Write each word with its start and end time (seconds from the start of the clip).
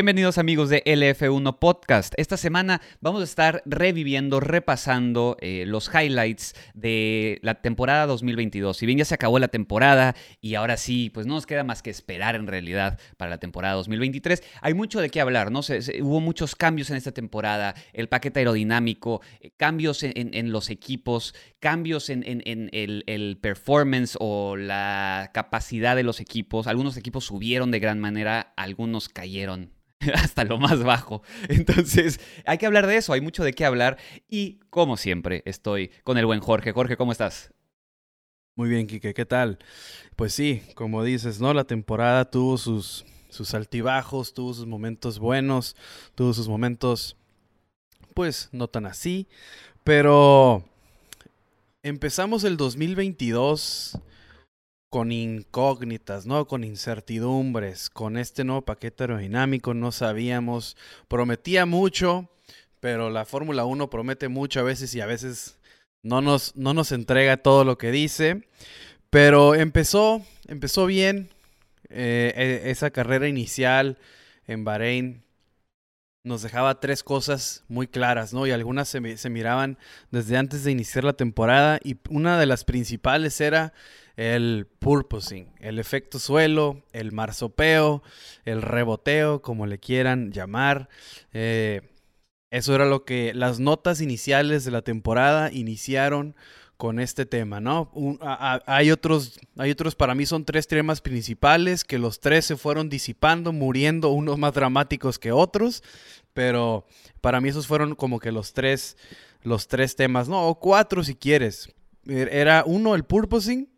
Bienvenidos 0.00 0.38
amigos 0.38 0.70
de 0.70 0.82
LF1 0.84 1.58
Podcast. 1.58 2.14
Esta 2.16 2.38
semana 2.38 2.80
vamos 3.02 3.20
a 3.20 3.24
estar 3.24 3.62
reviviendo, 3.66 4.40
repasando 4.40 5.36
eh, 5.42 5.64
los 5.66 5.90
highlights 5.94 6.54
de 6.72 7.38
la 7.42 7.60
temporada 7.60 8.06
2022. 8.06 8.78
Si 8.78 8.86
bien 8.86 8.96
ya 8.96 9.04
se 9.04 9.14
acabó 9.14 9.38
la 9.38 9.48
temporada 9.48 10.16
y 10.40 10.54
ahora 10.54 10.78
sí, 10.78 11.10
pues 11.10 11.26
no 11.26 11.34
nos 11.34 11.44
queda 11.44 11.64
más 11.64 11.82
que 11.82 11.90
esperar 11.90 12.34
en 12.34 12.46
realidad 12.46 12.98
para 13.18 13.28
la 13.28 13.36
temporada 13.36 13.74
2023. 13.74 14.42
Hay 14.62 14.72
mucho 14.72 15.02
de 15.02 15.10
qué 15.10 15.20
hablar, 15.20 15.52
¿no? 15.52 15.60
hubo 15.60 16.20
muchos 16.20 16.56
cambios 16.56 16.88
en 16.88 16.96
esta 16.96 17.12
temporada, 17.12 17.74
el 17.92 18.08
paquete 18.08 18.40
aerodinámico, 18.40 19.20
eh, 19.40 19.50
cambios 19.54 20.02
en, 20.02 20.50
los 20.50 20.70
equipos, 20.70 21.34
cambios 21.58 22.08
en, 22.08 22.22
el 22.24 23.38
performance 23.42 24.16
o 24.18 24.56
la 24.56 25.30
capacidad 25.34 25.94
de 25.94 26.04
los 26.04 26.20
equipos. 26.20 26.68
Algunos 26.68 26.96
equipos 26.96 27.26
subieron 27.26 27.70
de 27.70 27.80
gran 27.80 28.00
manera, 28.00 28.54
algunos 28.56 29.10
cayeron 29.10 29.78
hasta 30.14 30.44
lo 30.44 30.58
más 30.58 30.82
bajo. 30.82 31.22
Entonces, 31.48 32.20
hay 32.46 32.58
que 32.58 32.66
hablar 32.66 32.86
de 32.86 32.96
eso, 32.96 33.12
hay 33.12 33.20
mucho 33.20 33.44
de 33.44 33.52
qué 33.52 33.64
hablar. 33.64 33.98
Y 34.28 34.60
como 34.70 34.96
siempre, 34.96 35.42
estoy 35.44 35.90
con 36.04 36.18
el 36.18 36.26
buen 36.26 36.40
Jorge. 36.40 36.72
Jorge, 36.72 36.96
¿cómo 36.96 37.12
estás? 37.12 37.52
Muy 38.56 38.68
bien, 38.68 38.86
Kike, 38.86 39.14
¿qué 39.14 39.26
tal? 39.26 39.58
Pues 40.16 40.34
sí, 40.34 40.62
como 40.74 41.04
dices, 41.04 41.40
¿no? 41.40 41.54
La 41.54 41.64
temporada 41.64 42.30
tuvo 42.30 42.58
sus, 42.58 43.04
sus 43.28 43.54
altibajos, 43.54 44.34
tuvo 44.34 44.54
sus 44.54 44.66
momentos 44.66 45.18
buenos, 45.18 45.76
tuvo 46.14 46.34
sus 46.34 46.48
momentos, 46.48 47.16
pues, 48.14 48.48
no 48.52 48.68
tan 48.68 48.86
así. 48.86 49.28
Pero 49.84 50.64
empezamos 51.82 52.44
el 52.44 52.56
2022 52.56 53.98
con 54.90 55.12
incógnitas, 55.12 56.26
¿no? 56.26 56.46
Con 56.46 56.64
incertidumbres, 56.64 57.88
con 57.88 58.18
este 58.18 58.42
nuevo 58.42 58.62
paquete 58.62 59.04
aerodinámico 59.04 59.72
no 59.72 59.92
sabíamos, 59.92 60.76
prometía 61.06 61.64
mucho, 61.64 62.28
pero 62.80 63.08
la 63.08 63.24
Fórmula 63.24 63.64
1 63.64 63.88
promete 63.88 64.28
mucho 64.28 64.58
a 64.60 64.64
veces 64.64 64.92
y 64.94 65.00
a 65.00 65.06
veces 65.06 65.58
no 66.02 66.20
nos, 66.20 66.56
no 66.56 66.74
nos 66.74 66.90
entrega 66.90 67.36
todo 67.36 67.64
lo 67.64 67.78
que 67.78 67.92
dice, 67.92 68.48
pero 69.10 69.54
empezó, 69.54 70.22
empezó 70.48 70.86
bien 70.86 71.30
eh, 71.88 72.32
e, 72.64 72.70
esa 72.70 72.90
carrera 72.90 73.28
inicial 73.28 73.96
en 74.46 74.64
Bahrein. 74.64 75.22
Nos 76.24 76.42
dejaba 76.42 76.80
tres 76.80 77.02
cosas 77.02 77.64
muy 77.68 77.86
claras, 77.86 78.34
¿no? 78.34 78.46
Y 78.46 78.50
algunas 78.50 78.88
se, 78.88 79.16
se 79.16 79.30
miraban 79.30 79.78
desde 80.10 80.36
antes 80.36 80.64
de 80.64 80.72
iniciar 80.72 81.04
la 81.04 81.14
temporada 81.14 81.78
y 81.82 81.96
una 82.10 82.38
de 82.38 82.46
las 82.46 82.64
principales 82.64 83.40
era 83.40 83.72
el 84.16 84.66
purposing, 84.78 85.52
el 85.60 85.78
efecto 85.78 86.18
suelo, 86.18 86.82
el 86.92 87.12
marsopeo, 87.12 88.02
el 88.44 88.62
reboteo, 88.62 89.42
como 89.42 89.66
le 89.66 89.78
quieran 89.78 90.32
llamar. 90.32 90.88
Eh, 91.32 91.82
eso 92.50 92.74
era 92.74 92.84
lo 92.84 93.04
que 93.04 93.32
las 93.34 93.60
notas 93.60 94.00
iniciales 94.00 94.64
de 94.64 94.72
la 94.72 94.82
temporada 94.82 95.52
iniciaron 95.52 96.34
con 96.76 96.98
este 96.98 97.26
tema, 97.26 97.60
¿no? 97.60 97.92
hay 98.64 98.90
otros, 98.90 99.38
hay 99.58 99.70
otros, 99.70 99.94
para 99.94 100.14
mí 100.14 100.24
son 100.24 100.46
tres 100.46 100.66
temas 100.66 101.02
principales, 101.02 101.84
que 101.84 101.98
los 101.98 102.20
tres 102.20 102.46
se 102.46 102.56
fueron 102.56 102.88
disipando, 102.88 103.52
muriendo, 103.52 104.08
unos 104.08 104.38
más 104.38 104.54
dramáticos 104.54 105.18
que 105.18 105.30
otros, 105.30 105.82
pero 106.32 106.86
para 107.20 107.40
mí 107.42 107.50
esos 107.50 107.66
fueron 107.66 107.94
como 107.94 108.18
que 108.18 108.32
los 108.32 108.54
tres, 108.54 108.96
los 109.42 109.68
tres 109.68 109.94
temas, 109.94 110.28
¿no? 110.28 110.48
O 110.48 110.58
cuatro 110.58 111.04
si 111.04 111.14
quieres. 111.14 111.70
Er, 112.06 112.30
era 112.32 112.64
uno, 112.66 112.94
el 112.94 113.04
purposing, 113.04 113.69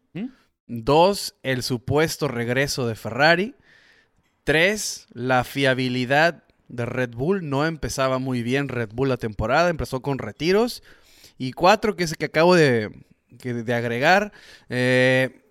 Dos, 0.75 1.35
el 1.43 1.63
supuesto 1.63 2.29
regreso 2.29 2.87
de 2.87 2.95
Ferrari. 2.95 3.55
Tres, 4.43 5.07
la 5.13 5.45
fiabilidad 5.45 6.45
de 6.69 6.87
Red 6.87 7.11
Bull. 7.11 7.47
No 7.47 7.67
empezaba 7.67 8.19
muy 8.19 8.43
bien 8.43 8.71
Red 8.71 8.89
Bull 8.95 9.11
la 9.11 9.19
temporada, 9.19 9.69
empezó 9.69 10.01
con 10.01 10.17
retiros. 10.19 10.83
Y 11.37 11.53
cuatro, 11.53 11.95
que 11.95 12.05
es 12.05 12.13
el 12.13 12.17
que 12.17 12.25
acabo 12.25 12.55
de, 12.55 12.91
agregar, 13.69 14.33
eh, 14.71 15.43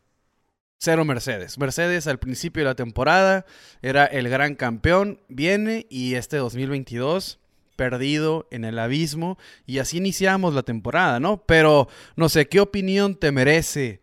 cero 0.80 1.06
Mercedes. 1.06 1.60
Mercedes 1.60 2.08
al 2.08 2.18
principio 2.18 2.64
de 2.64 2.70
la 2.70 2.76
temporada 2.76 3.46
era 3.84 4.06
el 4.06 4.28
gran 4.28 4.56
campeón, 4.56 5.20
viene 5.28 5.86
y 5.92 6.16
este 6.16 6.38
2022 6.38 7.38
perdido 7.76 8.48
en 8.50 8.66
el 8.66 8.80
abismo 8.80 9.38
y 9.68 9.78
así 9.78 9.98
iniciamos 9.98 10.56
la 10.56 10.64
temporada, 10.64 11.20
¿no? 11.20 11.44
Pero 11.46 11.88
no 12.16 12.28
sé, 12.28 12.48
¿qué 12.48 12.60
opinión 12.60 13.14
te 13.14 13.32
merece 13.32 14.02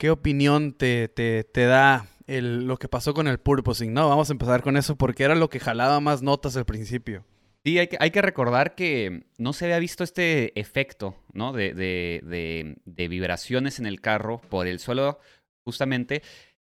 ¿Qué 0.00 0.10
opinión 0.10 0.72
te, 0.72 1.08
te, 1.08 1.64
da 1.66 2.06
el, 2.26 2.64
lo 2.64 2.78
que 2.78 2.88
pasó 2.88 3.12
con 3.12 3.28
el 3.28 3.38
purposing? 3.38 3.92
No, 3.92 4.08
vamos 4.08 4.30
a 4.30 4.32
empezar 4.32 4.62
con 4.62 4.78
eso 4.78 4.96
porque 4.96 5.24
era 5.24 5.34
lo 5.34 5.50
que 5.50 5.60
jalaba 5.60 6.00
más 6.00 6.22
notas 6.22 6.56
al 6.56 6.64
principio. 6.64 7.26
Sí, 7.66 7.78
hay 7.78 7.88
que, 7.88 7.98
hay 8.00 8.10
que 8.10 8.22
recordar 8.22 8.74
que 8.74 9.26
no 9.36 9.52
se 9.52 9.66
había 9.66 9.78
visto 9.78 10.02
este 10.02 10.58
efecto, 10.58 11.16
¿no? 11.34 11.52
De, 11.52 11.74
de, 11.74 12.78
de 12.82 13.08
vibraciones 13.08 13.78
en 13.78 13.84
el 13.84 14.00
carro 14.00 14.40
por 14.48 14.66
el 14.66 14.78
suelo, 14.78 15.20
justamente 15.64 16.22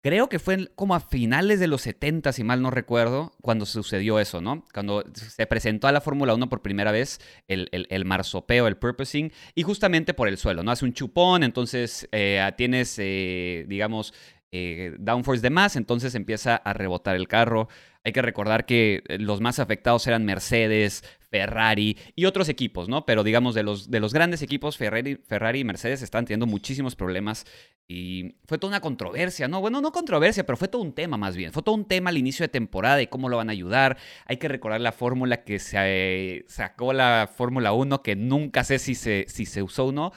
Creo 0.06 0.28
que 0.28 0.39
fue 0.39 0.69
como 0.77 0.94
a 0.94 1.00
finales 1.00 1.59
de 1.59 1.67
los 1.67 1.83
70, 1.83 2.31
si 2.31 2.44
mal 2.44 2.62
no 2.62 2.71
recuerdo, 2.71 3.33
cuando 3.43 3.67
sucedió 3.67 4.21
eso, 4.21 4.41
¿no? 4.41 4.65
Cuando 4.72 5.05
se 5.12 5.49
presentó 5.49 5.89
a 5.89 5.93
la 5.93 6.00
Fórmula 6.00 6.33
1 6.33 6.49
por 6.49 6.62
primera 6.62 6.93
vez 6.93 7.19
el, 7.49 7.69
el, 7.72 8.05
marsopeo, 8.05 8.69
el 8.69 8.77
purposing, 8.77 9.33
y 9.56 9.65
justamente 9.65 10.15
por 10.15 10.28
el 10.28 10.39
suelo, 10.39 10.62
¿no? 10.62 10.71
Hace 10.71 10.84
un 10.84 10.93
chupón, 10.93 11.43
entonces 11.43 12.09
eh, 12.12 12.41
tienes, 12.56 12.97
eh, 13.00 13.65
digamos, 13.67 14.15
eh, 14.53 14.94
downforce 15.00 15.43
de 15.43 15.50
más, 15.50 15.75
entonces 15.75 16.15
empieza 16.15 16.55
a 16.55 16.73
rebotar 16.73 17.17
el 17.17 17.27
carro. 17.27 17.69
Hay 18.06 18.12
que 18.12 18.22
recordar 18.22 18.67
que 18.67 19.03
los 19.19 19.41
más 19.41 19.59
afectados 19.59 20.06
eran 20.06 20.25
Mercedes, 20.25 21.03
Ferrari 21.28 21.99
y 22.15 22.27
otros 22.27 22.49
equipos, 22.49 22.89
¿no? 22.89 23.05
Pero 23.05 23.25
digamos, 23.25 23.56
de 23.56 23.65
los, 23.65 23.91
de 23.91 23.99
los 23.99 24.15
grandes 24.15 24.43
equipos, 24.43 24.77
Ferrari, 24.77 25.19
y 25.59 25.65
Mercedes 25.65 26.03
están 26.03 26.25
teniendo 26.25 26.47
muchísimos 26.47 26.94
problemas 26.94 27.47
y 27.89 28.37
fue 28.44 28.59
toda 28.59 28.71
una 28.71 28.81
controversia, 28.81 29.49
¿no? 29.49 29.61
Bueno, 29.61 29.81
no 29.81 29.91
controversia, 29.91 30.47
pero 30.47 30.56
fue 30.56 30.69
todo 30.69 30.83
un 30.83 30.93
tema 30.93 31.17
más 31.17 31.37
bien. 31.37 31.53
Fue 31.53 31.65
todo 31.65 31.75
un 31.75 31.84
tema 31.84 32.11
al 32.11 32.17
inicio 32.17 32.44
de 32.44 32.49
temporada 32.49 33.03
y 33.03 33.09
cómo 33.09 33.28
lo 33.28 33.39
van 33.39 33.49
a 33.49 33.53
ayudar. 33.53 33.99
Hay 34.27 34.37
que 34.37 34.47
recordar 34.47 34.81
la 34.81 34.93
fórmula 34.93 35.43
que 35.43 35.59
se 35.59 35.77
eh, 35.81 36.44
sacó 36.47 36.93
la 36.93 37.28
Fórmula 37.34 37.73
1, 37.73 38.05
que 38.05 38.15
nunca 38.15 38.62
sé 38.62 38.78
si 38.78 38.94
se, 38.94 39.25
si 39.27 39.47
se 39.47 39.65
usó 39.65 39.87
o 39.87 39.93
no, 39.93 40.12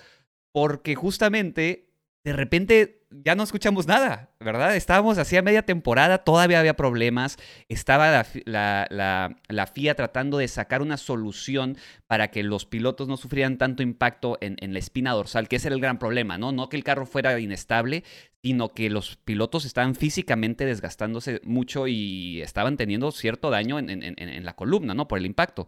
porque 0.52 0.94
justamente 0.94 1.90
de 2.24 2.34
repente 2.34 2.99
ya 3.12 3.34
no 3.34 3.44
escuchamos 3.44 3.88
nada, 3.88 4.30
¿verdad? 4.40 4.76
Estábamos 4.76 5.18
hacía 5.18 5.42
media 5.42 5.64
temporada, 5.64 6.20
todavía 6.20 6.60
había 6.60 6.76
problemas, 6.76 7.38
estaba 7.68 8.24
la, 8.46 9.68
FIA 9.74 9.96
tratando 9.96 10.38
de 10.38 10.48
sacar 10.48 10.82
una 10.82 10.98
solución 10.98 11.78
para 12.08 12.30
que 12.30 12.44
los 12.44 12.66
pilotos 12.66 13.08
no 13.08 13.18
sufrieran 13.18 13.58
tanto 13.58 13.82
impacto 13.82 14.38
en, 14.42 14.58
la 14.74 14.80
espina 14.80 15.14
dorsal, 15.14 15.48
que 15.48 15.56
ese 15.56 15.70
era 15.70 15.76
el 15.76 15.82
gran 15.82 15.98
problema, 15.98 16.38
¿no? 16.38 16.52
No 16.52 16.70
que 16.70 16.78
el 16.78 16.84
carro 16.84 17.08
fuera 17.08 17.40
inestable, 17.40 18.04
sino 18.44 18.70
que 18.70 18.90
los 18.90 19.16
pilotos 19.18 19.66
estaban 19.66 19.96
físicamente 19.96 20.66
desgastándose 20.66 21.42
mucho 21.44 21.88
y 21.88 22.42
estaban 22.42 22.78
teniendo 22.78 23.12
cierto 23.12 23.50
daño 23.50 23.80
en, 23.80 24.46
la 24.46 24.56
columna, 24.56 24.94
¿no? 24.94 25.08
Por 25.08 25.18
el 25.18 25.26
impacto. 25.26 25.68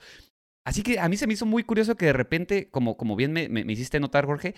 Así 0.64 0.84
que 0.84 1.00
a 1.00 1.10
mí 1.10 1.18
se 1.18 1.26
me 1.26 1.34
hizo 1.34 1.48
muy 1.48 1.64
curioso 1.64 1.96
que 1.96 2.06
de 2.06 2.14
repente, 2.14 2.70
como, 2.70 2.98
como 2.98 3.16
bien 3.16 3.34
me, 3.34 3.50
me 3.50 3.74
hiciste 3.74 4.00
notar, 4.00 4.28
Jorge, 4.28 4.54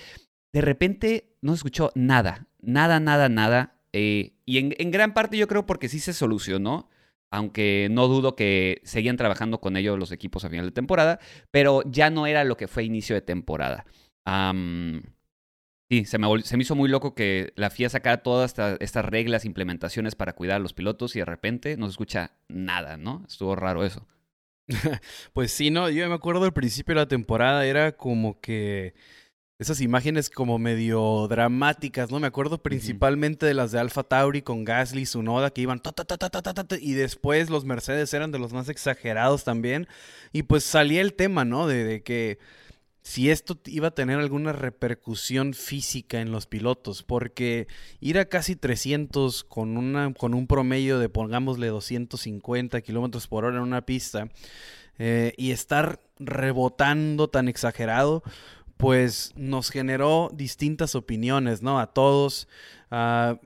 de 0.53 0.61
repente 0.61 1.37
no 1.41 1.53
se 1.53 1.57
escuchó 1.57 1.91
nada, 1.95 2.47
nada, 2.63 2.99
nada, 2.99 3.29
nada. 3.29 3.75
Eh, 3.93 4.33
y 4.45 4.57
en, 4.57 4.91
gran 4.91 5.13
parte 5.13 5.37
yo 5.37 5.47
creo 5.47 5.65
porque 5.65 5.89
sí 5.89 5.99
se 5.99 6.13
solucionó, 6.13 6.89
aunque 7.31 7.87
no 7.91 8.07
dudo 8.07 8.35
que 8.35 8.81
seguían 8.83 9.17
trabajando 9.17 9.59
con 9.61 9.77
ellos 9.77 9.99
los 9.99 10.11
equipos 10.11 10.45
a 10.45 10.49
final 10.49 10.65
de 10.65 10.71
temporada, 10.71 11.19
pero 11.51 11.83
ya 11.85 12.09
no 12.09 12.27
era 12.27 12.43
lo 12.43 12.57
que 12.57 12.67
fue 12.67 12.83
inicio 12.83 13.15
de 13.15 13.21
temporada. 13.21 13.85
sí, 15.89 16.05
se 16.05 16.17
me, 16.17 16.41
se 16.41 16.57
me, 16.57 16.63
hizo 16.63 16.75
muy 16.75 16.89
loco 16.89 17.13
que 17.13 17.53
la 17.55 17.69
FIA 17.69 17.89
sacara 17.89 18.23
todas 18.23 18.55
estas 18.79 19.05
reglas, 19.05 19.45
implementaciones 19.45 20.15
para 20.15 20.33
cuidar 20.33 20.57
a 20.57 20.59
los 20.59 20.73
pilotos 20.73 21.15
y 21.15 21.19
de 21.19 21.25
repente 21.25 21.77
no 21.77 21.85
se 21.85 21.91
escucha 21.91 22.31
nada, 22.47 22.97
¿no? 22.97 23.23
Estuvo 23.27 23.55
raro 23.55 23.83
eso. 23.85 24.07
pues 25.33 25.51
sí, 25.51 25.71
no, 25.71 25.89
yo 25.89 26.07
me 26.07 26.15
acuerdo 26.15 26.45
al 26.45 26.53
principio 26.53 26.95
de 26.95 27.01
la 27.01 27.07
temporada 27.07 27.65
era 27.65 27.93
como 27.93 28.39
que 28.39 28.93
esas 29.63 29.81
imágenes 29.81 30.29
como 30.29 30.59
medio 30.59 31.27
dramáticas, 31.27 32.11
¿no? 32.11 32.19
Me 32.19 32.27
acuerdo 32.27 32.61
principalmente 32.61 33.45
de 33.45 33.53
las 33.53 33.71
de 33.71 33.79
Alpha 33.79 34.03
Tauri 34.03 34.41
con 34.41 34.63
Gasly 34.63 35.01
y 35.01 35.05
Sunoda 35.05 35.51
que 35.51 35.61
iban 35.61 35.79
ta, 35.79 35.91
ta, 35.91 36.05
ta, 36.05 36.17
ta, 36.17 36.77
y 36.79 36.93
después 36.93 37.49
los 37.49 37.65
Mercedes 37.65 38.13
eran 38.13 38.31
de 38.31 38.39
los 38.39 38.53
más 38.53 38.69
exagerados 38.69 39.43
también. 39.43 39.87
Y 40.31 40.43
pues 40.43 40.63
salía 40.63 41.01
el 41.01 41.13
tema, 41.13 41.45
¿no? 41.45 41.65
De, 41.67 42.03
que 42.03 42.39
si 43.01 43.29
esto 43.29 43.57
iba 43.65 43.87
a 43.87 43.95
tener 43.95 44.19
alguna 44.19 44.51
repercusión 44.51 45.53
física 45.53 46.21
en 46.21 46.31
los 46.31 46.45
pilotos, 46.45 47.01
porque 47.01 47.67
ir 47.99 48.19
a 48.19 48.25
casi 48.25 48.55
300 48.55 49.43
con, 49.45 49.77
una, 49.77 50.13
con 50.13 50.33
un 50.33 50.45
promedio 50.45 50.99
de, 50.99 51.09
pongámosle, 51.09 51.67
250 51.67 52.81
kilómetros 52.81 53.27
por 53.27 53.45
hora 53.45 53.57
en 53.57 53.63
una 53.63 53.85
pista 53.85 54.27
eh, 54.99 55.33
y 55.37 55.51
estar 55.51 55.99
rebotando 56.19 57.27
tan 57.27 57.47
exagerado, 57.47 58.23
pues 58.77 59.31
nos 59.35 59.69
generó 59.69 60.29
distintas 60.33 60.95
opiniones, 60.95 61.61
¿no? 61.61 61.79
A 61.79 61.93
todos. 61.93 62.47
Ah, 62.91 63.39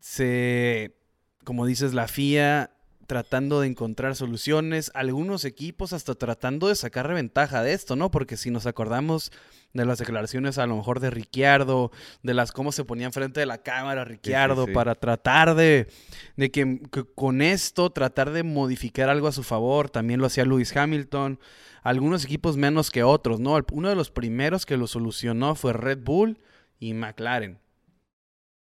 se, 0.00 0.96
como 1.44 1.66
dices, 1.66 1.94
la 1.94 2.08
FIA 2.08 2.73
tratando 3.06 3.60
de 3.60 3.68
encontrar 3.68 4.16
soluciones, 4.16 4.90
algunos 4.94 5.44
equipos 5.44 5.92
hasta 5.92 6.14
tratando 6.14 6.68
de 6.68 6.74
sacar 6.74 7.12
ventaja 7.12 7.62
de 7.62 7.72
esto, 7.72 7.96
¿no? 7.96 8.10
Porque 8.10 8.36
si 8.36 8.50
nos 8.50 8.66
acordamos 8.66 9.32
de 9.72 9.84
las 9.84 9.98
declaraciones 9.98 10.58
a 10.58 10.66
lo 10.66 10.76
mejor 10.76 11.00
de 11.00 11.10
Ricciardo, 11.10 11.90
de 12.22 12.34
las 12.34 12.52
cómo 12.52 12.72
se 12.72 12.84
ponía 12.84 13.06
enfrente 13.06 13.40
de 13.40 13.46
la 13.46 13.58
cámara 13.58 14.04
Ricciardo 14.04 14.66
para 14.68 14.94
tratar 14.94 15.54
de, 15.54 15.88
de 16.36 16.50
que, 16.50 16.80
con 17.14 17.42
esto 17.42 17.90
tratar 17.90 18.30
de 18.30 18.44
modificar 18.44 19.08
algo 19.08 19.28
a 19.28 19.32
su 19.32 19.42
favor, 19.42 19.90
también 19.90 20.20
lo 20.20 20.26
hacía 20.26 20.44
Lewis 20.44 20.74
Hamilton, 20.76 21.40
algunos 21.82 22.24
equipos 22.24 22.56
menos 22.56 22.90
que 22.90 23.02
otros, 23.02 23.40
¿no? 23.40 23.58
Uno 23.72 23.88
de 23.88 23.96
los 23.96 24.10
primeros 24.10 24.64
que 24.64 24.76
lo 24.76 24.86
solucionó 24.86 25.54
fue 25.54 25.72
Red 25.72 25.98
Bull 26.02 26.38
y 26.78 26.94
McLaren. 26.94 27.58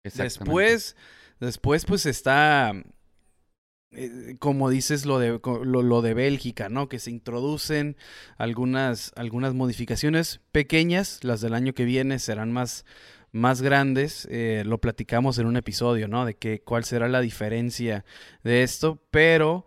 Después, 0.03 0.95
después 1.39 1.85
pues 1.85 2.05
está 2.05 2.73
eh, 3.91 4.35
como 4.39 4.69
dices 4.69 5.05
lo 5.05 5.17
de, 5.17 5.39
lo, 5.63 6.01
de 6.01 6.13
Bélgica, 6.13 6.69
¿no? 6.69 6.89
Que 6.89 6.99
se 6.99 7.09
introducen 7.09 7.95
algunas, 8.37 9.13
algunas 9.15 9.53
modificaciones 9.53 10.41
pequeñas, 10.51 11.23
las 11.23 11.41
del 11.41 11.53
año 11.53 11.73
que 11.73 11.85
viene 11.85 12.19
serán 12.19 12.51
más, 12.51 12.85
más 13.31 13.61
grandes, 13.61 14.27
eh, 14.29 14.63
lo 14.65 14.79
platicamos 14.79 15.37
en 15.37 15.47
un 15.47 15.57
episodio, 15.57 16.07
¿no? 16.07 16.25
De 16.25 16.35
que 16.35 16.61
cuál 16.61 16.83
será 16.83 17.07
la 17.07 17.21
diferencia 17.21 18.03
de 18.43 18.63
esto, 18.63 19.01
pero 19.09 19.65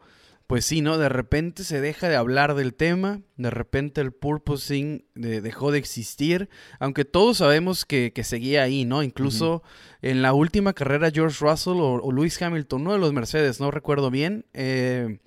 pues 0.51 0.65
sí, 0.65 0.81
¿no? 0.81 0.99
De 0.99 1.09
repente 1.09 1.63
se 1.63 1.81
deja 1.81 2.09
de 2.09 2.17
hablar 2.17 2.57
del 2.57 2.75
tema, 2.75 3.21
de 3.37 3.51
repente 3.51 4.01
el 4.01 4.11
purposing 4.11 5.05
dejó 5.15 5.71
de 5.71 5.79
existir, 5.79 6.49
aunque 6.81 7.05
todos 7.05 7.37
sabemos 7.37 7.85
que, 7.85 8.13
seguía 8.25 8.65
ahí, 8.65 8.85
¿no? 8.85 9.05
Incluso 9.05 9.63
en 10.03 10.23
la 10.23 10.33
última 10.33 10.73
carrera 10.73 11.13
George 11.13 11.37
Russell 11.39 11.77
o, 11.77 12.11
Lewis 12.11 12.43
Hamilton, 12.43 12.81
uno 12.81 12.95
de 12.95 12.99
los 12.99 13.13
Mercedes, 13.13 13.61
no 13.61 13.71
recuerdo 13.71 14.11
bien, 14.11 14.45
eh, 14.53 15.21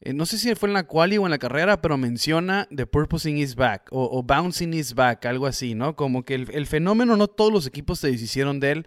eh, 0.00 0.12
no 0.12 0.26
sé 0.26 0.36
si 0.36 0.52
fue 0.56 0.68
en 0.68 0.72
la 0.72 0.88
quali 0.88 1.16
o 1.16 1.26
en 1.26 1.30
la 1.30 1.38
carrera, 1.38 1.80
pero 1.80 1.96
menciona 1.96 2.66
The 2.74 2.86
purposing 2.86 3.38
is 3.38 3.54
back 3.54 3.86
o, 3.92 4.20
bouncing 4.24 4.74
is 4.74 4.94
back, 4.96 5.26
algo 5.26 5.46
así, 5.46 5.76
¿no? 5.76 5.94
Como 5.94 6.24
que 6.24 6.34
el, 6.34 6.66
fenómeno 6.66 7.16
no 7.16 7.28
todos 7.28 7.52
los 7.52 7.68
equipos 7.68 8.00
se 8.00 8.10
deshicieron 8.10 8.58
de 8.58 8.72
él 8.72 8.86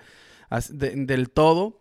del 0.73 1.29
todo, 1.29 1.79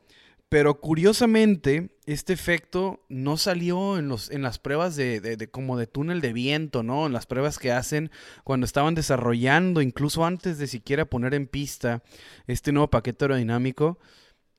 pero 0.48 0.80
curiosamente, 0.80 1.90
este 2.06 2.32
efecto 2.32 3.04
no 3.10 3.36
salió 3.36 3.98
en, 3.98 4.08
los, 4.08 4.30
en 4.30 4.40
las 4.40 4.58
pruebas 4.58 4.96
de, 4.96 5.48
como 5.50 5.76
de 5.76 5.86
túnel 5.86 6.22
de 6.22 6.32
viento, 6.32 6.82
¿no? 6.82 7.06
En 7.06 7.12
las 7.12 7.26
pruebas 7.26 7.58
que 7.58 7.70
hacen 7.70 8.10
cuando 8.44 8.64
estaban 8.64 8.94
desarrollando, 8.94 9.82
incluso 9.82 10.24
antes 10.24 10.56
de 10.56 10.66
siquiera 10.66 11.04
poner 11.04 11.34
en 11.34 11.46
pista 11.46 12.02
este 12.46 12.72
nuevo 12.72 12.88
paquete 12.88 13.26
aerodinámico, 13.26 13.98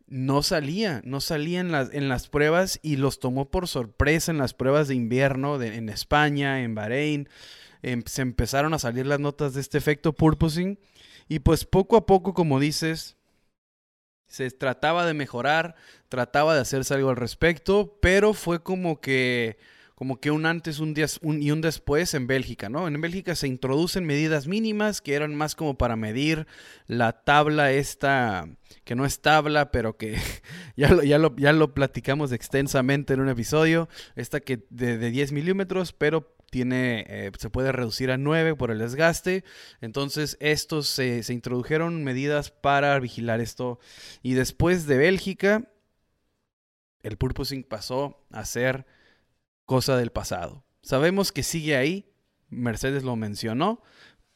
no 0.06 0.44
salía, 0.44 1.01
no 1.06 1.21
salía 1.21 1.59
en 1.59 1.71
las, 1.71 1.91
en 1.91 2.07
las 2.07 2.27
pruebas 2.27 2.80
y 2.83 2.97
los 2.97 3.19
tomó 3.19 3.50
por 3.50 3.68
sorpresa 3.68 4.31
en 4.31 4.38
las 4.38 4.53
pruebas 4.53 4.88
de 4.88 4.95
invierno 4.95 5.62
en 5.62 5.89
España, 5.89 6.62
en 6.62 6.75
Bahrein. 6.75 7.30
Em, 7.81 8.03
se 8.06 8.21
empezaron 8.21 8.74
a 8.74 8.80
salir 8.80 9.07
las 9.07 9.19
notas 9.19 9.53
de 9.53 9.62
este 9.62 9.77
efecto 9.77 10.13
purposing 10.13 10.80
y 11.27 11.39
pues 11.39 11.65
poco 11.65 11.95
a 11.95 12.06
poco, 12.06 12.33
como 12.33 12.59
dices, 12.59 13.19
se 14.29 14.49
trataba 14.51 15.05
de 15.05 15.13
mejorar, 15.13 15.75
trataba 16.07 16.55
de 16.55 16.61
hacerse 16.61 16.93
algo 16.93 17.09
al 17.09 17.17
respecto, 17.17 17.97
pero 18.01 18.33
fue 18.33 18.63
como 18.63 19.01
que 19.01 19.57
como 19.99 20.21
que 20.21 20.31
un 20.31 20.45
antes 20.45 20.79
un, 20.79 20.93
día, 20.93 21.07
y 21.21 21.51
un 21.51 21.59
después 21.59 22.13
en 22.13 22.25
Bélgica, 22.25 22.69
¿no? 22.69 22.87
En 22.87 23.01
Bélgica 23.01 23.35
se 23.35 23.49
introducen 23.49 24.05
medidas 24.05 24.47
mínimas 24.47 25.01
que 25.01 25.13
eran 25.13 25.35
más 25.35 25.55
como 25.55 25.77
para 25.77 25.97
medir 25.97 26.47
la 26.87 27.11
tabla 27.11 27.73
esta, 27.73 28.47
que 28.85 28.95
no 28.95 29.03
es 29.03 29.19
tabla, 29.19 29.71
pero 29.71 29.97
que 29.97 30.15
ya 30.77 30.89
lo, 30.93 31.03
ya 31.03 31.17
lo, 31.17 31.35
ya 31.35 31.51
lo 31.51 31.73
platicamos 31.73 32.31
extensamente 32.31 33.13
en 33.13 33.19
un 33.19 33.27
episodio, 33.27 33.89
esta 34.15 34.39
que 34.39 34.65
de, 34.69 34.97
de 34.97 35.11
10 35.11 35.33
milímetros, 35.33 35.91
pero 35.91 36.33
tiene, 36.50 37.06
eh, 37.07 37.31
se 37.38 37.50
puede 37.50 37.72
reducir 37.72 38.12
a 38.12 38.18
9 38.18 38.56
por 38.56 38.72
el 38.72 38.80
desgaste. 38.80 39.44
Entonces, 39.81 40.38
estos 40.40 40.88
se, 40.88 41.22
introdujeron 41.30 42.04
medidas 42.04 42.51
para 42.51 43.00
vigilar 43.00 43.40
esto. 43.40 43.80
Y 44.22 44.34
después 44.34 44.86
de 44.86 44.98
Bélgica, 44.98 45.69
el 47.01 47.18
purposing 47.18 47.63
pasó 47.63 48.25
a 48.31 48.46
ser 48.46 48.86
cosa 49.66 49.98
del 49.98 50.12
pasado. 50.12 50.66
Sabemos 50.81 51.31
que 51.31 51.44
sigue 51.44 51.75
ahí, 51.75 52.12
Mercedes 52.50 53.04
lo 53.04 53.16
mencionó, 53.16 53.81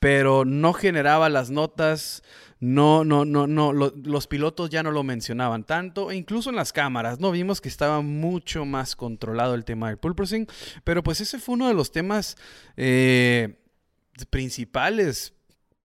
pero 0.03 0.43
no 0.43 0.73
generaba 0.73 1.29
las 1.29 1.49
notas, 1.49 2.23
no, 2.59 3.05
no, 3.05 3.23
no, 3.23 3.47
no, 3.47 3.71
los 3.71 4.27
pilotos 4.27 4.69
ya 4.69 4.83
no 4.83 4.91
lo 4.91 5.01
mencionaban 5.01 5.63
tanto, 5.63 6.11
e 6.11 6.17
incluso 6.17 6.49
en 6.49 6.57
las 6.57 6.73
cámaras, 6.73 7.21
¿no? 7.21 7.31
Vimos 7.31 7.61
que 7.61 7.69
estaba 7.69 8.01
mucho 8.01 8.65
más 8.65 8.97
controlado 8.97 9.55
el 9.55 9.63
tema 9.63 9.87
del 9.87 9.97
pulposing, 9.97 10.45
pero 10.83 11.03
pues 11.03 11.21
ese 11.21 11.39
fue 11.39 11.55
uno 11.55 11.69
de 11.69 11.73
los 11.73 11.93
temas 11.93 12.35
eh, 12.75 13.61
principales, 14.29 15.35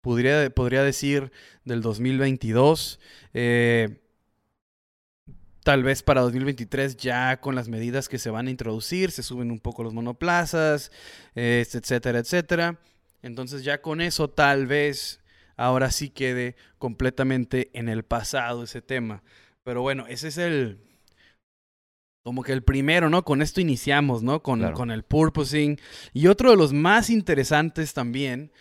podría, 0.00 0.50
podría 0.50 0.82
decir, 0.82 1.30
del 1.64 1.80
2022. 1.80 2.98
Eh, 3.32 4.00
tal 5.62 5.84
vez 5.84 6.02
para 6.02 6.22
2023 6.22 6.96
ya 6.96 7.40
con 7.40 7.54
las 7.54 7.68
medidas 7.68 8.08
que 8.08 8.18
se 8.18 8.30
van 8.30 8.48
a 8.48 8.50
introducir, 8.50 9.12
se 9.12 9.22
suben 9.22 9.52
un 9.52 9.60
poco 9.60 9.84
los 9.84 9.94
monoplazas, 9.94 10.90
etcétera, 11.36 12.18
etcétera. 12.18 12.80
Entonces 13.22 13.64
ya 13.64 13.82
con 13.82 14.00
eso 14.00 14.30
tal 14.30 14.66
vez 14.66 15.20
ahora 15.56 15.90
sí 15.90 16.08
quede 16.08 16.56
completamente 16.78 17.70
en 17.74 17.88
el 17.88 18.02
pasado 18.02 18.64
ese 18.64 18.82
tema. 18.82 19.22
Pero 19.62 19.82
bueno, 19.82 20.06
ese 20.08 20.28
es 20.28 20.38
el, 20.38 20.78
como 22.22 22.42
que 22.42 22.52
el 22.52 22.62
primero, 22.62 23.10
¿no? 23.10 23.24
Con 23.24 23.42
esto 23.42 23.60
iniciamos, 23.60 24.22
¿no? 24.22 24.42
Con, 24.42 24.72
con 24.72 24.90
el 24.90 25.02
purposing. 25.02 25.78
Y 26.12 26.26
otro 26.28 26.50
de 26.50 26.56
los 26.56 26.72
más 26.72 27.10
interesantes 27.10 27.92
también 27.92 28.52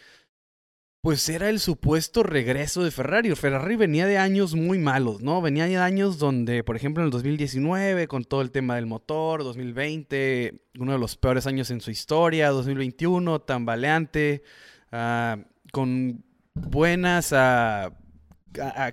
pues 1.02 1.30
era 1.30 1.50
el 1.50 1.60
supuesto 1.60 2.24
regreso 2.24 2.84
de 2.84 2.92
Ferrari. 2.92 3.34
Ferrari 3.36 3.78
venía 3.78 4.06
de 4.06 4.18
años 4.18 4.54
muy 4.54 4.80
malos, 4.80 5.22
¿no? 5.22 5.42
Venía 5.42 5.66
de 5.66 5.78
años 5.78 6.20
donde, 6.20 6.64
por 6.64 6.76
ejemplo, 6.76 7.02
en 7.02 7.06
el 7.06 7.12
2019, 7.12 8.08
con 8.08 8.26
todo 8.26 8.42
el 8.42 8.52
tema 8.52 8.76
del 8.76 8.86
motor, 8.86 9.44
2020, 9.44 10.62
uno 10.78 10.92
de 10.92 10.98
los 10.98 11.16
peores 11.16 11.48
años 11.48 11.72
en 11.72 11.80
su 11.80 11.90
historia, 11.90 12.50
2021, 12.50 13.40
tambaleante, 13.40 14.44
uh, 14.92 15.42
con 15.72 16.26
buenas 16.54 17.32
a, 17.32 17.94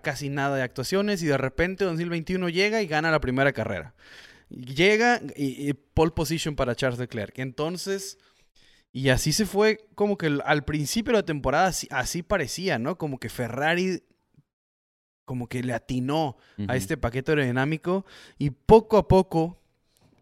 casi 0.03 0.29
nada 0.29 0.57
de 0.57 0.63
actuaciones, 0.63 1.25
y 1.25 1.27
de 1.27 1.39
repente 1.39 1.85
2021 1.85 2.49
llega 2.51 2.83
y 2.83 2.87
gana 2.87 3.11
la 3.11 3.21
primera 3.21 3.53
carrera. 3.53 3.95
Llega 4.49 5.21
y 5.35 5.73
pole 5.73 6.13
position 6.13 6.55
para 6.55 6.77
Charles 6.77 7.01
Leclerc. 7.01 7.37
Entonces 7.41 8.19
y 8.97 9.11
así 9.11 9.35
se 9.35 9.45
fue 9.45 9.91
como 9.95 10.17
que 10.17 10.39
al 10.43 10.65
principio 10.65 11.13
de 11.13 11.19
la 11.19 11.27
temporada 11.27 11.71
así, 11.91 12.23
parecía, 12.23 12.79
¿no? 12.79 12.97
Como 12.97 13.19
que 13.19 13.29
Ferrari 13.29 14.03
como 15.27 15.51
que 15.51 15.63
le 15.63 15.75
atinó 15.75 16.39
a 16.67 16.77
este 16.77 16.97
paquete 16.97 17.33
aerodinámico 17.33 18.07
y 18.39 18.49
poco 18.49 18.97
a 18.97 19.07
poco 19.07 19.61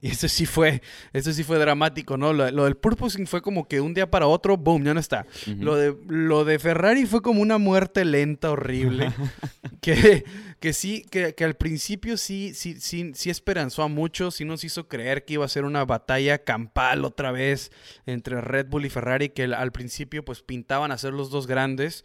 y 0.04 0.08
eso 0.08 0.28
sí 0.28 0.44
fue, 0.44 0.82
eso 1.14 1.32
sí 1.32 1.44
fue 1.44 1.58
dramático, 1.58 2.18
¿no? 2.18 2.34
Lo, 2.34 2.64
del 2.64 2.76
purposing 2.76 3.26
fue 3.26 3.40
como 3.40 3.66
que 3.66 3.80
un 3.80 3.94
día 3.94 4.10
para 4.10 4.26
otro, 4.26 4.58
boom, 4.58 4.84
ya 4.84 4.92
no 4.92 5.00
está. 5.00 5.24
lo, 5.46 5.76
de, 5.76 5.96
lo 6.06 6.44
de 6.44 6.58
Ferrari 6.58 7.06
fue 7.06 7.22
como 7.22 7.40
una 7.40 7.56
muerte 7.56 8.04
lenta, 8.04 8.50
horrible. 8.50 9.10
que, 9.80 10.26
que 10.60 10.74
sí, 10.74 11.06
que, 11.10 11.34
que, 11.34 11.44
al 11.44 11.54
principio 11.54 12.18
sí, 12.18 12.52
sí, 12.52 12.78
sí, 12.78 13.12
sí 13.14 13.30
esperanzó 13.30 13.82
a 13.82 13.88
muchos, 13.88 14.34
sí 14.34 14.44
nos 14.44 14.62
hizo 14.62 14.88
creer 14.88 15.24
que 15.24 15.32
iba 15.32 15.46
a 15.46 15.48
ser 15.48 15.64
una 15.64 15.86
batalla 15.86 16.36
campal 16.44 17.06
otra 17.06 17.32
vez 17.32 17.72
entre 18.04 18.42
Red 18.42 18.66
Bull 18.66 18.84
y 18.84 18.90
Ferrari, 18.90 19.30
que 19.30 19.44
al 19.44 19.72
principio 19.72 20.22
pues 20.22 20.42
pintaban 20.42 20.92
a 20.92 20.98
ser 20.98 21.14
los 21.14 21.30
dos 21.30 21.46
grandes. 21.46 22.04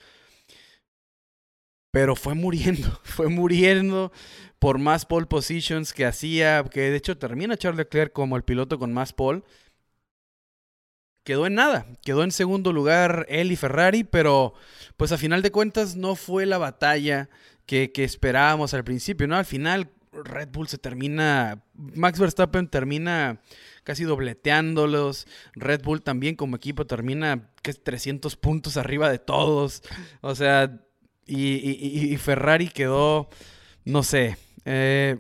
Pero 1.91 2.15
fue 2.15 2.36
muriendo, 2.36 3.00
fue 3.03 3.29
muriendo 3.29 4.12
por 4.60 4.77
más 4.77 5.05
pole 5.05 5.25
positions 5.25 5.93
que 5.93 6.05
hacía, 6.05 6.63
que 6.65 6.81
de 6.81 6.98
hecho 6.98 7.17
termina 7.17 7.58
Charles 7.58 7.77
Leclerc 7.79 8.13
como 8.13 8.36
el 8.36 8.43
piloto 8.43 8.77
con 8.77 8.93
más 8.93 9.13
pole. 9.13 9.43
Quedó 11.24 11.46
en 11.46 11.55
nada, 11.55 11.86
quedó 12.03 12.24
en 12.24 12.31
segundo 12.31 12.74
lugar 12.74 13.25
él 13.29 13.51
y 13.51 13.55
Ferrari, 13.55 14.03
pero 14.03 14.53
pues 14.98 15.12
a 15.12 15.17
final 15.17 15.41
de 15.41 15.51
cuentas 15.51 15.96
no 15.96 16.15
fue 16.15 16.46
la 16.46 16.58
batalla 16.58 17.29
que, 17.65 17.91
que 17.91 18.03
esperábamos 18.03 18.74
al 18.74 18.84
principio, 18.84 19.27
¿no? 19.27 19.36
Al 19.36 19.46
final 19.46 19.91
Red 20.12 20.50
Bull 20.50 20.67
se 20.67 20.77
termina, 20.77 21.63
Max 21.74 22.19
Verstappen 22.19 22.67
termina 22.67 23.41
casi 23.84 24.03
dobleteándolos, 24.03 25.27
Red 25.53 25.84
Bull 25.84 26.01
también 26.01 26.36
como 26.36 26.55
equipo 26.55 26.88
termina 26.88 27.51
casi 27.62 27.79
300 27.79 28.36
puntos 28.36 28.77
arriba 28.77 29.10
de 29.12 29.19
todos, 29.19 29.84
o 30.22 30.36
sea, 30.36 30.81
y, 31.38 32.13
y 32.13 32.17
Ferrari 32.17 32.69
quedó, 32.69 33.29
no 33.86 34.03
sé, 34.03 34.38
eh, 34.65 35.17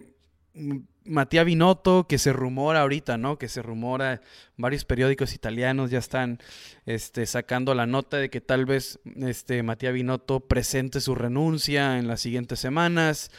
Matías 1.09 1.45
Binotto, 1.45 2.05
que 2.07 2.19
se 2.19 2.33
rumora 2.33 2.81
ahorita, 2.81 3.17
¿no? 3.17 3.39
Que 3.39 3.47
se 3.47 3.63
rumora, 3.63 4.21
varios 4.57 4.85
periódicos 4.85 5.33
italianos 5.33 5.89
ya 5.89 5.97
están 5.97 6.39
este, 6.85 7.25
sacando 7.25 7.73
la 7.73 7.87
nota 7.87 8.17
de 8.17 8.29
que 8.29 8.41
tal 8.41 8.65
vez 8.65 8.99
este, 9.17 9.63
Matías 9.63 9.93
Binotto 9.93 10.41
presente 10.41 11.01
su 11.01 11.15
renuncia 11.15 11.97
en 11.97 12.07
las 12.07 12.21
siguientes 12.21 12.59
semanas. 12.59 13.31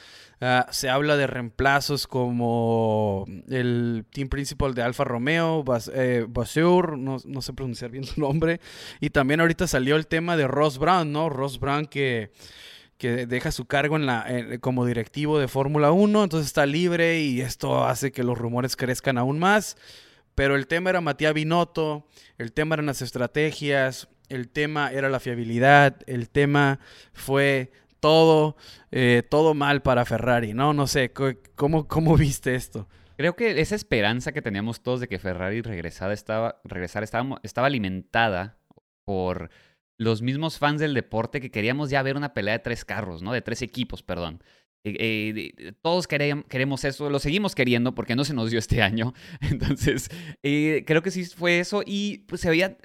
Ah, 0.42 0.66
se 0.70 0.88
habla 0.88 1.18
de 1.18 1.26
reemplazos 1.26 2.06
como 2.06 3.26
el 3.50 4.06
team 4.10 4.30
principal 4.30 4.74
de 4.74 4.80
Alfa 4.80 5.04
Romeo, 5.04 5.62
Bas, 5.62 5.90
eh, 5.94 6.26
no, 6.26 7.18
no, 7.22 7.42
sé 7.42 7.52
pronunciar 7.52 7.90
bien 7.90 8.04
su 8.04 8.18
nombre. 8.20 8.60
Y 9.00 9.10
también 9.10 9.40
ahorita 9.40 9.66
salió 9.66 9.96
el 9.96 10.06
tema 10.06 10.38
de 10.38 10.48
Ross 10.48 10.78
Brown, 10.78 11.12
¿no? 11.12 11.28
Ross 11.28 11.60
Brown 11.60 11.84
que, 11.84 12.32
que 12.96 13.26
deja 13.26 13.52
su 13.52 13.66
cargo 13.66 13.96
en 13.96 14.06
la, 14.06 14.26
como 14.60 14.86
directivo 14.86 15.38
de 15.38 15.46
Fórmula 15.46 15.92
1, 15.92 16.24
entonces 16.24 16.46
está 16.46 16.64
libre 16.64 17.20
y 17.20 17.42
esto 17.42 17.84
hace 17.84 18.10
que 18.10 18.24
los 18.24 18.38
rumores 18.38 18.76
crezcan 18.76 19.18
aún 19.18 19.38
más. 19.38 19.76
Pero 20.34 20.56
el 20.56 20.66
tema 20.68 20.88
era 20.88 21.02
Matías 21.02 21.34
Binotto, 21.34 22.06
el 22.38 22.54
tema 22.54 22.76
eran 22.76 22.86
las 22.86 23.02
estrategias, 23.02 24.08
el 24.30 24.48
tema 24.48 24.90
era 24.90 25.10
la 25.10 25.20
fiabilidad, 25.20 25.98
el 26.06 26.30
tema 26.30 26.78
fue 27.12 27.72
todo, 28.00 28.56
eh, 28.90 29.22
todo 29.28 29.54
mal 29.54 29.82
para 29.82 30.04
Ferrari, 30.04 30.54
¿no? 30.54 30.72
No 30.72 30.86
sé, 30.86 31.12
¿cómo, 31.54 31.86
cómo 31.86 32.16
viste 32.16 32.54
esto? 32.54 32.88
Creo 33.16 33.36
que 33.36 33.60
esa 33.60 33.74
esperanza 33.74 34.32
que 34.32 34.42
teníamos 34.42 34.82
todos 34.82 35.00
de 35.00 35.08
que 35.08 35.18
Ferrari 35.18 35.60
regresara 35.60 36.14
estaba, 36.14 36.60
estaba, 37.02 37.66
alimentada 37.66 38.58
por 39.04 39.50
los 39.98 40.22
mismos 40.22 40.58
fans 40.58 40.80
del 40.80 40.94
deporte 40.94 41.40
que 41.40 41.50
queríamos 41.50 41.90
ya 41.90 42.02
ver 42.02 42.16
una 42.16 42.32
pelea 42.32 42.54
de 42.54 42.60
tres 42.60 42.86
carros, 42.86 43.22
¿no? 43.22 43.32
De 43.32 43.42
tres 43.42 43.60
equipos, 43.60 44.02
perdón. 44.02 44.42
Eh, 44.82 45.52
eh, 45.58 45.72
todos 45.82 46.06
queremos 46.08 46.84
eso, 46.84 47.10
lo 47.10 47.18
seguimos 47.18 47.54
queriendo 47.54 47.94
porque 47.94 48.16
no 48.16 48.24
se 48.24 48.32
nos 48.32 48.50
dio 48.50 48.58
este 48.58 48.80
año. 48.82 49.12
Entonces, 49.42 50.08
creo 50.40 51.02
que 51.02 51.10
sí 51.10 51.26
fue 51.26 51.60
eso 51.60 51.82
y 51.84 52.24
pues, 52.26 52.40
se 52.40 52.48
veía 52.48 52.78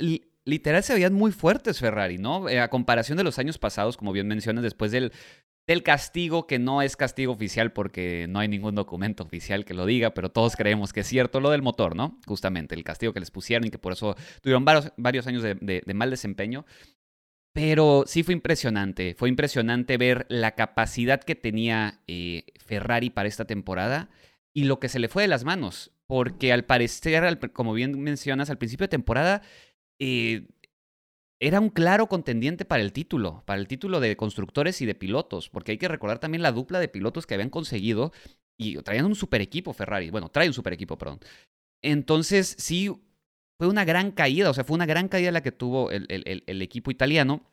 literal 0.46 0.84
se 0.84 0.94
veían 0.94 1.14
muy 1.14 1.32
fuertes 1.32 1.80
Ferrari, 1.80 2.18
¿no? 2.18 2.48
Eh, 2.48 2.60
a 2.60 2.70
comparación 2.70 3.18
de 3.18 3.24
los 3.24 3.40
años 3.40 3.58
pasados, 3.58 3.98
como 3.98 4.14
bien 4.14 4.28
mencionas, 4.28 4.64
después 4.64 4.92
del, 4.92 5.12
del 5.68 5.84
castigo, 5.84 6.46
que 6.46 6.60
no 6.60 6.82
es 6.82 6.96
castigo 6.96 7.34
oficial 7.34 7.74
porque 7.74 8.28
no 8.30 8.40
hay 8.40 8.48
ningún 8.48 8.75
documento 8.75 9.24
oficial 9.24 9.66
que 9.66 9.74
lo 9.74 9.86
diga, 9.86 10.14
pero 10.14 10.30
todos 10.32 10.56
creemos 10.56 10.94
que 10.94 11.00
es 11.02 11.08
cierto, 11.08 11.40
lo 11.40 11.50
del 11.50 11.64
motor, 11.64 11.96
¿no? 11.96 12.20
Justamente, 12.28 12.75
el 12.75 12.84
castigo 12.84 13.14
que 13.14 13.20
les 13.20 13.32
pusieron 13.32 13.68
y 13.68 13.72
que 13.72 13.80
por 13.80 13.94
eso 13.94 14.16
tuvieron 14.42 14.64
varios, 14.64 14.94
varios 14.98 15.28
años 15.28 15.44
de, 15.44 15.84
mal 15.94 16.12
desempeño. 16.12 16.66
Pero 17.54 18.04
sí 18.06 18.22
fue 18.22 18.34
impresionante, 18.34 19.16
fue 19.16 19.30
impresionante 19.30 19.98
ver 19.98 20.25
la 20.28 20.56
capacidad 20.56 21.24
que 21.24 21.36
tenía 21.36 22.02
eh, 22.06 22.48
Ferrari 22.58 23.10
para 23.10 23.30
esta 23.30 23.46
temporada 23.46 24.10
y 24.54 24.66
lo 24.66 24.80
que 24.80 24.90
se 24.90 25.00
le 25.00 25.08
fue 25.08 25.24
de 25.24 25.30
las 25.30 25.46
manos, 25.46 25.92
porque 26.06 26.52
al 26.52 26.66
parecer, 26.66 27.40
como 27.54 27.74
bien 27.74 27.98
mencionas, 28.02 28.50
al 28.50 28.58
principio 28.58 28.84
de 28.84 28.90
temporada 28.90 29.42
era 30.00 31.60
un 31.60 31.70
claro 31.70 32.08
contendiente 32.08 32.66
para 32.66 32.82
el 32.84 32.94
título, 32.94 33.44
para 33.46 33.60
el 33.60 33.68
título 33.68 34.00
de 34.00 34.16
constructores 34.16 34.82
y 34.82 34.86
de 34.86 34.96
pilotos, 34.96 35.50
porque 35.50 35.74
hay 35.74 35.78
que 35.78 35.88
recordar 35.88 36.20
también 36.20 36.42
la 36.42 36.52
dupla 36.52 36.80
de 36.80 36.88
pilotos 36.88 37.25
que 37.25 37.34
habían 37.34 37.50
conseguido 37.50 38.12
y 38.58 38.78
traían 38.78 39.06
un 39.06 39.16
super 39.16 39.42
equipo 39.42 39.74
Ferrari, 39.74 40.10
bueno, 40.10 40.30
trae 40.30 40.48
un 40.48 40.54
super 40.54 40.74
equipo, 40.74 40.98
perdón. 40.98 41.20
Entonces, 41.82 42.56
sí, 42.58 42.90
fue 43.58 43.68
una 43.68 43.86
gran 43.86 44.12
caída, 44.12 44.50
o 44.50 44.54
sea, 44.54 44.64
fue 44.64 44.75
una 44.75 44.86
gran 44.86 45.08
caída 45.08 45.32
la 45.32 45.44
que 45.44 45.52
tuvo 45.52 45.92
el, 45.92 46.62
equipo 46.62 46.92
italiano. 46.92 47.44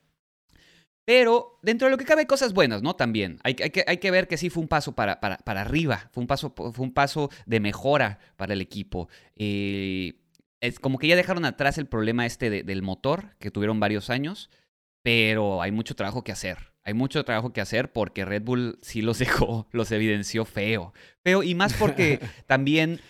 Pero 1.05 1.59
dentro 1.61 1.87
de 1.87 1.91
lo 1.91 1.97
que 1.97 2.05
cabe, 2.05 2.25
cosas 2.25 2.53
buenas, 2.53 2.81
¿no? 2.81 2.95
También. 2.95 3.39
Hay, 3.43 3.55
que, 3.55 4.11
ver 4.11 4.29
que 4.29 4.37
sí 4.37 4.49
fue 4.49 4.63
un 4.63 4.69
paso 4.69 4.95
para, 4.95 5.19
arriba, 5.45 6.09
fue 6.13 6.21
un, 6.21 6.27
paso, 6.27 6.53
fue 6.55 6.85
un 6.85 6.93
paso 6.93 7.29
de 7.45 7.59
mejora 7.59 8.19
para 8.37 8.53
el 8.53 8.61
equipo. 8.61 9.09
Eh, 9.35 10.22
es 10.63 10.79
como 10.79 10.97
que 10.97 11.07
ya 11.07 11.17
dejaron 11.17 11.43
atrás 11.43 11.77
el 11.77 11.87
problema 11.87 12.25
este 12.25 12.49
del 12.63 12.81
motor, 12.81 13.35
que 13.39 13.51
tuvieron 13.51 13.81
varios 13.81 14.09
años, 14.09 14.49
pero 15.01 15.61
hay 15.61 15.73
mucho 15.73 15.93
trabajo 15.93 16.23
que 16.23 16.31
hacer. 16.31 16.71
Hay 16.83 16.93
mucho 16.93 17.25
trabajo 17.25 17.51
que 17.51 17.59
hacer 17.59 17.91
porque 17.91 18.23
Red 18.23 18.43
Bull 18.43 18.79
sí 18.81 19.01
los 19.01 19.19
dejó, 19.19 19.67
los 19.71 19.91
evidenció 19.91 20.45
feo. 20.45 20.93
Feo, 21.21 21.43
y 21.43 21.53
más 21.53 21.73
porque 21.73 22.21
también 22.47 23.01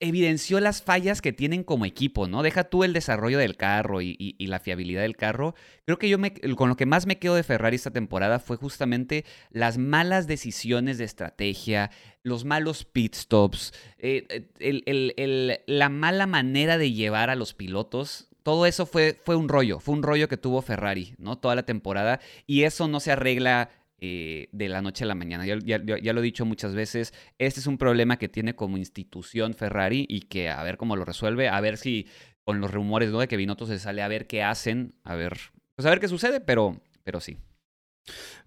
evidenció 0.00 0.60
las 0.60 0.82
fallas 0.82 1.20
que 1.20 1.32
tienen 1.32 1.62
como 1.62 1.84
equipo, 1.84 2.26
¿no? 2.26 2.42
Deja 2.42 2.64
tú 2.64 2.84
el 2.84 2.94
desarrollo 2.94 3.38
del 3.38 3.56
carro 3.56 4.00
y, 4.00 4.34
la 4.38 4.58
fiabilidad 4.58 5.02
del 5.02 5.16
carro. 5.16 5.54
Creo 5.84 5.98
que 5.98 6.08
yo 6.08 6.18
me, 6.18 6.32
con 6.32 6.70
lo 6.70 6.76
que 6.76 6.86
más 6.86 7.06
me 7.06 7.18
quedo 7.18 7.34
de 7.34 7.42
Ferrari 7.42 7.76
esta 7.76 7.90
temporada 7.90 8.38
fue 8.38 8.56
justamente 8.56 9.24
las 9.50 9.78
malas 9.78 10.26
decisiones 10.26 10.98
de 10.98 11.04
estrategia, 11.04 11.90
los 12.22 12.44
malos 12.44 12.84
pit 12.84 13.14
stops, 13.14 13.72
eh, 13.98 14.48
el, 14.58 15.60
la 15.66 15.88
mala 15.90 16.26
manera 16.26 16.78
de 16.78 16.92
llevar 16.92 17.28
a 17.30 17.36
los 17.36 17.52
pilotos. 17.54 18.28
Todo 18.42 18.64
eso 18.64 18.86
fue, 18.86 19.18
fue 19.22 19.36
un 19.36 19.50
rollo, 19.50 19.80
fue 19.80 19.94
un 19.94 20.02
rollo 20.02 20.28
que 20.28 20.38
tuvo 20.38 20.62
Ferrari, 20.62 21.14
¿no? 21.18 21.36
Toda 21.36 21.54
la 21.54 21.64
temporada. 21.64 22.20
Y 22.46 22.62
eso 22.62 22.88
no 22.88 22.98
se 22.98 23.12
arregla 23.12 23.68
eh, 24.02 24.48
de 24.52 24.68
la 24.70 24.80
noche 24.80 25.04
a 25.04 25.06
la 25.06 25.14
mañana. 25.14 25.44
Ya, 25.44 25.58
ya, 25.60 26.12
lo 26.12 26.20
he 26.20 26.22
dicho 26.22 26.46
muchas 26.46 26.74
veces, 26.74 27.12
este 27.38 27.60
es 27.60 27.66
un 27.66 27.76
problema 27.76 28.16
que 28.16 28.30
tiene 28.30 28.54
como 28.54 28.78
institución 28.78 29.52
Ferrari 29.52 30.06
y 30.08 30.22
que 30.22 30.48
a 30.48 30.62
ver 30.62 30.78
cómo 30.78 30.96
lo 30.96 31.04
resuelve, 31.04 31.50
a 31.50 31.60
ver 31.60 31.76
si 31.76 32.06
con 32.44 32.62
los 32.62 32.70
rumores 32.70 33.10
¿no? 33.10 33.20
de 33.20 33.28
que 33.28 33.36
Binotto 33.36 33.66
se 33.66 33.78
sale 33.78 34.00
a 34.00 34.08
ver 34.08 34.26
qué 34.26 34.42
hacen, 34.42 34.94
a 35.04 35.16
ver, 35.16 35.38
pues 35.76 35.84
a 35.84 35.90
ver 35.90 36.00
qué 36.00 36.08
sucede, 36.08 36.40
pero, 36.40 36.80
pero 37.04 37.20
sí. 37.20 37.36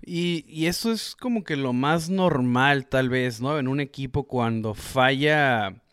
Y, 0.01 0.43
y, 0.48 0.65
eso 0.65 0.91
es 0.91 1.15
como 1.15 1.43
que 1.43 1.55
lo 1.55 1.72
más 1.72 2.10
normal 2.10 2.88
tal 2.88 3.10
vez, 3.10 3.39
¿no? 3.39 3.60
En 3.60 3.67
un 3.67 3.79
equipo 3.79 4.27
cuando 4.27 4.74
falla, 4.74 5.83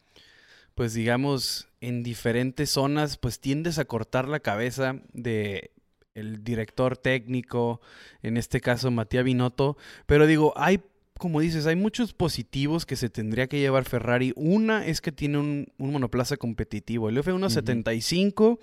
pues 0.75 0.95
digamos, 0.95 1.69
en 1.83 2.03
diferentes 2.03 2.71
zonas, 2.71 3.19
pues 3.19 3.41
tiendes 3.41 3.79
a 3.79 3.85
cortar 3.85 4.27
la 4.27 4.41
cabeza 4.41 5.03
de 5.13 5.73
el 6.15 6.43
director 6.45 6.97
técnico, 6.97 7.81
en 8.23 8.37
este 8.37 8.61
caso 8.61 8.91
Matías 8.91 9.25
Binotto, 9.25 9.77
pero 10.07 10.27
digo, 10.27 10.53
hay 10.57 10.81
como 11.21 11.41
dices, 11.41 11.67
hay 11.67 11.77
muchos 11.77 12.15
positivos 12.15 12.87
que 12.87 12.97
se 12.97 13.11
tendría 13.11 13.47
que 13.47 13.61
llevar 13.61 13.85
Ferrari. 13.85 14.33
Una 14.37 14.87
es 14.87 15.03
que 15.03 15.13
tiene 15.13 15.37
un, 15.37 15.71
monoplaza 15.77 16.39
competitivo. 16.39 17.11
El 17.11 17.19
F175, 17.19 18.59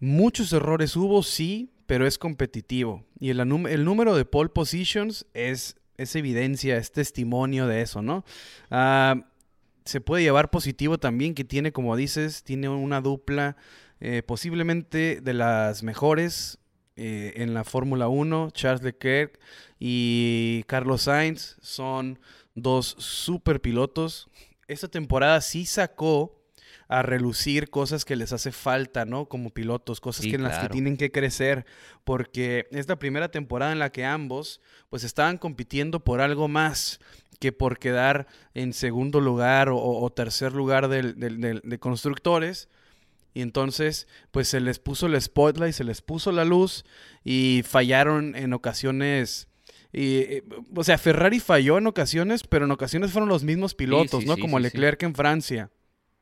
muchos 0.00 0.54
errores 0.54 0.96
hubo, 0.96 1.22
sí, 1.22 1.70
pero 1.86 2.06
es 2.06 2.16
competitivo. 2.16 3.04
Y 3.20 3.28
el, 3.28 3.40
el 3.40 3.84
número 3.84 4.16
de 4.16 4.24
pole 4.24 4.48
positions 4.48 5.26
es, 5.34 5.76
es, 5.98 6.16
evidencia, 6.16 6.78
es 6.78 6.92
testimonio 6.92 7.66
de 7.66 7.82
eso, 7.82 8.00
¿no? 8.00 8.24
Ah, 8.70 9.26
se 9.84 10.00
puede 10.00 10.22
llevar 10.22 10.50
positivo 10.50 10.96
también, 10.96 11.34
que 11.34 11.44
tiene, 11.44 11.72
como 11.72 11.94
dices, 11.94 12.42
tiene 12.42 12.70
una 12.70 13.02
dupla 13.02 13.58
eh, 14.00 14.22
posiblemente 14.22 15.20
de 15.20 15.34
las 15.34 15.82
mejores 15.82 16.58
eh, 16.96 17.32
en 17.36 17.54
la 17.54 17.64
Fórmula 17.64 18.08
1, 18.08 18.50
Charles 18.52 18.82
Leclerc 18.82 19.38
y 19.78 20.64
Carlos 20.64 21.02
Sainz 21.02 21.56
son 21.60 22.18
dos 22.54 22.94
super 22.98 23.60
pilotos. 23.60 24.28
Esta 24.68 24.88
temporada 24.88 25.40
sí 25.40 25.64
sacó 25.64 26.38
a 26.88 27.02
relucir 27.02 27.70
cosas 27.70 28.04
que 28.04 28.16
les 28.16 28.34
hace 28.34 28.52
falta, 28.52 29.06
¿no? 29.06 29.26
Como 29.26 29.50
pilotos, 29.50 30.00
cosas 30.00 30.26
que 30.26 30.34
en 30.34 30.42
las 30.42 30.58
que 30.58 30.68
tienen 30.68 30.98
que 30.98 31.10
crecer, 31.10 31.64
porque 32.04 32.68
es 32.70 32.86
la 32.88 32.98
primera 32.98 33.30
temporada 33.30 33.72
en 33.72 33.78
la 33.78 33.90
que 33.90 34.04
ambos 34.04 34.60
pues 34.90 35.02
estaban 35.02 35.38
compitiendo 35.38 36.04
por 36.04 36.20
algo 36.20 36.48
más 36.48 37.00
que 37.40 37.52
por 37.52 37.78
quedar 37.78 38.26
en 38.52 38.74
segundo 38.74 39.20
lugar 39.20 39.70
o, 39.72 40.10
tercer 40.10 40.52
lugar 40.52 40.88
de 40.88 41.78
constructores, 41.80 42.68
y 43.34 43.42
entonces, 43.42 44.08
pues 44.30 44.48
se 44.48 44.60
les 44.60 44.78
puso 44.78 45.06
el 45.06 45.20
spotlight, 45.20 45.74
se 45.74 45.84
les 45.84 46.02
puso 46.02 46.32
la 46.32 46.44
luz 46.44 46.84
y 47.24 47.62
fallaron 47.66 48.36
en 48.36 48.52
ocasiones. 48.52 49.48
Y, 49.92 50.16
eh, 50.18 50.44
o 50.74 50.84
sea, 50.84 50.98
Ferrari 50.98 51.40
falló 51.40 51.78
en 51.78 51.86
ocasiones, 51.86 52.42
pero 52.44 52.66
en 52.66 52.70
ocasiones 52.70 53.12
fueron 53.12 53.28
los 53.28 53.44
mismos 53.44 53.74
pilotos, 53.74 54.24
¿no? 54.26 54.36
como 54.36 54.58
Leclerc 54.58 55.02
en 55.02 55.14
Francia. 55.14 55.70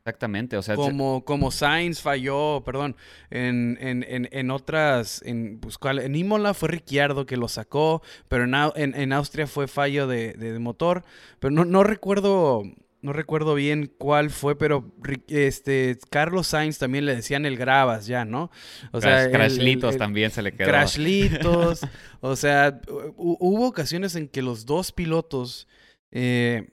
Exactamente, 0.01 0.57
o 0.57 0.63
sea... 0.63 0.77
Como, 0.77 1.25
como 1.27 1.51
Sainz 1.51 2.01
falló, 2.01 2.63
perdón, 2.65 2.97
en, 3.29 3.77
en, 3.81 4.03
en, 4.09 4.29
en 4.33 4.51
otras, 4.51 5.21
en, 5.27 5.61
pues, 5.61 5.79
en 5.83 6.15
Imola 6.15 6.55
fue 6.55 6.71
Ricciardo 6.71 7.27
que 7.27 7.37
lo 7.37 7.49
sacó, 7.49 8.03
pero 8.27 8.45
en, 8.45 8.95
en, 8.95 9.13
Austria 9.13 9.47
fue 9.47 9.69
fallo 9.69 10.07
de, 10.07 10.33
de, 10.33 10.55
de 10.55 10.59
motor, 10.59 11.05
pero 11.39 11.51
no, 11.51 11.67
no 11.67 11.85
recuerdo 11.85 12.63
no 13.03 13.13
recuerdo 13.13 13.55
bien 13.55 13.93
cuál 13.99 14.31
fue, 14.31 14.59
pero 14.59 14.93
este 15.29 15.99
Carlos 16.11 16.49
Sainz 16.49 16.79
también 16.79 17.07
le 17.07 17.15
decían 17.15 17.47
el 17.47 17.57
Gravas 17.57 18.07
ya, 18.07 18.25
¿no? 18.25 18.51
O 18.93 19.01
sea, 19.01 19.31
Crashlitos 19.31 19.97
también 19.97 20.31
se 20.31 20.43
le 20.43 20.53
quedó. 20.53 20.69
Crashlitos. 20.69 21.81
o 22.21 22.37
sea, 22.37 22.81
hubo 23.17 23.67
ocasiones 23.67 24.17
en 24.17 24.29
que 24.29 24.43
los 24.43 24.67
dos 24.67 24.93
pilotos 24.93 25.67
eh, 26.11 26.71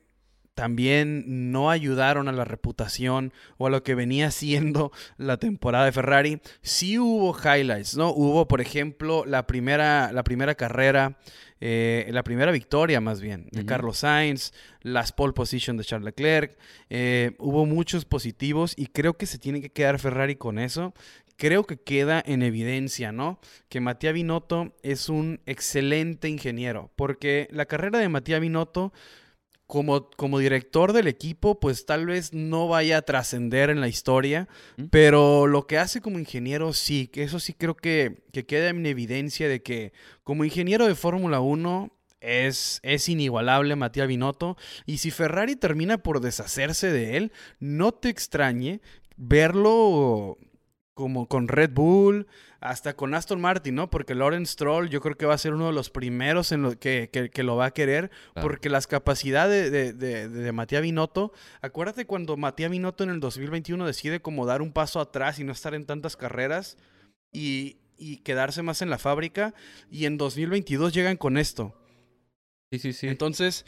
también 0.58 1.52
no 1.52 1.70
ayudaron 1.70 2.28
a 2.28 2.32
la 2.32 2.44
reputación 2.44 3.32
o 3.58 3.68
a 3.68 3.70
lo 3.70 3.84
que 3.84 3.94
venía 3.94 4.32
siendo 4.32 4.92
la 5.18 5.38
temporada 5.38 5.86
de 5.86 5.92
Ferrari. 5.92 6.42
Sí 6.62 6.98
hubo 6.98 7.38
highlights, 7.38 7.96
¿no? 7.96 8.10
Hubo, 8.10 8.48
por 8.48 8.60
ejemplo, 8.60 9.24
la 9.26 9.46
primera, 9.46 10.12
la 10.12 10.24
primera 10.24 10.56
carrera 10.56 11.20
eh, 11.60 12.08
la 12.12 12.24
primera 12.24 12.52
victoria 12.52 13.02
más 13.02 13.22
bien 13.22 13.48
de 13.52 13.66
Carlos 13.66 14.00
Sainz, 14.00 14.54
las 14.82 15.12
pole 15.12 15.34
position 15.34 15.78
de 15.78 15.84
Charles 15.84 16.06
Leclerc, 16.06 16.58
eh, 16.90 17.32
hubo 17.40 17.66
muchos 17.66 18.06
positivos 18.06 18.74
y 18.78 18.88
creo 18.88 19.16
que 19.16 19.26
se 19.26 19.40
tiene 19.40 19.62
que 19.62 19.72
quedar 19.72 20.00
Ferrari 20.00 20.36
con 20.36 20.60
eso. 20.60 20.94
Creo 21.36 21.66
que 21.66 21.78
queda 21.78 22.24
en 22.26 22.42
evidencia, 22.42 23.12
¿no? 23.12 23.40
Que 23.70 23.80
Matías 23.80 24.14
Binotto 24.14 24.74
es 24.82 25.08
un 25.08 25.40
excelente 25.46 26.30
ingeniero, 26.30 26.92
porque 26.96 27.48
la 27.52 27.68
carrera 27.68 28.00
de 28.00 28.10
Matías 28.10 28.42
Binotto 28.42 28.92
como, 29.68 30.10
como 30.12 30.40
director 30.40 30.94
del 30.94 31.08
equipo, 31.08 31.60
pues 31.60 31.86
tal 31.86 32.06
vez 32.06 32.34
no 32.34 32.70
vaya 32.70 32.98
a 32.98 33.02
trascender 33.02 33.70
en 33.70 33.82
la 33.82 33.90
historia, 33.90 34.48
¿Mm? 34.78 34.86
pero 34.86 35.46
lo 35.46 35.68
que 35.68 35.78
hace 35.78 36.02
como 36.02 36.20
ingeniero 36.20 36.74
sí, 36.74 37.08
que 37.08 37.24
eso 37.24 37.40
sí 37.40 37.54
creo 37.54 37.76
que, 37.76 38.24
que 38.32 38.46
queda 38.46 38.70
en 38.70 38.86
evidencia 38.86 39.50
de 39.50 39.62
que 39.62 39.92
como 40.24 40.46
ingeniero 40.46 40.88
de 40.88 40.96
Fórmula 40.96 41.42
1 41.42 41.92
es, 42.22 42.80
es 42.82 43.10
inigualable 43.10 43.76
Matías 43.76 44.08
Binotto, 44.08 44.58
y 44.86 45.00
si 45.00 45.12
Ferrari 45.12 45.58
termina 45.58 45.98
por 45.98 46.22
deshacerse 46.22 46.92
de 46.92 47.18
él, 47.18 47.32
no 47.60 47.92
te 47.92 48.10
extrañe 48.10 48.82
verlo 49.18 50.38
como 50.94 51.28
con 51.28 51.48
Red 51.48 51.72
Bull, 51.74 52.28
hasta 52.60 52.96
con 52.96 53.14
Aston 53.14 53.40
Martin, 53.40 53.76
¿no? 53.76 53.90
Porque 53.90 54.16
Lawrence 54.16 54.54
Stroll 54.54 54.90
yo 54.90 55.00
creo 55.02 55.16
que 55.16 55.26
va 55.26 55.34
a 55.36 55.38
ser 55.38 55.54
uno 55.54 55.68
de 55.68 55.74
los 55.74 55.90
primeros 55.90 56.52
en 56.52 56.64
lo 56.64 56.78
que, 56.80 57.10
que- 57.12 57.30
que 57.30 57.44
lo 57.44 57.56
va 57.56 57.66
a 57.68 57.72
querer, 57.72 58.10
Claro. 58.34 58.48
porque 58.48 58.70
las 58.70 58.88
capacidades 58.88 59.72
de, 59.72 59.94
de, 59.94 59.94
de, 59.94 60.28
de 60.30 60.52
Matías 60.52 60.82
Binotto, 60.82 61.32
acuérdate 61.62 62.06
cuando 62.06 62.36
Matías 62.38 62.72
Binotto 62.72 63.04
en 63.04 63.12
el 63.12 63.20
2021 63.20 63.86
decide 63.86 64.20
como 64.22 64.46
dar 64.46 64.62
un 64.62 64.74
paso 64.74 65.00
atrás 65.00 65.40
y 65.40 65.44
no 65.44 65.52
estar 65.52 65.74
en 65.76 65.86
tantas 65.86 66.18
carreras 66.18 66.78
y, 67.32 67.78
y 67.98 68.18
quedarse 68.18 68.62
más 68.64 68.82
en 68.82 68.90
la 68.90 68.98
fábrica, 68.98 69.54
y 69.92 70.06
en 70.06 70.18
2022 70.18 70.94
llegan 70.94 71.18
con 71.18 71.38
esto. 71.38 71.76
Sí, 72.72 72.80
sí, 72.80 72.94
sí. 72.94 73.08
Entonces, 73.08 73.66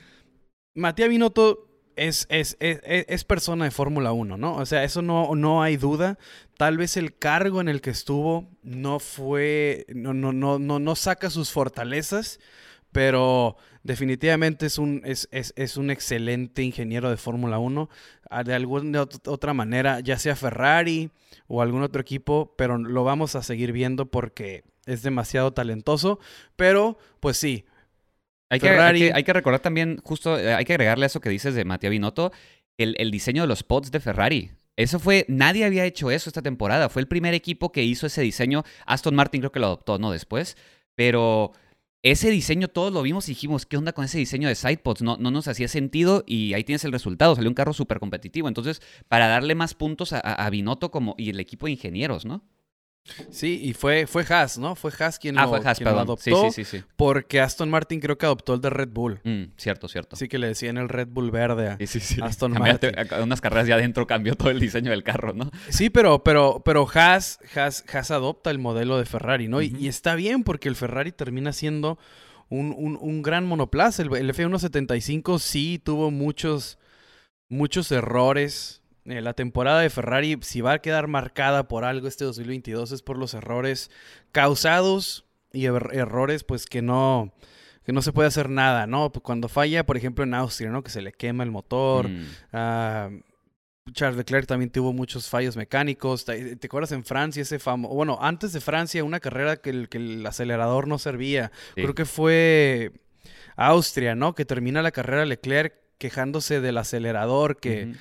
Matías 0.76 1.10
Binotto 1.10 1.69
es, 2.08 2.26
es, 2.30 2.58
es, 2.60 2.80
es- 2.84 3.24
persona 3.24 3.66
de 3.66 3.72
Fórmula 3.72 4.12
1, 4.12 4.38
¿no? 4.38 4.56
O 4.56 4.66
sea, 4.66 4.84
eso 4.84 5.02
no, 5.02 5.36
no 5.36 5.62
hay 5.62 5.78
duda. 5.78 6.18
Tal 6.58 6.78
vez 6.78 6.98
el 6.98 7.18
cargo 7.18 7.62
en 7.62 7.68
el 7.70 7.82
que 7.82 7.90
estuvo 7.92 8.50
no 8.64 9.00
fue, 9.00 9.86
no, 9.94 10.14
no, 10.14 10.32
no, 10.34 10.60
no, 10.60 10.80
no 10.80 10.96
saca 10.96 11.30
sus 11.30 11.52
fortalezas, 11.52 12.40
pero 12.92 13.56
definitivamente 13.84 14.66
es 14.66 14.78
un, 14.78 15.02
es, 15.06 15.28
es, 15.32 15.54
es 15.56 15.78
un 15.78 15.90
excelente 15.92 16.64
ingeniero 16.64 17.10
de 17.10 17.18
Fórmula 17.18 17.60
1. 17.60 17.90
Ah, 18.30 18.44
De 18.44 18.54
alguna 18.54 19.04
ot- 19.04 19.28
otra 19.28 19.54
manera, 19.54 20.00
ya 20.00 20.18
sea 20.18 20.36
Ferrari 20.36 21.12
o 21.48 21.62
algún 21.62 21.84
otro 21.84 22.02
equipo, 22.02 22.54
pero 22.58 22.78
lo 22.78 23.04
vamos 23.04 23.36
a 23.36 23.44
seguir 23.44 23.72
viendo 23.72 24.08
porque 24.08 24.64
es 24.86 25.04
demasiado 25.04 25.54
talentoso. 25.54 26.20
Pero, 26.56 26.98
pues 27.20 27.38
sí, 27.38 27.66
Hay 28.50 28.60
que, 28.60 28.68
hay, 28.70 28.76
Ferrari. 28.76 29.00
que, 29.00 29.12
hay 29.14 29.24
que 29.24 29.34
recordar 29.34 29.60
también, 29.62 30.00
justo, 30.04 30.38
eh, 30.40 30.54
hay 30.54 30.66
que 30.66 30.74
agregarle 30.74 31.06
eso 31.06 31.20
que 31.22 31.30
dices 31.30 31.54
de 31.56 31.66
Matías 31.66 31.92
Binotto, 31.92 32.32
el, 32.78 32.96
el 32.98 33.12
diseño 33.12 33.44
de 33.44 33.48
los 33.48 33.64
pods 33.64 33.92
de 33.92 34.00
Ferrari. 34.00 34.52
Eso 34.76 34.98
fue, 35.00 35.26
nadie 35.28 35.66
había 35.66 35.86
hecho 35.86 36.10
eso 36.10 36.30
esta 36.30 36.42
temporada. 36.42 36.88
Fue 36.90 37.02
el 37.02 37.08
primer 37.08 37.34
equipo 37.34 37.72
que 37.72 37.84
hizo 37.84 38.08
ese 38.08 38.22
diseño. 38.22 38.64
Aston 38.86 39.14
Martin 39.14 39.42
creo 39.42 39.52
que 39.52 39.60
lo 39.60 39.66
adoptó, 39.68 40.00
¿no? 40.00 40.12
Después. 40.12 40.56
Pero 40.96 41.52
ese 42.02 42.30
diseño 42.32 42.70
todos 42.70 42.94
lo 42.94 43.02
vimos 43.02 43.28
y 43.28 43.34
dijimos, 43.34 43.66
¿qué 43.66 43.76
onda 43.76 43.92
con 43.92 44.06
ese 44.06 44.18
diseño 44.18 44.48
de 44.48 44.56
sidepods? 44.56 45.02
No, 45.02 45.18
no 45.18 45.32
nos 45.32 45.50
hacía 45.50 45.68
sentido 45.68 46.24
y 46.26 46.54
ahí 46.54 46.64
tienes 46.64 46.86
el 46.86 46.94
resultado. 46.94 47.36
Salió 47.36 47.50
un 47.50 47.56
carro 47.56 47.74
súper 47.74 48.00
competitivo. 48.00 48.48
Entonces, 48.48 48.82
para 49.10 49.28
darle 49.28 49.54
más 49.54 49.74
puntos 49.74 50.14
a, 50.14 50.20
a- 50.20 50.46
a 50.46 50.50
Binotto 50.50 50.92
como, 50.92 51.14
y 51.18 51.30
el 51.30 51.42
equipo 51.42 51.66
de 51.66 51.74
ingenieros, 51.74 52.24
¿no? 52.26 52.46
Sí, 53.30 53.60
y 53.64 53.74
fue, 53.74 54.08
fue 54.08 54.26
Haas, 54.30 54.58
¿no? 54.58 54.76
Fue 54.76 54.92
Haas 55.00 55.20
quien, 55.20 55.38
Ah, 55.38 55.44
lo, 55.44 55.50
fue 55.50 55.58
Haas, 55.60 55.78
quien 55.78 55.86
lo 55.86 55.92
perdón. 55.96 56.04
adoptó. 56.04 56.50
Sí, 56.50 56.52
sí, 56.54 56.66
sí, 56.66 56.78
sí. 56.80 56.84
Porque 56.96 57.40
Aston 57.42 57.70
Martin 57.70 58.00
creo 58.00 58.18
que 58.18 58.26
adoptó 58.26 58.54
el 58.54 58.62
de 58.62 58.70
Red 58.70 58.90
Bull. 58.90 59.20
Mm, 59.24 59.44
cierto, 59.58 59.88
cierto. 59.88 60.16
Así 60.16 60.28
que 60.28 60.38
le 60.40 60.48
decían 60.48 60.78
el 60.78 60.90
Red 60.90 61.08
Bull 61.10 61.32
verde. 61.32 61.68
a- 61.70 61.78
Sí, 61.78 61.88
sí, 61.88 62.00
sí. 62.00 62.20
Aston 62.22 62.54
Martin. 62.54 62.92
unas 63.22 63.42
carreras 63.42 63.68
ya 63.68 63.76
adentro 63.76 64.08
cambió 64.08 64.36
todo 64.36 64.50
el 64.50 64.60
diseño 64.60 64.92
del 64.92 65.04
carro, 65.04 65.34
¿no? 65.34 65.50
Sí, 65.70 65.90
pero, 65.90 66.24
pero, 66.24 66.62
pero 66.64 66.88
Haas, 66.94 67.40
Haas, 67.56 67.84
Haas 67.94 68.12
adopta 68.12 68.52
el 68.52 68.60
modelo 68.60 68.98
de 68.98 69.06
Ferrari, 69.06 69.48
¿no? 69.48 69.62
Y- 69.62 69.88
está 69.88 70.16
bien 70.16 70.44
porque 70.44 70.70
el 70.70 70.76
Ferrari 70.76 71.12
termina 71.12 71.54
siendo 71.54 71.98
un, 72.50 72.74
un- 72.78 72.98
un 73.00 73.22
gran 73.22 73.46
monoplaza. 73.46 74.02
El, 74.02 74.16
el 74.16 74.30
F175 74.34 75.40
sí 75.40 75.80
tuvo 75.84 76.10
muchos, 76.12 76.78
muchos 77.50 77.92
errores. 77.92 78.79
Eh, 79.10 79.22
la 79.22 79.34
temporada 79.34 79.82
de 79.82 79.90
Ferrari, 79.90 80.38
si 80.42 80.62
va 80.62 80.74
a 80.74 80.80
quedar 80.80 81.08
marcada 81.08 81.68
por 81.68 81.84
algo 81.84 82.08
este 82.08 82.26
2022, 82.26 82.92
es 82.92 83.02
por 83.02 83.18
los 83.18 83.34
errores 83.34 83.90
causados 84.32 85.26
y 85.52 85.64
er- 85.66 85.94
errores 85.94 86.44
pues 86.44 86.66
que 86.66 86.82
no, 86.82 87.34
que 87.84 87.92
no 87.92 88.02
se 88.02 88.14
puede 88.14 88.28
hacer 88.28 88.50
nada, 88.50 88.88
¿no? 88.88 89.12
Cuando 89.12 89.50
falla, 89.50 89.86
por 89.86 89.98
ejemplo, 89.98 90.24
en 90.24 90.34
Austria, 90.34 90.70
¿no? 90.70 90.84
Que 90.84 90.92
se 90.92 91.02
le 91.02 91.12
quema 91.12 91.44
el 91.44 91.52
motor. 91.52 92.08
Mm, 92.08 92.26
Ah, 92.54 93.10
Charles 93.94 94.18
Leclerc 94.18 94.46
también 94.46 94.70
tuvo 94.70 94.94
muchos 94.94 95.28
fallos 95.28 95.58
mecánicos. 95.58 96.24
¿Te, 96.24 96.56
te 96.56 96.68
acuerdas 96.68 96.92
en 96.92 97.04
Francia 97.04 97.42
ese 97.42 97.58
famoso... 97.58 97.96
Bueno, 97.96 98.20
antes 98.22 98.54
de 98.54 98.62
Francia, 98.62 99.04
una 99.04 99.20
carrera 99.20 99.58
que 99.58 99.72
el, 99.72 99.90
que 99.90 99.98
el 99.98 100.24
acelerador 100.28 100.88
no 100.88 101.00
servía. 101.00 101.52
sí. 101.74 101.82
Creo 101.82 101.96
que 101.96 102.06
fue 102.06 102.92
Austria, 103.56 104.14
¿no? 104.14 104.36
Que 104.36 104.46
termina 104.46 104.84
la 104.84 104.92
carrera 104.92 105.26
Leclerc 105.26 105.74
quejándose 105.98 106.62
del 106.62 106.78
acelerador 106.78 107.58
que. 107.60 107.94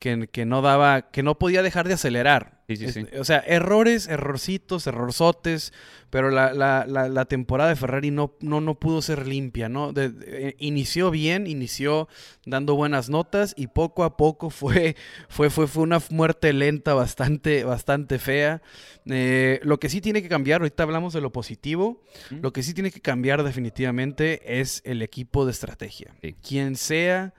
Que, 0.00 0.28
que 0.32 0.44
no 0.46 0.62
daba... 0.62 1.10
que 1.12 1.22
no 1.22 1.38
podía 1.38 1.62
dejar 1.62 1.86
de 1.86 1.94
acelerar. 1.94 2.58
Sí, 2.68 2.76
sí, 2.76 2.90
sí. 2.92 3.04
O 3.18 3.24
sea, 3.24 3.40
errores, 3.40 4.06
errorcitos, 4.06 4.86
errorzotes, 4.86 5.72
pero 6.08 6.30
la, 6.30 6.52
la- 6.54 6.86
la- 6.86 7.08
la 7.08 7.24
temporada 7.24 7.68
de 7.68 7.74
Ferrari 7.76 8.10
no, 8.12 8.36
no, 8.40 8.60
no 8.60 8.78
pudo 8.78 9.02
ser 9.02 9.26
limpia, 9.26 9.68
¿no? 9.68 9.92
De- 9.92 10.10
de- 10.10 10.48
eh, 10.50 10.56
inició 10.60 11.10
bien, 11.10 11.46
inició 11.48 12.08
dando 12.46 12.76
buenas 12.76 13.10
notas 13.10 13.54
y 13.56 13.66
poco 13.66 14.04
a 14.04 14.16
poco 14.16 14.50
fue, 14.50 14.96
fue, 15.28 15.50
fue, 15.50 15.66
fue 15.66 15.82
una 15.82 16.00
muerte 16.10 16.52
lenta 16.52 16.94
bastante, 16.94 17.64
bastante 17.64 18.18
fea. 18.20 18.62
Eh, 19.06 19.60
lo 19.64 19.80
que 19.80 19.88
sí 19.88 20.00
tiene 20.00 20.22
que 20.22 20.28
cambiar, 20.28 20.60
ahorita 20.62 20.84
hablamos 20.84 21.12
de 21.12 21.20
lo 21.20 21.30
positivo, 21.32 22.02
lo 22.30 22.52
que 22.52 22.62
sí 22.62 22.72
tiene 22.72 22.90
que 22.92 23.00
cambiar 23.00 23.42
definitivamente 23.42 24.60
es 24.60 24.80
el 24.84 25.02
equipo 25.02 25.44
de 25.44 25.50
estrategia. 25.50 26.14
Quien 26.46 26.76
sea 26.76 27.34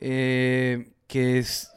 eh, 0.00 0.92
que 1.06 1.38
es 1.38 1.72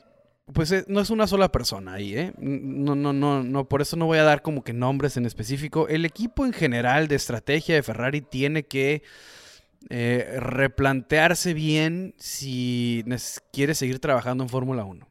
pues 0.54 0.71
eh, 0.71 0.84
no 0.88 0.99
es 0.99 1.10
una 1.10 1.27
sola 1.27 1.51
persona 1.51 1.93
ahí, 1.93 2.15
¿eh? 2.17 2.34
No, 2.38 2.95
no, 2.95 3.13
no, 3.13 3.43
no, 3.43 3.69
por 3.69 3.82
eso 3.82 3.95
no 3.95 4.06
voy 4.06 4.17
a 4.17 4.23
dar 4.23 4.41
como 4.41 4.63
que 4.63 4.73
nombres 4.73 5.15
en 5.17 5.25
específico. 5.25 5.88
El 5.88 6.04
equipo 6.06 6.45
en 6.45 6.51
general 6.54 7.08
de 7.08 7.15
estrategia 7.15 7.75
de 7.75 7.84
Ferrari 7.84 8.21
tiene 8.21 8.63
que 8.63 9.01
eh, 9.89 10.38
replantearse 10.39 11.54
bien 11.54 12.13
si 12.17 13.04
quiere 13.54 13.75
seguir 13.75 13.99
trabajando 13.99 14.43
en 14.43 14.49
Fórmula 14.49 14.84
1. 14.84 15.08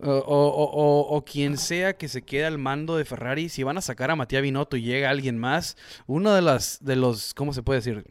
O, 0.00 0.10
o- 0.10 0.48
o- 0.48 0.70
o- 0.70 1.16
o 1.16 1.24
quien 1.24 1.58
sea 1.58 1.96
que 1.96 2.06
se 2.08 2.22
quede 2.22 2.44
al 2.44 2.58
mando 2.58 2.96
de 2.96 3.04
Ferrari, 3.04 3.48
si 3.48 3.62
van 3.64 3.78
a 3.78 3.82
sacar 3.82 4.10
a 4.10 4.16
Matías 4.16 4.42
Binotto 4.42 4.76
y 4.76 4.82
llega 4.82 5.10
alguien 5.10 5.36
más, 5.38 5.76
una 6.06 6.34
de 6.36 6.42
las, 6.42 6.78
de 6.84 6.94
los, 6.96 7.34
¿cómo 7.34 7.52
se 7.52 7.62
puede 7.62 7.80
decir? 7.80 8.04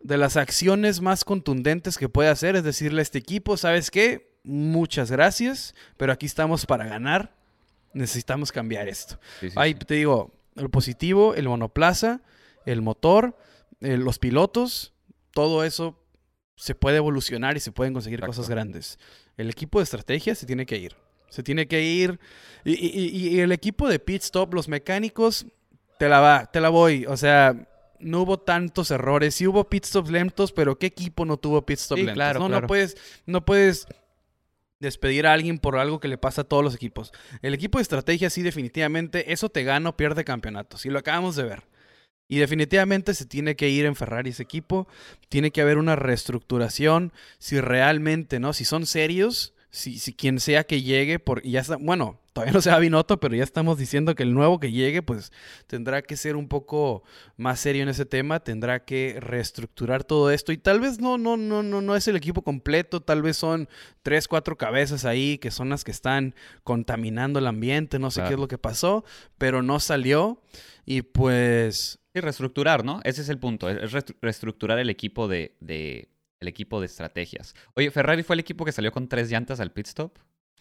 De 0.00 0.18
las 0.18 0.36
acciones 0.36 1.00
más 1.00 1.24
contundentes 1.24 1.96
que 1.96 2.10
puede 2.10 2.28
hacer 2.28 2.56
es 2.56 2.64
decirle 2.64 3.00
a 3.00 3.02
este 3.02 3.18
equipo, 3.18 3.56
¿sabes 3.56 3.90
qué? 3.90 4.33
Muchas 4.44 5.10
gracias, 5.10 5.74
pero 5.96 6.12
aquí 6.12 6.26
estamos 6.26 6.66
para 6.66 6.84
ganar. 6.86 7.32
Necesitamos 7.94 8.52
cambiar 8.52 8.88
esto. 8.88 9.18
Sí, 9.40 9.48
sí, 9.50 9.54
Ahí 9.58 9.72
sí. 9.72 9.78
te 9.86 9.94
digo, 9.94 10.30
el 10.56 10.68
positivo, 10.70 11.34
el 11.34 11.48
monoplaza, 11.48 12.20
el 12.66 12.82
motor, 12.82 13.36
eh, 13.80 13.96
los 13.96 14.18
pilotos, 14.18 14.92
todo 15.32 15.64
eso 15.64 15.98
se 16.56 16.74
puede 16.74 16.98
evolucionar 16.98 17.56
y 17.56 17.60
se 17.60 17.72
pueden 17.72 17.92
conseguir 17.94 18.18
Exacto. 18.20 18.36
cosas 18.36 18.48
grandes. 18.50 18.98
El 19.36 19.48
equipo 19.50 19.78
de 19.78 19.84
estrategia 19.84 20.34
se 20.34 20.46
tiene 20.46 20.66
que 20.66 20.76
ir. 20.76 20.94
Se 21.30 21.42
tiene 21.42 21.66
que 21.66 21.82
ir. 21.82 22.20
Y, 22.64 22.72
y- 22.72 23.08
y- 23.16 23.28
y 23.36 23.40
el 23.40 23.50
equipo 23.50 23.88
de 23.88 23.98
pit 23.98 24.22
stop, 24.22 24.54
los 24.54 24.68
mecánicos, 24.68 25.46
te 25.98 26.08
la 26.08 26.20
va, 26.20 26.46
te 26.52 26.60
la 26.60 26.68
voy. 26.68 27.06
O 27.06 27.16
sea, 27.16 27.66
no 27.98 28.22
hubo 28.22 28.38
tantos 28.38 28.90
errores. 28.90 29.34
Sí 29.34 29.46
hubo 29.46 29.64
pit 29.68 29.84
stops 29.84 30.10
lentos, 30.10 30.52
pero 30.52 30.78
¿qué 30.78 30.86
equipo 30.86 31.24
no 31.24 31.36
tuvo 31.36 31.64
pit 31.64 31.78
stop 31.78 31.96
Sí, 31.98 32.02
lentos? 32.04 32.14
claro, 32.16 32.40
no, 32.40 32.46
claro. 32.48 32.60
no 32.62 32.66
puedes, 32.68 32.96
no 33.26 33.44
puedes 33.44 33.86
despedir 34.80 35.26
a 35.26 35.32
alguien 35.32 35.58
por 35.58 35.76
algo 35.76 36.00
que 36.00 36.08
le 36.08 36.18
pasa 36.18 36.42
a 36.42 36.44
todos 36.44 36.64
los 36.64 36.74
equipos. 36.74 37.12
El 37.42 37.54
equipo 37.54 37.78
de 37.78 37.82
estrategia 37.82 38.30
sí 38.30 38.42
definitivamente 38.42 39.32
eso 39.32 39.48
te 39.48 39.64
gana 39.64 39.90
o 39.90 39.96
pierde 39.96 40.24
campeonatos 40.24 40.84
y 40.86 40.90
lo 40.90 40.98
acabamos 40.98 41.36
de 41.36 41.44
ver. 41.44 41.62
Y 42.28 42.38
definitivamente 42.38 43.14
se 43.14 43.26
tiene 43.26 43.54
que 43.54 43.68
ir 43.68 43.84
en 43.84 43.96
Ferrari 43.96 44.30
ese 44.30 44.42
equipo, 44.42 44.88
tiene 45.28 45.50
que 45.50 45.60
haber 45.60 45.78
una 45.78 45.94
reestructuración 45.94 47.12
si 47.38 47.60
realmente, 47.60 48.40
¿no? 48.40 48.52
Si 48.52 48.64
son 48.64 48.86
serios, 48.86 49.53
si, 49.74 49.98
si 49.98 50.14
quien 50.14 50.38
sea 50.38 50.62
que 50.64 50.82
llegue 50.82 51.18
por 51.18 51.44
y 51.44 51.50
ya 51.50 51.60
está, 51.60 51.76
bueno, 51.76 52.20
todavía 52.32 52.52
no 52.52 52.60
se 52.60 52.70
va 52.70 52.78
Binotto, 52.78 53.18
pero 53.18 53.34
ya 53.34 53.42
estamos 53.42 53.76
diciendo 53.76 54.14
que 54.14 54.22
el 54.22 54.32
nuevo 54.32 54.60
que 54.60 54.70
llegue 54.70 55.02
pues 55.02 55.32
tendrá 55.66 56.00
que 56.02 56.16
ser 56.16 56.36
un 56.36 56.46
poco 56.46 57.02
más 57.36 57.58
serio 57.58 57.82
en 57.82 57.88
ese 57.88 58.06
tema, 58.06 58.38
tendrá 58.38 58.84
que 58.84 59.16
reestructurar 59.20 60.04
todo 60.04 60.30
esto 60.30 60.52
y 60.52 60.58
tal 60.58 60.78
vez 60.78 61.00
no 61.00 61.18
no 61.18 61.36
no 61.36 61.64
no 61.64 61.80
no 61.82 61.96
es 61.96 62.06
el 62.06 62.14
equipo 62.14 62.42
completo, 62.42 63.00
tal 63.00 63.20
vez 63.22 63.36
son 63.36 63.68
tres, 64.04 64.28
cuatro 64.28 64.56
cabezas 64.56 65.04
ahí 65.04 65.38
que 65.38 65.50
son 65.50 65.70
las 65.70 65.82
que 65.82 65.90
están 65.90 66.36
contaminando 66.62 67.40
el 67.40 67.46
ambiente, 67.48 67.98
no 67.98 68.12
sé 68.12 68.22
qué 68.22 68.34
es 68.34 68.40
lo 68.40 68.46
que 68.48 68.58
pasó, 68.58 69.04
pero 69.38 69.62
no 69.62 69.80
salió 69.80 70.40
y 70.86 71.02
pues 71.02 71.98
Sí, 72.14 72.20
reestructurar, 72.20 72.84
¿no? 72.84 73.00
Ese 73.02 73.22
es 73.22 73.28
el 73.28 73.40
punto, 73.40 73.68
es 73.68 73.90
reestructurar 74.20 74.78
el 74.78 74.88
equipo 74.88 75.26
de, 75.26 75.56
de- 75.58 76.13
el 76.40 76.48
equipo 76.48 76.80
de 76.80 76.86
estrategias. 76.86 77.54
Oye, 77.74 77.90
Ferrari 77.90 78.22
fue 78.22 78.34
el 78.34 78.40
equipo 78.40 78.64
que 78.64 78.72
salió 78.72 78.92
con 78.92 79.08
tres 79.08 79.30
llantas 79.30 79.60
al 79.60 79.72
pit 79.72 79.86
stop. 79.86 80.18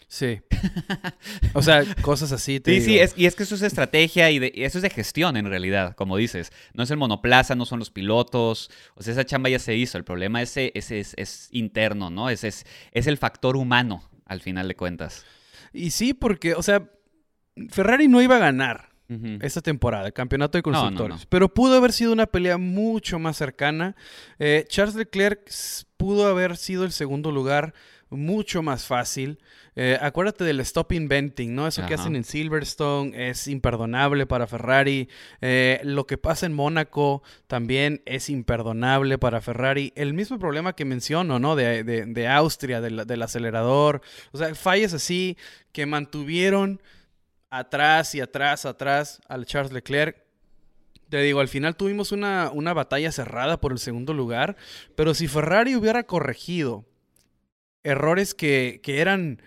Sí. 0.07 0.41
O 1.53 1.61
sea, 1.61 1.83
cosas 2.01 2.31
así. 2.31 2.59
Te 2.59 2.71
Sí, 2.71 2.79
digo. 2.79 2.85
sí, 2.85 2.99
es, 2.99 3.13
y 3.17 3.25
es 3.25 3.35
que 3.35 3.43
eso 3.43 3.55
es 3.55 3.61
estrategia 3.61 4.31
y, 4.31 4.39
de- 4.39 4.51
y 4.53 4.63
eso 4.63 4.77
es 4.77 4.81
de 4.81 4.89
gestión 4.89 5.37
en 5.37 5.45
realidad, 5.45 5.95
como 5.95 6.17
dices. 6.17 6.51
No 6.73 6.83
es 6.83 6.91
el 6.91 6.97
monoplaza, 6.97 7.55
no 7.55 7.65
son 7.65 7.79
los 7.79 7.91
pilotos. 7.91 8.71
O 8.95 9.03
sea, 9.03 9.13
esa 9.13 9.25
chamba 9.25 9.49
ya 9.49 9.59
se 9.59 9.75
hizo. 9.75 9.97
El 9.97 10.03
problema 10.03 10.41
ese, 10.41 10.71
ese 10.75 10.99
es, 10.99 11.13
es 11.17 11.47
interno, 11.51 12.09
¿no? 12.09 12.29
Ese 12.29 12.47
es, 12.47 12.65
es 12.91 13.07
el 13.07 13.17
factor 13.17 13.55
humano, 13.55 14.09
al 14.25 14.41
final 14.41 14.67
de 14.67 14.75
cuentas. 14.75 15.25
Y 15.73 15.91
sí, 15.91 16.13
porque, 16.13 16.53
o 16.55 16.63
sea, 16.63 16.89
Ferrari 17.69 18.07
no 18.07 18.21
iba 18.21 18.35
a 18.37 18.39
ganar 18.39 18.89
Esta 19.41 19.61
temporada, 19.61 20.07
el 20.07 20.13
campeonato 20.13 20.57
de 20.57 20.63
No, 20.65 20.71
no, 20.71 20.79
constructores. 20.79 21.19
no. 21.19 21.25
Pero 21.29 21.53
pudo 21.53 21.77
haber 21.77 21.91
sido 21.93 22.13
una 22.13 22.25
pelea 22.25 22.57
mucho 22.57 23.19
más 23.19 23.37
cercana. 23.37 23.95
Eh, 24.39 24.65
Charles 24.69 24.95
Leclerc 24.95 25.41
pudo 25.97 26.27
haber 26.27 26.57
sido 26.57 26.83
el 26.83 26.91
segundo 26.91 27.31
lugar 27.31 27.73
mucho 28.09 28.61
más 28.63 28.85
fácil. 28.85 29.39
Eh, 29.75 29.97
acuérdate 30.01 30.43
del 30.43 30.59
stop 30.59 30.91
inventing, 30.93 31.53
¿no? 31.55 31.67
Eso 31.67 31.83
que 31.87 31.95
hacen 31.95 32.15
en 32.15 32.23
Silverstone 32.23 33.29
es 33.29 33.47
imperdonable 33.47 34.25
para 34.27 34.45
Ferrari. 34.45 35.09
Eh, 35.41 35.79
lo 35.83 36.05
que 36.05 36.17
pasa 36.19 36.45
en 36.45 36.53
Mónaco 36.53 37.23
también 37.47 38.01
es 38.05 38.29
imperdonable 38.29 39.17
para 39.17 39.41
Ferrari. 39.41 39.91
El 39.95 40.13
mismo 40.13 40.37
problema 40.39 40.73
que 40.75 40.85
menciono, 40.85 41.39
¿no? 41.39 41.55
De, 41.55 41.83
de- 41.83 42.05
de 42.05 42.27
Austria, 42.27 42.81
del, 42.81 43.05
del 43.07 43.21
acelerador. 43.23 44.01
O 44.31 44.37
sea, 44.37 44.53
fallas 44.53 44.93
así 44.93 45.37
que 45.71 45.87
mantuvieron 45.87 46.81
atrás 47.53 48.15
y 48.15 48.21
atrás, 48.21 48.65
atrás 48.65 49.21
al 49.27 49.45
Charles 49.45 49.71
Leclerc. 49.71 50.17
Te 51.09 51.21
digo, 51.21 51.39
al 51.39 51.47
final 51.47 51.75
tuvimos 51.75 52.11
una, 52.11 52.49
una 52.51 52.73
batalla 52.73 53.11
cerrada 53.11 53.61
por 53.61 53.71
el 53.71 53.77
segundo 53.77 54.13
lugar, 54.13 54.55
pero 54.95 55.13
si 55.13 55.27
Ferrari 55.27 55.75
hubiera 55.75 56.03
corregido 56.03 56.85
errores 57.83 58.33
que, 58.33 58.79
que 58.81 59.01
eran 59.01 59.41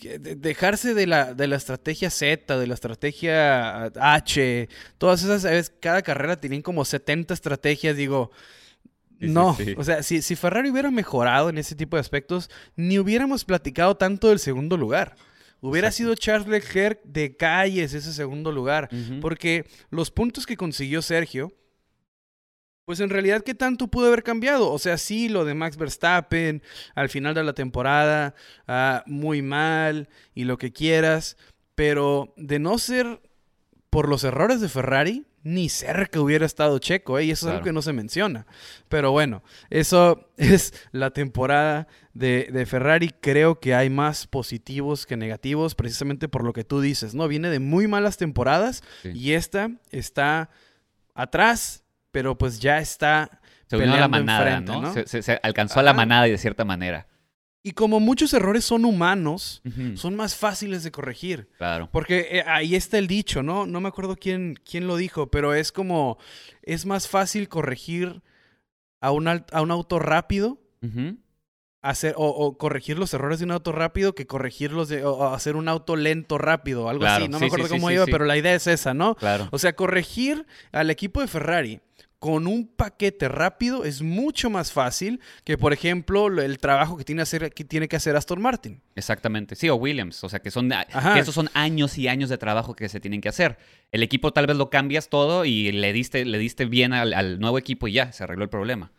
dejarse 0.00 0.94
de 0.94 1.06
la, 1.06 1.34
de 1.34 1.46
la 1.46 1.54
estrategia 1.54 2.10
Z, 2.10 2.58
de 2.58 2.66
la 2.66 2.74
estrategia 2.74 3.84
H, 3.84 4.68
todas 4.98 5.22
esas, 5.22 5.42
¿sabes? 5.42 5.72
cada 5.80 6.02
carrera 6.02 6.36
tenían 6.40 6.62
como 6.62 6.84
70 6.84 7.32
estrategias, 7.32 7.96
digo, 7.96 8.32
Sí, 9.20 9.28
sí, 9.28 9.32
no, 9.32 9.54
sí. 9.54 9.74
o 9.78 9.84
sea, 9.84 10.02
si, 10.02 10.22
si 10.22 10.34
Ferrari 10.34 10.70
hubiera 10.70 10.90
mejorado 10.90 11.48
en 11.48 11.56
ese 11.56 11.76
tipo 11.76 11.96
de 11.96 12.00
aspectos, 12.00 12.50
ni 12.74 12.98
hubiéramos 12.98 13.44
platicado 13.44 13.96
tanto 13.96 14.28
del 14.28 14.40
segundo 14.40 14.76
lugar. 14.76 15.14
Hubiera 15.66 15.88
Exacto. 15.88 15.96
sido 15.96 16.14
Charles 16.14 16.46
Leclerc 16.46 17.02
de 17.04 17.36
calles 17.38 17.94
ese 17.94 18.12
segundo 18.12 18.52
lugar. 18.52 18.90
Porque 19.22 19.64
los 19.88 20.10
puntos 20.10 20.44
que 20.44 20.58
consiguió 20.58 21.00
Sergio, 21.00 21.52
pues 22.84 23.00
en 23.00 23.08
realidad, 23.08 23.40
¿qué 23.42 23.54
tanto 23.54 23.88
pudo 23.88 24.08
haber 24.08 24.22
cambiado? 24.22 24.70
O 24.70 24.78
sea, 24.78 24.98
sí, 24.98 25.30
lo 25.30 25.46
de 25.46 25.54
Max 25.54 25.78
Verstappen 25.78 26.62
al 26.94 27.08
final 27.08 27.34
de 27.34 27.44
la 27.44 27.54
temporada, 27.54 28.34
ah, 28.68 29.02
muy 29.06 29.40
mal 29.40 30.10
y 30.34 30.44
lo 30.44 30.58
que 30.58 30.70
quieras, 30.70 31.38
pero 31.74 32.34
de 32.36 32.58
no 32.58 32.76
ser 32.76 33.22
por 33.88 34.06
los 34.06 34.22
errores 34.22 34.60
de 34.60 34.68
Ferrari, 34.68 35.24
ni 35.44 35.68
cerca 35.68 36.18
hubiera 36.20 36.44
estado 36.46 36.78
Checo, 36.78 37.18
¿eh? 37.18 37.24
y 37.26 37.30
eso 37.30 37.46
es 37.46 37.52
algo 37.52 37.64
que 37.64 37.72
no 37.72 37.82
se 37.82 37.92
menciona. 37.92 38.46
Pero 38.88 39.12
bueno, 39.12 39.42
eso 39.70 40.30
es 40.38 40.72
la 40.90 41.10
temporada 41.10 41.86
de, 42.14 42.48
de 42.52 42.66
Ferrari. 42.66 43.10
Creo 43.20 43.60
que 43.60 43.74
hay 43.74 43.90
más 43.90 44.26
positivos 44.26 45.04
que 45.06 45.16
negativos, 45.16 45.74
precisamente 45.74 46.28
por 46.28 46.42
lo 46.44 46.52
que 46.54 46.64
tú 46.64 46.80
dices, 46.80 47.14
¿no? 47.14 47.28
Viene 47.28 47.50
de 47.50 47.60
muy 47.60 47.86
malas 47.86 48.16
temporadas 48.16 48.82
Sí. 49.02 49.10
y 49.14 49.32
esta 49.34 49.70
está 49.90 50.48
atrás, 51.14 51.84
pero 52.10 52.36
pues 52.38 52.58
ya 52.60 52.78
está 52.78 53.40
Se 53.68 53.76
unió 53.76 53.94
a 53.94 54.00
la 54.00 54.08
manada, 54.08 54.48
enfrente, 54.58 54.72
¿no? 54.72 54.80
¿no? 54.82 54.92
Se, 54.94 55.06
se- 55.06 55.22
se 55.22 55.40
alcanzó 55.42 55.80
a 55.80 55.82
la 55.82 55.92
manada 55.92 56.24
de 56.24 56.38
cierta 56.38 56.64
manera. 56.64 57.06
Y 57.66 57.72
como 57.72 57.98
muchos 57.98 58.34
errores 58.34 58.62
son 58.66 58.84
humanos, 58.84 59.62
son 59.94 60.14
más 60.16 60.36
fáciles 60.36 60.84
de 60.84 60.90
corregir. 60.90 61.48
Claro. 61.56 61.88
Porque 61.90 62.28
eh, 62.30 62.44
ahí 62.46 62.74
está 62.74 62.98
el 62.98 63.06
dicho, 63.06 63.42
¿no? 63.42 63.64
No 63.64 63.80
me 63.80 63.88
acuerdo 63.88 64.16
quién, 64.16 64.60
quién 64.70 64.86
lo 64.86 64.98
dijo, 64.98 65.30
pero 65.30 65.54
es 65.54 65.72
como, 65.72 66.18
es 66.62 66.84
más 66.84 67.08
fácil 67.08 67.48
corregir 67.48 68.20
a 69.00 69.12
un, 69.12 69.28
a 69.28 69.62
un 69.62 69.70
auto 69.70 69.98
rápido, 69.98 70.58
hacer, 71.80 72.14
o, 72.18 72.26
o 72.28 72.58
corregir 72.58 72.98
los 72.98 73.14
errores 73.14 73.38
de 73.38 73.46
un 73.46 73.52
auto 73.52 73.72
rápido 73.72 74.14
que 74.14 74.26
corregirlos 74.26 74.90
de, 74.90 75.02
o, 75.06 75.12
o 75.14 75.34
hacer 75.34 75.56
un 75.56 75.66
auto 75.68 75.96
lento 75.96 76.36
rápido, 76.36 76.90
algo 76.90 77.00
Claro, 77.00 77.24
así. 77.24 77.30
No 77.32 77.38
sí, 77.38 77.44
me 77.44 77.46
acuerdo 77.46 77.68
sí, 77.68 77.72
cómo 77.72 77.88
sí, 77.88 77.94
iba, 77.94 78.04
pero 78.04 78.26
la 78.26 78.36
idea 78.36 78.54
es 78.54 78.66
esa, 78.66 78.92
¿no? 78.92 79.14
Claro. 79.14 79.48
O 79.52 79.58
sea, 79.58 79.74
corregir 79.74 80.44
al 80.70 80.90
equipo 80.90 81.22
de 81.22 81.28
Ferrari 81.28 81.80
con 82.24 82.46
un 82.46 82.66
paquete 82.66 83.28
rápido 83.28 83.84
es 83.84 84.00
mucho 84.00 84.48
más 84.48 84.72
fácil 84.72 85.20
que, 85.44 85.58
por 85.58 85.74
ejemplo, 85.74 86.30
lo- 86.30 86.40
el 86.40 86.56
trabajo 86.56 86.96
que 86.96 87.04
tiene, 87.04 87.20
hacer, 87.20 87.52
que 87.52 87.64
tiene 87.66 87.86
que 87.86 87.96
hacer 87.96 88.16
Aston 88.16 88.40
Martin. 88.40 88.80
Exactamente. 88.96 89.56
Sí, 89.56 89.68
o 89.68 89.74
Williams. 89.74 90.24
O 90.24 90.30
sea, 90.30 90.38
que 90.40 90.50
son 90.50 90.70
que 90.70 91.20
esos 91.20 91.34
son 91.34 91.50
años 91.52 91.98
y 91.98 92.08
años 92.08 92.30
de 92.30 92.38
trabajo 92.38 92.74
que 92.74 92.88
se 92.88 92.98
tienen 92.98 93.20
que 93.20 93.28
hacer. 93.28 93.58
El 93.92 94.02
equipo 94.02 94.32
tal 94.32 94.46
vez 94.46 94.56
lo 94.56 94.70
cambias 94.70 95.10
todo 95.10 95.44
y 95.44 95.70
le 95.70 95.92
diste, 95.92 96.24
le 96.24 96.38
diste 96.38 96.64
bien 96.64 96.94
al, 96.94 97.12
al 97.12 97.40
nuevo 97.40 97.58
equipo 97.58 97.88
y 97.88 97.92
ya, 97.92 98.10
se 98.12 98.24
arregló 98.24 98.44
el 98.44 98.48
problema. 98.50 98.90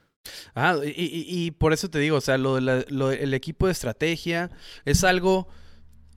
Ah, 0.53 0.77
y, 0.85 0.89
y- 0.89 1.25
y 1.47 1.49
por 1.51 1.73
eso 1.73 1.89
te 1.89 1.97
digo, 1.97 2.17
o 2.17 2.21
sea, 2.21 2.37
lo 2.37 2.53
de 2.55 2.61
la- 2.61 2.85
lo- 2.89 3.09
el 3.11 3.33
equipo 3.33 3.65
de 3.65 3.71
estrategia 3.71 4.51
es 4.85 5.03
algo, 5.03 5.47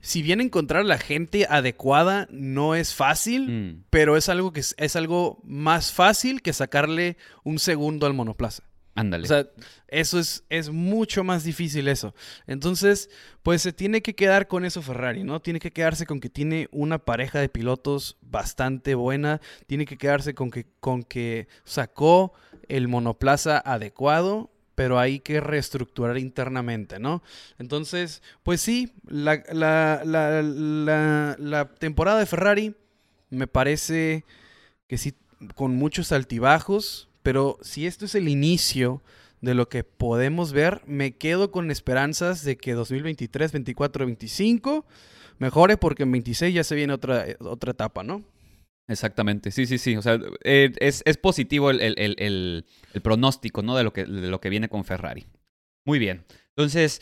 si 0.01 0.21
bien 0.21 0.41
encontrar 0.41 0.85
la 0.85 0.97
gente 0.97 1.45
adecuada 1.49 2.27
no 2.31 2.75
es 2.75 2.93
fácil, 2.93 3.49
Mm, 3.49 3.83
pero 3.89 4.17
es 4.17 4.29
algo 4.29 4.53
que 4.53 4.59
es, 4.61 4.75
es 4.77 4.95
algo 4.95 5.39
más 5.43 5.91
fácil 5.91 6.41
que 6.41 6.53
sacarle 6.53 7.17
un 7.43 7.59
segundo 7.59 8.05
al 8.05 8.13
monoplaza. 8.13 8.63
Ándale. 8.95 9.23
O 9.23 9.27
sea, 9.27 9.47
eso 9.87 10.19
es, 10.19 10.43
es 10.49 10.69
mucho 10.69 11.23
más 11.23 11.43
difícil 11.43 11.87
eso. 11.87 12.13
Entonces, 12.47 13.09
pues 13.43 13.61
se 13.61 13.71
tiene 13.71 14.01
que 14.01 14.13
quedar 14.13 14.47
con 14.47 14.65
eso 14.65 14.81
Ferrari, 14.81 15.23
¿no? 15.23 15.41
Tiene 15.41 15.59
que 15.59 15.71
quedarse 15.71 16.05
con 16.05 16.19
que 16.19 16.29
tiene 16.29 16.67
una 16.71 16.97
pareja 16.99 17.39
de 17.39 17.47
pilotos 17.47 18.17
bastante 18.21 18.95
buena. 18.95 19.39
Tiene 19.67 19.85
que 19.85 19.97
quedarse 19.97 20.33
con 20.33 20.51
que, 20.51 20.65
con 20.81 21.03
que 21.03 21.47
sacó 21.63 22.33
el 22.67 22.87
monoplaza 22.89 23.57
adecuado, 23.57 24.51
pero 24.79 24.97
hay 24.97 25.19
que 25.19 25.41
reestructurar 25.41 26.17
internamente, 26.17 26.99
¿no? 26.99 27.21
Entonces, 27.57 28.23
pues 28.43 28.61
sí, 28.61 28.93
la, 29.09 29.43
la, 29.51 30.03
la, 30.05 31.35
la, 31.37 31.65
temporada 31.73 32.17
de 32.17 32.25
Ferrari 32.25 32.75
me 33.29 33.45
parece 33.45 34.23
que 34.87 34.97
sí, 34.97 35.15
con 35.53 35.75
muchos 35.75 36.13
altibajos, 36.13 37.09
pero 37.23 37.57
si 37.61 37.87
esto 37.87 38.05
es 38.05 38.15
el 38.15 38.29
inicio 38.29 39.03
de 39.41 39.53
lo 39.53 39.67
que 39.67 39.83
podemos 39.83 40.53
ver, 40.53 40.81
me 40.85 41.11
quedo 41.11 41.51
con 41.51 41.71
esperanzas 41.71 42.45
de 42.45 42.55
que 42.55 42.71
2023, 42.71 43.51
24, 43.51 44.05
25 44.05 44.85
mejore 45.39 45.75
porque 45.75 46.03
en 46.03 46.13
26 46.13 46.55
ya 46.55 46.63
se 46.63 46.75
viene 46.75 46.93
otra, 46.93 47.25
otra 47.41 47.71
etapa, 47.71 48.03
¿no? 48.03 48.23
Exactamente, 48.89 49.51
sí, 49.51 49.65
sí, 49.67 49.77
sí. 49.77 49.95
O 49.95 50.01
sea, 50.01 50.19
eh, 50.43 50.71
es, 50.79 51.03
es 51.05 51.17
positivo 51.17 51.69
el, 51.69 51.79
el- 51.79 52.15
el- 52.17 52.65
pronóstico, 53.03 53.61
¿no? 53.61 53.77
De 53.77 53.83
lo, 53.83 53.93
que, 53.93 54.03
de 54.03 54.27
lo 54.29 54.41
que 54.41 54.49
viene 54.49 54.67
con 54.67 54.83
Ferrari. 54.83 55.27
Muy 55.85 55.99
bien. 55.99 56.25
Entonces, 56.57 57.01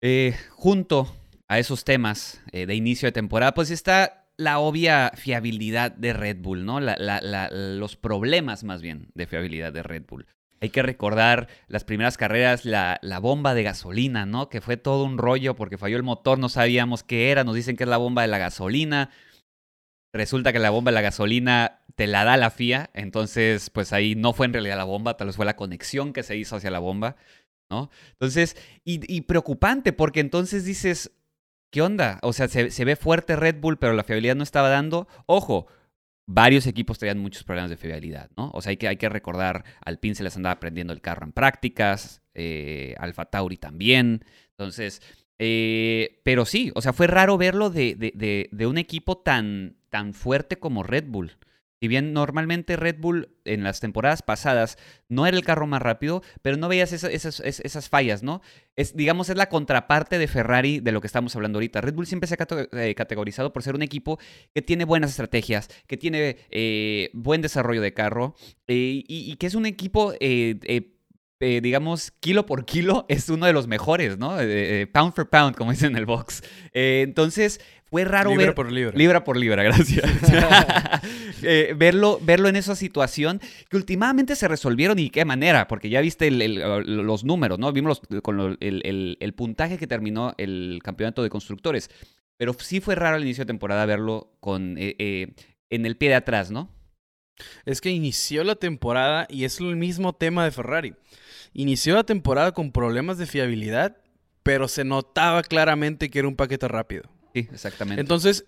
eh, 0.00 0.34
junto 0.50 1.14
a 1.48 1.58
esos 1.58 1.84
temas 1.84 2.40
eh, 2.52 2.66
de 2.66 2.74
inicio 2.76 3.08
de 3.08 3.12
temporada, 3.12 3.52
pues 3.52 3.70
está 3.70 4.30
la 4.36 4.60
obvia 4.60 5.10
fiabilidad 5.16 5.90
de 5.90 6.12
Red 6.12 6.36
Bull, 6.40 6.64
¿no? 6.64 6.78
La- 6.78 6.96
la- 6.98 7.20
la- 7.20 7.50
los 7.50 7.96
problemas 7.96 8.62
más 8.62 8.80
bien 8.80 9.08
de 9.14 9.26
fiabilidad 9.26 9.72
de 9.72 9.82
Red 9.82 10.04
Bull. 10.08 10.26
Hay 10.60 10.70
que 10.70 10.82
recordar 10.82 11.48
las 11.66 11.84
primeras 11.84 12.16
carreras, 12.16 12.64
la, 12.64 12.98
la 13.02 13.18
bomba 13.18 13.54
de 13.54 13.64
gasolina, 13.64 14.24
¿no? 14.26 14.48
Que 14.48 14.60
fue 14.60 14.76
todo 14.76 15.04
un 15.04 15.18
rollo 15.18 15.56
porque 15.56 15.78
falló 15.78 15.96
el 15.96 16.02
motor, 16.04 16.38
no 16.38 16.48
sabíamos 16.48 17.02
qué 17.02 17.30
era, 17.32 17.42
nos 17.44 17.54
dicen 17.56 17.76
que 17.76 17.84
es 17.84 17.90
la 17.90 17.96
bomba 17.96 18.22
de 18.22 18.28
la 18.28 18.38
gasolina. 18.38 19.10
Resulta 20.12 20.52
que 20.52 20.58
la 20.58 20.70
bomba 20.70 20.90
de 20.90 20.94
la 20.94 21.00
gasolina 21.02 21.80
te 21.94 22.06
la 22.06 22.24
da 22.24 22.36
la 22.36 22.50
FIA, 22.50 22.90
entonces 22.94 23.70
pues 23.70 23.92
ahí 23.92 24.14
no 24.14 24.32
fue 24.32 24.46
en 24.46 24.52
realidad 24.54 24.76
la 24.76 24.84
bomba, 24.84 25.16
tal 25.16 25.26
vez 25.26 25.36
fue 25.36 25.44
la 25.46 25.56
conexión 25.56 26.12
que 26.12 26.22
se 26.22 26.36
hizo 26.36 26.56
hacia 26.56 26.70
la 26.70 26.78
bomba, 26.78 27.16
¿no? 27.70 27.90
Entonces, 28.12 28.56
y, 28.84 29.00
y 29.14 29.22
preocupante 29.22 29.92
porque 29.92 30.20
entonces 30.20 30.64
dices, 30.64 31.12
¿qué 31.70 31.82
onda? 31.82 32.18
O 32.22 32.32
sea, 32.32 32.48
se, 32.48 32.84
ve 32.84 32.96
fuerte 32.96 33.36
Red 33.36 33.56
Bull, 33.60 33.78
pero 33.78 33.92
la 33.92 34.04
fiabilidad 34.04 34.36
no 34.36 34.42
estaba 34.44 34.68
dando. 34.70 35.08
Ojo, 35.26 35.66
varios 36.26 36.66
equipos 36.66 36.98
tenían 36.98 37.18
muchos 37.18 37.44
problemas 37.44 37.70
de 37.70 37.76
fiabilidad, 37.76 38.30
¿no? 38.36 38.50
O 38.54 38.62
sea, 38.62 38.70
hay 38.70 38.76
que, 38.78 38.88
hay 38.88 38.96
que 38.96 39.08
recordar, 39.08 39.64
Alpine 39.84 40.14
se 40.14 40.22
les 40.24 40.36
andaba 40.36 40.60
prendiendo 40.60 40.92
el 40.94 41.00
carro 41.02 41.26
en 41.26 41.32
prácticas, 41.32 42.22
eh, 42.34 42.94
Alfa 42.98 43.26
Tauri 43.26 43.56
también. 43.58 44.24
Entonces, 44.52 45.02
eh, 45.38 46.20
pero 46.24 46.44
sí, 46.46 46.70
o 46.74 46.80
sea, 46.82 46.92
fue 46.92 47.06
raro 47.06 47.36
verlo 47.38 47.70
de, 47.70 47.94
de- 47.94 48.12
de- 48.14 48.48
de 48.52 48.66
un 48.66 48.78
equipo 48.78 49.18
tan, 49.18 49.76
tan 49.90 50.14
fuerte 50.14 50.58
como 50.58 50.82
Red 50.82 51.04
Bull. 51.08 51.36
Si 51.80 51.86
bien 51.86 52.12
normalmente 52.12 52.74
Red 52.74 52.96
Bull 52.98 53.36
en 53.44 53.62
las 53.62 53.78
temporadas 53.78 54.22
pasadas 54.22 54.78
no 55.08 55.28
era 55.28 55.36
el 55.36 55.44
carro 55.44 55.68
más 55.68 55.80
rápido, 55.80 56.22
pero 56.42 56.56
no 56.56 56.66
veías 56.66 56.92
esa- 56.92 57.08
esas, 57.08 57.38
es- 57.38 57.60
esas 57.60 57.88
fallas, 57.88 58.24
¿no? 58.24 58.42
Es, 58.74 58.96
digamos, 58.96 59.28
es 59.28 59.36
la 59.36 59.48
contraparte 59.48 60.18
de 60.18 60.26
Ferrari 60.26 60.80
de 60.80 60.90
lo 60.90 61.00
que 61.00 61.06
estamos 61.06 61.36
hablando 61.36 61.58
ahorita. 61.58 61.80
Red 61.80 61.94
Bull 61.94 62.08
siempre 62.08 62.26
se 62.26 62.34
ha 62.34 62.46
eh, 62.80 62.94
categorizado 62.96 63.52
por 63.52 63.62
ser 63.62 63.76
un 63.76 63.82
equipo 63.82 64.18
que 64.52 64.60
tiene 64.60 64.84
buenas 64.86 65.10
estrategias, 65.10 65.68
que 65.86 65.96
tiene 65.96 66.38
eh, 66.50 67.10
buen 67.12 67.42
desarrollo 67.42 67.80
de 67.80 67.94
carro 67.94 68.34
eh, 68.66 69.04
y, 69.06 69.36
que 69.36 69.46
es 69.46 69.54
un 69.54 69.64
equipo 69.66 70.14
digamos, 71.40 72.10
kilo 72.10 72.46
por 72.46 72.64
kilo, 72.64 73.06
es 73.08 73.28
uno 73.28 73.46
de 73.46 73.52
los 73.52 73.68
mejores, 73.68 74.18
¿no? 74.18 74.36
Pound 74.92 75.14
for 75.14 75.30
pound, 75.30 75.54
como 75.54 75.70
dicen 75.70 75.92
en 75.92 75.98
el 75.98 76.06
box. 76.06 76.42
entonces, 76.72 77.60
fue 77.90 78.04
raro 78.04 78.30
libra 78.30 78.46
ver... 78.46 78.54
por 78.54 78.72
libra. 78.72 78.96
Libra 78.96 79.24
por 79.24 79.36
libra, 79.36 79.62
gracias. 79.62 80.04
verlo, 81.76 82.18
verlo 82.22 82.48
en 82.48 82.56
esa 82.56 82.74
situación 82.74 83.40
que 83.68 83.76
últimamente 83.76 84.36
se 84.36 84.48
resolvieron 84.48 84.98
y 84.98 85.04
de 85.04 85.10
qué 85.10 85.24
manera, 85.24 85.68
porque 85.68 85.88
ya 85.88 86.00
viste 86.00 86.30
los 86.30 87.24
números, 87.24 87.58
¿no? 87.58 87.72
Vimos 87.72 88.02
con 88.22 88.58
el, 88.60 89.34
puntaje 89.36 89.78
que 89.78 89.86
terminó 89.86 90.34
el 90.38 90.80
campeonato 90.82 91.22
de 91.22 91.30
constructores. 91.30 91.90
Pero 92.36 92.54
sí 92.58 92.80
fue 92.80 92.94
raro 92.94 93.16
al 93.16 93.22
inicio 93.22 93.42
de 93.42 93.48
temporada 93.48 93.84
verlo 93.86 94.32
con, 94.40 94.76
en 94.78 95.34
el 95.70 95.96
pie 95.96 96.10
de 96.10 96.14
atrás, 96.14 96.50
¿no? 96.50 96.70
Es 97.64 97.80
que 97.80 97.90
inició 97.90 98.44
la 98.44 98.56
temporada 98.56 99.26
y 99.28 99.44
es 99.44 99.60
el 99.60 99.76
mismo 99.76 100.12
tema 100.12 100.44
de 100.44 100.50
Ferrari. 100.50 100.94
Inició 101.52 101.94
la 101.94 102.04
temporada 102.04 102.52
con 102.52 102.72
problemas 102.72 103.18
de 103.18 103.26
fiabilidad, 103.26 103.96
pero 104.42 104.68
se 104.68 104.84
notaba 104.84 105.42
claramente 105.42 106.10
que 106.10 106.18
era 106.18 106.28
un 106.28 106.36
paquete 106.36 106.68
rápido. 106.68 107.04
Sí, 107.34 107.48
exactamente. 107.52 108.00
Entonces, 108.00 108.46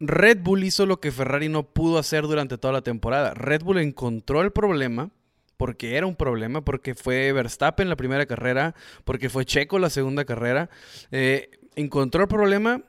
Red 0.00 0.38
Bull 0.40 0.64
hizo 0.64 0.86
lo 0.86 1.00
que 1.00 1.12
Ferrari 1.12 1.48
no 1.48 1.64
pudo 1.64 1.98
hacer 1.98 2.24
durante 2.24 2.58
toda 2.58 2.72
la 2.72 2.82
temporada. 2.82 3.34
Red 3.34 3.62
Bull 3.62 3.78
encontró 3.78 4.42
el 4.42 4.52
problema, 4.52 5.10
porque 5.56 5.96
era 5.96 6.06
un 6.06 6.16
problema, 6.16 6.64
porque 6.64 6.94
fue 6.94 7.32
Verstappen 7.32 7.88
la 7.88 7.96
primera 7.96 8.26
carrera, 8.26 8.74
porque 9.04 9.28
fue 9.28 9.44
Checo 9.44 9.78
la 9.78 9.90
segunda 9.90 10.24
carrera. 10.24 10.70
Eh, 11.10 11.50
encontró 11.76 12.22
el 12.22 12.28
problema 12.28 12.82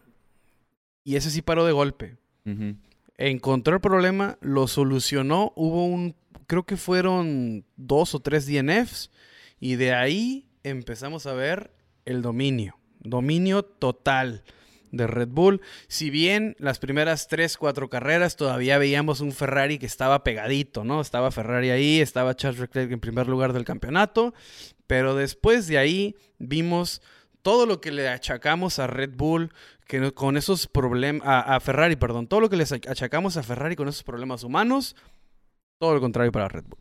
y 1.04 1.16
ese 1.16 1.32
sí 1.32 1.42
paró 1.42 1.66
de 1.66 1.72
golpe 1.72 2.18
encontró 3.18 3.76
el 3.76 3.82
problema, 3.82 4.38
lo 4.42 4.68
solucionó, 4.68 5.52
hubo 5.56 5.86
un, 5.86 6.16
creo 6.46 6.64
que 6.64 6.78
fueron 6.78 7.66
dos 7.76 8.16
o 8.16 8.20
tres 8.20 8.46
DNFs 8.48 9.12
y 9.60 9.76
de 9.76 9.94
ahí 9.94 10.48
empezamos 10.64 11.26
a 11.26 11.34
ver 11.34 11.72
el 12.06 12.22
dominio, 12.22 12.78
dominio 13.00 13.64
total 13.64 14.44
de 14.92 15.08
Red 15.08 15.30
Bull. 15.30 15.62
Si 15.88 16.10
bien 16.10 16.56
las 16.60 16.80
primeras 16.80 17.28
tres, 17.28 17.58
cuatro 17.58 17.90
carreras 17.90 18.36
todavía 18.36 18.78
veíamos 18.78 19.22
un 19.22 19.32
Ferrari 19.32 19.80
que 19.80 19.86
estaba 19.86 20.24
pegadito, 20.24 20.84
¿no? 20.84 21.02
Estaba 21.02 21.32
Ferrari 21.32 21.70
ahí, 21.70 22.00
estaba 22.00 22.36
Charles 22.36 22.60
Leclerc 22.60 22.92
en 22.92 23.00
primer 23.00 23.28
lugar 23.28 23.54
del 23.54 23.66
campeonato, 23.66 24.34
pero 24.88 25.16
después 25.16 25.68
de 25.68 25.78
ahí 25.78 26.16
vimos 26.40 27.02
todo 27.42 27.66
lo 27.66 27.80
que 27.80 27.92
le 27.92 28.10
achacamos 28.10 28.80
a 28.80 28.88
Red 28.88 29.12
Bull, 29.16 29.54
que 29.86 30.12
con 30.12 30.36
esos 30.36 30.68
problemas, 30.68 31.26
a, 31.26 31.60
Ferrari, 31.60 31.96
perdón, 31.96 32.28
todo 32.28 32.42
lo 32.42 32.50
que 32.50 32.58
les 32.58 32.74
achacamos 32.74 33.38
a 33.38 33.44
Ferrari 33.44 33.76
con 33.76 33.88
esos 33.88 34.04
problemas 34.04 34.44
humanos, 34.44 34.96
todo 35.80 35.94
lo 35.94 36.02
contrario 36.02 36.32
para 36.32 36.50
Red 36.50 36.66
Bull. 36.66 36.80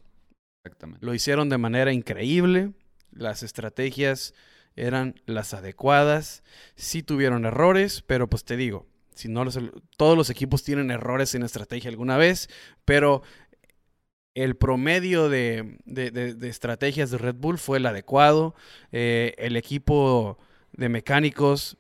Exactamente. 0.65 1.07
Lo 1.07 1.15
hicieron 1.15 1.49
de 1.49 1.59
manera 1.59 1.93
increíble, 1.93 2.73
las 3.13 3.45
estrategias 3.45 4.35
eran 4.77 5.21
las 5.27 5.55
adecuadas, 5.55 6.45
sí 6.77 7.03
tuvieron 7.03 7.47
errores, 7.47 8.03
pero 8.07 8.29
pues 8.29 8.45
te 8.45 8.57
digo, 8.57 8.87
si 9.15 9.29
no 9.29 9.45
todos 9.97 10.17
los 10.17 10.31
equipos 10.31 10.63
tienen 10.63 10.91
errores 10.91 11.35
en 11.35 11.43
estrategia 11.43 11.91
alguna 11.91 12.19
vez, 12.19 12.49
pero 12.85 13.23
el 14.35 14.55
promedio 14.55 15.31
de, 15.31 15.79
estrategias 16.43 17.11
de 17.11 17.17
Red 17.17 17.37
Bull 17.37 17.57
fue 17.57 17.79
el 17.79 17.87
adecuado, 17.87 18.55
eh, 18.93 19.35
el 19.39 19.57
equipo 19.57 20.39
de 20.73 20.91
mecánicos 20.91 21.79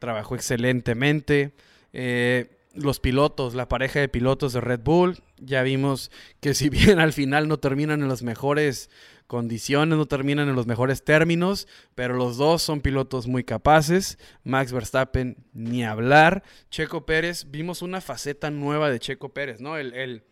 trabajó 0.00 0.34
excelentemente. 0.34 1.54
Eh, 1.92 2.58
los 2.74 2.98
pilotos, 2.98 3.54
la 3.54 3.68
pareja 3.68 4.00
de 4.00 4.08
pilotos 4.08 4.52
de 4.52 4.60
Red 4.60 4.80
Bull, 4.80 5.22
ya 5.38 5.62
vimos 5.62 6.10
que 6.40 6.54
si 6.54 6.68
bien 6.68 6.98
al 6.98 7.12
final 7.12 7.46
no 7.46 7.58
terminan 7.58 8.02
en 8.02 8.08
las 8.08 8.24
mejores 8.24 8.90
condiciones, 9.32 9.96
no 9.96 10.04
terminan 10.04 10.50
en 10.50 10.54
los 10.54 10.66
mejores 10.66 11.04
términos, 11.04 11.66
pero 11.94 12.12
los 12.12 12.36
dos 12.36 12.60
son 12.60 12.82
pilotos 12.82 13.26
muy 13.26 13.44
capaces. 13.44 14.18
Max 14.44 14.72
Verstappen, 14.72 15.38
ni 15.54 15.86
hablar. 15.86 16.42
Checo 16.68 17.06
Pérez, 17.06 17.46
vimos 17.50 17.80
una 17.80 18.02
faceta 18.02 18.50
nueva 18.50 18.90
de 18.90 19.00
Checo 19.00 19.30
Pérez, 19.30 19.58
¿no? 19.58 19.78
El, 19.78 19.94
el, 19.94 20.24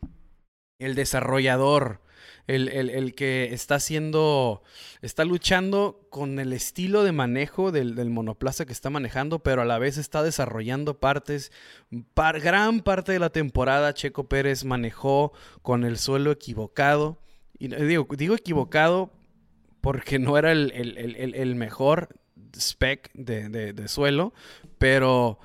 el 0.78 0.94
desarrollador, 0.94 2.02
el, 2.46 3.14
que 3.14 3.54
está 3.54 3.76
haciendo, 3.76 4.62
está 5.00 5.24
luchando 5.24 6.06
con 6.10 6.38
el 6.38 6.52
estilo 6.52 7.02
de 7.02 7.12
manejo 7.12 7.72
del, 7.72 8.10
monoplaza 8.10 8.66
que 8.66 8.74
está 8.74 8.90
manejando, 8.90 9.38
pero 9.38 9.62
a 9.62 9.64
la 9.64 9.78
vez 9.78 9.96
está 9.96 10.22
desarrollando 10.22 11.00
partes. 11.00 11.52
gran 11.90 12.80
parte 12.80 13.12
de 13.12 13.18
la 13.18 13.30
temporada 13.30 13.94
Checo 13.94 14.28
Pérez 14.28 14.66
manejó 14.66 15.32
con 15.62 15.84
el 15.84 15.96
suelo 15.96 16.32
equivocado. 16.32 17.18
Y 17.60 17.68
digo, 17.68 18.08
digo 18.16 18.34
equivocado 18.34 19.12
porque 19.80 20.18
no 20.18 20.36
era 20.36 20.50
el, 20.50 21.54
mejor 21.54 22.08
spec 22.56 23.12
de, 23.14 23.48
de 23.48 23.88
suelo, 23.88 24.34
pero 24.78 25.38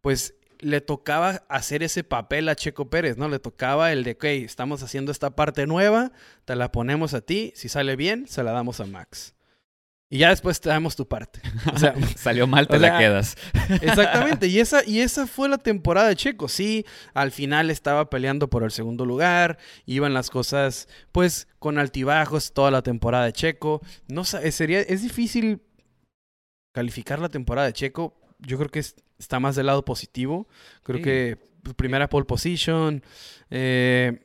pues 0.00 0.34
le 0.58 0.80
tocaba 0.80 1.44
hacer 1.48 1.82
ese 1.82 2.04
papel 2.04 2.48
a 2.48 2.56
Checo 2.56 2.90
Pérez, 2.90 3.16
¿no? 3.16 3.28
Le 3.28 3.38
tocaba 3.38 3.92
el 3.92 4.04
de, 4.04 4.12
ok, 4.12 4.24
estamos 4.24 4.82
haciendo 4.82 5.12
esta 5.12 5.36
parte 5.36 5.66
nueva, 5.66 6.12
te 6.44 6.56
la 6.56 6.72
ponemos 6.72 7.14
a 7.14 7.20
ti, 7.20 7.52
si 7.54 7.68
sale 7.68 7.96
bien, 7.96 8.26
se 8.26 8.42
la 8.42 8.52
damos 8.52 8.80
a 8.80 8.86
Max. 8.86 9.35
Y 10.08 10.18
ya 10.18 10.28
después 10.30 10.60
te 10.60 10.68
damos 10.68 10.94
tu 10.94 11.06
parte. 11.08 11.40
O 11.74 11.78
sea, 11.78 11.94
Salió 12.16 12.46
mal, 12.46 12.68
te 12.68 12.78
la 12.78 12.98
quedas. 12.98 13.36
exactamente. 13.82 14.46
Y 14.46 14.60
esa, 14.60 14.84
y 14.86 15.00
esa 15.00 15.26
fue 15.26 15.48
la 15.48 15.58
temporada 15.58 16.08
de 16.08 16.16
Checo. 16.16 16.48
Sí, 16.48 16.84
al 17.12 17.32
final 17.32 17.70
estaba 17.70 18.08
peleando 18.08 18.48
por 18.48 18.62
el 18.62 18.70
segundo 18.70 19.04
lugar. 19.04 19.58
Iban 19.84 20.14
las 20.14 20.30
cosas, 20.30 20.88
pues, 21.12 21.48
con 21.58 21.78
altibajos 21.78 22.52
toda 22.52 22.70
la 22.70 22.82
temporada 22.82 23.24
de 23.24 23.32
Checo. 23.32 23.80
No 24.06 24.24
sería, 24.24 24.80
es 24.80 25.02
difícil 25.02 25.60
calificar 26.72 27.18
la 27.18 27.28
temporada 27.28 27.66
de 27.66 27.72
Checo. 27.72 28.20
Yo 28.38 28.58
creo 28.58 28.70
que 28.70 28.80
es 28.80 28.94
está 29.18 29.40
más 29.40 29.56
del 29.56 29.66
lado 29.66 29.84
positivo. 29.84 30.48
Creo 30.82 31.02
que 31.02 31.38
pues, 31.62 31.74
primera 31.74 32.08
pole 32.08 32.26
position, 32.26 33.02
eh, 33.50 34.20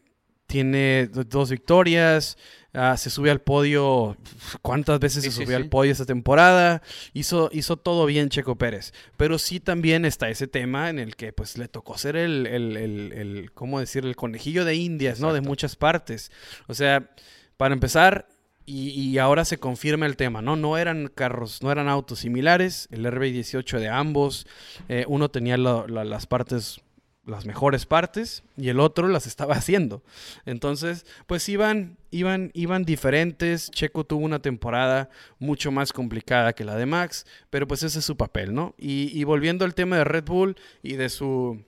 tiene 0.47 1.07
dos 1.07 1.49
victorias, 1.49 2.37
ah, 2.73 2.97
se 2.97 3.09
sube 3.09 3.31
al 3.31 3.41
podio. 3.41 4.17
¿Cuántas 4.61 4.99
veces 4.99 5.23
se 5.23 5.31
subió 5.31 5.57
al 5.57 5.69
podio 5.69 5.91
esta 5.91 6.05
temporada? 6.05 6.81
Hizo, 7.13 7.49
hizo 7.53 7.77
todo 7.77 8.05
bien 8.05 8.29
Checo 8.29 8.57
Pérez. 8.57 8.93
Pero 9.17 9.39
sí 9.39 9.59
también 9.59 10.05
está 10.05 10.29
ese 10.29 10.47
tema 10.47 10.89
en 10.89 10.99
el 10.99 11.15
que 11.15 11.33
pues 11.33 11.57
le 11.57 11.67
tocó 11.67 11.97
ser 11.97 12.15
el, 12.15 12.47
el, 12.47 12.77
el, 12.77 13.51
¿cómo 13.53 13.79
decir? 13.79 14.05
El 14.05 14.15
conejillo 14.15 14.65
de 14.65 14.75
indias, 14.75 15.19
¿no? 15.19 15.33
De 15.33 15.41
muchas 15.41 15.75
partes. 15.75 16.31
O 16.67 16.73
sea, 16.73 17.09
para 17.57 17.73
empezar, 17.73 18.27
y, 18.65 19.17
ahora 19.17 19.43
se 19.43 19.57
confirma 19.57 20.05
el 20.05 20.15
tema, 20.15 20.41
¿no? 20.41 20.55
No 20.55 20.77
eran 20.77 21.07
carros, 21.07 21.61
no 21.61 21.71
eran 21.71 21.89
autos 21.89 22.19
similares, 22.19 22.87
el 22.91 23.05
RB18 23.05 23.79
de 23.79 23.89
ambos, 23.89 24.47
eh, 24.87 25.03
uno 25.07 25.29
tenía 25.29 25.57
las 25.57 26.25
partes, 26.27 26.79
las 27.25 27.45
mejores 27.45 27.85
partes, 27.85 28.43
y 28.57 28.69
el 28.69 28.79
otro 28.79 29.07
las 29.07 29.27
estaba 29.27 29.55
haciendo. 29.55 30.03
Entonces, 30.45 31.05
pues 31.27 31.47
iban, 31.49 31.97
iban, 32.09 32.51
iban 32.53 32.83
diferentes. 32.83 33.69
Checo 33.71 34.05
tuvo 34.05 34.25
una 34.25 34.41
temporada 34.41 35.09
mucho 35.39 35.71
más 35.71 35.93
complicada 35.93 36.53
que 36.53 36.65
la 36.65 36.75
de 36.75 36.85
Max, 36.85 37.25
pero 37.49 37.67
pues 37.67 37.83
ese 37.83 37.99
es 37.99 38.05
su 38.05 38.17
papel, 38.17 38.53
¿no? 38.53 38.75
Y, 38.77 39.23
volviendo 39.23 39.65
al 39.65 39.75
tema 39.75 39.97
de 39.97 40.03
Red 40.03 40.25
Bull 40.25 40.55
y 40.83 40.93
de 40.93 41.09
su 41.09 41.63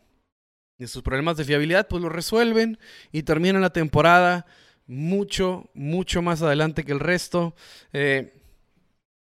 de 0.80 0.88
sus 0.88 1.04
problemas 1.04 1.38
de 1.38 1.46
fiabilidad, 1.46 1.88
pues 1.88 2.02
lo 2.02 2.10
resuelven 2.10 2.80
y 3.12 3.24
terminan 3.24 3.62
la 3.62 3.72
temporada 3.72 4.48
mucho, 4.88 5.70
mucho 5.76 6.22
más 6.22 6.42
adelante 6.42 6.84
que 6.84 6.92
el 6.92 7.00
resto. 7.00 7.56
Eh, 7.94 8.34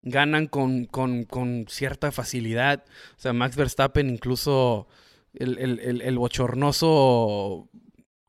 ganan 0.04 0.48
con, 0.48 0.86
con, 0.86 1.66
cierta 1.68 2.12
facilidad. 2.12 2.84
O 3.18 3.20
sea, 3.20 3.34
Max 3.34 3.56
Verstappen 3.56 4.10
incluso 4.10 4.88
el, 5.34 6.18
bochornoso 6.18 7.70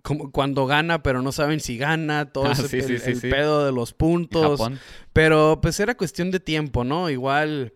como 0.03 0.33
cuando 0.33 0.67
gana, 0.67 1.03
pero 1.03 1.23
no 1.23 1.33
saben 1.33 1.61
si 1.61 1.79
gana, 1.79 2.33
todo 2.33 2.47
ah, 2.47 2.53
ese, 2.53 2.79
el, 2.79 3.21
pedo 3.21 3.65
de 3.65 3.73
los 3.73 3.93
puntos. 3.93 4.61
Pero 5.13 5.61
pues 5.63 5.79
era 5.81 5.97
cuestión 5.97 6.31
de 6.31 6.41
tiempo, 6.41 6.85
¿no? 6.85 7.09
Igual 7.09 7.73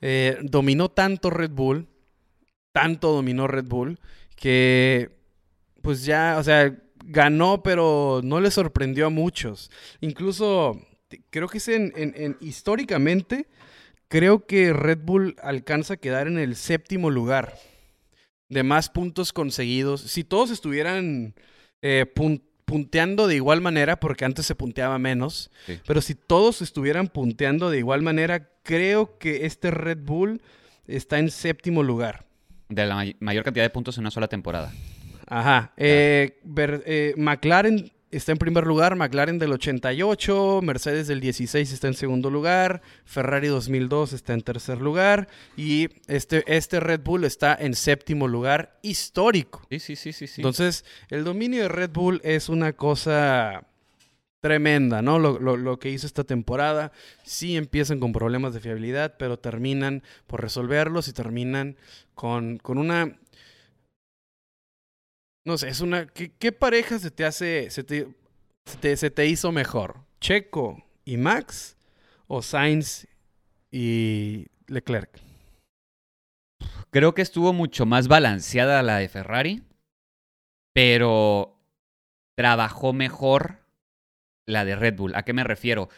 eh, 0.00 0.38
dominó 0.42 0.90
tanto 0.90 1.30
Red 1.30 1.50
Bull, 1.50 1.88
tanto 2.72 3.12
dominó 3.12 3.46
Red 3.46 3.66
Bull, 3.66 3.98
que 4.36 5.18
pues 5.82 6.04
ya, 6.04 6.36
o 6.38 6.44
sea, 6.44 6.76
ganó, 7.04 7.62
pero 7.62 8.20
no 8.22 8.40
le 8.40 8.50
sorprendió 8.50 9.06
a 9.06 9.10
muchos. 9.10 9.70
Incluso, 10.00 10.78
creo 11.30 11.48
que 11.48 11.58
es 11.58 11.68
en, 11.68 12.36
históricamente, 12.40 13.48
creo 14.08 14.46
que 14.46 14.72
Red 14.72 15.00
Bull 15.02 15.36
alcanza 15.42 15.94
a 15.94 15.98
quedar 15.98 16.26
en 16.26 16.38
el 16.38 16.56
séptimo 16.56 17.10
lugar 17.10 17.54
de 18.50 18.62
más 18.62 18.90
puntos 18.90 19.32
conseguidos. 19.32 20.02
Si 20.02 20.24
todos 20.24 20.50
estuvieran 20.50 21.34
eh, 21.80 22.04
punteando 22.66 23.26
de 23.26 23.36
igual 23.36 23.62
manera, 23.62 23.98
porque 23.98 24.26
antes 24.26 24.44
se 24.44 24.54
punteaba 24.54 24.98
menos, 24.98 25.50
pero 25.86 26.02
si 26.02 26.14
todos 26.14 26.60
estuvieran 26.60 27.08
punteando 27.08 27.70
de 27.70 27.78
igual 27.78 28.02
manera, 28.02 28.50
creo 28.62 29.18
que 29.18 29.46
este 29.46 29.70
Red 29.70 29.98
Bull 30.02 30.42
está 30.86 31.18
en 31.18 31.30
séptimo 31.30 31.82
lugar. 31.82 32.26
De 32.68 32.86
la 32.86 33.04
mayor 33.20 33.44
cantidad 33.44 33.64
de 33.64 33.70
puntos 33.70 33.96
en 33.96 34.02
una 34.02 34.10
sola 34.10 34.28
temporada. 34.28 34.72
Ajá. 35.26 35.72
Eh, 35.76 36.40
eh, 36.58 37.14
McLaren 37.16 37.90
está 38.10 38.32
en 38.32 38.38
primer 38.38 38.66
lugar, 38.66 38.96
McLaren 38.96 39.38
del 39.38 39.52
88, 39.52 40.60
Mercedes 40.62 41.06
del 41.06 41.20
16 41.20 41.72
está 41.72 41.86
en 41.88 41.94
segundo 41.94 42.30
lugar, 42.30 42.82
Ferrari 43.04 43.48
2002 43.48 44.12
está 44.12 44.32
en 44.34 44.40
tercer 44.42 44.80
lugar 44.80 45.28
y 45.56 45.88
este, 46.08 46.42
este 46.46 46.80
Red 46.80 47.00
Bull 47.02 47.24
está 47.24 47.54
en 47.54 47.74
séptimo 47.74 48.26
lugar 48.28 48.78
histórico. 48.82 49.62
Sí, 49.70 49.78
sí, 49.78 49.96
sí, 49.96 50.12
sí, 50.12 50.26
sí. 50.26 50.40
Entonces, 50.40 50.84
el 51.08 51.24
dominio 51.24 51.62
de 51.62 51.68
Red 51.68 51.90
Bull 51.90 52.20
es 52.24 52.48
una 52.48 52.72
cosa 52.72 53.64
tremenda, 54.40 55.02
¿no? 55.02 55.18
Lo, 55.18 55.38
lo- 55.38 55.56
lo 55.58 55.78
que 55.78 55.90
hizo 55.90 56.06
esta 56.06 56.24
temporada. 56.24 56.92
Sí 57.24 57.56
empiezan 57.56 58.00
con 58.00 58.12
problemas 58.12 58.54
de 58.54 58.60
fiabilidad, 58.60 59.16
pero 59.18 59.38
terminan 59.38 60.02
por 60.26 60.40
resolverlos 60.40 61.08
y 61.08 61.12
terminan 61.12 61.76
con, 62.14 62.56
con 62.58 62.78
una... 62.78 63.18
No 65.44 65.56
sé, 65.58 65.68
es 65.68 65.80
una... 65.80 66.06
¿Qué, 66.06 66.52
pareja 66.52 66.98
se 66.98 67.10
te 67.10 67.24
hace... 67.24 67.70
Se, 67.70 67.82
te, 67.82 68.06
se 68.96 69.10
te 69.10 69.26
hizo 69.26 69.52
mejor? 69.52 70.04
¿Checo 70.20 70.84
y 71.04 71.16
Max? 71.16 71.76
¿O 72.26 72.42
Sainz 72.42 73.06
y 73.70 74.46
Leclerc? 74.66 75.20
Creo 76.90 77.14
que 77.14 77.22
estuvo 77.22 77.52
mucho 77.52 77.86
más 77.86 78.08
balanceada 78.08 78.82
la 78.82 78.98
de 78.98 79.08
Ferrari, 79.08 79.62
pero 80.72 81.56
trabajó 82.36 82.92
mejor 82.92 83.60
la 84.46 84.64
de 84.64 84.76
Red 84.76 84.96
Bull. 84.96 85.14
¿A 85.14 85.22
qué 85.22 85.32
me 85.32 85.44
refiero? 85.44 85.88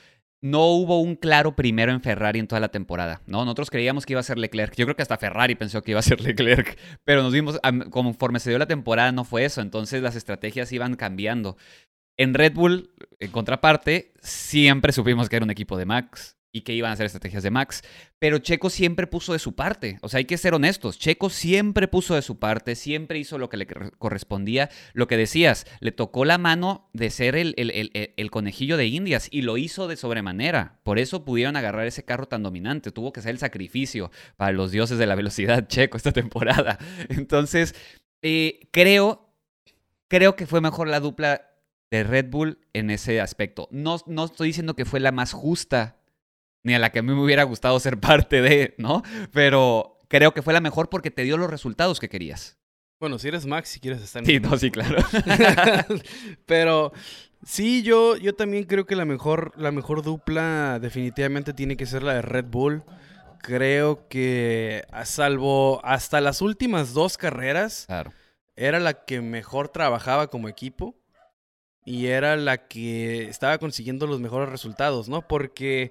No 0.42 0.66
hubo 0.66 1.00
un 1.00 1.14
claro 1.14 1.54
primero 1.54 1.92
en 1.92 2.02
Ferrari 2.02 2.40
en 2.40 2.48
toda 2.48 2.60
la 2.60 2.70
temporada, 2.70 3.22
¿no? 3.26 3.44
Nosotros 3.44 3.70
creíamos 3.70 4.04
que 4.04 4.14
iba 4.14 4.20
a 4.20 4.24
ser 4.24 4.38
Leclerc. 4.38 4.74
Yo 4.74 4.86
creo 4.86 4.96
que 4.96 5.02
hasta 5.02 5.16
Ferrari 5.16 5.54
pensó 5.54 5.82
que 5.82 5.92
iba 5.92 6.00
a 6.00 6.02
ser 6.02 6.20
Leclerc, 6.22 6.76
pero 7.04 7.22
nos 7.22 7.32
vimos, 7.32 7.60
conforme 7.90 8.40
se 8.40 8.50
dio 8.50 8.58
la 8.58 8.66
temporada 8.66 9.12
no 9.12 9.24
fue 9.24 9.44
eso, 9.44 9.60
entonces 9.60 10.02
las 10.02 10.16
estrategias 10.16 10.72
iban 10.72 10.96
cambiando. 10.96 11.56
En 12.16 12.34
Red 12.34 12.54
Bull, 12.54 12.90
en 13.20 13.30
contraparte, 13.30 14.12
siempre 14.20 14.92
supimos 14.92 15.28
que 15.28 15.36
era 15.36 15.44
un 15.44 15.50
equipo 15.50 15.78
de 15.78 15.86
Max 15.86 16.36
y 16.54 16.60
que 16.60 16.74
iban 16.74 16.92
a 16.92 16.96
ser 16.96 17.06
estrategias 17.06 17.42
de 17.42 17.50
Max, 17.50 17.82
pero 18.18 18.38
Checo 18.38 18.68
siempre 18.68 19.06
puso 19.06 19.32
de 19.32 19.38
su 19.38 19.54
parte. 19.54 19.98
O 20.02 20.08
sea, 20.10 20.18
hay 20.18 20.26
que 20.26 20.36
ser 20.36 20.52
honestos. 20.52 20.98
Checo 20.98 21.30
siempre 21.30 21.88
puso 21.88 22.14
de 22.14 22.20
su 22.20 22.38
parte, 22.38 22.74
siempre 22.74 23.18
hizo 23.18 23.38
lo 23.38 23.48
que 23.48 23.56
le 23.56 23.66
cor- 23.66 23.96
correspondía. 23.96 24.68
Lo 24.92 25.08
que 25.08 25.16
decías, 25.16 25.66
le 25.80 25.92
tocó 25.92 26.26
la 26.26 26.36
mano 26.36 26.90
de 26.92 27.08
ser 27.08 27.36
el- 27.36 27.54
el- 27.56 27.90
el 28.16 28.30
conejillo 28.30 28.76
de 28.76 28.86
Indias 28.86 29.28
y 29.30 29.42
lo 29.42 29.56
hizo 29.56 29.88
de 29.88 29.96
sobremanera. 29.96 30.78
Por 30.82 30.98
eso 30.98 31.24
pudieron 31.24 31.56
agarrar 31.56 31.86
ese 31.86 32.04
carro 32.04 32.26
tan 32.28 32.42
dominante. 32.42 32.92
Tuvo 32.92 33.12
que 33.14 33.22
ser 33.22 33.30
el 33.30 33.38
sacrificio 33.38 34.10
para 34.36 34.52
los 34.52 34.70
dioses 34.70 34.98
de 34.98 35.06
la 35.06 35.14
velocidad 35.14 35.66
Checo 35.68 35.96
esta 35.96 36.12
temporada. 36.12 36.78
Entonces, 37.08 37.74
eh, 38.20 38.60
creo, 38.72 39.34
creo 40.08 40.36
que 40.36 40.46
fue 40.46 40.60
mejor 40.60 40.88
la 40.88 41.00
dupla 41.00 41.48
de 41.90 42.04
Red 42.04 42.26
Bull 42.28 42.58
en 42.74 42.90
ese 42.90 43.20
aspecto. 43.22 43.68
No, 43.70 43.98
no 44.06 44.26
estoy 44.26 44.48
diciendo 44.48 44.74
que 44.76 44.84
fue 44.84 45.00
la 45.00 45.12
más 45.12 45.32
justa, 45.32 45.96
ni 46.62 46.74
a 46.74 46.78
la 46.78 46.90
que 46.92 47.00
a 47.00 47.02
mí 47.02 47.12
me 47.14 47.22
hubiera 47.22 47.42
gustado 47.44 47.78
ser 47.80 47.98
parte 47.98 48.40
de, 48.42 48.74
¿no? 48.78 49.02
Pero 49.32 49.98
creo 50.08 50.32
que 50.34 50.42
fue 50.42 50.52
la 50.52 50.60
mejor 50.60 50.88
porque 50.88 51.10
te 51.10 51.22
dio 51.22 51.36
los 51.36 51.50
resultados 51.50 51.98
que 52.00 52.08
querías. 52.08 52.58
Bueno, 53.00 53.18
si 53.18 53.28
eres 53.28 53.46
Max, 53.46 53.68
si 53.70 53.80
quieres 53.80 54.00
estar 54.02 54.22
en 54.22 54.26
Sí, 54.26 54.38
no, 54.40 54.56
sí, 54.56 54.70
claro. 54.70 54.98
Pero 56.46 56.92
sí, 57.44 57.82
yo, 57.82 58.16
yo 58.16 58.34
también 58.34 58.64
creo 58.64 58.86
que 58.86 58.96
la 58.96 59.04
mejor, 59.04 59.52
la 59.56 59.72
mejor 59.72 60.02
dupla 60.02 60.78
definitivamente 60.80 61.52
tiene 61.52 61.76
que 61.76 61.86
ser 61.86 62.02
la 62.02 62.14
de 62.14 62.22
Red 62.22 62.46
Bull. 62.46 62.84
Creo 63.42 64.06
que 64.08 64.84
a 64.92 65.04
salvo 65.04 65.84
hasta 65.84 66.20
las 66.20 66.42
últimas 66.42 66.94
dos 66.94 67.18
carreras, 67.18 67.84
Claro. 67.86 68.12
era 68.54 68.78
la 68.78 69.04
que 69.04 69.20
mejor 69.20 69.68
trabajaba 69.68 70.28
como 70.28 70.48
equipo 70.48 70.94
y 71.84 72.06
era 72.06 72.36
la 72.36 72.68
que 72.68 73.24
estaba 73.28 73.58
consiguiendo 73.58 74.06
los 74.06 74.20
mejores 74.20 74.48
resultados, 74.48 75.08
¿no? 75.08 75.26
Porque 75.26 75.90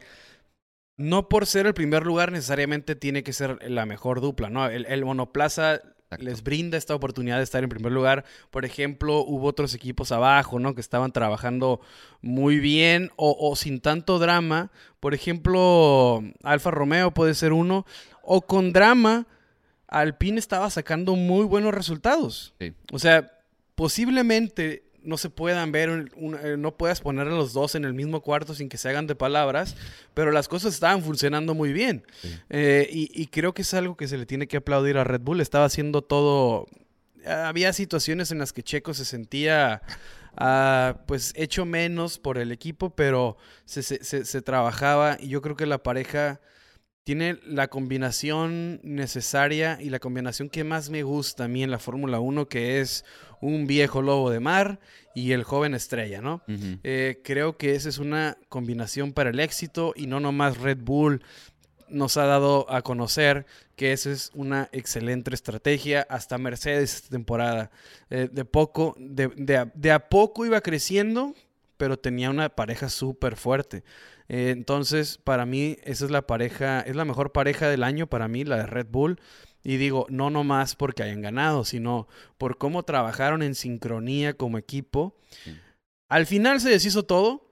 no 1.02 1.30
por 1.30 1.46
ser 1.46 1.66
el 1.68 1.74
primer 1.74 2.06
lugar 2.06 2.32
necesariamente 2.32 2.96
tiene 2.96 3.24
que 3.24 3.34
ser 3.34 3.58
la 3.70 3.86
mejor 3.86 4.22
dupla, 4.22 4.50
¿no? 4.50 4.68
El, 4.68 4.86
el 4.86 5.06
monoplaza 5.06 5.76
Exacto. 5.76 6.26
les 6.26 6.44
brinda 6.44 6.78
esta 6.78 6.94
oportunidad 6.94 7.38
de 7.38 7.44
estar 7.44 7.64
en 7.64 7.70
primer 7.70 7.92
lugar. 7.92 8.26
Por 8.50 8.66
ejemplo, 8.66 9.20
hubo 9.20 9.48
otros 9.48 9.74
equipos 9.74 10.12
abajo, 10.12 10.60
¿no? 10.60 10.76
Que 10.76 10.82
estaban 10.82 11.12
trabajando 11.12 11.82
muy 12.22 12.60
bien 12.60 13.12
o, 13.16 13.36
o 13.40 13.56
sin 13.56 13.80
tanto 13.80 14.20
drama. 14.20 14.72
Por 15.00 15.14
ejemplo, 15.14 16.24
Alfa 16.44 16.72
Romeo 16.72 17.12
puede 17.12 17.34
ser 17.34 17.54
uno. 17.54 17.86
O 18.24 18.42
con 18.42 18.74
drama, 18.74 19.26
Alpine 19.88 20.40
estaba 20.40 20.70
sacando 20.70 21.16
muy 21.16 21.46
buenos 21.46 21.74
resultados. 21.74 22.54
Sí. 22.60 22.74
O 22.92 23.00
sea, 23.00 23.32
posiblemente 23.76 24.84
no 25.04 25.18
se 25.18 25.30
puedan 25.30 25.72
ver, 25.72 25.90
un- 25.90 26.10
un- 26.16 26.36
eh, 26.36 26.56
no 26.58 26.76
puedas 26.78 27.02
poner 27.02 27.28
a 27.28 27.32
los 27.32 27.54
dos 27.54 27.76
en 27.76 27.86
el 27.86 27.94
mismo 27.94 28.22
cuarto 28.22 28.54
sin 28.54 28.70
que 28.70 28.78
se 28.78 28.90
hagan 28.90 29.08
de 29.08 29.16
palabras, 29.16 29.76
pero 30.14 30.32
las 30.32 30.48
cosas 30.48 30.74
estaban 30.74 31.02
funcionando 31.04 31.54
muy 31.54 31.74
bien. 31.74 32.04
Sí. 32.22 32.30
Eh, 32.50 32.88
y, 32.92 33.12
y 33.22 33.28
creo 33.28 33.54
que 33.54 33.64
es 33.64 33.74
algo 33.74 33.96
que 33.98 34.08
se 34.08 34.18
le 34.18 34.26
tiene 34.26 34.48
que 34.48 34.58
aplaudir 34.58 34.98
a 34.98 35.04
Red 35.04 35.22
Bull. 35.22 35.42
Estaba 35.42 35.66
haciendo 35.66 36.02
todo. 36.02 36.68
Había 37.26 37.72
situaciones 37.74 38.32
en 38.32 38.40
las 38.40 38.52
que 38.54 38.64
Checo 38.64 38.94
se 38.94 39.06
sentía 39.06 39.82
ah, 40.38 40.98
pues 41.08 41.34
hecho 41.36 41.66
menos 41.66 42.18
por 42.18 42.38
el 42.38 42.52
equipo, 42.52 42.92
pero 42.96 43.38
se, 43.66 43.84
se- 43.84 44.04
se- 44.04 44.24
se 44.26 44.42
trabajaba 44.42 45.18
y 45.20 45.28
yo 45.28 45.42
creo 45.42 45.56
que 45.58 45.66
la 45.66 45.84
pareja 45.84 46.40
tiene 47.04 47.40
la 47.46 47.68
combinación 47.68 48.80
necesaria 48.84 49.78
y 49.82 49.90
la 49.90 50.00
combinación 50.00 50.50
que 50.50 50.64
más 50.64 50.90
me 50.90 51.04
gusta 51.04 51.46
a 51.46 51.48
mí 51.48 51.64
en 51.64 51.72
la 51.72 51.80
Fórmula 51.80 52.20
1, 52.20 52.48
que 52.48 52.80
es 52.80 53.04
un 53.42 53.68
viejo 53.68 54.02
lobo 54.02 54.30
de 54.30 54.40
mar 54.40 54.80
y 55.14 55.34
el 55.34 55.44
joven 55.44 55.74
estrella, 55.74 56.22
¿no? 56.22 56.42
Eh, 56.84 57.22
creo 57.24 57.58
que 57.58 57.76
esa 57.76 57.90
es 57.90 57.98
una 57.98 58.38
combinación 58.48 59.12
para 59.12 59.32
el 59.32 59.40
éxito 59.40 59.94
y 59.96 60.08
no 60.08 60.20
nomás 60.20 60.58
Red 60.58 60.80
Bull 60.82 61.22
nos 61.90 62.16
ha 62.16 62.26
dado 62.26 62.66
a 62.70 62.82
conocer 62.82 63.46
que 63.76 63.92
esa 63.92 64.12
es 64.12 64.32
una 64.34 64.70
excelente 64.72 65.34
estrategia. 65.34 66.08
Hasta 66.10 66.38
Mercedes 66.38 66.96
esta 66.96 67.10
temporada. 67.10 67.72
Eh, 68.10 68.30
de 68.32 68.46
poco, 68.46 68.96
de, 68.98 69.28
de 69.36 69.58
a, 69.58 69.72
de 69.74 69.92
a 69.92 70.08
poco 70.08 70.46
iba 70.46 70.62
creciendo, 70.62 71.34
pero 71.78 71.98
tenía 71.98 72.30
una 72.30 72.50
pareja 72.50 72.90
súper 72.90 73.36
fuerte. 73.36 73.84
Eh, 74.30 74.52
entonces, 74.52 75.18
para 75.18 75.46
mí, 75.46 75.78
esa 75.84 76.06
es 76.06 76.12
la 76.12 76.26
pareja, 76.26 76.80
es 76.82 76.96
la 76.96 77.04
mejor 77.04 77.34
pareja 77.34 77.68
del 77.68 77.84
año 77.84 78.08
para 78.08 78.30
mí, 78.30 78.46
la 78.46 78.58
de 78.58 78.68
Red 78.68 78.88
Bull. 78.90 79.20
Y 79.64 79.78
digo, 79.78 80.08
no 80.10 80.30
nomás 80.30 80.76
porque 80.76 81.04
hayan 81.04 81.22
ganado, 81.22 81.64
sino 81.66 82.08
por 82.38 82.58
cómo 82.58 82.84
trabajaron 82.84 83.44
en 83.44 83.54
sincronía 83.56 84.34
como 84.34 84.58
equipo. 84.58 85.16
Sí. 85.44 85.56
Al 86.10 86.26
final 86.26 86.60
se 86.60 86.70
deshizo 86.70 87.04
todo, 87.04 87.48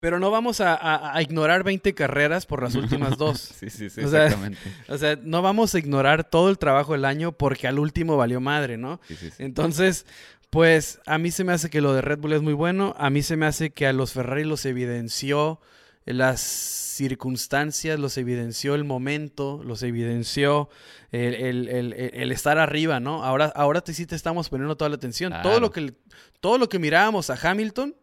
pero 0.00 0.18
no 0.18 0.30
vamos 0.30 0.60
a, 0.60 0.74
a- 0.74 1.16
a 1.16 1.22
ignorar 1.22 1.62
20 1.62 1.94
carreras 1.94 2.44
por 2.46 2.62
las 2.62 2.74
últimas 2.74 3.16
dos. 3.18 3.40
Sí, 3.60 3.70
sí, 3.70 3.88
sí, 3.90 4.00
O 4.02 4.08
sea, 4.08 4.24
exactamente. 4.26 4.58
O 4.88 4.98
sea, 4.98 5.16
no 5.22 5.42
vamos 5.42 5.74
a 5.74 5.78
ignorar 5.78 6.24
todo 6.28 6.50
el 6.50 6.58
trabajo 6.58 6.92
del 6.92 7.04
año 7.04 7.32
porque 7.32 7.68
al 7.68 7.78
último 7.78 8.16
valió 8.16 8.40
madre, 8.40 8.78
¿no? 8.78 9.00
Sí, 9.06 9.14
sí, 9.16 9.30
sí. 9.30 9.42
Entonces, 9.44 10.06
pues 10.50 11.00
a 11.06 11.18
mí 11.18 11.30
se 11.30 11.44
me 11.44 11.52
hace 11.52 11.70
que 11.70 11.80
lo 11.80 11.94
de 11.94 12.00
Red 12.02 12.18
Bull 12.18 12.32
es 12.32 12.42
muy 12.42 12.52
bueno. 12.52 12.94
A 12.98 13.10
mí 13.10 13.22
se 13.22 13.36
me 13.36 13.46
hace 13.46 13.70
que 13.70 13.86
a 13.86 13.92
los 13.92 14.12
Ferrari 14.12 14.44
los 14.44 14.66
evidenció 14.66 15.60
las 16.04 16.40
circunstancias, 16.40 17.98
los 17.98 18.16
evidenció 18.18 18.74
el 18.74 18.84
momento, 18.84 19.62
los 19.64 19.82
evidenció 19.82 20.68
el, 21.10 21.34
el- 21.68 21.92
el- 21.94 22.32
estar 22.32 22.58
arriba, 22.58 23.00
¿no? 23.00 23.24
Ahora, 23.24 23.46
ahora 23.54 23.80
te, 23.80 23.92
sí 23.94 24.06
te 24.06 24.14
estamos 24.14 24.48
poniendo 24.48 24.76
toda 24.76 24.88
la 24.88 24.96
atención. 24.96 25.32
Todo, 25.42 25.60
lo 25.60 25.70
que, 25.70 25.94
todo 26.40 26.58
lo 26.58 26.68
que 26.68 26.78
mirábamos 26.78 27.30
a 27.30 27.38
Hamilton, 27.50 27.94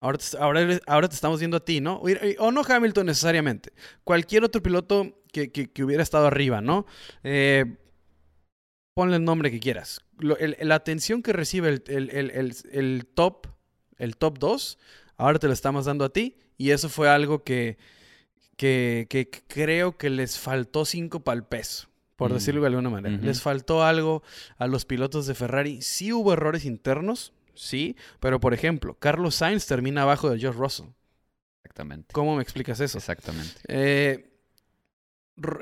ahora 0.00 0.18
te, 0.18 0.36
ahora, 0.38 0.80
ahora 0.86 1.08
te 1.08 1.14
estamos 1.14 1.38
viendo 1.40 1.56
a 1.56 1.64
ti, 1.64 1.80
¿no? 1.80 2.00
O, 2.38 2.50
no 2.52 2.62
Hamilton 2.66 3.06
necesariamente. 3.06 3.72
Cualquier 4.04 4.44
otro 4.44 4.62
piloto 4.62 5.22
que, 5.32 5.50
que- 5.50 5.70
que 5.70 5.84
hubiera 5.84 6.02
estado 6.02 6.26
arriba, 6.26 6.60
¿no? 6.60 6.86
Eh, 7.22 7.76
ponle 8.94 9.16
el 9.16 9.24
nombre 9.24 9.50
que 9.50 9.60
quieras. 9.60 10.00
Lo- 10.18 10.36
la 10.40 10.74
atención 10.74 11.22
que 11.22 11.32
recibe 11.32 11.68
el, 11.68 11.82
el- 11.86 12.10
el- 12.10 12.30
el- 12.32 12.56
el 12.72 13.06
top, 13.14 13.46
el 13.98 14.16
top 14.16 14.38
2, 14.38 14.78
ahora 15.16 15.38
te 15.38 15.46
lo 15.46 15.52
estamos 15.52 15.84
dando 15.86 16.04
a 16.04 16.12
ti. 16.12 16.36
Y 16.60 16.72
eso 16.72 16.88
fue 16.90 17.08
algo 17.08 17.42
que, 17.42 17.78
que, 18.56 19.06
que 19.08 19.30
creo 19.48 19.96
que 19.96 20.10
les 20.10 20.38
faltó 20.38 20.84
5 20.84 21.20
para 21.20 21.36
el 21.36 21.44
peso, 21.44 21.88
por 22.16 22.30
Mm. 22.30 22.34
decirlo 22.34 22.60
de 22.60 22.66
alguna 22.66 22.90
manera. 22.90 23.16
Les 23.16 23.40
faltó 23.40 23.82
algo 23.82 24.22
a 24.58 24.66
los 24.66 24.84
pilotos 24.84 25.26
de 25.26 25.34
Ferrari. 25.34 25.80
Sí 25.80 26.12
hubo 26.12 26.32
errores 26.34 26.66
internos, 26.66 27.32
sí, 27.54 27.96
pero 28.20 28.40
por 28.40 28.52
ejemplo, 28.52 28.94
Carlos 28.98 29.36
Sainz 29.36 29.64
termina 29.66 30.02
abajo 30.02 30.28
de 30.28 30.38
George 30.38 30.58
Russell. 30.60 30.86
Exactamente. 31.62 32.12
¿Cómo 32.12 32.36
me 32.36 32.42
explicas 32.42 32.78
eso? 32.80 32.98
Exactamente. 32.98 33.54
Eh, 33.68 34.29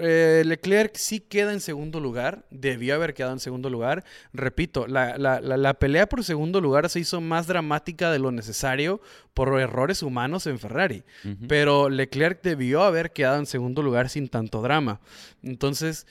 eh, 0.01 0.43
Leclerc 0.45 0.95
sí 0.97 1.20
queda 1.20 1.53
en 1.53 1.61
segundo 1.61 2.01
lugar, 2.01 2.45
debió 2.51 2.95
haber 2.95 3.14
quedado 3.14 3.33
en 3.33 3.41
segundo 3.41 3.70
lugar. 3.70 4.05
Repito, 4.33 4.87
la, 4.87 5.16
la- 5.18 5.41
la- 5.41 5.57
la 5.57 5.74
pelea 5.74 6.09
por 6.09 6.24
segundo 6.24 6.61
lugar 6.61 6.89
se 6.89 7.01
hizo 7.01 7.20
más 7.20 7.47
dramática 7.47 8.11
de 8.11 8.18
lo 8.18 8.31
necesario 8.33 9.01
por 9.35 9.59
errores 9.61 10.03
humanos 10.03 10.47
en 10.47 10.59
Ferrari. 10.59 11.05
Pero 11.49 11.89
Leclerc 11.91 12.43
debió 12.43 12.83
haber 12.83 13.12
quedado 13.12 13.39
en 13.39 13.47
segundo 13.47 13.83
lugar 13.83 14.09
sin 14.09 14.29
tanto 14.29 14.62
drama. 14.62 15.01
Entonces, 15.43 16.07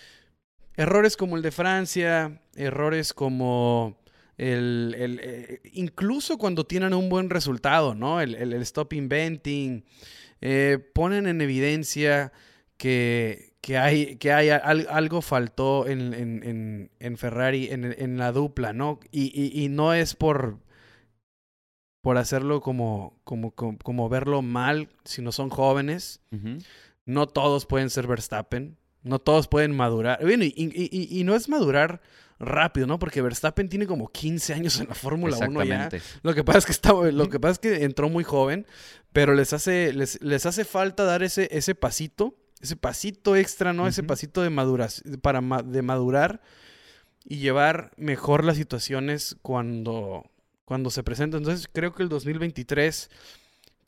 errores 0.75 1.17
como 1.17 1.35
el 1.37 1.41
de 1.41 1.51
Francia, 1.51 2.41
errores 2.55 3.13
como 3.13 3.97
el, 4.37 4.95
eh, 4.97 5.61
incluso 5.73 6.37
cuando 6.37 6.63
tienen 6.65 6.93
un 6.93 7.09
buen 7.09 7.29
resultado, 7.29 7.95
¿no? 7.95 8.21
El, 8.21 8.53
stop 8.61 8.93
inventing, 8.93 9.83
eh, 10.41 10.77
ponen 10.93 11.25
en 11.25 11.41
evidencia 11.41 12.31
que, 12.77 13.46
hay, 13.75 14.15
que 14.15 14.31
hay 14.31 14.49
algo 14.49 15.21
faltó 15.21 15.87
en, 15.87 16.89
Ferrari, 17.17 17.67
en, 17.69 18.17
la 18.17 18.31
dupla, 18.31 18.71
¿no? 18.71 18.99
Y, 19.11 19.67
no 19.69 19.93
es 19.93 20.15
por, 20.15 20.59
por 22.01 22.17
hacerlo 22.17 22.61
como, 22.61 23.19
como, 23.25 23.51
como, 23.51 24.07
verlo 24.07 24.41
mal, 24.41 24.87
sino 25.03 25.33
son 25.33 25.49
jóvenes. 25.49 26.21
No 27.05 27.27
todos 27.27 27.65
pueden 27.65 27.89
ser 27.89 28.07
Verstappen. 28.07 28.77
No 29.03 29.19
todos 29.19 29.47
pueden 29.47 29.75
madurar. 29.75 30.19
Bueno, 30.21 30.45
y, 30.45 31.23
no 31.25 31.35
es 31.35 31.49
madurar 31.49 32.01
rápido, 32.39 32.87
¿no? 32.87 32.99
Porque 32.99 33.21
Verstappen 33.21 33.67
tiene 33.67 33.87
como 33.87 34.07
15 34.09 34.53
años 34.53 34.79
en 34.79 34.87
la 34.87 34.95
Fórmula 34.95 35.37
1 35.37 35.63
ya. 35.65 35.89
Lo 36.21 36.33
que 36.33 36.43
pasa 36.43 36.59
es 36.59 36.65
que 36.65 36.71
está, 36.71 36.93
lo 36.93 37.29
que 37.29 37.39
pasa 37.39 37.53
es 37.53 37.59
que 37.59 37.83
entró 37.83 38.07
muy 38.09 38.23
joven, 38.23 38.65
pero 39.11 39.33
les 39.33 39.51
hace, 39.53 39.91
les, 39.93 40.21
les 40.21 40.45
hace 40.45 40.63
falta 40.63 41.03
dar 41.03 41.23
ese, 41.23 41.49
ese 41.51 41.73
pasito, 41.73 42.35
ese 42.61 42.75
pasito 42.75 43.35
extra, 43.35 43.73
¿no? 43.73 43.87
Ese 43.87 44.03
pasito 44.03 44.41
de 44.41 44.49
maduración, 44.49 45.19
para 45.21 45.41
de 45.63 45.81
madurar 45.81 46.41
y 47.23 47.37
llevar 47.37 47.91
mejor 47.97 48.43
las 48.43 48.57
situaciones 48.57 49.35
cuando, 49.41 50.29
cuando 50.65 50.89
se 50.89 51.03
presentan. 51.03 51.39
Entonces 51.39 51.69
creo 51.71 51.93
que 51.93 52.03
el 52.03 52.09
2023 52.09 53.09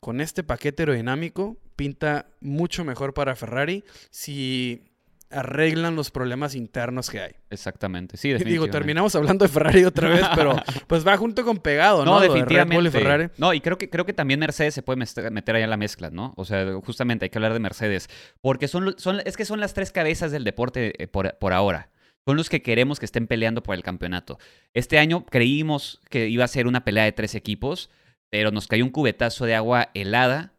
con 0.00 0.20
este 0.20 0.42
paquete 0.42 0.82
aerodinámico 0.82 1.56
pinta 1.76 2.26
mucho 2.40 2.84
mejor 2.84 3.14
para 3.14 3.36
Ferrari 3.36 3.84
si 4.10 4.89
arreglan 5.30 5.94
los 5.94 6.10
problemas 6.10 6.54
internos 6.54 7.08
que 7.08 7.20
hay. 7.20 7.32
Exactamente, 7.50 8.16
sí, 8.16 8.28
definitivamente. 8.28 8.66
Digo, 8.66 8.78
terminamos 8.78 9.14
hablando 9.14 9.44
de 9.44 9.48
Ferrari 9.48 9.84
otra 9.84 10.08
vez, 10.08 10.24
pero 10.34 10.56
pues 10.86 11.06
va 11.06 11.16
junto 11.16 11.44
con 11.44 11.58
pegado, 11.58 12.04
¿no? 12.04 12.14
No, 12.14 12.20
definitivamente. 12.20 12.88
y 12.88 12.90
Ferrari. 12.90 13.28
No, 13.38 13.54
y 13.54 13.60
creo 13.60 13.78
que, 13.78 13.88
creo 13.88 14.04
que 14.04 14.12
también 14.12 14.40
Mercedes 14.40 14.74
se 14.74 14.82
puede 14.82 14.96
meter 15.30 15.54
ahí 15.54 15.62
en 15.62 15.70
la 15.70 15.76
mezcla, 15.76 16.10
¿no? 16.10 16.34
O 16.36 16.44
sea, 16.44 16.66
justamente 16.84 17.26
hay 17.26 17.30
que 17.30 17.38
hablar 17.38 17.52
de 17.52 17.60
Mercedes, 17.60 18.08
porque 18.40 18.68
son, 18.68 18.94
son 18.98 19.20
es 19.24 19.36
que 19.36 19.44
son 19.44 19.60
las 19.60 19.72
tres 19.72 19.92
cabezas 19.92 20.32
del 20.32 20.44
deporte 20.44 21.02
eh, 21.02 21.06
por, 21.06 21.36
por 21.38 21.52
ahora. 21.52 21.90
Son 22.26 22.36
los 22.36 22.50
que 22.50 22.62
queremos 22.62 22.98
que 22.98 23.06
estén 23.06 23.26
peleando 23.26 23.62
por 23.62 23.74
el 23.74 23.82
campeonato. 23.82 24.38
Este 24.74 24.98
año 24.98 25.24
creímos 25.24 26.00
que 26.10 26.28
iba 26.28 26.44
a 26.44 26.48
ser 26.48 26.66
una 26.66 26.84
pelea 26.84 27.04
de 27.04 27.12
tres 27.12 27.34
equipos, 27.34 27.90
pero 28.28 28.50
nos 28.50 28.66
cayó 28.66 28.84
un 28.84 28.90
cubetazo 28.90 29.46
de 29.46 29.54
agua 29.54 29.90
helada 29.94 30.52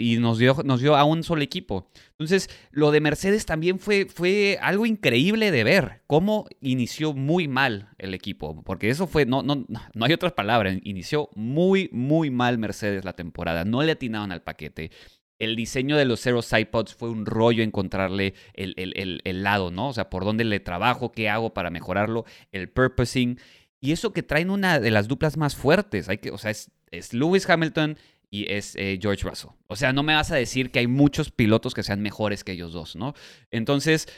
y 0.00 0.16
nos 0.16 0.38
dio, 0.38 0.56
nos 0.64 0.80
dio 0.80 0.96
a 0.96 1.04
un 1.04 1.22
solo 1.22 1.42
equipo. 1.42 1.90
Entonces, 2.12 2.48
lo 2.70 2.90
de 2.90 3.02
Mercedes 3.02 3.44
también 3.44 3.78
fue, 3.78 4.06
fue 4.06 4.58
algo 4.62 4.86
increíble 4.86 5.50
de 5.50 5.62
ver, 5.62 6.02
cómo 6.06 6.46
inició 6.62 7.12
muy 7.12 7.48
mal 7.48 7.90
el 7.98 8.14
equipo, 8.14 8.62
porque 8.62 8.88
eso 8.88 9.06
fue, 9.06 9.26
no, 9.26 9.42
no, 9.42 9.66
no 9.68 10.04
hay 10.04 10.12
otras 10.14 10.32
palabras, 10.32 10.78
inició 10.84 11.28
muy, 11.34 11.90
muy 11.92 12.30
mal 12.30 12.56
Mercedes 12.56 13.04
la 13.04 13.12
temporada, 13.12 13.66
no 13.66 13.82
le 13.82 13.92
atinaron 13.92 14.32
al 14.32 14.42
paquete. 14.42 14.90
El 15.38 15.54
diseño 15.54 15.96
de 15.98 16.06
los 16.06 16.20
Zero 16.20 16.40
Sidepods 16.40 16.94
fue 16.94 17.10
un 17.10 17.26
rollo 17.26 17.62
encontrarle 17.62 18.34
el, 18.54 18.74
el, 18.76 19.20
el, 19.22 19.42
lado, 19.42 19.70
¿no? 19.70 19.88
O 19.88 19.92
sea, 19.92 20.08
por 20.08 20.24
dónde 20.24 20.44
le 20.44 20.60
trabajo, 20.60 21.12
qué 21.12 21.28
hago 21.28 21.52
para 21.52 21.70
mejorarlo, 21.70 22.24
el 22.52 22.70
purposing. 22.70 23.38
Y 23.80 23.92
eso 23.92 24.12
que 24.12 24.22
traen 24.22 24.50
una 24.50 24.80
de 24.80 24.90
las 24.90 25.08
duplas 25.08 25.38
más 25.38 25.56
fuertes. 25.56 26.10
Hay 26.10 26.18
que, 26.18 26.30
o 26.30 26.36
sea, 26.36 26.50
es 26.50 27.14
Lewis 27.14 27.48
Hamilton 27.48 27.96
y 28.30 28.50
es 28.52 28.76
eh, 28.76 28.98
George 29.02 29.28
Russell. 29.28 29.50
O 29.66 29.76
sea, 29.76 29.92
no 29.92 30.02
me 30.02 30.14
vas 30.14 30.30
a 30.30 30.36
decir 30.36 30.70
que 30.70 30.78
hay 30.78 30.86
muchos 30.86 31.30
pilotos 31.30 31.74
que 31.74 31.82
sean 31.82 32.00
mejores 32.00 32.44
que 32.44 32.52
ellos 32.52 32.72
dos, 32.72 32.94
¿no? 32.94 33.14
Entonces, 33.50 34.08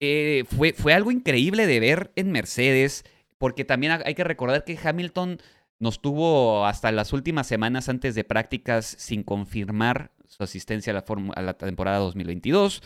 eh, 0.00 0.44
fue, 0.56 0.72
fue 0.72 0.94
algo 0.94 1.10
increíble 1.10 1.66
de 1.66 1.80
ver 1.80 2.12
en 2.14 2.30
Mercedes, 2.30 3.04
porque 3.38 3.64
también 3.64 4.00
hay 4.04 4.14
que 4.14 4.24
recordar 4.24 4.64
que 4.64 4.78
Hamilton 4.82 5.40
nos 5.78 6.00
tuvo 6.00 6.64
hasta 6.64 6.92
las 6.92 7.12
últimas 7.12 7.46
semanas 7.46 7.88
antes 7.88 8.14
de 8.14 8.24
prácticas 8.24 8.86
sin 8.86 9.24
confirmar 9.24 10.12
su 10.26 10.42
asistencia 10.42 10.92
a 10.92 10.94
la, 10.94 11.04
a 11.34 11.42
la 11.42 11.54
temporada 11.54 11.98
2022. 11.98 12.82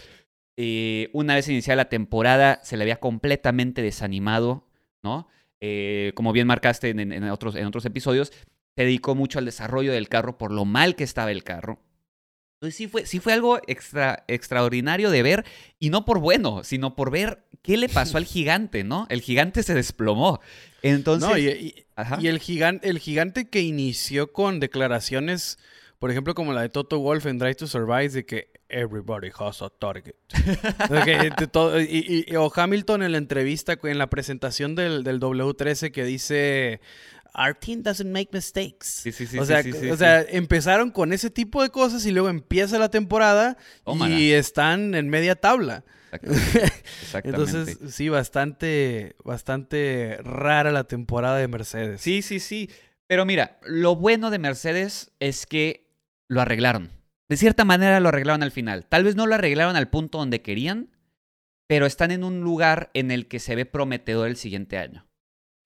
Eh, 0.56 1.08
una 1.12 1.34
vez 1.34 1.48
iniciada 1.48 1.76
la 1.76 1.88
temporada, 1.88 2.58
se 2.64 2.76
le 2.76 2.82
había 2.82 2.98
completamente 2.98 3.82
desanimado, 3.82 4.66
¿no? 5.02 5.28
como 6.14 6.32
bien 6.32 6.46
marcaste 6.46 6.88
en, 6.88 7.24
otros, 7.24 7.54
en 7.54 7.66
otros 7.66 7.84
episodios, 7.84 8.32
se 8.80 8.86
dedicó 8.86 9.14
mucho 9.14 9.38
al 9.38 9.44
desarrollo 9.44 9.92
del 9.92 10.08
carro 10.08 10.38
por 10.38 10.50
lo 10.52 10.64
mal 10.64 10.96
que 10.96 11.04
estaba 11.04 11.30
el 11.30 11.44
carro. 11.44 11.82
Entonces 12.54 12.76
sí 12.76 12.88
fue, 12.88 13.04
sí 13.04 13.20
fue 13.20 13.34
algo 13.34 13.60
extra, 13.66 14.24
extraordinario 14.26 15.10
de 15.10 15.22
ver, 15.22 15.44
y 15.78 15.90
no 15.90 16.06
por 16.06 16.18
bueno, 16.18 16.64
sino 16.64 16.96
por 16.96 17.10
ver 17.10 17.44
qué 17.60 17.76
le 17.76 17.90
pasó 17.90 18.16
al 18.16 18.24
gigante, 18.26 18.82
¿no? 18.82 19.06
El 19.10 19.20
gigante 19.20 19.62
se 19.62 19.74
desplomó. 19.74 20.40
Entonces. 20.80 21.30
y, 21.38 21.74
el, 22.26 22.38
gigante, 22.38 22.88
el 22.88 22.98
gigante 23.00 23.50
que 23.50 23.60
inició 23.60 24.32
con 24.32 24.60
declaraciones, 24.60 25.58
por 25.98 26.10
ejemplo, 26.10 26.34
como 26.34 26.54
la 26.54 26.62
de 26.62 26.70
Toto 26.70 27.00
Wolf 27.00 27.26
en 27.26 27.36
Drive 27.36 27.56
to 27.56 27.66
Survive, 27.66 28.08
de 28.08 28.24
que 28.24 28.50
everybody 28.70 29.28
has 29.38 29.60
a 29.60 29.68
target. 29.68 30.14
y, 31.86 32.34
o 32.34 32.50
Hamilton 32.54 33.02
en 33.02 33.12
la 33.12 33.18
entrevista, 33.18 33.78
en 33.82 33.98
la 33.98 34.08
presentación 34.08 34.74
del, 34.74 35.04
del 35.04 35.20
W13 35.20 35.90
que 35.90 36.04
dice 36.04 36.80
our 37.34 37.54
team 37.54 37.82
doesn't 37.82 38.10
make 38.10 38.30
mistakes. 38.32 38.86
Sí, 38.86 39.12
sí, 39.12 39.26
sí. 39.26 39.38
O 39.38 39.44
sea, 39.44 39.62
o 39.90 39.96
sea 39.96 40.22
empezaron 40.22 40.90
con 40.90 41.12
ese 41.12 41.30
tipo 41.30 41.62
de 41.62 41.70
cosas 41.70 42.04
y 42.06 42.10
luego 42.10 42.28
empieza 42.28 42.78
la 42.78 42.90
temporada 42.90 43.56
y 44.08 44.32
están 44.32 44.94
en 44.94 45.08
media 45.08 45.36
tabla. 45.36 45.84
Exactamente. 46.12 47.18
Entonces, 47.24 47.78
sí, 47.94 48.08
bastante, 48.08 49.16
bastante 49.24 50.18
rara 50.22 50.72
la 50.72 50.84
temporada 50.84 51.36
de 51.36 51.48
Mercedes. 51.48 52.00
Sí, 52.00 52.22
sí, 52.22 52.40
sí. 52.40 52.70
Pero 53.06 53.24
mira, 53.24 53.58
lo 53.64 53.96
bueno 53.96 54.30
de 54.30 54.38
Mercedes 54.38 55.12
es 55.20 55.46
que 55.46 55.90
lo 56.28 56.40
arreglaron. 56.40 56.90
De 57.28 57.36
cierta 57.36 57.64
manera 57.64 58.00
lo 58.00 58.08
arreglaron 58.08 58.42
al 58.42 58.50
final. 58.50 58.86
Tal 58.86 59.04
vez 59.04 59.16
no 59.16 59.26
lo 59.26 59.34
arreglaron 59.34 59.76
al 59.76 59.88
punto 59.88 60.18
donde 60.18 60.42
querían, 60.42 60.90
pero 61.68 61.86
están 61.86 62.10
en 62.10 62.24
un 62.24 62.40
lugar 62.40 62.90
en 62.94 63.10
el 63.10 63.28
que 63.28 63.38
se 63.38 63.54
ve 63.54 63.66
prometedor 63.66 64.28
el 64.28 64.36
siguiente 64.36 64.78
año. 64.78 65.06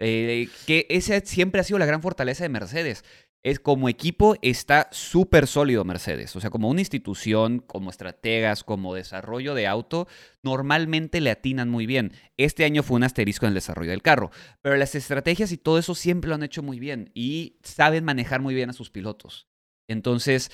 Eh, 0.00 0.48
que 0.66 0.86
esa 0.90 1.20
siempre 1.20 1.60
ha 1.60 1.64
sido 1.64 1.78
la 1.78 1.86
gran 1.86 2.02
fortaleza 2.02 2.44
de 2.44 2.48
Mercedes. 2.48 3.04
Es 3.42 3.60
como 3.60 3.90
equipo 3.90 4.36
está 4.40 4.88
súper 4.90 5.46
sólido 5.46 5.84
Mercedes. 5.84 6.34
O 6.34 6.40
sea, 6.40 6.48
como 6.48 6.70
una 6.70 6.80
institución, 6.80 7.58
como 7.58 7.90
estrategas, 7.90 8.64
como 8.64 8.94
desarrollo 8.94 9.54
de 9.54 9.66
auto, 9.66 10.08
normalmente 10.42 11.20
le 11.20 11.30
atinan 11.30 11.68
muy 11.68 11.84
bien. 11.84 12.12
Este 12.38 12.64
año 12.64 12.82
fue 12.82 12.96
un 12.96 13.04
asterisco 13.04 13.44
en 13.44 13.48
el 13.48 13.54
desarrollo 13.54 13.90
del 13.90 14.00
carro. 14.00 14.30
Pero 14.62 14.76
las 14.76 14.94
estrategias 14.94 15.52
y 15.52 15.58
todo 15.58 15.78
eso 15.78 15.94
siempre 15.94 16.28
lo 16.28 16.36
han 16.36 16.42
hecho 16.42 16.62
muy 16.62 16.80
bien. 16.80 17.10
Y 17.12 17.58
saben 17.62 18.04
manejar 18.04 18.40
muy 18.40 18.54
bien 18.54 18.70
a 18.70 18.72
sus 18.74 18.90
pilotos. 18.90 19.46
Entonces, 19.88 20.50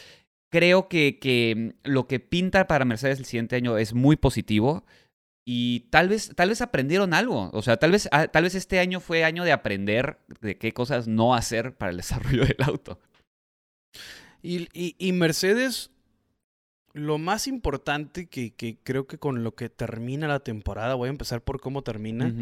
creo 0.50 0.88
que, 0.88 1.20
que 1.20 1.76
lo 1.84 2.08
que 2.08 2.18
pinta 2.18 2.66
para 2.66 2.84
Mercedes 2.84 3.20
el 3.20 3.24
siguiente 3.24 3.54
año 3.54 3.78
es 3.78 3.94
muy 3.94 4.16
positivo. 4.16 4.84
Y 5.44 5.80
tal 5.90 6.08
vez, 6.08 6.32
tal 6.36 6.50
vez 6.50 6.60
aprendieron 6.60 7.14
algo. 7.14 7.50
O 7.52 7.62
sea, 7.62 7.76
tal 7.76 7.92
vez, 7.92 8.08
ah, 8.12 8.28
tal 8.28 8.44
vez 8.44 8.54
este 8.54 8.78
año 8.78 9.00
fue 9.00 9.24
año 9.24 9.44
de 9.44 9.52
aprender 9.52 10.18
de 10.40 10.56
qué 10.58 10.72
cosas 10.72 11.08
no 11.08 11.34
hacer 11.34 11.74
para 11.74 11.90
el 11.90 11.96
desarrollo 11.96 12.44
del 12.44 12.62
auto. 12.64 13.00
Y, 14.42 14.68
y, 14.72 15.12
Mercedes, 15.12 15.90
lo 16.94 17.18
más 17.18 17.46
importante 17.46 18.26
que, 18.26 18.54
que, 18.54 18.78
creo 18.82 19.06
que 19.06 19.18
con 19.18 19.44
lo 19.44 19.54
que 19.54 19.68
termina 19.68 20.28
la 20.28 20.40
temporada, 20.40 20.94
voy 20.94 21.08
a 21.08 21.10
empezar 21.10 21.42
por 21.42 21.60
cómo 21.60 21.82
termina, 21.82 22.34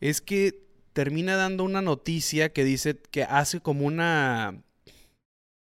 es 0.00 0.20
que 0.20 0.62
termina 0.92 1.34
dando 1.36 1.64
una 1.64 1.82
noticia 1.82 2.52
que 2.52 2.64
dice 2.64 2.96
que 3.10 3.24
hace 3.24 3.60
como 3.60 3.86
una 3.86 4.62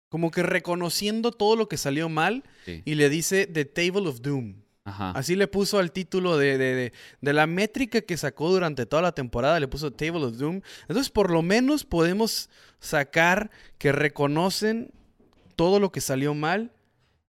como 0.10 0.30
que 0.30 0.44
reconociendo 0.44 1.32
todo 1.32 1.56
lo 1.56 1.68
que 1.68 1.76
salió 1.76 2.08
mal 2.08 2.44
y 2.68 2.96
le 2.96 3.10
dice 3.10 3.48
The 3.48 3.66
Table 3.66 4.08
of 4.08 4.22
Doom. 4.22 4.63
Así 4.86 5.36
le 5.36 5.48
puso 5.48 5.80
al 5.80 5.92
título 5.92 6.38
de, 6.38 6.58
de, 6.58 6.92
de, 7.22 7.34
la 7.34 7.48
métrica 7.48 8.02
que 8.02 8.18
sacó 8.18 8.50
durante 8.50 8.86
toda 8.86 9.02
la 9.02 9.14
temporada, 9.14 9.60
le 9.60 9.70
puso 9.70 9.92
Table 9.92 10.26
of 10.26 10.38
Doom. 10.38 10.62
Entonces, 10.82 11.10
por 11.10 11.32
lo 11.32 11.42
menos 11.42 11.86
podemos 11.86 12.50
sacar 12.80 13.50
que 13.78 13.94
reconocen 13.94 14.92
todo 15.56 15.80
lo 15.80 15.92
que 15.92 16.02
salió 16.02 16.34
mal. 16.34 16.72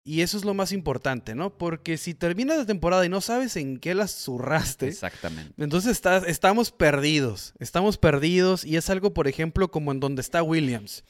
Y 0.06 0.20
eso 0.20 0.36
es 0.36 0.44
lo 0.44 0.54
más 0.54 0.74
importante, 0.74 1.34
¿no? 1.34 1.58
Porque 1.58 1.98
si 1.98 2.14
terminas 2.14 2.58
la 2.58 2.66
temporada 2.66 3.06
y 3.06 3.10
no 3.10 3.22
sabes 3.22 3.56
en 3.56 3.78
qué 3.78 3.96
las 3.96 4.12
zurraste. 4.12 4.90
Exactamente. 4.90 5.54
Entonces 5.58 6.02
estamos 6.28 6.72
perdidos. 6.72 7.54
Estamos 7.60 7.98
perdidos. 7.98 8.66
Y 8.66 8.76
es 8.76 8.90
algo, 8.90 9.14
por 9.14 9.30
ejemplo, 9.30 9.72
como 9.72 9.94
en 9.94 10.02
donde 10.02 10.22
está 10.22 10.44
Williams. 10.44 11.06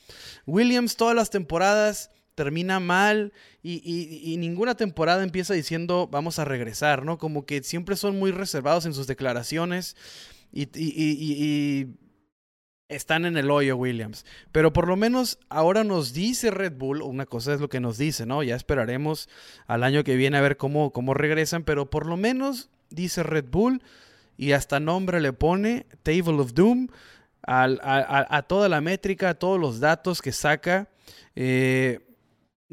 Williams 0.46 0.96
todas 0.96 1.16
las 1.16 1.32
temporadas 1.32 2.12
termina 2.36 2.80
mal 2.80 3.34
y, 3.62 4.36
ninguna 4.38 4.76
temporada 4.76 5.24
empieza 5.24 5.54
diciendo 5.54 6.08
vamos 6.12 6.40
a 6.40 6.46
regresar, 6.46 7.06
¿no? 7.06 7.18
Como 7.18 7.46
que 7.46 7.64
siempre 7.64 7.96
son 7.96 8.18
muy 8.20 8.32
reservados 8.32 8.86
en 8.86 8.94
sus 8.94 9.08
declaraciones 9.08 9.96
y, 10.52 11.88
están 12.90 13.26
en 13.26 13.38
el 13.38 13.50
hoyo 13.50 13.76
Williams. 13.76 14.24
Pero 14.52 14.72
por 14.72 14.88
lo 14.88 14.96
menos 14.96 15.40
ahora 15.50 15.84
nos 15.84 16.14
dice 16.14 16.52
Red 16.52 16.74
Bull, 16.74 17.02
una 17.02 17.26
cosa 17.26 17.54
es 17.54 17.60
lo 17.60 17.68
que 17.68 17.80
nos 17.80 17.98
dice, 17.98 18.28
¿no? 18.28 18.44
Ya 18.44 18.56
esperaremos 18.56 19.30
al 19.66 19.84
año 19.84 20.04
que 20.04 20.16
viene 20.16 20.38
a 20.38 20.42
ver 20.42 20.58
cómo, 20.58 20.92
cómo 20.92 21.16
regresan, 21.16 21.64
pero 21.64 21.90
por 21.90 22.06
lo 22.06 22.18
menos 22.18 22.70
dice 22.92 23.24
Red 23.24 23.46
Bull 23.50 23.82
y 24.38 24.52
hasta 24.52 24.80
nombre 24.80 25.22
le 25.22 25.34
pone 25.34 25.88
Table 26.04 26.40
of 26.40 26.54
Doom 26.54 26.88
a, 27.46 28.46
toda 28.48 28.70
la 28.70 28.82
métrica, 28.82 29.30
a 29.30 29.34
todos 29.34 29.60
los 29.60 29.80
datos 29.80 30.22
que 30.22 30.32
saca, 30.32 30.90
eh, 31.36 32.00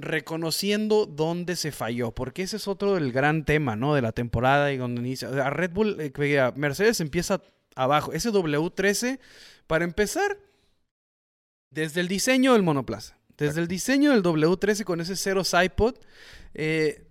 reconociendo 0.02 1.06
dónde 1.06 1.56
se 1.56 1.72
falló, 1.72 2.12
porque 2.12 2.42
ese 2.42 2.56
es 2.56 2.68
otro 2.68 2.94
del 2.94 3.12
gran 3.12 3.44
tema, 3.44 3.76
¿no? 3.76 3.94
De 3.94 4.02
la 4.02 4.12
temporada 4.12 4.72
y 4.72 4.76
donde 4.76 5.00
inicia. 5.00 5.28
A 5.28 5.50
Red 5.50 5.72
Bull, 5.72 5.96
eh, 6.00 6.52
Mercedes 6.56 7.00
empieza 7.00 7.42
abajo. 7.74 8.12
Ese 8.12 8.30
W13, 8.30 9.18
para 9.66 9.84
empezar, 9.84 10.38
desde 11.70 12.00
el 12.00 12.08
diseño 12.08 12.52
del 12.52 12.62
monoplaza, 12.62 13.18
desde 13.36 13.60
el 13.60 13.68
diseño 13.68 14.10
del 14.10 14.22
W13 14.22 14.84
con 14.84 15.00
ese 15.00 15.16
cero 15.16 15.42
iPod, 15.62 15.96
eh, 16.54 17.06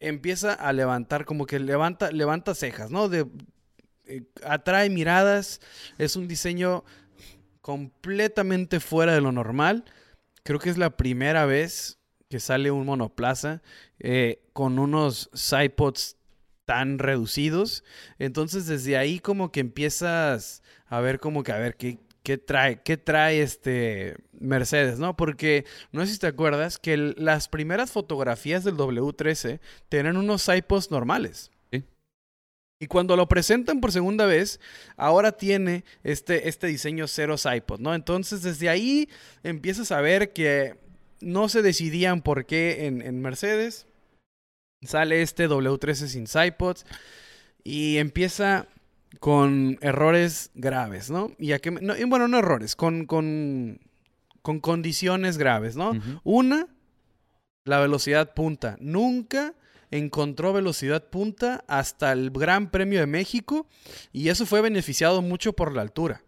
empieza 0.00 0.52
a 0.52 0.72
levantar, 0.72 1.24
como 1.24 1.46
que 1.46 1.58
levanta, 1.58 2.10
levanta 2.10 2.54
cejas, 2.54 2.90
¿no? 2.90 3.08
De, 3.08 3.26
atrae 4.44 4.90
miradas, 4.90 5.60
es 5.98 6.16
un 6.16 6.28
diseño 6.28 6.84
completamente 7.60 8.80
fuera 8.80 9.14
de 9.14 9.20
lo 9.20 9.32
normal. 9.32 9.84
Creo 10.42 10.58
que 10.58 10.70
es 10.70 10.78
la 10.78 10.96
primera 10.96 11.46
vez 11.46 11.98
que 12.32 12.40
sale 12.40 12.70
un 12.70 12.86
monoplaza 12.86 13.60
eh, 13.98 14.40
con 14.54 14.78
unos 14.78 15.28
sidepods 15.34 16.16
tan 16.64 16.98
reducidos. 16.98 17.84
Entonces 18.18 18.64
desde 18.64 18.96
ahí 18.96 19.18
como 19.18 19.52
que 19.52 19.60
empiezas 19.60 20.62
a 20.86 21.00
ver 21.00 21.20
como 21.20 21.42
que 21.42 21.52
a 21.52 21.58
ver 21.58 21.76
qué, 21.76 21.98
qué 22.22 22.38
trae, 22.38 22.80
qué 22.80 22.96
trae 22.96 23.42
este 23.42 24.16
Mercedes, 24.32 24.98
¿no? 24.98 25.14
Porque 25.14 25.66
no 25.92 26.06
sé 26.06 26.14
si 26.14 26.20
te 26.20 26.26
acuerdas 26.26 26.78
que 26.78 26.96
las 26.96 27.48
primeras 27.48 27.92
fotografías 27.92 28.64
del 28.64 28.78
W13 28.78 29.60
tenían 29.90 30.16
unos 30.16 30.40
sidepods 30.40 30.90
normales. 30.90 31.50
Y 32.80 32.86
cuando 32.86 33.14
lo 33.14 33.28
presentan 33.28 33.82
por 33.82 33.92
segunda 33.92 34.24
vez, 34.24 34.58
ahora 34.96 35.32
tiene 35.32 35.84
este, 36.02 36.48
este 36.48 36.66
diseño 36.66 37.06
cero 37.08 37.36
iPod, 37.54 37.78
¿no? 37.78 37.94
Entonces 37.94 38.42
desde 38.42 38.70
ahí 38.70 39.10
empiezas 39.44 39.92
a 39.92 40.00
ver 40.00 40.32
que 40.32 40.80
no 41.22 41.48
se 41.48 41.62
decidían 41.62 42.22
por 42.22 42.44
qué 42.44 42.86
en, 42.86 43.20
Mercedes. 43.20 43.86
Sale 44.82 45.22
este 45.22 45.48
W13 45.48 46.06
sin 46.08 46.26
iPods 46.46 46.84
y 47.62 47.98
empieza 47.98 48.66
con 49.20 49.78
errores 49.80 50.50
graves, 50.54 51.10
¿no? 51.10 51.30
Y, 51.38 51.52
a 51.52 51.60
que, 51.60 51.70
no, 51.70 51.94
bueno, 52.08 52.26
no 52.26 52.38
errores, 52.38 52.74
con, 52.74 53.06
con, 53.06 53.80
con 54.42 54.60
condiciones 54.60 55.38
graves, 55.38 55.76
¿no? 55.76 55.92
Una, 56.24 56.66
la 57.64 57.78
velocidad 57.78 58.34
punta. 58.34 58.76
Nunca 58.80 59.54
encontró 59.92 60.52
velocidad 60.52 61.10
punta 61.10 61.64
hasta 61.68 62.12
el 62.12 62.30
Gran 62.30 62.70
Premio 62.70 62.98
de 62.98 63.06
México 63.06 63.68
y 64.12 64.28
eso 64.30 64.46
fue 64.46 64.60
beneficiado 64.62 65.22
mucho 65.22 65.52
por 65.52 65.74
la 65.74 65.82
altura. 65.82 66.22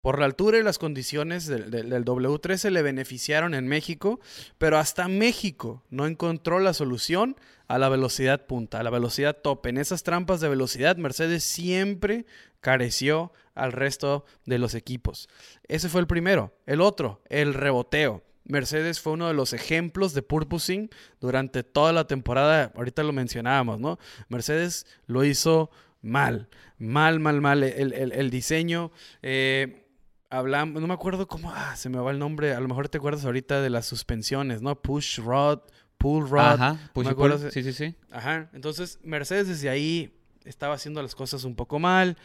Por 0.00 0.20
la 0.20 0.26
altura 0.26 0.58
y 0.58 0.62
las 0.62 0.78
condiciones 0.78 1.46
del, 1.46 1.70
W13 1.70 2.70
le 2.70 2.82
beneficiaron 2.82 3.54
en 3.54 3.66
México, 3.66 4.20
pero 4.56 4.78
hasta 4.78 5.08
México 5.08 5.82
no 5.90 6.06
encontró 6.06 6.60
la 6.60 6.72
solución 6.72 7.36
a 7.66 7.78
la 7.78 7.88
velocidad 7.88 8.46
punta, 8.46 8.78
a 8.78 8.82
la 8.84 8.90
velocidad 8.90 9.38
top. 9.42 9.66
En 9.66 9.76
esas 9.76 10.04
trampas 10.04 10.40
de 10.40 10.48
velocidad, 10.48 10.96
Mercedes 10.96 11.42
siempre 11.42 12.26
careció 12.60 13.32
al 13.54 13.72
resto 13.72 14.24
de 14.46 14.58
los 14.58 14.74
equipos. 14.74 15.28
Ese 15.66 15.88
fue 15.88 16.00
el 16.00 16.06
primero. 16.06 16.54
El 16.64 16.80
otro, 16.80 17.20
el 17.28 17.52
reboteo. 17.52 18.22
Mercedes 18.44 19.00
fue 19.00 19.14
uno 19.14 19.26
de 19.26 19.34
los 19.34 19.52
ejemplos 19.52 20.14
de 20.14 20.22
purposing 20.22 20.90
durante 21.20 21.64
toda 21.64 21.92
la 21.92 22.06
temporada. 22.06 22.72
Ahorita 22.76 23.02
lo 23.02 23.12
mencionábamos, 23.12 23.80
¿no? 23.80 23.98
Mercedes 24.28 24.86
lo 25.06 25.24
hizo 25.24 25.70
mal, 26.00 26.48
mal, 26.78 27.20
mal, 27.20 27.40
mal. 27.40 27.62
El, 27.62 28.30
diseño. 28.30 28.90
Eh, 29.22 29.87
hablamos, 30.30 30.80
no 30.80 30.88
me 30.88 30.94
acuerdo 30.94 31.26
cómo, 31.26 31.50
ah, 31.52 31.74
se 31.76 31.88
me 31.88 31.98
va 31.98 32.10
el 32.10 32.18
nombre. 32.18 32.54
A 32.54 32.60
lo 32.60 32.68
mejor 32.68 32.88
te 32.88 32.98
acuerdas 32.98 33.24
ahorita 33.24 33.60
de 33.60 33.70
las 33.70 33.86
suspensiones, 33.86 34.62
¿no? 34.62 34.80
Push 34.80 35.18
rod, 35.20 35.60
pull 35.96 36.28
rod. 36.28 36.60
Ajá, 36.60 36.90
push 36.92 37.08
pull. 37.14 37.50
Sí, 37.50 37.62
sí, 37.62 37.72
sí. 37.72 37.94
Ajá. 38.10 38.50
Entonces, 38.52 38.98
Mercedes 39.02 39.48
desde 39.48 39.68
ahí 39.68 40.14
estaba 40.44 40.74
haciendo 40.74 41.02
las 41.02 41.14
cosas 41.14 41.44
un 41.44 41.54
poco 41.54 41.78
mal. 41.78 42.16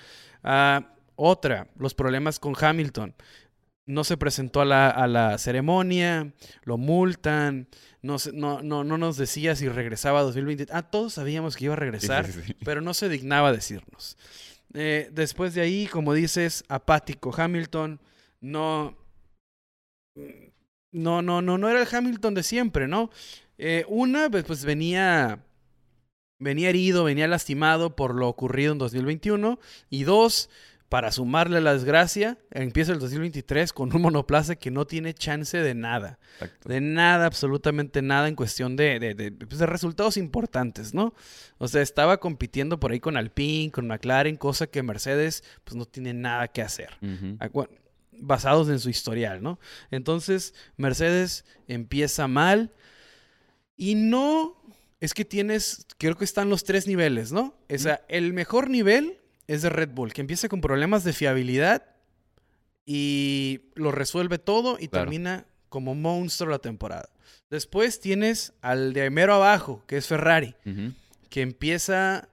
Ah, 0.44 0.94
otra, 1.16 1.68
los 1.78 1.94
problemas 1.94 2.40
con 2.40 2.54
Hamilton 2.60 3.16
no 3.86 4.04
se 4.04 4.18
presentó 4.18 4.62
a 4.62 4.66
la, 4.66 5.38
ceremonia, 5.38 6.34
lo 6.64 6.78
multan, 6.78 7.68
no, 8.02 8.18
no, 8.34 8.62
no, 8.62 8.98
nos 8.98 9.18
decía 9.18 9.56
si 9.56 9.68
regresaba 9.68 10.20
a 10.20 10.24
2020. 10.24 10.68
Ah, 10.72 10.84
todos 10.84 11.14
sabíamos 11.14 11.56
que 11.58 11.66
iba 11.66 11.74
a 11.74 11.78
regresar, 11.78 12.26
pero 12.66 12.82
no 12.82 12.94
se 12.94 13.10
dignaba 13.10 13.52
decirnos. 13.52 14.18
Eh, 14.74 15.10
después 15.12 15.54
de 15.54 15.62
ahí, 15.62 15.88
como 15.88 16.14
dices, 16.14 16.64
apático 16.68 17.34
Hamilton, 17.36 18.00
no, 18.42 18.98
no, 20.92 21.22
no, 21.22 21.42
no, 21.42 21.58
no 21.58 21.70
era 21.70 21.82
el 21.82 21.88
Hamilton 21.92 22.34
de 22.34 22.44
siempre, 22.44 22.88
¿no? 22.88 23.10
Eh, 23.58 23.86
una, 23.88 24.30
pues, 24.30 24.44
pues 24.46 24.66
venía, 24.66 25.44
venía 26.40 26.70
herido, 26.70 27.04
venía 27.04 27.28
lastimado 27.28 27.96
por 27.96 28.16
lo 28.16 28.28
ocurrido 28.28 28.74
en 28.74 28.80
2021, 28.80 29.60
y 29.90 30.04
dos, 30.04 30.50
para 30.90 31.12
sumarle 31.12 31.60
la 31.60 31.74
desgracia, 31.74 32.38
empieza 32.52 32.92
el 32.92 33.00
2023 33.00 33.74
con 33.74 33.96
un 33.96 34.02
monoplaza 34.04 34.56
que 34.56 34.70
no 34.70 34.86
tiene 34.86 35.16
chance 35.16 35.58
de 35.58 35.74
nada. 35.74 36.20
De 36.66 36.82
nada, 36.82 37.26
absolutamente 37.26 38.04
nada 38.04 38.28
en 38.28 38.36
cuestión 38.36 38.76
de, 38.76 39.36
pues, 39.48 39.58
de, 39.58 39.66
resultados 39.66 40.18
importantes, 40.18 40.94
¿no? 40.94 41.16
O 41.58 41.68
sea, 41.68 41.82
estaba 41.82 42.20
compitiendo 42.20 42.80
por 42.80 42.92
ahí 42.92 43.00
con 43.00 43.18
Alpine, 43.18 43.72
con 43.72 43.88
McLaren, 43.88 44.36
cosa 44.36 44.68
que 44.68 44.84
Mercedes 44.84 45.44
pues 45.64 45.76
no 45.76 45.86
tiene 45.86 46.14
nada 46.14 46.48
que 46.48 46.62
hacer. 46.62 46.92
Basados 48.12 48.70
en 48.70 48.80
su 48.80 48.92
historial, 48.92 49.42
¿no? 49.42 49.60
Entonces, 49.90 50.54
Mercedes 50.78 51.44
empieza 51.68 52.28
mal 52.28 52.72
y 53.76 53.96
no... 53.96 54.62
Es 55.00 55.16
que 55.16 55.26
tienes, 55.26 55.88
creo 55.98 56.16
que 56.16 56.24
están 56.24 56.50
los 56.50 56.64
tres 56.64 56.88
niveles, 56.88 57.32
¿no? 57.32 57.58
O 57.68 57.78
sea, 57.80 58.06
el 58.08 58.32
mejor 58.32 58.70
nivel 58.70 59.18
es 59.48 59.62
de 59.62 59.70
Red 59.70 59.90
Bull, 59.90 60.14
que 60.14 60.22
empieza 60.22 60.50
con 60.50 60.62
problemas 60.62 61.04
de 61.04 61.14
fiabilidad 61.14 61.84
y 62.86 63.62
lo 63.76 63.92
resuelve 63.92 64.40
todo 64.40 64.78
y 64.80 64.88
termina 64.88 65.46
como 65.70 65.96
monstruo 65.96 66.50
la 66.50 66.60
temporada. 66.60 67.10
Después 67.50 68.00
tienes 68.00 68.54
al 68.62 68.94
de 68.94 69.10
mero 69.10 69.36
abajo, 69.36 69.84
que 69.88 69.98
es 69.98 70.08
Ferrari, 70.08 70.56
que 71.30 71.42
empieza 71.42 72.30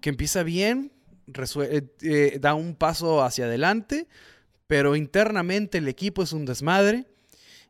que 0.00 0.10
empieza 0.10 0.42
bien, 0.42 0.92
eh, 1.36 1.82
eh, 2.02 2.38
da 2.40 2.54
un 2.54 2.74
paso 2.74 3.22
hacia 3.22 3.44
adelante, 3.44 4.06
pero 4.66 4.96
internamente 4.96 5.78
el 5.78 5.88
equipo 5.88 6.22
es 6.22 6.32
un 6.32 6.44
desmadre 6.44 7.06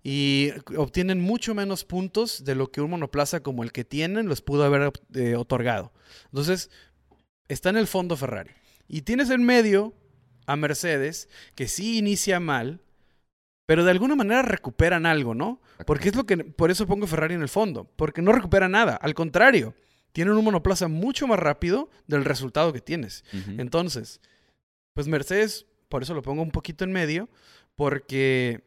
y 0.03 0.51
obtienen 0.77 1.21
mucho 1.21 1.55
menos 1.55 1.85
puntos 1.85 2.45
de 2.45 2.55
lo 2.55 2.71
que 2.71 2.81
un 2.81 2.91
monoplaza 2.91 3.41
como 3.41 3.63
el 3.63 3.73
que 3.73 3.85
tienen 3.85 4.29
los 4.29 4.41
pudo 4.41 4.65
haber 4.65 4.93
eh, 5.15 5.35
otorgado. 5.35 5.93
Entonces, 6.27 6.71
está 7.51 7.71
en 7.71 7.77
el 7.77 7.87
fondo 7.87 8.17
Ferrari. 8.17 8.51
Y 8.89 9.03
tienes 9.03 9.31
en 9.31 9.45
medio 9.45 9.93
a 10.47 10.57
Mercedes, 10.57 11.29
que 11.55 11.69
sí 11.69 11.99
inicia 11.99 12.41
mal, 12.41 12.81
pero 13.67 13.85
de 13.85 13.91
alguna 13.91 14.17
manera 14.17 14.43
recuperan 14.43 15.07
algo, 15.07 15.35
¿no? 15.35 15.61
Porque 15.87 16.09
es 16.09 16.17
lo 16.17 16.27
que, 16.27 16.39
por 16.39 16.71
eso 16.71 16.87
pongo 16.87 17.07
Ferrari 17.07 17.35
en 17.35 17.43
el 17.43 17.49
fondo, 17.49 17.91
porque 17.97 18.23
no 18.23 18.33
recupera 18.33 18.69
nada, 18.69 18.97
al 18.97 19.15
contrario, 19.15 19.75
tienen 20.13 20.35
un 20.35 20.45
monoplaza 20.45 20.89
mucho 20.89 21.27
más 21.27 21.39
rápido 21.39 21.89
del 22.07 22.25
resultado 22.25 22.73
que 22.73 22.81
tienes. 22.81 23.25
Entonces, 23.59 24.21
pues 24.95 25.07
Mercedes, 25.07 25.67
por 25.89 26.03
eso 26.03 26.15
lo 26.15 26.23
pongo 26.23 26.43
un 26.43 26.51
poquito 26.51 26.85
en 26.85 26.93
medio, 26.93 27.29
porque 27.77 28.65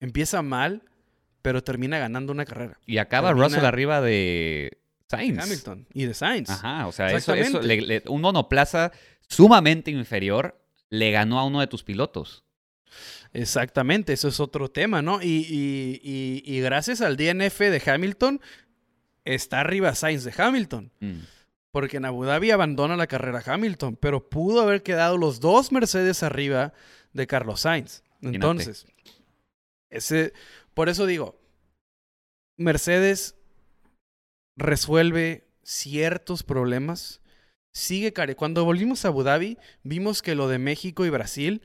empieza 0.00 0.42
mal, 0.42 0.82
pero 1.42 1.62
termina 1.62 1.98
ganando 1.98 2.32
una 2.32 2.44
carrera. 2.44 2.78
Y 2.86 2.98
acaba 2.98 3.32
Russell 3.32 3.64
arriba 3.64 4.00
de 4.00 4.78
Sainz. 5.08 5.42
Hamilton 5.42 5.86
y 5.92 6.04
de 6.04 6.14
Sainz. 6.14 6.50
Ajá, 6.50 6.86
o 6.86 6.92
sea, 6.92 7.08
eso, 7.12 7.32
un 8.08 8.20
monoplaza 8.20 8.92
sumamente 9.28 9.90
inferior 9.90 10.60
le 10.90 11.10
ganó 11.10 11.38
a 11.38 11.44
uno 11.44 11.60
de 11.60 11.66
tus 11.66 11.82
pilotos. 11.82 12.44
Exactamente, 13.32 14.12
eso 14.12 14.28
es 14.28 14.40
otro 14.40 14.70
tema, 14.70 15.02
¿no? 15.02 15.20
Y, 15.22 16.60
gracias 16.62 17.00
al 17.00 17.16
DNF 17.16 17.58
de 17.58 17.82
Hamilton, 17.84 18.40
está 19.24 19.60
arriba 19.60 19.94
Sainz 19.94 20.24
de 20.24 20.32
Hamilton. 20.36 20.90
Mm. 21.00 21.18
Porque 21.70 21.98
en 21.98 22.06
Abu 22.06 22.24
Dhabi 22.24 22.50
abandona 22.50 22.96
la 22.96 23.06
carrera 23.06 23.42
Hamilton, 23.44 23.96
pero 23.96 24.30
pudo 24.30 24.62
haber 24.62 24.82
quedado 24.82 25.18
los 25.18 25.40
dos 25.40 25.72
Mercedes 25.72 26.22
arriba 26.22 26.72
de 27.12 27.26
Carlos 27.26 27.60
Sainz. 27.60 28.02
Entonces, 28.22 28.86
ese, 29.90 30.32
por 30.72 30.88
eso 30.88 31.04
digo, 31.04 31.38
Mercedes 32.56 33.36
resuelve 34.56 35.48
ciertos 35.62 36.42
problemas. 36.42 37.20
Sigue 37.72 38.12
care. 38.12 38.36
Cuando 38.36 38.64
volvimos 38.64 39.04
a 39.04 39.08
Abu 39.08 39.22
Dhabi, 39.22 39.58
vimos 39.82 40.22
que 40.22 40.34
lo 40.34 40.48
de 40.48 40.58
México 40.58 41.04
y 41.04 41.10
Brasil 41.10 41.62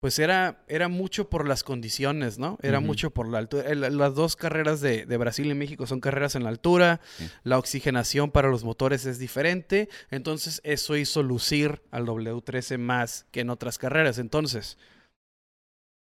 pues 0.00 0.20
era, 0.20 0.64
era 0.68 0.88
mucho 0.88 1.28
por 1.28 1.48
las 1.48 1.64
condiciones, 1.64 2.38
¿no? 2.38 2.56
Era 2.62 2.78
mucho 2.78 3.10
por 3.10 3.28
la 3.28 3.38
altura. 3.38 3.74
las 3.74 4.14
dos 4.14 4.36
carreras 4.36 4.80
de, 4.80 5.04
Brasil 5.16 5.46
y 5.46 5.54
México 5.54 5.86
son 5.88 6.00
carreras 6.00 6.36
en 6.36 6.44
la 6.44 6.50
altura, 6.50 7.00
la 7.42 7.58
oxigenación 7.58 8.30
para 8.30 8.48
los 8.48 8.62
motores 8.62 9.06
es 9.06 9.18
diferente, 9.18 9.88
entonces 10.10 10.60
eso 10.62 10.96
hizo 10.96 11.24
lucir 11.24 11.82
al 11.90 12.06
W13 12.06 12.78
más 12.78 13.26
que 13.32 13.40
en 13.40 13.50
otras 13.50 13.76
carreras. 13.76 14.18
Entonces, 14.18 14.78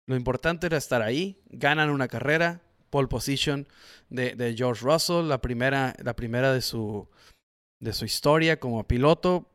lo 0.06 0.16
importante 0.16 0.66
era 0.66 0.76
estar 0.76 1.00
ahí, 1.00 1.40
ganan 1.46 1.90
una 1.90 2.08
carrera, 2.08 2.62
pole 2.94 3.08
position 3.08 3.66
de, 4.08 4.36
de 4.36 4.54
George 4.54 4.84
Russell, 4.84 5.26
la 5.26 5.40
primera, 5.40 5.96
la 6.00 6.14
primera 6.14 6.52
de, 6.52 6.62
su, 6.62 7.08
de 7.80 7.92
su 7.92 8.04
historia 8.04 8.60
como 8.60 8.86
piloto, 8.86 9.50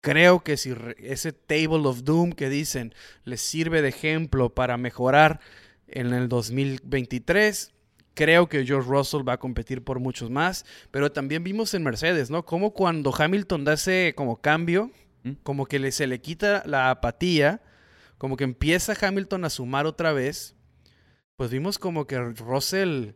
Creo 0.00 0.44
que 0.44 0.56
si 0.56 0.72
ese 0.98 1.32
Table 1.32 1.88
of 1.88 2.04
Doom 2.04 2.30
que 2.30 2.48
dicen 2.48 2.94
les 3.24 3.40
sirve 3.40 3.82
de 3.82 3.88
ejemplo 3.88 4.54
para 4.54 4.76
mejorar 4.76 5.40
en 5.88 6.12
el 6.12 6.28
2023, 6.28 7.72
creo 8.14 8.48
que 8.48 8.64
George 8.64 8.88
Russell 8.88 9.28
va 9.28 9.34
a 9.34 9.40
competir 9.40 9.82
por 9.82 9.98
muchos 9.98 10.30
más, 10.30 10.64
pero 10.92 11.10
también 11.10 11.42
vimos 11.44 11.74
en 11.74 11.82
Mercedes, 11.82 12.30
¿no? 12.30 12.44
Como 12.44 12.72
cuando 12.72 13.12
Hamilton 13.16 13.64
da 13.64 13.72
ese 13.74 14.14
como 14.16 14.40
cambio, 14.40 14.92
¿Mm? 15.24 15.32
como 15.42 15.66
que 15.66 15.78
le, 15.80 15.90
se 15.90 16.06
le 16.06 16.20
quita 16.20 16.62
la 16.66 16.90
apatía, 16.90 17.60
como 18.18 18.36
que 18.36 18.44
empieza 18.44 18.94
Hamilton 19.00 19.44
a 19.44 19.50
sumar 19.50 19.86
otra 19.86 20.12
vez, 20.12 20.55
pues 21.36 21.50
vimos 21.50 21.78
como 21.78 22.06
que 22.06 22.18
Russell, 22.18 23.10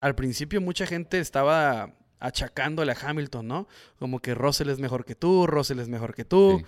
al 0.00 0.14
principio 0.14 0.60
mucha 0.60 0.86
gente 0.86 1.18
estaba 1.18 1.94
achacándole 2.20 2.92
a 2.92 2.96
Hamilton, 3.00 3.48
¿no? 3.48 3.68
Como 3.98 4.20
que 4.20 4.34
Russell 4.34 4.68
es 4.68 4.78
mejor 4.78 5.04
que 5.04 5.14
tú, 5.14 5.46
Russell 5.46 5.80
es 5.80 5.88
mejor 5.88 6.14
que 6.14 6.24
tú. 6.24 6.62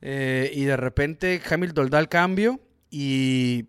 Eh, 0.00 0.50
y 0.54 0.64
de 0.64 0.76
repente 0.76 1.42
Hamilton 1.50 1.90
da 1.90 1.98
el 1.98 2.08
cambio 2.08 2.60
y 2.88 3.66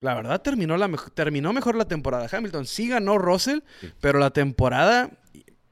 la 0.00 0.14
verdad 0.14 0.40
terminó, 0.40 0.76
la 0.76 0.88
terminó 1.14 1.52
mejor 1.52 1.74
la 1.74 1.86
temporada. 1.86 2.28
Hamilton 2.30 2.66
sí 2.66 2.88
ganó 2.88 3.18
Russell, 3.18 3.60
pero 4.00 4.18
la 4.18 4.30
temporada, 4.30 5.10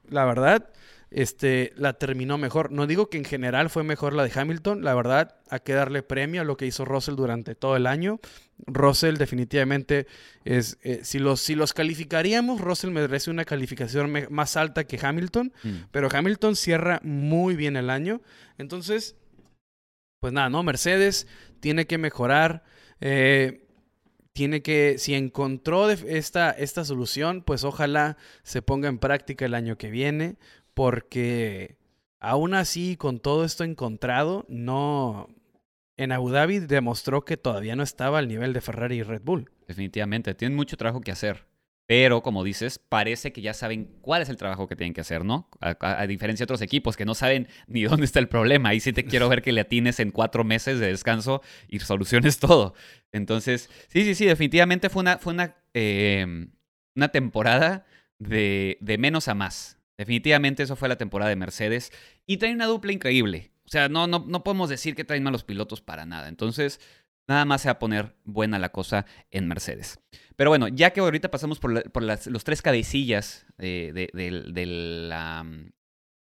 la 0.09 0.25
verdad, 0.25 0.69
este, 1.11 1.73
la 1.75 1.93
terminó 1.93 2.37
mejor. 2.37 2.71
No 2.71 2.87
digo 2.87 3.09
que 3.09 3.17
en 3.17 3.25
general 3.25 3.69
fue 3.69 3.83
mejor 3.83 4.13
la 4.13 4.23
de 4.23 4.31
Hamilton, 4.33 4.83
la 4.83 4.95
verdad, 4.95 5.35
hay 5.49 5.59
que 5.59 5.73
darle 5.73 6.03
premio 6.03 6.41
a 6.41 6.45
lo 6.45 6.55
que 6.57 6.65
hizo 6.65 6.85
Russell 6.85 7.15
durante 7.15 7.53
todo 7.53 7.75
el 7.75 7.85
año. 7.85 8.19
Russell 8.65 9.17
definitivamente 9.17 10.07
es, 10.45 10.77
eh, 10.83 11.01
si, 11.03 11.19
los, 11.19 11.41
si 11.41 11.55
los 11.55 11.73
calificaríamos, 11.73 12.61
Russell 12.61 12.91
merece 12.91 13.29
una 13.29 13.43
calificación 13.43 14.11
más 14.29 14.55
alta 14.55 14.85
que 14.85 14.99
Hamilton, 15.05 15.51
mm. 15.63 15.69
pero 15.91 16.07
Hamilton 16.11 16.55
cierra 16.55 17.01
muy 17.03 17.55
bien 17.55 17.75
el 17.75 17.89
año. 17.89 18.21
Entonces, 18.57 19.15
pues 20.21 20.31
nada, 20.31 20.49
¿no? 20.49 20.63
Mercedes 20.63 21.27
tiene 21.59 21.85
que 21.87 21.97
mejorar. 21.97 22.63
Eh, 23.01 23.67
tiene 24.33 24.61
que, 24.61 24.97
si 24.97 25.13
encontró 25.13 25.89
esta, 25.89 26.51
esta 26.51 26.85
solución, 26.85 27.43
pues 27.43 27.63
ojalá 27.65 28.17
se 28.43 28.61
ponga 28.61 28.87
en 28.87 28.97
práctica 28.97 29.45
el 29.45 29.53
año 29.53 29.77
que 29.77 29.89
viene, 29.89 30.37
porque 30.73 31.77
aún 32.19 32.53
así, 32.53 32.97
con 32.97 33.19
todo 33.19 33.45
esto 33.45 33.63
encontrado, 33.63 34.45
no... 34.47 35.27
En 35.97 36.11
Abu 36.11 36.31
Dhabi 36.31 36.59
demostró 36.59 37.25
que 37.25 37.37
todavía 37.37 37.75
no 37.75 37.83
estaba 37.83 38.19
al 38.19 38.27
nivel 38.27 38.53
de 38.53 38.61
Ferrari 38.61 38.95
y 38.95 39.03
Red 39.03 39.21
Bull. 39.23 39.51
Definitivamente, 39.67 40.33
tienen 40.33 40.55
mucho 40.55 40.75
trabajo 40.75 41.01
que 41.01 41.11
hacer. 41.11 41.45
Pero, 41.91 42.23
como 42.23 42.45
dices, 42.45 42.79
parece 42.79 43.33
que 43.33 43.41
ya 43.41 43.53
saben 43.53 43.97
cuál 43.99 44.21
es 44.21 44.29
el 44.29 44.37
trabajo 44.37 44.65
que 44.65 44.77
tienen 44.77 44.93
que 44.93 45.01
hacer, 45.01 45.25
¿no? 45.25 45.49
A, 45.59 46.07
diferencia 46.07 46.43
de 46.43 46.45
otros 46.45 46.61
equipos 46.61 46.95
que 46.95 47.03
no 47.03 47.15
saben 47.15 47.49
ni 47.67 47.83
dónde 47.83 48.05
está 48.05 48.19
el 48.19 48.29
problema. 48.29 48.69
Ahí 48.69 48.79
sí 48.79 48.93
te 48.93 49.03
quiero 49.03 49.27
ver 49.27 49.41
que 49.41 49.51
le 49.51 49.59
atines 49.59 49.99
en 49.99 50.11
cuatro 50.11 50.45
meses 50.45 50.79
de 50.79 50.87
descanso 50.87 51.41
y 51.67 51.79
soluciones 51.79 52.39
todo. 52.39 52.75
Entonces, 53.11 53.69
sí, 53.89 54.05
sí, 54.05 54.15
sí, 54.15 54.25
definitivamente 54.25 54.89
fue 54.89 55.01
una, 55.01 55.17
fue 55.17 55.33
una, 55.33 55.57
eh, 55.73 56.47
una 56.95 57.09
temporada 57.09 57.85
de, 58.19 58.77
de 58.79 58.97
menos 58.97 59.27
a 59.27 59.35
más. 59.35 59.80
Definitivamente 60.01 60.63
eso 60.63 60.75
fue 60.75 60.89
la 60.89 60.97
temporada 60.97 61.29
de 61.29 61.35
Mercedes. 61.35 61.91
Y 62.25 62.37
trae 62.37 62.55
una 62.55 62.65
dupla 62.65 62.91
increíble. 62.91 63.51
O 63.65 63.69
sea, 63.69 63.87
no, 63.87 64.07
no, 64.07 64.25
no 64.27 64.43
podemos 64.43 64.67
decir 64.67 64.95
que 64.95 65.03
traen 65.03 65.21
malos 65.21 65.43
pilotos 65.43 65.81
para 65.81 66.07
nada. 66.07 66.27
Entonces, 66.27 66.81
nada 67.27 67.45
más 67.45 67.61
se 67.61 67.67
va 67.67 67.73
a 67.73 67.79
poner 67.79 68.15
buena 68.23 68.57
la 68.57 68.69
cosa 68.69 69.05
en 69.29 69.47
Mercedes. 69.47 69.99
Pero 70.35 70.49
bueno, 70.49 70.67
ya 70.69 70.89
que 70.89 71.01
ahorita 71.01 71.29
pasamos 71.29 71.59
por, 71.59 72.01
las, 72.01 72.25
los 72.25 72.43
tres 72.43 72.63
cabecillas 72.63 73.45
de, 73.59 73.93
de, 73.93 74.65
la, 74.65 75.45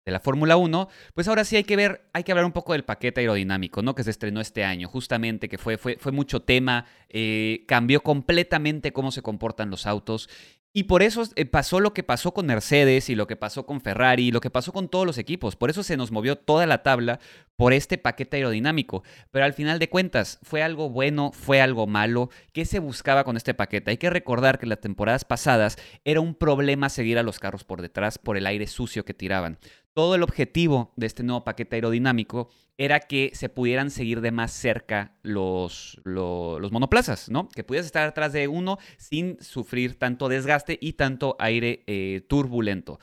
de 0.05 0.11
la 0.11 0.19
Fórmula 0.19 0.55
1, 0.55 0.87
pues 1.15 1.27
ahora 1.27 1.43
sí 1.43 1.55
hay 1.55 1.63
que 1.63 1.75
ver, 1.75 2.07
hay 2.13 2.23
que 2.23 2.31
hablar 2.31 2.45
un 2.45 2.51
poco 2.51 2.73
del 2.73 2.83
paquete 2.83 3.21
aerodinámico, 3.21 3.81
¿no? 3.81 3.95
Que 3.95 4.03
se 4.03 4.11
estrenó 4.11 4.39
este 4.39 4.63
año, 4.63 4.87
justamente, 4.87 5.49
que 5.49 5.57
fue, 5.57 5.79
fue, 5.79 5.97
fue 5.97 6.11
mucho 6.11 6.43
tema, 6.43 6.85
eh, 7.09 7.65
cambió 7.67 8.03
completamente 8.03 8.93
cómo 8.93 9.11
se 9.11 9.23
comportan 9.23 9.71
los 9.71 9.87
autos. 9.87 10.29
Y 10.75 10.85
por 10.85 11.03
eso 11.03 11.23
eh, 11.35 11.45
pasó 11.45 11.79
lo 11.79 11.93
que 11.93 12.01
pasó 12.01 12.33
con 12.33 12.47
Mercedes 12.47 13.09
y 13.09 13.15
lo 13.15 13.27
que 13.27 13.35
pasó 13.35 13.67
con 13.67 13.79
Ferrari 13.79 14.27
y 14.27 14.31
lo 14.31 14.41
que 14.41 14.49
pasó 14.49 14.73
con 14.73 14.89
todos 14.89 15.05
los 15.05 15.19
equipos. 15.19 15.55
Por 15.55 15.69
eso 15.69 15.83
se 15.83 15.97
nos 15.97 16.11
movió 16.11 16.35
toda 16.35 16.65
la 16.65 16.81
tabla 16.81 17.19
por 17.55 17.73
este 17.73 17.97
paquete 17.97 18.37
aerodinámico. 18.37 19.03
Pero 19.31 19.45
al 19.45 19.53
final 19.53 19.79
de 19.79 19.89
cuentas, 19.89 20.39
¿fue 20.43 20.63
algo 20.63 20.89
bueno? 20.89 21.31
¿Fue 21.31 21.61
algo 21.61 21.87
malo? 21.87 22.29
¿Qué 22.51 22.65
se 22.65 22.79
buscaba 22.79 23.23
con 23.23 23.37
este 23.37 23.53
paquete? 23.53 23.91
Hay 23.91 23.97
que 23.97 24.09
recordar 24.09 24.59
que 24.59 24.65
las 24.65 24.81
temporadas 24.81 25.25
pasadas 25.25 25.77
era 26.03 26.21
un 26.21 26.35
problema 26.35 26.89
seguir 26.89 27.17
a 27.17 27.23
los 27.23 27.39
carros 27.39 27.63
por 27.63 27.81
detrás 27.81 28.17
por 28.17 28.37
el 28.37 28.47
aire 28.47 28.67
sucio 28.67 29.05
que 29.05 29.13
tiraban. 29.13 29.59
Todo 29.93 30.15
el 30.15 30.23
objetivo 30.23 30.91
de 30.95 31.05
este 31.05 31.21
nuevo 31.21 31.43
paquete 31.43 31.75
aerodinámico 31.75 32.49
era 32.77 32.99
que 32.99 33.31
se 33.35 33.49
pudieran 33.49 33.91
seguir 33.91 34.21
de 34.21 34.31
más 34.31 34.51
cerca 34.51 35.15
los, 35.21 36.01
monoplazas, 36.05 37.29
¿no? 37.29 37.47
Que 37.49 37.63
pudieras 37.63 37.85
estar 37.85 38.07
atrás 38.07 38.33
de 38.33 38.47
uno 38.47 38.79
sin 38.97 39.37
sufrir 39.39 39.99
tanto 39.99 40.29
desgaste 40.29 40.79
y 40.81 40.93
tanto 40.93 41.35
aire 41.37 41.83
eh, 41.85 42.25
turbulento. 42.27 42.99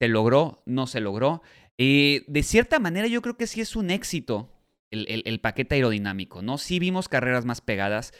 ¿Se 0.00 0.08
logró? 0.08 0.62
¿No 0.66 0.86
se 0.86 1.00
logró? 1.00 1.42
Eh, 1.78 2.24
de 2.28 2.42
cierta 2.42 2.78
manera 2.78 3.06
yo 3.06 3.22
creo 3.22 3.36
que 3.36 3.46
sí 3.46 3.60
es 3.60 3.76
un 3.76 3.90
éxito 3.90 4.50
el, 4.92 5.40
paquete 5.40 5.76
aerodinámico, 5.76 6.42
¿no? 6.42 6.58
Sí 6.58 6.78
vimos 6.78 7.08
carreras 7.08 7.44
más 7.44 7.60
pegadas, 7.60 8.12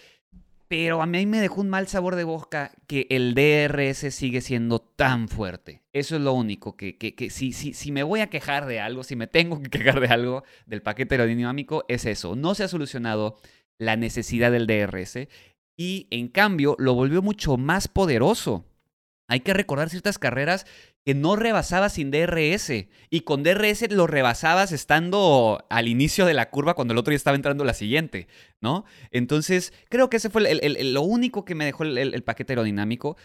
pero 0.68 1.02
a 1.02 1.06
mí 1.06 1.26
me 1.26 1.40
dejó 1.40 1.60
un 1.60 1.68
mal 1.68 1.86
sabor 1.86 2.16
de 2.16 2.24
boca 2.24 2.72
que 2.86 3.06
el 3.10 3.34
DRS 3.34 4.14
sigue 4.14 4.40
siendo 4.40 4.80
tan 4.80 5.28
fuerte. 5.28 5.82
Eso 5.92 6.16
es 6.16 6.22
lo 6.22 6.32
único, 6.32 6.76
que, 6.76 6.96
que, 6.96 7.30
si, 7.30 7.52
si, 7.52 7.74
si, 7.74 7.92
me 7.92 8.02
voy 8.02 8.20
a 8.20 8.30
quejar 8.30 8.64
de 8.64 8.80
algo, 8.80 9.04
si 9.04 9.16
me 9.16 9.26
tengo 9.26 9.60
que 9.60 9.68
quejar 9.68 10.00
de 10.00 10.08
algo 10.08 10.44
del 10.64 10.80
paquete 10.80 11.16
aerodinámico, 11.16 11.84
es 11.88 12.06
eso. 12.06 12.36
No 12.36 12.54
se 12.54 12.64
ha 12.64 12.68
solucionado 12.68 13.36
la 13.78 13.96
necesidad 13.96 14.50
del 14.50 14.66
DRS 14.66 15.28
y 15.76 16.06
en 16.10 16.28
cambio 16.28 16.76
lo 16.78 16.94
volvió 16.94 17.20
mucho 17.20 17.58
más 17.58 17.88
poderoso. 17.88 18.64
Hay 19.28 19.40
que 19.40 19.54
recordar 19.54 19.90
ciertas 19.90 20.18
carreras 20.18 20.66
que 21.04 21.14
no 21.14 21.36
rebasabas 21.36 21.94
sin 21.94 22.10
DRS. 22.10 22.70
Y 23.10 23.20
con 23.22 23.42
DRS 23.42 23.90
lo 23.90 24.06
rebasabas 24.06 24.72
estando 24.72 25.66
al 25.68 25.88
inicio 25.88 26.26
de 26.26 26.34
la 26.34 26.50
curva 26.50 26.74
cuando 26.74 26.92
el 26.92 26.98
otro 26.98 27.12
ya 27.12 27.16
estaba 27.16 27.36
entrando 27.36 27.64
la 27.64 27.74
siguiente, 27.74 28.28
¿no? 28.60 28.84
Entonces, 29.10 29.72
creo 29.88 30.08
que 30.10 30.18
ese 30.18 30.30
fue 30.30 30.42
lo 30.84 31.02
único 31.02 31.44
que 31.44 31.54
me 31.54 31.64
dejó 31.64 31.84
el, 31.84 32.22
paquete 32.22 32.52
aerodinámico. 32.52 33.16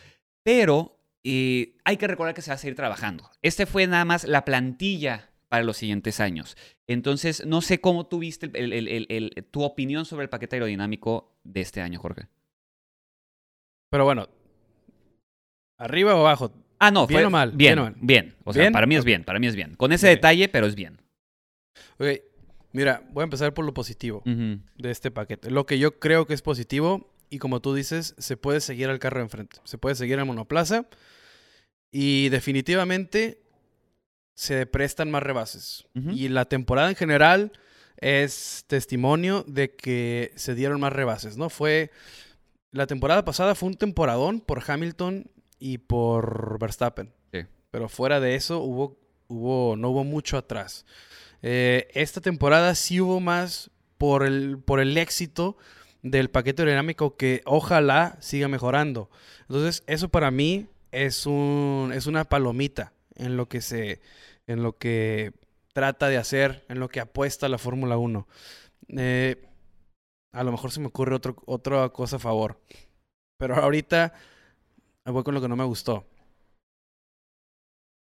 Pero 0.43 0.99
eh, 1.23 1.75
hay 1.83 1.97
que 1.97 2.07
recordar 2.07 2.33
que 2.33 2.41
se 2.41 2.51
va 2.51 2.55
a 2.55 2.59
seguir 2.59 2.75
trabajando. 2.75 3.29
Este 3.41 3.65
fue 3.65 3.85
nada 3.85 4.05
más 4.05 4.23
la 4.23 4.45
plantilla 4.45 5.31
para 5.49 5.63
los 5.63 5.77
siguientes 5.77 6.19
años. 6.19 6.57
Entonces, 6.87 7.45
no 7.45 7.61
sé 7.61 7.79
cómo 7.79 8.07
tuviste 8.07 8.49
tu 9.51 9.63
opinión 9.63 10.05
sobre 10.05 10.23
el 10.23 10.29
paquete 10.29 10.55
aerodinámico 10.55 11.37
de 11.43 11.61
este 11.61 11.81
año, 11.81 11.99
Jorge. 11.99 12.27
Pero 13.89 14.03
bueno, 14.03 14.27
¿arriba 15.77 16.15
o 16.15 16.19
abajo? 16.19 16.51
Ah, 16.79 16.91
no, 16.91 17.07
¿Bien 17.07 17.19
fue 17.19 17.25
o 17.25 17.29
mal? 17.29 17.51
Bien, 17.51 17.95
bien. 18.01 18.35
O 18.43 18.53
sea, 18.53 18.71
para 18.71 18.85
mí 18.85 18.95
es 18.95 19.05
bien, 19.05 19.23
para 19.23 19.39
mí 19.39 19.47
es 19.47 19.55
bien. 19.55 19.75
Con 19.75 19.91
ese 19.91 20.07
detalle, 20.07 20.47
pero 20.49 20.67
es 20.67 20.75
bien. 20.75 20.99
Ok, 21.97 22.07
mira, 22.71 23.03
voy 23.11 23.21
a 23.21 23.25
empezar 23.25 23.53
por 23.53 23.65
lo 23.65 23.73
positivo 23.73 24.21
de 24.25 24.91
este 24.91 25.11
paquete. 25.11 25.49
Lo 25.49 25.65
que 25.65 25.79
yo 25.79 25.99
creo 25.99 26.27
que 26.27 26.33
es 26.33 26.41
positivo, 26.41 27.11
y 27.29 27.39
como 27.39 27.61
tú 27.61 27.73
dices, 27.73 28.15
se 28.17 28.37
puede 28.37 28.61
seguir 28.61 28.89
al 28.89 28.99
carro 28.99 29.21
enfrente. 29.21 29.57
Se 29.63 29.77
puede 29.77 29.95
seguir 29.95 30.19
al 30.19 30.25
monoplaza. 30.25 30.85
Y 31.91 32.29
definitivamente 32.29 33.41
se 34.35 34.65
prestan 34.65 35.09
más 35.09 35.23
rebases. 35.23 35.87
Y 35.93 36.27
la 36.27 36.45
temporada 36.45 36.89
en 36.89 36.95
general 36.95 37.51
es 37.97 38.65
testimonio 38.67 39.43
de 39.47 39.73
que 39.73 40.31
se 40.35 40.53
dieron 40.53 40.79
más 40.79 40.93
rebases, 40.93 41.37
¿no? 41.37 41.49
Fue. 41.49 41.91
La 42.71 42.85
temporada 42.85 43.25
pasada 43.25 43.55
fue 43.55 43.69
un 43.69 43.75
temporadón 43.75 44.41
por 44.41 44.61
Hamilton 44.69 45.31
y 45.59 45.79
por 45.79 46.59
Verstappen. 46.59 47.13
Pero 47.69 47.89
fuera 47.89 48.19
de 48.19 48.35
eso, 48.35 48.59
hubo, 48.59 48.97
hubo, 49.27 49.75
no 49.75 49.89
hubo 49.89 50.03
mucho 50.03 50.37
atrás. 50.37 50.85
Eh, 51.41 51.89
esta 51.93 52.21
temporada 52.21 52.73
sí 52.75 53.01
hubo 53.01 53.19
más 53.19 53.71
por 53.97 54.25
el, 54.25 54.57
por 54.57 54.79
el 54.79 54.97
éxito 54.97 55.57
del 56.01 56.29
paquete 56.29 56.61
aerodinámico 56.61 57.17
que 57.17 57.41
ojalá 57.45 58.17
siga 58.21 58.47
mejorando. 58.47 59.09
Entonces, 59.41 59.83
eso 59.85 60.09
para 60.09 60.31
mí 60.31 60.67
es, 60.91 61.25
un, 61.25 61.91
es 61.93 62.07
una 62.07 62.23
palomita 62.25 62.93
en 63.15 63.35
lo 63.35 63.47
que 63.49 63.61
se 63.61 64.01
en 64.47 64.63
lo 64.63 64.77
que 64.77 65.33
trata 65.73 66.07
de 66.07 66.17
hacer, 66.17 66.65
en 66.69 66.79
lo 66.79 66.89
que 66.89 67.01
apuesta 67.01 67.49
la 67.49 67.57
Fórmula 67.57 67.97
1. 67.97 68.27
Eh, 68.97 69.45
a 70.31 70.43
lo 70.43 70.51
mejor 70.51 70.71
se 70.71 70.79
me 70.79 70.87
ocurre 70.87 71.15
otro, 71.15 71.35
otra 71.45 71.89
cosa 71.89 72.15
a 72.15 72.19
favor. 72.19 72.59
Pero 73.37 73.55
ahorita 73.55 74.13
voy 75.11 75.23
con 75.23 75.33
lo 75.33 75.41
que 75.41 75.47
no 75.47 75.55
me 75.55 75.63
gustó. 75.63 76.05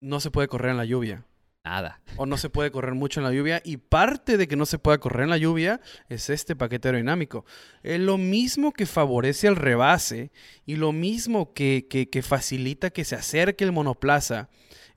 No 0.00 0.20
se 0.20 0.30
puede 0.30 0.48
correr 0.48 0.72
en 0.72 0.76
la 0.76 0.84
lluvia. 0.84 1.24
Nada. 1.64 2.00
O 2.16 2.24
no 2.24 2.36
se 2.36 2.50
puede 2.50 2.70
correr 2.70 2.94
mucho 2.94 3.20
en 3.20 3.24
la 3.24 3.32
lluvia. 3.32 3.60
Y 3.64 3.76
parte 3.76 4.36
de 4.36 4.48
que 4.48 4.56
no 4.56 4.64
se 4.64 4.78
pueda 4.78 4.98
correr 4.98 5.24
en 5.24 5.30
la 5.30 5.38
lluvia 5.38 5.80
es 6.08 6.30
este 6.30 6.56
paquete 6.56 6.88
aerodinámico. 6.88 7.44
Es 7.82 8.00
lo 8.00 8.16
mismo 8.16 8.72
que 8.72 8.86
favorece 8.86 9.48
el 9.48 9.56
rebase 9.56 10.30
y 10.64 10.76
lo 10.76 10.92
mismo 10.92 11.52
que, 11.52 11.86
que, 11.90 12.08
que 12.08 12.22
facilita 12.22 12.90
que 12.90 13.04
se 13.04 13.16
acerque 13.16 13.64
el 13.64 13.72
monoplaza 13.72 14.48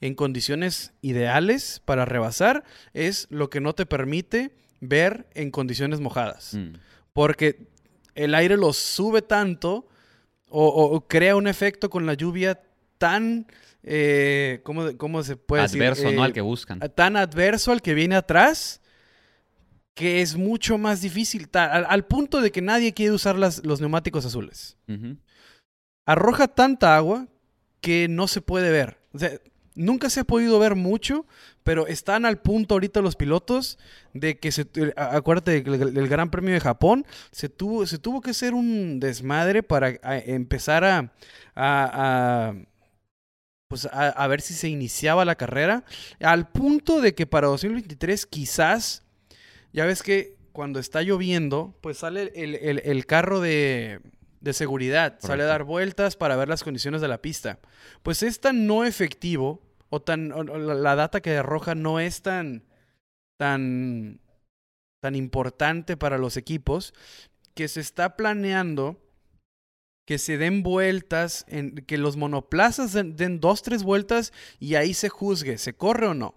en 0.02 0.16
condiciones 0.16 0.94
ideales 1.02 1.82
para 1.86 2.06
rebasar 2.06 2.64
es 2.94 3.28
lo 3.30 3.50
que 3.50 3.62
no 3.62 3.74
te 3.74 3.86
permite 3.86 4.52
ver 4.80 5.28
en 5.34 5.52
condiciones 5.52 6.00
mojadas. 6.00 6.56
Mm. 6.56 6.74
Porque 7.14 7.68
el 8.16 8.36
aire 8.36 8.58
lo 8.58 8.74
sube 8.74 9.22
tanto 9.22 9.88
o, 10.52 10.68
o 10.68 11.08
crea 11.08 11.36
un 11.36 11.48
efecto 11.48 11.90
con 11.90 12.06
la 12.06 12.14
lluvia 12.14 12.62
tan... 12.98 13.48
Eh, 13.84 14.60
¿cómo, 14.64 14.96
¿cómo, 14.98 15.24
se 15.24 15.38
puede 15.38 15.64
Adverso, 15.64 16.04
decir? 16.04 16.16
¿no? 16.18 16.24
Eh, 16.24 16.26
Al 16.28 16.34
que 16.34 16.42
buscan. 16.42 16.80
Tan 16.94 17.18
adverso 17.18 17.72
al 17.72 17.82
que 17.82 17.96
viene 17.96 18.16
atrás 18.16 18.80
que 19.96 20.22
es 20.22 20.36
mucho 20.36 20.78
más 20.78 21.02
difícil, 21.02 21.50
al, 21.54 21.86
al 21.88 22.06
punto 22.06 22.42
de 22.42 22.52
que 22.52 22.62
nadie 22.62 22.94
quiere 22.94 23.12
usar 23.12 23.36
las- 23.38 23.66
los 23.66 23.82
neumáticos 23.82 24.26
azules. 24.26 24.78
Arroja 26.06 26.48
tanta 26.48 26.96
agua 26.96 27.28
que 27.82 28.08
no 28.08 28.28
se 28.28 28.42
puede 28.42 28.72
ver. 28.72 29.00
O 29.14 29.20
sea, 29.20 29.32
nunca 29.76 30.10
se 30.10 30.22
ha 30.22 30.24
podido 30.24 30.60
ver 30.60 30.76
mucho, 30.76 31.26
pero 31.64 31.88
están 31.88 32.26
al 32.26 32.40
punto 32.42 32.76
ahorita 32.76 33.02
los 33.02 33.16
pilotos 33.16 33.78
de 34.14 34.40
que 34.40 34.52
se... 34.52 34.66
a- 34.96 35.16
Acuérdate 35.16 35.62
del, 35.62 36.08
Gran 36.08 36.30
Premio 36.32 36.54
de 36.54 36.60
Japón, 36.60 37.06
se 37.32 37.50
tuvo, 37.50 37.86
se 37.86 37.98
tuvo 38.00 38.22
que 38.22 38.32
hacer 38.32 38.54
un 38.54 39.00
desmadre 39.00 39.64
para 39.64 40.00
a- 40.04 40.18
empezar 40.18 40.84
a... 40.84 41.14
a- 41.56 42.52
a, 42.56 42.56
pues 43.68 43.86
a, 43.90 44.28
ver 44.28 44.42
si 44.42 44.54
se 44.54 44.68
iniciaba 44.68 45.24
la 45.24 45.36
carrera, 45.36 45.86
al 46.20 46.50
punto 46.50 47.00
de 47.00 47.16
que 47.16 47.26
para 47.26 47.48
2023 47.48 48.26
quizás, 48.26 49.04
ya 49.72 49.86
ves 49.86 50.04
que 50.04 50.36
cuando 50.52 50.78
está 50.80 51.02
lloviendo, 51.04 51.74
pues 51.80 52.00
sale 52.00 52.34
el, 52.36 52.56
el- 52.56 52.82
el 52.84 53.06
carro 53.06 53.40
de, 53.40 54.02
de 54.42 54.52
seguridad, 54.52 55.16
sale 55.20 55.44
a 55.44 55.46
dar 55.46 55.64
vueltas 55.64 56.18
para 56.18 56.36
ver 56.36 56.50
las 56.50 56.64
condiciones 56.66 57.00
de 57.00 57.08
la 57.08 57.22
pista. 57.22 57.60
Pues 58.04 58.24
es 58.24 58.42
tan 58.42 58.68
no 58.68 58.84
efectivo, 58.84 59.62
o 59.92 60.02
tan 60.02 60.32
o- 60.32 60.44
la, 60.44 60.74
la 60.74 60.96
data 60.96 61.22
que 61.22 61.38
arroja 61.38 61.76
no 61.76 62.00
es 62.00 62.24
tan, 62.24 62.64
tan, 63.38 64.20
tan 65.04 65.16
importante 65.16 65.98
para 65.98 66.18
los 66.18 66.38
equipos, 66.38 66.94
que 67.54 67.68
se 67.68 67.82
está 67.82 68.16
planeando 68.16 68.98
que 70.08 70.18
se 70.18 70.38
den 70.38 70.64
vueltas, 70.64 71.46
en, 71.48 71.76
que 71.86 71.98
los 71.98 72.18
monoplazas 72.18 72.92
den, 72.92 73.16
den 73.16 73.40
dos, 73.40 73.62
tres 73.62 73.84
vueltas 73.84 74.34
y 74.60 74.76
ahí 74.76 74.94
se 74.94 75.10
juzgue, 75.10 75.58
¿se 75.58 75.74
corre 75.74 76.08
o 76.08 76.14
no? 76.14 76.34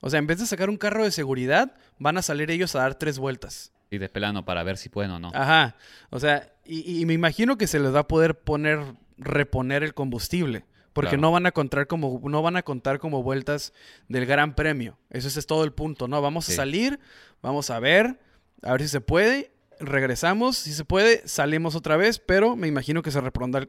O 0.00 0.08
sea, 0.08 0.18
en 0.18 0.26
vez 0.26 0.38
de 0.38 0.46
sacar 0.46 0.70
un 0.70 0.76
carro 0.76 1.04
de 1.04 1.10
seguridad, 1.10 1.74
van 1.98 2.16
a 2.16 2.22
salir 2.22 2.50
ellos 2.50 2.74
a 2.76 2.80
dar 2.80 2.94
tres 2.94 3.18
vueltas. 3.18 3.72
Y 3.90 3.98
de 3.98 4.08
plano 4.08 4.44
para 4.44 4.62
ver 4.62 4.76
si 4.76 4.88
pueden 4.88 5.10
o 5.10 5.18
no. 5.18 5.30
Ajá. 5.34 5.76
O 6.10 6.20
sea, 6.20 6.52
y, 6.64 7.00
y 7.00 7.06
me 7.06 7.14
imagino 7.14 7.58
que 7.58 7.66
se 7.66 7.80
les 7.80 7.94
va 7.94 8.00
a 8.00 8.08
poder 8.08 8.38
poner, 8.38 8.80
reponer 9.18 9.82
el 9.82 9.94
combustible. 9.94 10.64
Porque 10.96 11.10
Claro. 11.10 11.20
no 11.20 11.32
van 11.32 11.44
a 11.44 11.52
contar 11.52 11.86
como, 11.86 12.22
no 12.24 12.40
van 12.40 12.56
a 12.56 12.62
contar 12.62 12.98
como 12.98 13.22
vueltas 13.22 13.74
del 14.08 14.24
gran 14.24 14.54
premio. 14.54 14.96
Eso 15.10 15.28
ese 15.28 15.40
es 15.40 15.46
todo 15.46 15.62
el 15.62 15.74
punto, 15.74 16.08
¿no? 16.08 16.22
Vamos 16.22 16.48
a 16.48 16.52
salir, 16.52 16.98
vamos 17.42 17.68
a 17.68 17.78
ver, 17.80 18.18
a 18.62 18.72
ver 18.72 18.80
si 18.80 18.88
se 18.88 19.02
puede, 19.02 19.52
regresamos, 19.78 20.56
si 20.56 20.72
se 20.72 20.86
puede, 20.86 21.20
salimos 21.28 21.74
otra 21.74 21.98
vez, 21.98 22.18
pero 22.18 22.56
me 22.56 22.66
imagino 22.66 23.02
que 23.02 23.10
se 23.10 23.20
repondrá 23.20 23.60
el, 23.60 23.68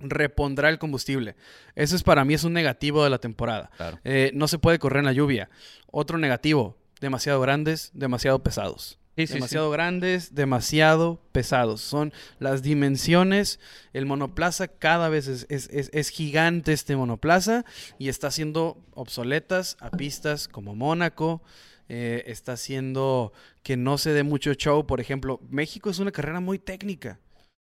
repondrá 0.00 0.68
el 0.68 0.78
combustible. 0.78 1.34
Eso 1.74 1.96
es 1.96 2.02
para 2.02 2.26
mí 2.26 2.34
es 2.34 2.44
un 2.44 2.52
negativo 2.52 3.02
de 3.04 3.08
la 3.08 3.18
temporada. 3.18 3.70
Claro. 3.78 3.98
Eh, 4.04 4.30
no 4.34 4.48
se 4.48 4.58
puede 4.58 4.78
correr 4.78 4.98
en 4.98 5.06
la 5.06 5.12
lluvia. 5.14 5.48
Otro 5.90 6.18
negativo, 6.18 6.76
demasiado 7.00 7.40
grandes, 7.40 7.90
demasiado 7.94 8.42
pesados. 8.42 8.98
Demasiado 9.34 9.70
grandes, 9.70 10.34
demasiado 10.34 11.20
pesados. 11.32 11.80
Son 11.80 12.12
las 12.38 12.62
dimensiones. 12.62 13.58
El 13.92 14.06
monoplaza 14.06 14.68
cada 14.68 15.08
vez 15.08 15.26
es, 15.28 15.46
es- 15.48 15.68
es- 15.92 16.08
gigante 16.10 16.72
este 16.72 16.96
monoplaza 16.96 17.64
y 17.98 18.08
está 18.08 18.28
haciendo 18.28 18.82
obsoletas 18.94 19.76
a 19.80 19.90
pistas 19.90 20.48
como 20.48 20.74
Mónaco. 20.74 21.42
eh, 21.90 22.22
está 22.30 22.52
haciendo 22.52 23.32
que 23.62 23.78
no 23.78 23.96
se 23.96 24.10
dé 24.12 24.22
mucho 24.22 24.52
show. 24.52 24.86
Por 24.86 25.00
ejemplo, 25.00 25.40
México 25.48 25.88
es 25.88 25.98
una 25.98 26.12
carrera 26.12 26.38
muy 26.38 26.58
técnica. 26.58 27.18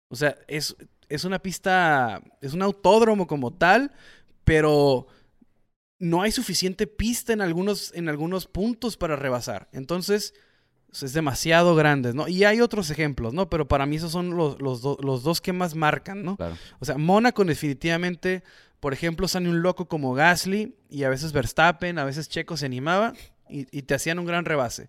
O 0.08 0.14
sea, 0.14 0.36
es, 0.46 0.76
es 1.08 1.24
una 1.24 1.40
pista, 1.40 2.22
es 2.40 2.52
un 2.52 2.62
autódromo 2.62 3.26
como 3.26 3.52
tal, 3.52 3.90
pero 4.44 5.08
no 5.98 6.22
hay 6.22 6.30
suficiente 6.30 6.86
pista 6.86 7.32
en 7.32 7.40
algunos, 7.40 7.92
en 7.94 8.08
algunos 8.08 8.46
puntos 8.46 8.96
para 8.96 9.16
rebasar. 9.16 9.68
Entonces, 9.72 10.32
es 11.02 11.12
demasiado 11.12 11.74
grande, 11.74 12.14
¿no? 12.14 12.28
Y 12.28 12.44
hay 12.44 12.60
otros 12.60 12.90
ejemplos, 12.90 13.34
¿no? 13.34 13.48
Pero 13.50 13.66
para 13.66 13.86
mí 13.86 13.96
esos 13.96 14.12
son 14.12 14.36
los, 14.36 14.60
los, 14.60 14.82
do- 14.82 14.98
los 15.02 15.22
dos 15.22 15.40
que 15.40 15.52
más 15.52 15.74
marcan, 15.74 16.22
¿no? 16.22 16.36
Claro. 16.36 16.56
O 16.78 16.84
sea, 16.84 16.96
Mónaco 16.98 17.44
definitivamente, 17.44 18.42
por 18.80 18.92
ejemplo, 18.92 19.26
sale 19.28 19.48
un 19.48 19.62
loco 19.62 19.86
como 19.88 20.14
Gasly 20.14 20.76
y 20.90 21.04
a 21.04 21.08
veces 21.08 21.32
Verstappen, 21.32 21.98
a 21.98 22.04
veces 22.04 22.28
Checo 22.28 22.56
se 22.56 22.66
animaba 22.66 23.14
y, 23.48 23.66
y 23.76 23.82
te 23.82 23.94
hacían 23.94 24.18
un 24.18 24.26
gran 24.26 24.44
rebase. 24.44 24.88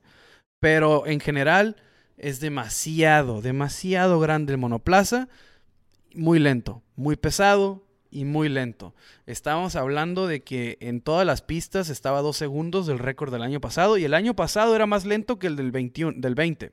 Pero 0.60 1.06
en 1.08 1.20
general 1.20 1.76
es 2.18 2.40
demasiado, 2.40 3.42
demasiado 3.42 4.20
grande 4.20 4.54
el 4.54 4.60
monoplaza, 4.60 5.28
muy 6.14 6.40
lento, 6.40 6.82
muy 6.96 7.16
pesado 7.16 7.85
y 8.12 8.26
muy 8.26 8.50
lento. 8.50 8.94
Estábamos 9.26 9.76
hablando 9.76 10.28
de 10.28 10.42
que 10.42 10.78
en 10.82 11.02
todas 11.02 11.26
las 11.26 11.42
pistas 11.42 11.90
estaba 11.90 12.22
dos 12.22 12.38
segundos 12.38 12.88
del 12.88 13.00
récord 13.00 13.32
del 13.32 13.42
año 13.44 13.60
pasado 13.62 13.98
y 13.98 14.06
el 14.06 14.14
año 14.14 14.36
pasado 14.36 14.76
era 14.76 14.86
más 14.86 15.06
lento 15.06 15.38
que 15.40 15.48
el 15.48 15.56
del, 15.56 15.72
21, 15.72 16.14
del 16.20 16.36
20. 16.36 16.72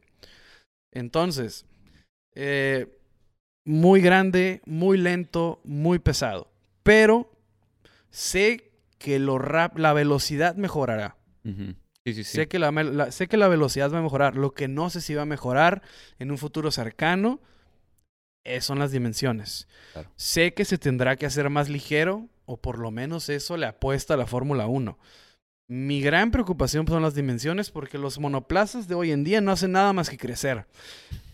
Entonces, 0.92 1.66
eh, 2.34 2.98
muy 3.64 4.00
grande, 4.00 4.60
muy 4.66 4.98
lento, 4.98 5.60
muy 5.64 5.98
pesado. 5.98 6.50
Pero 6.82 7.30
sé 8.10 8.70
que 8.98 9.18
lo 9.18 9.38
rap- 9.38 9.78
la 9.78 9.92
velocidad 9.92 10.54
mejorará. 10.56 11.16
Sí, 12.04 12.14
sí, 12.14 12.24
sí. 12.24 12.24
Sé, 12.24 12.48
que 12.48 12.58
la, 12.58 12.70
la- 12.72 13.12
sé 13.12 13.28
que 13.28 13.36
la 13.36 13.48
velocidad 13.48 13.92
va 13.92 13.98
a 13.98 14.02
mejorar. 14.02 14.36
Lo 14.36 14.52
que 14.54 14.68
no 14.68 14.90
sé 14.90 15.00
si 15.00 15.14
va 15.14 15.22
a 15.22 15.26
mejorar 15.26 15.82
en 16.18 16.30
un 16.30 16.38
futuro 16.38 16.70
cercano 16.70 17.40
son 18.60 18.78
las 18.78 18.90
dimensiones. 18.92 19.68
Claro. 19.92 20.10
Sé 20.16 20.54
que 20.54 20.64
se 20.64 20.78
tendrá 20.78 21.16
que 21.16 21.26
hacer 21.26 21.48
más 21.50 21.68
ligero, 21.68 22.28
o 22.44 22.56
por 22.56 22.78
lo 22.78 22.90
menos 22.90 23.28
eso 23.28 23.56
le 23.56 23.66
apuesta 23.66 24.14
a 24.14 24.16
la 24.16 24.26
Fórmula 24.26 24.66
1. 24.66 24.98
Mi 25.68 26.02
gran 26.02 26.30
preocupación 26.30 26.86
son 26.86 27.02
las 27.02 27.14
dimensiones 27.14 27.70
porque 27.70 27.96
los 27.98 28.18
monoplazas 28.18 28.88
de 28.88 28.94
hoy 28.94 29.10
en 29.12 29.24
día 29.24 29.40
no 29.40 29.52
hacen 29.52 29.72
nada 29.72 29.92
más 29.92 30.10
que 30.10 30.18
crecer. 30.18 30.66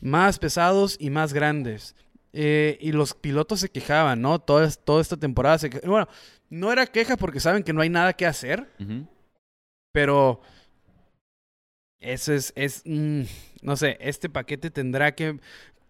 Más 0.01 0.39
pesados 0.39 0.97
y 1.01 1.11
más 1.11 1.33
grandes. 1.33 1.97
Eh, 2.33 2.79
y 2.81 2.93
los 2.93 3.15
pilotos 3.15 3.61
se 3.61 3.71
quejaban, 3.71 4.21
¿no? 4.21 4.39
Toda, 4.39 4.71
toda 4.71 5.01
esta 5.01 5.17
temporada 5.17 5.59
se 5.59 5.71
que- 5.71 5.81
Bueno, 5.89 6.07
no 6.51 6.71
era 6.71 6.87
queja 6.87 7.17
porque 7.17 7.41
saben 7.41 7.63
que 7.65 7.73
no 7.73 7.81
hay 7.81 7.89
nada 7.89 8.13
que 8.13 8.27
hacer. 8.27 8.69
Pero 9.93 10.41
eso 12.01 12.33
es, 12.33 12.53
es 12.55 12.83
mm, 12.85 13.23
no 13.63 13.77
sé, 13.77 13.97
este 14.01 14.29
paquete 14.29 14.71
tendrá 14.71 15.15
que, 15.15 15.41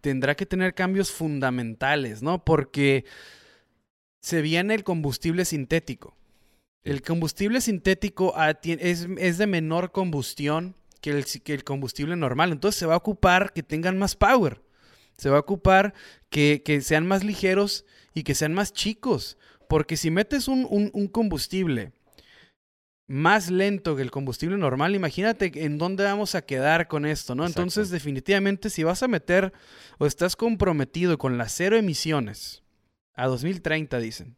tendrá 0.00 0.34
que 0.34 0.46
tener 0.46 0.74
cambios 0.74 1.10
fundamentales, 1.10 2.22
¿no? 2.22 2.44
Porque 2.44 3.04
se 4.20 4.42
viene 4.42 4.74
el 4.74 4.84
combustible 4.84 5.44
sintético. 5.44 6.16
El 6.84 7.02
combustible 7.02 7.60
sintético 7.60 8.32
ah, 8.36 8.54
es, 8.62 9.38
de 9.38 9.46
menor 9.46 9.92
combustión 9.92 10.74
que 11.00 11.10
el, 11.10 11.24
si- 11.24 11.40
que 11.40 11.54
el 11.54 11.64
combustible 11.64 12.16
normal. 12.16 12.52
Entonces 12.52 12.78
se 12.78 12.86
va 12.86 12.94
a 12.94 12.98
ocupar 12.98 13.52
que 13.52 13.62
tengan 13.62 13.98
más 13.98 14.16
power. 14.16 14.62
Se 15.16 15.30
va 15.30 15.36
a 15.38 15.40
ocupar 15.40 15.94
que, 16.30 16.62
que 16.64 16.80
sean 16.80 17.06
más 17.06 17.24
ligeros 17.24 17.84
y 18.14 18.22
que 18.22 18.34
sean 18.34 18.54
más 18.54 18.72
chicos. 18.72 19.36
Porque 19.68 19.96
si 19.96 20.10
metes 20.10 20.48
un, 20.48 20.66
un- 20.70 20.90
un 20.94 21.08
combustible 21.08 21.92
más 23.08 23.50
lento 23.50 23.96
que 23.96 24.02
el 24.02 24.10
combustible 24.10 24.56
normal, 24.58 24.94
imagínate 24.94 25.50
en 25.64 25.78
dónde 25.78 26.04
vamos 26.04 26.34
a 26.34 26.42
quedar 26.42 26.88
con 26.88 27.06
esto, 27.06 27.34
¿no? 27.34 27.42
Exacto. 27.42 27.62
Entonces, 27.62 27.90
definitivamente, 27.90 28.70
si 28.70 28.84
vas 28.84 29.02
a 29.02 29.08
meter 29.08 29.52
o 29.98 30.06
estás 30.06 30.36
comprometido 30.36 31.18
con 31.18 31.38
las 31.38 31.52
cero 31.52 31.76
emisiones 31.76 32.62
a 33.14 33.26
2030, 33.26 33.98
dicen, 33.98 34.36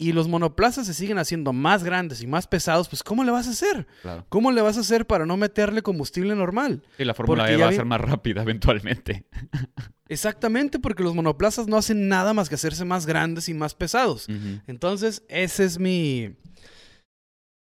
y 0.00 0.12
los 0.12 0.28
monoplazas 0.28 0.86
se 0.86 0.94
siguen 0.94 1.18
haciendo 1.18 1.52
más 1.52 1.82
grandes 1.82 2.22
y 2.22 2.28
más 2.28 2.46
pesados, 2.46 2.88
pues 2.88 3.02
¿cómo 3.02 3.24
le 3.24 3.32
vas 3.32 3.48
a 3.48 3.50
hacer? 3.50 3.86
Claro. 4.02 4.24
¿Cómo 4.28 4.52
le 4.52 4.62
vas 4.62 4.76
a 4.76 4.80
hacer 4.80 5.06
para 5.08 5.26
no 5.26 5.36
meterle 5.36 5.82
combustible 5.82 6.36
normal? 6.36 6.84
Sí, 6.96 7.04
la 7.04 7.14
Fórmula 7.14 7.42
Porque 7.42 7.54
E 7.54 7.56
va 7.56 7.66
a 7.66 7.70
vi- 7.70 7.76
ser 7.76 7.84
más 7.84 8.00
rápida 8.00 8.42
eventualmente. 8.42 9.26
Exactamente, 10.08 10.78
porque 10.78 11.02
los 11.02 11.14
monoplazas 11.14 11.66
no 11.66 11.76
hacen 11.76 12.08
nada 12.08 12.32
más 12.32 12.48
que 12.48 12.54
hacerse 12.54 12.84
más 12.84 13.04
grandes 13.06 13.48
y 13.48 13.54
más 13.54 13.74
pesados. 13.74 14.26
Entonces, 14.66 15.22
ese 15.28 15.64
es 15.64 15.78
mi. 15.78 16.34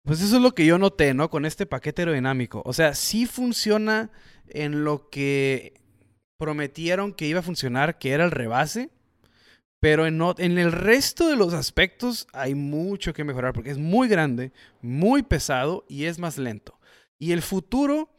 Pues 0.05 0.21
eso 0.21 0.37
es 0.37 0.43
lo 0.43 0.53
que 0.55 0.67
yo 0.67 0.77
noté, 0.79 1.15
¿no? 1.15 1.31
Con 1.31 1.47
este 1.47 1.65
paquete 1.65 2.03
aerodinámico. 2.03 2.63
O 2.67 2.73
sea, 2.73 2.95
sí 2.95 3.25
funciona 3.27 4.11
en 4.49 4.85
lo 4.85 5.09
que 5.11 5.81
prometieron 6.39 7.15
que 7.15 7.27
iba 7.27 7.41
a 7.41 7.43
funcionar, 7.43 7.99
que 7.99 8.11
era 8.13 8.25
el 8.25 8.31
rebase. 8.33 8.91
Pero 9.87 10.05
en, 10.05 10.59
el 10.59 10.73
resto 10.73 11.29
de 11.29 11.37
los 11.37 11.55
aspectos 11.55 12.27
hay 12.33 12.57
mucho 12.57 13.13
que 13.13 13.23
mejorar 13.23 13.53
porque 13.53 13.71
es 13.71 13.79
muy 13.79 14.09
grande, 14.09 14.51
muy 14.83 15.23
pesado 15.23 15.85
y 15.89 16.07
es 16.07 16.19
más 16.19 16.39
lento. 16.39 16.81
Y 17.21 17.31
el 17.31 17.41
futuro, 17.41 18.11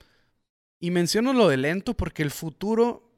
y 0.80 0.92
menciono 0.92 1.34
lo 1.34 1.50
de 1.50 1.58
lento 1.58 1.94
porque 1.94 2.24
el 2.24 2.32
futuro 2.32 3.12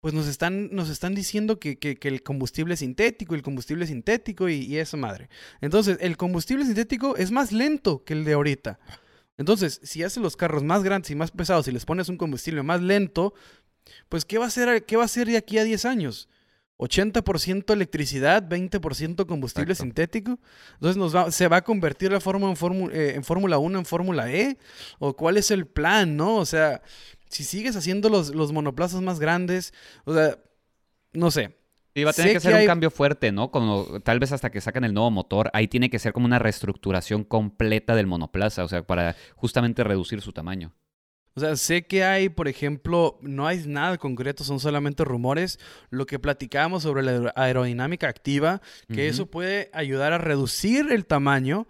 pues 0.00 0.14
nos 0.14 0.26
están, 0.26 0.74
nos 0.74 0.88
están 0.88 1.14
diciendo 1.14 1.60
que, 1.60 1.98
el 2.00 2.22
combustible 2.22 2.78
sintético, 2.78 3.34
el 3.34 3.42
combustible 3.42 3.86
sintético 3.86 4.48
y, 4.48 4.54
y 4.54 4.78
eso 4.78 4.96
madre. 4.96 5.28
Entonces, 5.60 5.98
el 6.00 6.16
combustible 6.16 6.64
sintético 6.64 7.14
es 7.18 7.30
más 7.30 7.52
lento 7.52 8.04
que 8.04 8.14
el 8.14 8.24
de 8.24 8.32
ahorita. 8.32 8.80
Entonces, 9.36 9.80
si 9.82 10.02
haces 10.02 10.22
los 10.22 10.38
carros 10.38 10.62
más 10.62 10.82
grandes 10.82 11.10
y 11.10 11.14
más 11.14 11.30
pesados 11.30 11.68
y 11.68 11.72
les 11.72 11.84
pones 11.84 12.08
un 12.08 12.16
combustible 12.16 12.62
más 12.62 12.80
lento, 12.80 13.34
pues 14.08 14.24
¿qué 14.24 14.38
va 14.38 14.46
a 14.46 14.50
ser, 14.50 14.86
qué 14.86 14.96
va 14.96 15.04
a 15.04 15.08
ser 15.08 15.26
de 15.26 15.36
aquí 15.36 15.58
a 15.58 15.64
10 15.64 15.84
años? 15.84 16.30
80% 16.78 17.72
electricidad, 17.72 18.46
20% 18.48 19.26
combustible 19.26 19.74
sintético. 19.74 20.38
Entonces 20.74 20.96
nos 20.96 21.34
se 21.34 21.48
va 21.48 21.58
a 21.58 21.64
convertir 21.64 22.12
la 22.12 22.20
Fórmula 22.20 22.54
en, 22.54 22.90
eh, 22.92 23.12
en 23.14 23.24
Fórmula 23.24 23.58
1 23.58 23.78
en 23.78 23.84
Fórmula 23.84 24.30
E. 24.30 24.58
¿O 24.98 25.14
cuál 25.16 25.36
es 25.36 25.50
el 25.50 25.66
plan, 25.66 26.16
no? 26.16 26.36
O 26.36 26.44
sea, 26.46 26.82
si 27.28 27.44
sigues 27.44 27.76
haciendo 27.76 28.08
los, 28.08 28.34
los 28.34 28.52
monoplazas 28.52 29.00
más 29.00 29.18
grandes, 29.18 29.72
o 30.04 30.14
sea, 30.14 30.38
no 31.12 31.30
sé. 31.30 31.56
Sí, 31.94 32.04
va 32.04 32.10
a 32.10 32.12
tener 32.12 32.34
que 32.34 32.40
ser 32.40 32.54
un 32.60 32.66
cambio 32.66 32.90
fuerte, 32.90 33.32
¿no? 33.32 33.50
Como, 33.50 34.00
tal 34.00 34.18
vez 34.18 34.30
hasta 34.30 34.50
que 34.50 34.60
sacan 34.60 34.84
el 34.84 34.92
nuevo 34.92 35.10
motor, 35.10 35.50
ahí 35.54 35.66
tiene 35.66 35.88
que 35.88 35.98
ser 35.98 36.12
como 36.12 36.26
una 36.26 36.38
reestructuración 36.38 37.24
completa 37.24 37.94
del 37.94 38.06
monoplaza, 38.06 38.64
o 38.64 38.68
sea, 38.68 38.86
para 38.86 39.16
justamente 39.34 39.82
reducir 39.82 40.20
su 40.20 40.34
tamaño. 40.34 40.74
O 41.36 41.40
sea, 41.40 41.54
sé 41.56 41.82
que 41.82 42.02
hay, 42.02 42.30
por 42.30 42.48
ejemplo, 42.48 43.18
no 43.20 43.46
hay 43.46 43.62
nada 43.66 43.98
concreto, 43.98 44.42
son 44.42 44.58
solamente 44.58 45.04
rumores. 45.04 45.58
Lo 45.90 46.06
que 46.06 46.18
platicábamos 46.18 46.82
sobre 46.82 47.02
la 47.02 47.30
aerodinámica 47.36 48.08
activa, 48.08 48.62
que 48.88 49.08
eso 49.08 49.26
puede 49.26 49.68
ayudar 49.74 50.14
a 50.14 50.18
reducir 50.18 50.90
el 50.90 51.04
tamaño 51.04 51.66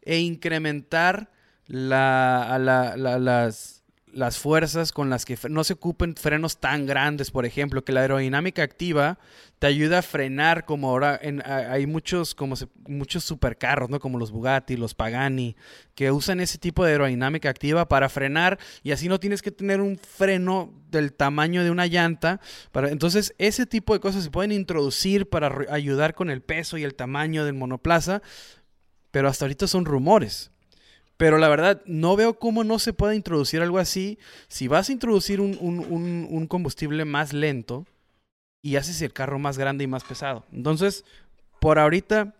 e 0.00 0.20
incrementar 0.20 1.30
la, 1.66 2.56
las 2.58 3.79
las 4.12 4.38
fuerzas 4.38 4.92
con 4.92 5.10
las 5.10 5.24
que 5.24 5.38
no 5.48 5.64
se 5.64 5.74
ocupen 5.74 6.14
frenos 6.16 6.58
tan 6.58 6.86
grandes, 6.86 7.30
por 7.30 7.46
ejemplo, 7.46 7.84
que 7.84 7.92
la 7.92 8.00
aerodinámica 8.00 8.62
activa 8.62 9.18
te 9.58 9.66
ayuda 9.66 9.98
a 9.98 10.02
frenar 10.02 10.64
como 10.64 10.90
ahora 10.90 11.20
hay 11.46 11.86
muchos 11.86 12.34
como 12.34 12.54
muchos 12.88 13.24
supercarros, 13.24 13.90
¿no? 13.90 14.00
Como 14.00 14.18
los 14.18 14.30
Bugatti, 14.30 14.76
los 14.76 14.94
Pagani, 14.94 15.56
que 15.94 16.10
usan 16.10 16.40
ese 16.40 16.58
tipo 16.58 16.84
de 16.84 16.92
aerodinámica 16.92 17.50
activa 17.50 17.88
para 17.88 18.08
frenar 18.08 18.58
y 18.82 18.92
así 18.92 19.08
no 19.08 19.20
tienes 19.20 19.42
que 19.42 19.50
tener 19.50 19.80
un 19.80 19.98
freno 19.98 20.72
del 20.90 21.12
tamaño 21.12 21.62
de 21.62 21.70
una 21.70 21.86
llanta. 21.86 22.40
Para, 22.72 22.90
entonces, 22.90 23.34
ese 23.38 23.66
tipo 23.66 23.92
de 23.92 24.00
cosas 24.00 24.24
se 24.24 24.30
pueden 24.30 24.52
introducir 24.52 25.28
para 25.28 25.66
ayudar 25.70 26.14
con 26.14 26.30
el 26.30 26.42
peso 26.42 26.78
y 26.78 26.84
el 26.84 26.94
tamaño 26.94 27.44
del 27.44 27.54
monoplaza, 27.54 28.22
pero 29.10 29.28
hasta 29.28 29.44
ahorita 29.44 29.66
son 29.66 29.84
rumores. 29.84 30.50
Pero 31.20 31.36
la 31.36 31.50
verdad, 31.50 31.82
no 31.84 32.16
veo 32.16 32.38
cómo 32.38 32.64
no 32.64 32.78
se 32.78 32.94
puede 32.94 33.14
introducir 33.14 33.60
algo 33.60 33.76
así. 33.78 34.18
Si 34.48 34.68
vas 34.68 34.88
a 34.88 34.92
introducir 34.92 35.42
un, 35.42 36.46
combustible 36.48 37.04
más 37.04 37.34
lento 37.34 37.86
y 38.62 38.76
haces 38.76 39.02
el 39.02 39.12
carro 39.12 39.38
más 39.38 39.58
grande 39.58 39.84
y 39.84 39.86
más 39.86 40.02
pesado. 40.02 40.46
Entonces, 40.50 41.04
por 41.60 41.78
ahorita, 41.78 42.34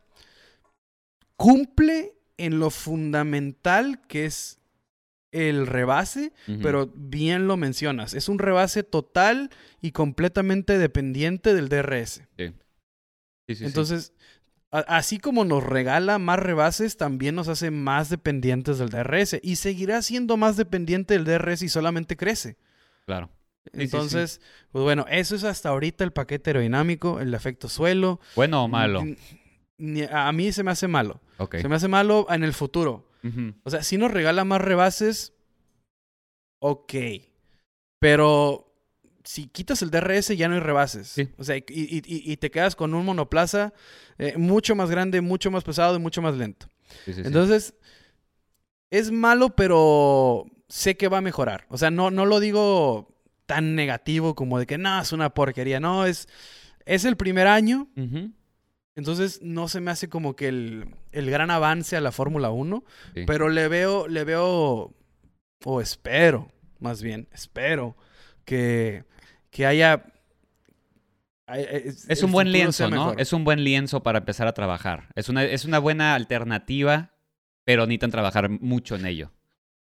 cumple 1.36 2.14
en 2.38 2.58
lo 2.58 2.70
fundamental 2.70 4.00
que 4.08 4.24
es 4.24 4.60
el 5.30 5.66
rebase, 5.66 6.32
pero 6.62 6.90
bien 6.94 7.48
lo 7.48 7.58
mencionas. 7.58 8.14
Es 8.14 8.30
un 8.30 8.38
rebase 8.38 8.82
total 8.82 9.50
y 9.82 9.90
completamente 9.90 10.78
dependiente 10.78 11.52
del 11.52 11.68
DRS. 11.68 12.22
Sí. 12.38 12.54
Sí, 13.46 13.56
sí, 13.56 13.64
Entonces, 13.66 14.14
Así 14.70 15.18
como 15.18 15.44
nos 15.44 15.64
regala 15.64 16.18
más 16.18 16.38
rebases, 16.38 16.96
también 16.96 17.34
nos 17.34 17.48
hace 17.48 17.72
más 17.72 18.08
dependientes 18.08 18.78
del 18.78 18.90
DRS. 18.90 19.38
Y 19.42 19.56
seguirá 19.56 20.00
siendo 20.02 20.36
más 20.36 20.56
dependiente 20.56 21.14
del 21.14 21.24
DRS 21.24 21.62
y 21.62 21.68
solamente 21.68 22.16
crece. 22.16 22.56
Claro. 23.06 23.30
Entonces, 23.72 24.40
pues 24.70 24.82
bueno, 24.84 25.06
eso 25.10 25.34
es 25.34 25.44
hasta 25.44 25.68
ahorita 25.68 26.04
el 26.04 26.12
paquete 26.12 26.50
aerodinámico, 26.50 27.20
el 27.20 27.34
efecto 27.34 27.68
suelo. 27.68 28.20
¿Bueno 28.36 28.64
o 28.64 28.68
malo? 28.68 29.04
A 30.12 30.32
mí 30.32 30.52
se 30.52 30.62
me 30.62 30.70
hace 30.70 30.88
malo. 30.88 31.20
Se 31.50 31.68
me 31.68 31.76
hace 31.76 31.88
malo 31.88 32.26
en 32.30 32.44
el 32.44 32.52
futuro. 32.52 33.10
O 33.64 33.70
sea, 33.70 33.82
si 33.82 33.98
nos 33.98 34.10
regala 34.10 34.44
más 34.44 34.60
rebases, 34.60 35.34
ok. 36.60 36.94
Pero 37.98 38.69
si 39.24 39.46
quitas 39.48 39.82
el 39.82 39.90
DRS 39.90 40.28
ya 40.36 40.48
no 40.48 40.54
hay 40.54 40.60
rebases. 40.60 41.16
O 41.36 41.44
sea, 41.44 41.56
y, 41.56 42.36
te 42.36 42.50
quedas 42.50 42.76
con 42.76 42.94
un 42.94 43.04
monoplaza 43.04 43.72
eh, 44.18 44.36
mucho 44.36 44.74
más 44.74 44.90
grande, 44.90 45.20
mucho 45.20 45.50
más 45.50 45.64
pesado 45.64 45.96
y 45.96 45.98
mucho 45.98 46.22
más 46.22 46.36
lento. 46.36 46.68
Entonces, 47.06 47.74
es 48.90 49.10
malo, 49.10 49.54
pero 49.54 50.46
sé 50.68 50.96
que 50.96 51.08
va 51.08 51.18
a 51.18 51.22
mejorar. 51.22 51.66
O 51.68 51.78
sea, 51.78 51.90
no, 51.90 52.10
no 52.10 52.26
lo 52.26 52.40
digo 52.40 53.14
tan 53.46 53.74
negativo 53.74 54.34
como 54.34 54.58
de 54.58 54.66
que 54.66 54.78
no, 54.78 55.00
es 55.00 55.12
una 55.12 55.30
porquería. 55.30 55.80
No, 55.80 56.06
es, 56.06 56.28
es 56.86 57.04
el 57.04 57.16
primer 57.16 57.46
año. 57.46 57.88
Entonces 58.96 59.40
no 59.42 59.68
se 59.68 59.80
me 59.80 59.90
hace 59.90 60.08
como 60.08 60.34
que 60.34 60.48
el, 60.48 60.94
el 61.12 61.30
gran 61.30 61.50
avance 61.50 61.96
a 61.96 62.00
la 62.00 62.12
Fórmula 62.12 62.50
1. 62.50 62.84
Pero 63.26 63.48
le 63.48 63.68
veo, 63.68 64.08
le 64.08 64.24
veo, 64.24 64.94
o 65.64 65.80
espero, 65.80 66.50
más 66.78 67.02
bien, 67.02 67.28
espero 67.32 67.96
que, 68.50 69.04
que 69.50 69.64
haya... 69.64 70.04
Es 71.46 72.22
un 72.24 72.32
buen 72.32 72.50
lienzo, 72.50 72.90
¿no? 72.90 73.12
Es 73.12 73.32
un 73.32 73.44
buen 73.44 73.62
lienzo 73.62 74.02
para 74.02 74.18
empezar 74.18 74.48
a 74.48 74.54
trabajar. 74.54 75.08
Es 75.14 75.28
una, 75.28 75.44
es 75.44 75.64
una 75.64 75.78
buena 75.78 76.16
alternativa, 76.16 77.12
pero 77.64 77.86
necesitan 77.86 78.10
trabajar 78.10 78.50
mucho 78.50 78.96
en 78.96 79.06
ello 79.06 79.32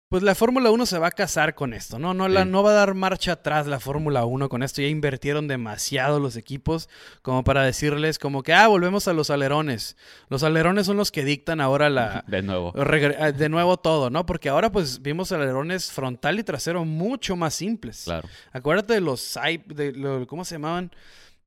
pues 0.09 0.23
la 0.23 0.35
Fórmula 0.35 0.71
1 0.71 0.87
se 0.87 0.99
va 0.99 1.09
a 1.09 1.13
casar 1.13 1.55
con 1.55 1.73
esto, 1.73 1.99
¿no? 1.99 2.15
No, 2.15 2.29
la, 2.29 2.45
no 2.45 2.63
va 2.63 2.71
a 2.71 2.75
dar 2.75 2.95
marcha 2.95 3.33
atrás 3.33 3.67
la 3.67 3.81
Fórmula 3.81 4.25
1 4.25 4.49
con 4.49 4.63
esto. 4.63 4.81
Ya 4.81 4.89
invirtieron 4.89 5.49
demasiado 5.49 6.21
los 6.21 6.37
equipos 6.37 6.89
como 7.23 7.43
para 7.43 7.65
decirles 7.65 8.19
como 8.19 8.43
que, 8.43 8.53
ah, 8.53 8.69
volvemos 8.69 9.09
a 9.09 9.13
los 9.13 9.31
alerones. 9.31 9.97
Los 10.29 10.43
alerones 10.43 10.87
son 10.87 10.99
los 10.99 11.11
que 11.11 11.25
dictan 11.25 11.61
ahora 11.61 11.91
la... 11.91 12.23
De 12.29 12.43
nuevo. 12.43 12.73
Eh, 12.77 13.33
de 13.33 13.49
nuevo 13.49 13.79
todo, 13.79 14.11
¿no? 14.11 14.27
Porque 14.27 14.49
ahora 14.49 14.71
pues 14.71 15.03
vimos 15.03 15.33
alerones 15.33 15.91
frontal 15.91 16.39
y 16.39 16.45
trasero 16.45 16.85
mucho 16.85 17.35
más 17.35 17.55
simples. 17.55 18.03
Claro. 18.05 18.29
Acuérdate 18.53 18.95
de 18.95 19.01
los... 19.01 19.39
De, 19.67 20.27
¿Cómo 20.29 20.45
se 20.45 20.57
llamaban? 20.57 20.93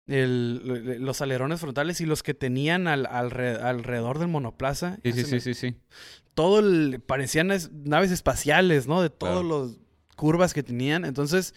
los 0.10 1.22
alerones 1.22 1.60
frontales 1.60 2.00
y 2.00 2.06
los 2.06 2.24
que 2.24 2.34
tenían 2.34 2.88
al, 2.88 3.06
alrededor 3.06 4.20
del 4.20 4.30
monoplaza. 4.30 5.00
Sí, 5.04 5.12
sí, 5.12 5.24
sí, 5.26 5.40
sí, 5.42 5.54
sí 5.54 5.76
todo 6.38 6.60
el, 6.60 7.02
parecían 7.04 7.52
naves 7.84 8.12
espaciales, 8.12 8.86
¿no? 8.86 9.02
De 9.02 9.10
todas 9.10 9.44
las 9.44 9.80
curvas 10.16 10.54
que 10.54 10.62
tenían. 10.62 11.04
Entonces, 11.04 11.56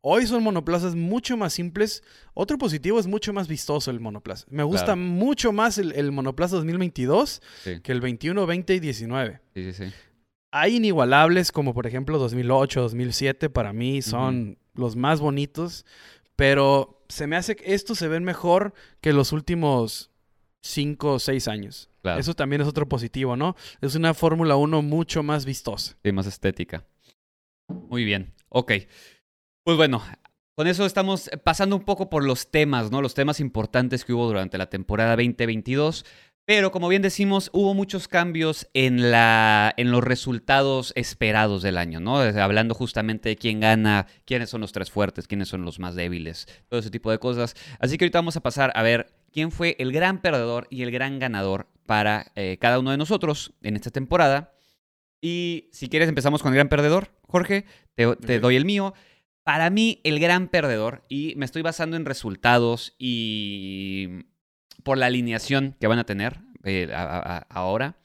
hoy 0.00 0.26
son 0.26 0.42
monoplazas 0.42 0.96
mucho 0.96 1.36
más 1.36 1.52
simples. 1.52 2.02
Otro 2.34 2.58
positivo 2.58 2.98
es 2.98 3.06
mucho 3.06 3.32
más 3.32 3.46
vistoso 3.46 3.92
el 3.92 4.00
monoplaza. 4.00 4.44
Me 4.50 4.64
gusta 4.64 4.96
mucho 4.96 5.52
más 5.52 5.78
el, 5.78 6.10
monoplaza 6.10 6.56
2022 6.56 7.40
que 7.84 7.92
el 7.92 8.00
21, 8.00 8.44
20 8.44 8.74
y 8.74 8.80
19. 8.80 9.40
Sí, 9.54 9.72
sí, 9.72 9.84
sí. 9.84 9.92
Hay 10.50 10.74
inigualables 10.74 11.52
como 11.52 11.72
por 11.72 11.86
ejemplo 11.86 12.18
2008, 12.18 12.80
2007, 12.80 13.50
para 13.50 13.72
mí 13.72 14.02
son 14.02 14.58
los 14.74 14.96
más 14.96 15.20
bonitos, 15.20 15.86
pero 16.34 17.04
se 17.08 17.28
me 17.28 17.36
hace 17.36 17.54
que 17.54 17.72
estos 17.72 17.98
se 17.98 18.08
ven 18.08 18.24
mejor 18.24 18.74
que 19.00 19.12
los 19.12 19.30
últimos 19.30 20.10
5 20.62 21.12
o 21.12 21.18
6 21.20 21.46
años. 21.46 21.88
Eso 22.16 22.34
también 22.34 22.62
es 22.62 22.68
otro 22.68 22.88
positivo, 22.88 23.36
¿no? 23.36 23.56
Es 23.80 23.94
una 23.94 24.14
Fórmula 24.14 24.56
1 24.56 24.82
mucho 24.82 25.22
más 25.22 25.44
vistosa. 25.44 25.96
Sí, 26.02 26.12
más 26.12 26.26
estética. 26.26 26.84
Muy 27.68 28.04
bien. 28.04 28.34
Ok. 28.48 28.72
Pues 29.64 29.76
bueno, 29.76 30.02
con 30.54 30.66
eso 30.66 30.86
estamos 30.86 31.30
pasando 31.44 31.76
un 31.76 31.84
poco 31.84 32.08
por 32.08 32.24
los 32.24 32.50
temas, 32.50 32.90
¿no? 32.90 33.02
Los 33.02 33.14
temas 33.14 33.40
importantes 33.40 34.04
que 34.04 34.12
hubo 34.12 34.26
durante 34.26 34.58
la 34.58 34.70
temporada 34.70 35.10
2022. 35.10 36.04
Pero 36.48 36.72
como 36.72 36.88
bien 36.88 37.02
decimos, 37.02 37.50
hubo 37.52 37.74
muchos 37.74 38.08
cambios 38.08 38.70
en, 38.72 39.10
la, 39.10 39.74
en 39.76 39.90
los 39.90 40.02
resultados 40.02 40.94
esperados 40.96 41.62
del 41.62 41.76
año, 41.76 42.00
¿no? 42.00 42.16
Hablando 42.16 42.74
justamente 42.74 43.28
de 43.28 43.36
quién 43.36 43.60
gana, 43.60 44.06
quiénes 44.24 44.48
son 44.48 44.62
los 44.62 44.72
tres 44.72 44.90
fuertes, 44.90 45.28
quiénes 45.28 45.48
son 45.48 45.62
los 45.66 45.78
más 45.78 45.94
débiles, 45.94 46.48
todo 46.68 46.80
ese 46.80 46.90
tipo 46.90 47.10
de 47.10 47.18
cosas. 47.18 47.54
Así 47.80 47.98
que 47.98 48.06
ahorita 48.06 48.18
vamos 48.18 48.38
a 48.38 48.40
pasar 48.40 48.72
a 48.74 48.82
ver 48.82 49.12
quién 49.30 49.50
fue 49.50 49.76
el 49.78 49.92
gran 49.92 50.22
perdedor 50.22 50.66
y 50.70 50.82
el 50.84 50.90
gran 50.90 51.18
ganador 51.18 51.68
para 51.88 52.32
eh, 52.34 52.58
cada 52.60 52.78
uno 52.78 52.90
de 52.90 52.98
nosotros 52.98 53.54
en 53.62 53.74
esta 53.74 53.90
temporada. 53.90 54.52
Y 55.22 55.70
si 55.72 55.88
quieres 55.88 56.10
empezamos 56.10 56.42
con 56.42 56.52
el 56.52 56.56
gran 56.56 56.68
perdedor, 56.68 57.08
Jorge, 57.22 57.64
te, 57.94 58.38
doy 58.40 58.56
el 58.56 58.66
mío. 58.66 58.92
Para 59.42 59.70
mí, 59.70 60.02
el 60.04 60.20
gran 60.20 60.48
perdedor, 60.48 61.06
y 61.08 61.32
me 61.38 61.46
estoy 61.46 61.62
basando 61.62 61.96
en 61.96 62.04
resultados 62.04 62.94
y 62.98 64.26
por 64.84 64.98
la 64.98 65.06
alineación 65.06 65.76
que 65.80 65.86
van 65.86 65.98
a 65.98 66.04
tener 66.04 66.40
eh, 66.62 66.92
ahora, 67.48 67.96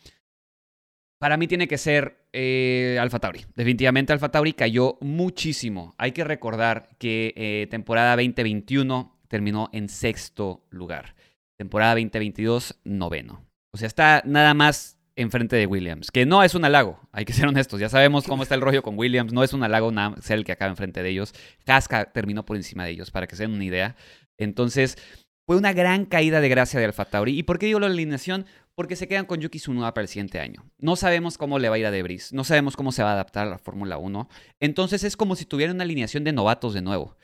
Para 1.19 1.35
mí 1.35 1.47
tiene 1.47 1.67
que 1.67 1.77
ser 1.77 2.25
eh, 2.31 2.97
Alfa 3.01 3.19
Tauri. 3.19 3.45
Definitivamente 3.53 4.13
Alfa 4.13 4.31
Tauri 4.31 4.53
cayó 4.53 4.97
muchísimo. 5.01 5.93
Hay 5.97 6.13
que 6.13 6.23
recordar 6.23 6.87
que 6.99 7.33
eh, 7.35 7.67
temporada 7.69 8.15
2021 8.15 9.19
terminó 9.27 9.69
en 9.73 9.89
sexto 9.89 10.65
lugar. 10.69 11.15
Temporada 11.57 11.95
2022, 11.95 12.79
noveno. 12.85 13.52
O 13.73 13.77
sea, 13.77 13.87
está 13.87 14.21
nada 14.25 14.53
más 14.53 14.97
enfrente 15.15 15.55
de 15.55 15.65
Williams, 15.67 16.09
que 16.09 16.25
no 16.25 16.43
es 16.43 16.55
un 16.55 16.65
halago, 16.65 16.99
hay 17.11 17.25
que 17.25 17.33
ser 17.33 17.47
honestos, 17.47 17.79
ya 17.79 17.89
sabemos 17.89 18.25
cómo 18.25 18.43
está 18.43 18.55
el 18.55 18.61
rollo 18.61 18.81
con 18.81 18.97
Williams, 18.97 19.31
no 19.31 19.43
es 19.43 19.53
un 19.53 19.63
halago 19.63 19.91
nada, 19.91 20.15
ser 20.21 20.39
el 20.39 20.45
que 20.45 20.51
acaba 20.51 20.71
enfrente 20.71 21.03
de 21.03 21.09
ellos, 21.09 21.33
Casca 21.65 22.05
terminó 22.05 22.45
por 22.45 22.55
encima 22.55 22.83
de 22.85 22.91
ellos, 22.91 23.11
para 23.11 23.27
que 23.27 23.35
se 23.35 23.43
den 23.43 23.53
una 23.53 23.63
idea. 23.63 23.95
Entonces, 24.37 24.97
fue 25.45 25.57
una 25.57 25.73
gran 25.73 26.05
caída 26.05 26.41
de 26.41 26.49
gracia 26.49 26.79
de 26.79 26.87
Alfa 26.87 27.05
Tauri. 27.05 27.37
¿Y 27.37 27.43
por 27.43 27.59
qué 27.59 27.67
digo 27.67 27.79
la 27.79 27.87
alineación? 27.87 28.45
porque 28.75 28.95
se 28.95 29.07
quedan 29.07 29.25
con 29.25 29.39
Yuki 29.39 29.59
Tsunoda 29.59 29.93
para 29.93 30.03
el 30.03 30.07
siguiente 30.07 30.39
año. 30.39 30.65
No 30.79 30.95
sabemos 30.95 31.37
cómo 31.37 31.59
le 31.59 31.69
va 31.69 31.75
a 31.75 31.79
ir 31.79 31.85
a 31.85 31.91
Debris, 31.91 32.33
no 32.33 32.43
sabemos 32.43 32.75
cómo 32.75 32.91
se 32.91 33.03
va 33.03 33.11
a 33.11 33.13
adaptar 33.13 33.47
a 33.47 33.51
la 33.51 33.59
Fórmula 33.59 33.97
1. 33.97 34.29
Entonces 34.59 35.03
es 35.03 35.15
como 35.15 35.35
si 35.35 35.45
tuviera 35.45 35.73
una 35.73 35.83
alineación 35.83 36.23
de 36.23 36.33
novatos 36.33 36.73
de 36.73 36.81
nuevo. 36.81 37.15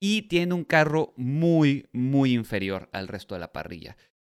Y 0.00 0.22
tiene 0.22 0.54
un 0.54 0.64
carro 0.64 1.12
muy, 1.16 1.88
muy 1.92 2.32
inferior 2.32 2.88
al 2.92 3.08
resto 3.08 3.34
de 3.34 3.40
la 3.40 3.52
parrilla. 3.52 3.96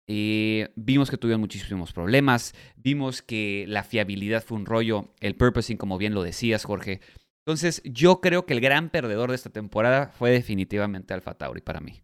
Eh, 0.07 0.71
vimos 0.75 1.09
que 1.09 1.17
tuvieron 1.17 1.41
muchísimos 1.41 1.91
problemas, 1.91 2.53
vimos 2.75 3.21
que 3.21 3.65
la 3.67 3.83
fiabilidad 3.83 4.43
fue 4.43 4.57
un 4.57 4.65
rollo, 4.65 5.13
el 5.19 5.35
purposing, 5.35 5.77
como 5.77 5.97
bien 5.97 6.13
lo 6.13 6.21
decías, 6.21 6.63
Jorge. 6.63 7.01
Entonces, 7.45 7.81
yo 7.85 8.21
creo 8.21 8.45
que 8.45 8.53
el 8.53 8.61
gran 8.61 8.89
perdedor 8.89 9.29
de 9.29 9.35
esta 9.35 9.49
temporada 9.49 10.07
fue 10.17 10.31
definitivamente 10.31 11.13
Alfa 11.13 11.35
Tauri 11.35 11.61
para 11.61 11.79
mí. 11.79 12.01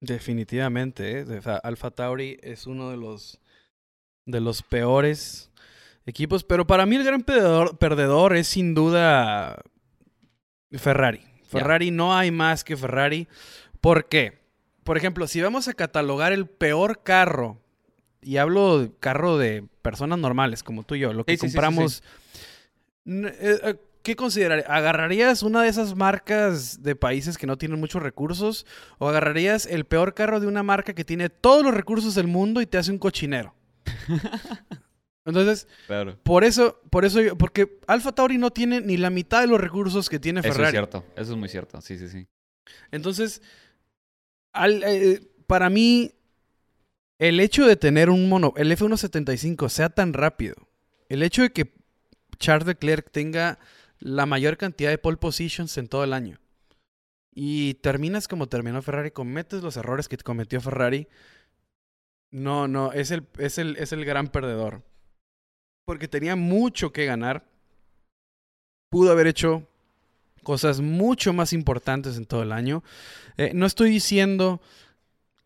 Definitivamente, 0.00 1.20
¿eh? 1.20 1.40
Alfa 1.62 1.90
Tauri 1.90 2.38
es 2.42 2.66
uno 2.66 2.90
de 2.90 2.98
los, 2.98 3.40
de 4.26 4.40
los 4.40 4.62
peores 4.62 5.50
equipos, 6.04 6.44
pero 6.44 6.66
para 6.66 6.84
mí 6.84 6.96
el 6.96 7.04
gran 7.04 7.22
perdedor, 7.22 7.78
perdedor 7.78 8.36
es 8.36 8.48
sin 8.48 8.74
duda 8.74 9.62
Ferrari. 10.72 11.22
Ferrari 11.46 11.90
no 11.90 12.14
hay 12.14 12.30
más 12.30 12.64
que 12.64 12.76
Ferrari. 12.76 13.28
¿Por 13.80 14.08
qué? 14.08 14.43
Por 14.84 14.96
ejemplo, 14.96 15.26
si 15.26 15.40
vamos 15.40 15.68
a 15.68 15.74
catalogar 15.74 16.32
el 16.32 16.46
peor 16.46 17.02
carro, 17.02 17.58
y 18.20 18.36
hablo 18.36 18.80
de 18.80 18.92
carro 19.00 19.38
de 19.38 19.64
personas 19.82 20.18
normales 20.18 20.62
como 20.62 20.82
tú 20.82 20.94
y 20.94 21.00
yo, 21.00 21.12
lo 21.12 21.24
que 21.24 21.36
compramos... 21.38 22.02
Eh, 23.06 23.58
eh, 23.62 23.76
¿qué 24.02 24.16
considerarías? 24.16 24.68
¿Agarrarías 24.70 25.42
una 25.42 25.62
de 25.62 25.68
esas 25.68 25.96
marcas 25.96 26.82
de 26.82 26.94
países 26.94 27.36
que 27.36 27.46
no 27.46 27.58
tienen 27.58 27.80
muchos 27.80 28.02
recursos? 28.02 28.66
¿O 28.98 29.08
agarrarías 29.08 29.66
el 29.66 29.84
peor 29.84 30.14
carro 30.14 30.38
de 30.38 30.46
una 30.46 30.62
marca 30.62 30.94
que 30.94 31.04
tiene 31.04 31.28
todos 31.30 31.64
los 31.64 31.74
recursos 31.74 32.14
del 32.14 32.28
mundo 32.28 32.60
y 32.60 32.66
te 32.66 32.78
hace 32.78 32.92
un 32.92 32.98
cochinero? 32.98 33.54
Entonces, 35.26 35.66
por 36.22 36.44
eso, 36.44 36.82
por 36.90 37.06
eso, 37.06 37.18
porque 37.38 37.78
Alfa 37.86 38.12
Tauri 38.12 38.36
no 38.36 38.50
tiene 38.50 38.82
ni 38.82 38.98
la 38.98 39.08
mitad 39.08 39.40
de 39.40 39.46
los 39.46 39.58
recursos 39.58 40.10
que 40.10 40.18
tiene 40.18 40.42
Ferrari. 40.42 40.60
Eso 40.60 40.66
es 40.66 40.70
cierto, 40.70 41.04
eso 41.16 41.32
es 41.32 41.38
muy 41.38 41.48
cierto, 41.48 41.80
sí, 41.80 41.96
sí, 41.96 42.08
sí. 42.08 42.28
Entonces, 42.90 43.40
eh, 44.54 45.20
para 45.46 45.70
mí, 45.70 46.12
el 47.18 47.40
hecho 47.40 47.66
de 47.66 47.76
tener 47.76 48.10
un 48.10 48.28
mono, 48.28 48.52
el 48.56 48.70
F175 48.72 49.68
sea 49.68 49.90
tan 49.90 50.12
rápido, 50.12 50.54
el 51.08 51.22
hecho 51.22 51.42
de 51.42 51.50
que 51.50 51.74
Charles 52.38 52.66
Leclerc 52.66 53.10
tenga 53.10 53.58
la 53.98 54.26
mayor 54.26 54.56
cantidad 54.56 54.90
de 54.90 54.98
pole 54.98 55.16
positions 55.16 55.76
en 55.78 55.88
todo 55.88 56.04
el 56.04 56.12
año. 56.12 56.40
Y 57.34 57.74
terminas 57.74 58.28
como 58.28 58.48
terminó 58.48 58.80
Ferrari, 58.80 59.10
cometes 59.10 59.62
los 59.62 59.76
errores 59.76 60.08
que 60.08 60.16
cometió 60.18 60.60
Ferrari. 60.60 61.08
No, 62.30 62.68
no, 62.68 62.92
es 62.92 63.10
el, 63.10 63.26
es 63.38 63.58
el, 63.58 63.76
es 63.76 63.92
el 63.92 64.04
gran 64.04 64.28
perdedor. 64.28 64.82
Porque 65.84 66.06
tenía 66.06 66.36
mucho 66.36 66.92
que 66.92 67.06
ganar. 67.06 67.44
Pudo 68.90 69.10
haber 69.10 69.26
hecho 69.26 69.68
cosas 70.44 70.80
mucho 70.80 71.32
más 71.32 71.52
importantes 71.52 72.16
en 72.16 72.26
todo 72.26 72.42
el 72.42 72.52
año. 72.52 72.84
Eh, 73.36 73.50
no 73.54 73.66
estoy 73.66 73.90
diciendo 73.90 74.60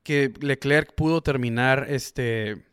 que 0.02 0.32
Leclerc 0.40 0.94
pudo 0.94 1.22
terminar 1.22 1.86
este 1.88 2.68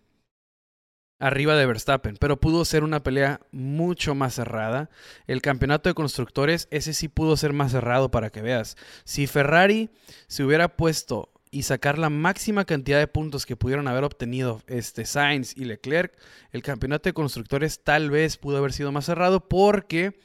arriba 1.19 1.55
de 1.55 1.65
Verstappen, 1.65 2.17
pero 2.17 2.39
pudo 2.39 2.65
ser 2.65 2.83
una 2.83 3.01
pelea 3.01 3.39
mucho 3.51 4.15
más 4.15 4.35
cerrada. 4.35 4.89
El 5.27 5.41
campeonato 5.41 5.89
de 5.89 5.95
constructores, 5.95 6.67
ese 6.71 6.93
sí 6.93 7.07
pudo 7.07 7.37
ser 7.37 7.53
más 7.53 7.71
cerrado 7.71 8.11
para 8.11 8.29
que 8.29 8.41
veas. 8.41 8.75
Si 9.05 9.27
Ferrari 9.27 9.89
se 10.27 10.43
hubiera 10.43 10.75
puesto 10.75 11.31
y 11.51 11.63
sacar 11.63 11.97
la 11.97 12.09
máxima 12.09 12.65
cantidad 12.65 12.99
de 12.99 13.07
puntos 13.07 13.45
que 13.45 13.55
pudieron 13.55 13.87
haber 13.87 14.03
obtenido 14.03 14.61
este 14.67 15.05
Sainz 15.05 15.55
y 15.55 15.65
Leclerc, 15.65 16.13
el 16.51 16.61
campeonato 16.61 17.07
de 17.07 17.13
constructores 17.13 17.81
tal 17.81 18.09
vez 18.09 18.37
pudo 18.37 18.57
haber 18.57 18.73
sido 18.73 18.91
más 18.91 19.05
cerrado 19.05 19.47
porque 19.47 20.19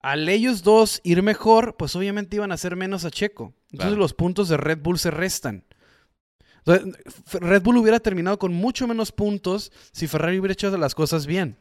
al 0.00 0.28
ellos 0.28 0.62
dos 0.62 1.00
ir 1.02 1.22
mejor, 1.22 1.76
pues 1.76 1.96
obviamente 1.96 2.36
iban 2.36 2.52
a 2.52 2.56
ser 2.56 2.76
menos 2.76 3.04
a 3.04 3.10
Checo. 3.10 3.54
Entonces 3.72 3.98
los 3.98 4.14
puntos 4.14 4.48
de 4.48 4.56
Red 4.56 4.78
Bull 4.80 4.98
se 4.98 5.10
restan. 5.10 5.64
Red 6.64 7.62
Bull 7.62 7.78
hubiera 7.78 7.98
terminado 7.98 8.38
con 8.38 8.52
mucho 8.52 8.86
menos 8.86 9.10
puntos 9.10 9.72
si 9.92 10.06
Ferrari 10.06 10.38
hubiera 10.38 10.52
hecho 10.52 10.76
las 10.76 10.94
cosas 10.94 11.26
bien. 11.26 11.56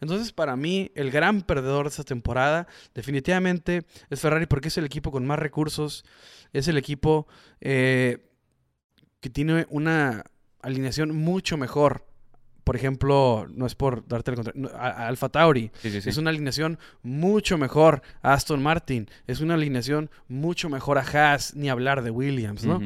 Entonces, 0.00 0.32
para 0.32 0.56
mí, 0.56 0.90
el 0.94 1.10
gran 1.10 1.42
perdedor 1.42 1.84
de 1.84 1.90
esta 1.90 2.04
temporada 2.04 2.66
definitivamente 2.94 3.86
es 4.10 4.20
Ferrari 4.20 4.46
porque 4.46 4.68
es 4.68 4.76
el 4.76 4.84
equipo 4.84 5.10
con 5.10 5.26
más 5.26 5.38
recursos, 5.38 6.04
es 6.52 6.68
el 6.68 6.76
equipo 6.76 7.26
eh, 7.60 8.18
que 9.20 9.30
tiene 9.30 9.66
una 9.70 10.24
alineación 10.60 11.16
mucho 11.16 11.56
mejor. 11.56 12.06
Por 12.64 12.76
ejemplo, 12.76 13.46
no 13.50 13.66
es 13.66 13.74
por 13.74 14.06
darte 14.06 14.30
el 14.32 14.36
contrario, 14.36 14.70
Alfa 14.78 15.28
Tauri. 15.28 15.70
Es 15.82 16.16
una 16.16 16.30
alineación 16.30 16.78
mucho 17.02 17.58
mejor 17.58 18.02
a 18.22 18.34
Aston 18.34 18.62
Martin, 18.62 19.08
es 19.26 19.40
una 19.40 19.54
alineación 19.54 20.10
mucho 20.28 20.68
mejor 20.68 20.98
a 20.98 21.02
Haas, 21.02 21.54
ni 21.54 21.68
hablar 21.68 22.02
de 22.02 22.10
Williams, 22.10 22.64
¿no? 22.64 22.80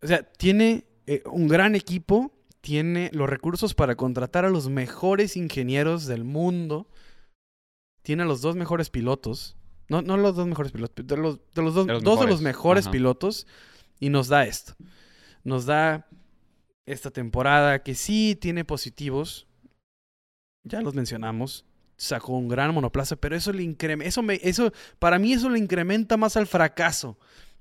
O 0.00 0.06
sea, 0.06 0.22
tiene 0.22 0.84
eh, 1.06 1.22
un 1.26 1.48
gran 1.48 1.74
equipo, 1.74 2.32
tiene 2.60 3.10
los 3.12 3.28
recursos 3.28 3.74
para 3.74 3.96
contratar 3.96 4.44
a 4.44 4.50
los 4.50 4.68
mejores 4.68 5.36
ingenieros 5.36 6.06
del 6.06 6.24
mundo, 6.24 6.86
tiene 8.02 8.22
a 8.22 8.26
los 8.26 8.40
dos 8.40 8.56
mejores 8.56 8.90
pilotos, 8.90 9.56
no, 9.88 10.02
no 10.02 10.16
los 10.16 10.36
dos 10.36 10.46
mejores 10.46 10.70
pilotos, 10.70 11.06
de 11.06 11.16
los, 11.16 11.40
de 11.54 11.62
los 11.62 11.74
dos, 11.74 11.86
de 11.86 11.94
los 11.94 12.02
dos 12.02 12.20
de 12.20 12.26
los 12.26 12.42
mejores. 12.42 12.88
pilotos, 12.88 13.46
y 13.98 14.10
nos 14.10 14.28
da 14.28 14.44
esto. 14.44 14.74
Nos 15.44 15.66
da 15.66 16.06
esta 16.92 17.10
temporada 17.10 17.82
que 17.82 17.94
sí 17.94 18.36
tiene 18.40 18.64
positivos, 18.64 19.46
ya 20.64 20.80
los 20.80 20.94
mencionamos, 20.94 21.64
sacó 21.96 22.36
un 22.36 22.48
gran 22.48 22.72
monoplaza, 22.72 23.16
pero 23.16 23.36
eso 23.36 23.52
le 23.52 23.62
incrementa, 23.62 24.08
eso, 24.08 24.22
me, 24.22 24.40
eso 24.42 24.72
para 24.98 25.18
mí 25.18 25.32
eso 25.32 25.48
le 25.50 25.58
incrementa 25.58 26.16
más 26.16 26.36
al 26.36 26.46
fracaso 26.46 27.18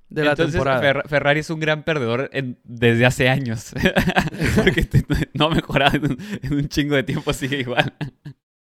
de 0.09 0.23
la 0.23 0.36
temporada. 0.36 1.03
Ferrari 1.07 1.41
es 1.41 1.49
un 1.49 1.59
gran 1.59 1.84
perdedor 1.84 2.30
desde 2.63 3.05
hace 3.05 3.30
años. 3.30 3.73
Porque 4.55 4.88
no 5.34 5.45
ha 5.45 5.55
mejorado 5.55 5.97
en 6.41 6.53
un, 6.53 6.69
chingo 6.69 6.95
de 6.95 7.03
tiempo, 7.03 7.34
sigue 7.34 7.59
igual. 7.59 7.93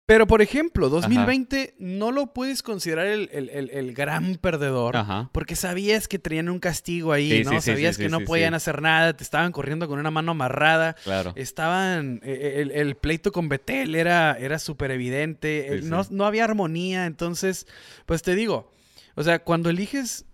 Pero, 0.06 0.28
por 0.28 0.44
ejemplo, 0.44 0.90
2020 0.90 1.76
no 1.80 2.12
lo 2.12 2.28
puedes 2.28 2.62
considerar 2.62 3.08
el, 3.08 3.30
el, 3.32 3.94
gran 3.94 4.36
perdedor 4.36 4.96
porque 5.32 5.56
sabías 5.56 6.08
que 6.08 6.20
tenían 6.20 6.48
un 6.50 6.60
castigo 6.60 7.12
ahí, 7.12 7.44
¿no? 7.44 7.60
sabías 7.60 7.98
que 7.98 8.08
no 8.10 8.20
podían 8.20 8.54
hacer 8.54 8.84
nada, 8.84 9.18
te 9.18 9.24
estaban 9.24 9.52
corriendo 9.52 9.88
con 9.88 10.00
una 10.00 10.12
mano 10.12 10.34
amarrada. 10.34 10.96
Claro. 11.04 11.34
Estaban. 11.36 12.22
E, 12.24 12.68
e, 12.72 12.82
el, 12.82 12.96
pleito 12.96 13.32
con 13.32 13.50
Betel 13.50 13.96
era 13.96 14.60
súper 14.60 14.92
evidente. 14.92 15.80
No, 15.84 16.06
no 16.12 16.26
había 16.26 16.44
armonía. 16.44 17.08
Entonces, 17.08 17.66
pues 18.06 18.22
te 18.22 18.36
digo, 18.36 18.72
o 19.16 19.24
sea, 19.24 19.40
cuando 19.40 19.70
eliges 19.70 20.26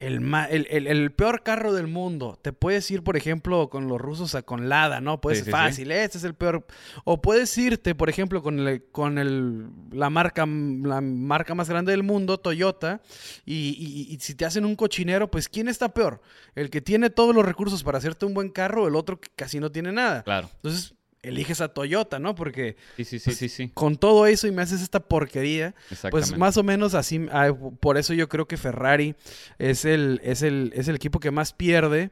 el, 0.00 0.66
el, 0.70 1.12
peor 1.12 1.42
carro 1.42 1.74
del 1.74 1.86
mundo. 1.86 2.38
Te 2.40 2.54
puedes 2.54 2.90
ir, 2.90 3.02
por 3.02 3.18
ejemplo, 3.18 3.68
con 3.68 3.86
los 3.86 4.00
rusos 4.00 4.34
a 4.34 4.42
con 4.42 4.70
Lada, 4.70 5.02
¿no? 5.02 5.20
Puede 5.20 5.36
ser 5.36 5.50
fácil, 5.50 5.90
este 5.92 6.16
es 6.16 6.24
el 6.24 6.34
peor. 6.34 6.66
O 7.04 7.20
puedes 7.20 7.56
irte, 7.58 7.94
por 7.94 8.08
ejemplo, 8.08 8.42
con, 8.42 8.66
el, 8.66 8.82
con 8.90 9.18
el, 9.18 9.68
la, 9.92 10.08
marca, 10.08 10.46
la 10.46 11.02
marca 11.02 11.54
más 11.54 11.68
grande 11.68 11.92
del 11.92 12.02
mundo, 12.02 12.38
Toyota, 12.38 13.02
y, 13.44 14.08
y, 14.10 14.18
si 14.20 14.34
te 14.34 14.46
hacen 14.46 14.64
un 14.64 14.74
cochinero, 14.74 15.30
pues 15.30 15.50
¿quién 15.50 15.68
está 15.68 15.92
peor? 15.92 16.22
¿El 16.54 16.70
que 16.70 16.80
tiene 16.80 17.10
todos 17.10 17.34
los 17.34 17.44
recursos 17.44 17.84
para 17.84 17.98
hacerte 17.98 18.24
un 18.24 18.32
buen 18.32 18.48
carro 18.48 18.84
o 18.84 18.88
el 18.88 18.96
otro 18.96 19.20
que 19.20 19.28
casi 19.36 19.60
no 19.60 19.70
tiene 19.70 19.92
nada? 19.92 20.22
Claro. 20.22 20.48
Entonces, 20.54 20.94
eliges 21.22 21.60
a 21.60 21.68
Toyota, 21.68 22.18
¿no? 22.18 22.34
Porque 22.34 22.76
sí, 22.96 23.04
sí, 23.04 23.20
pues, 23.22 23.36
sí, 23.36 23.48
sí, 23.48 23.70
con 23.74 23.96
todo 23.96 24.26
eso 24.26 24.46
y 24.46 24.52
me 24.52 24.62
haces 24.62 24.82
esta 24.82 25.00
porquería, 25.00 25.74
pues 26.10 26.36
más 26.36 26.56
o 26.56 26.62
menos 26.62 26.94
así, 26.94 27.26
ah, 27.32 27.52
por 27.80 27.98
eso 27.98 28.14
yo 28.14 28.28
creo 28.28 28.46
que 28.46 28.56
Ferrari 28.56 29.14
es 29.58 29.84
el, 29.84 30.20
es 30.24 30.42
el, 30.42 30.72
es 30.74 30.88
el 30.88 30.96
equipo 30.96 31.20
que 31.20 31.30
más 31.30 31.52
pierde, 31.52 32.10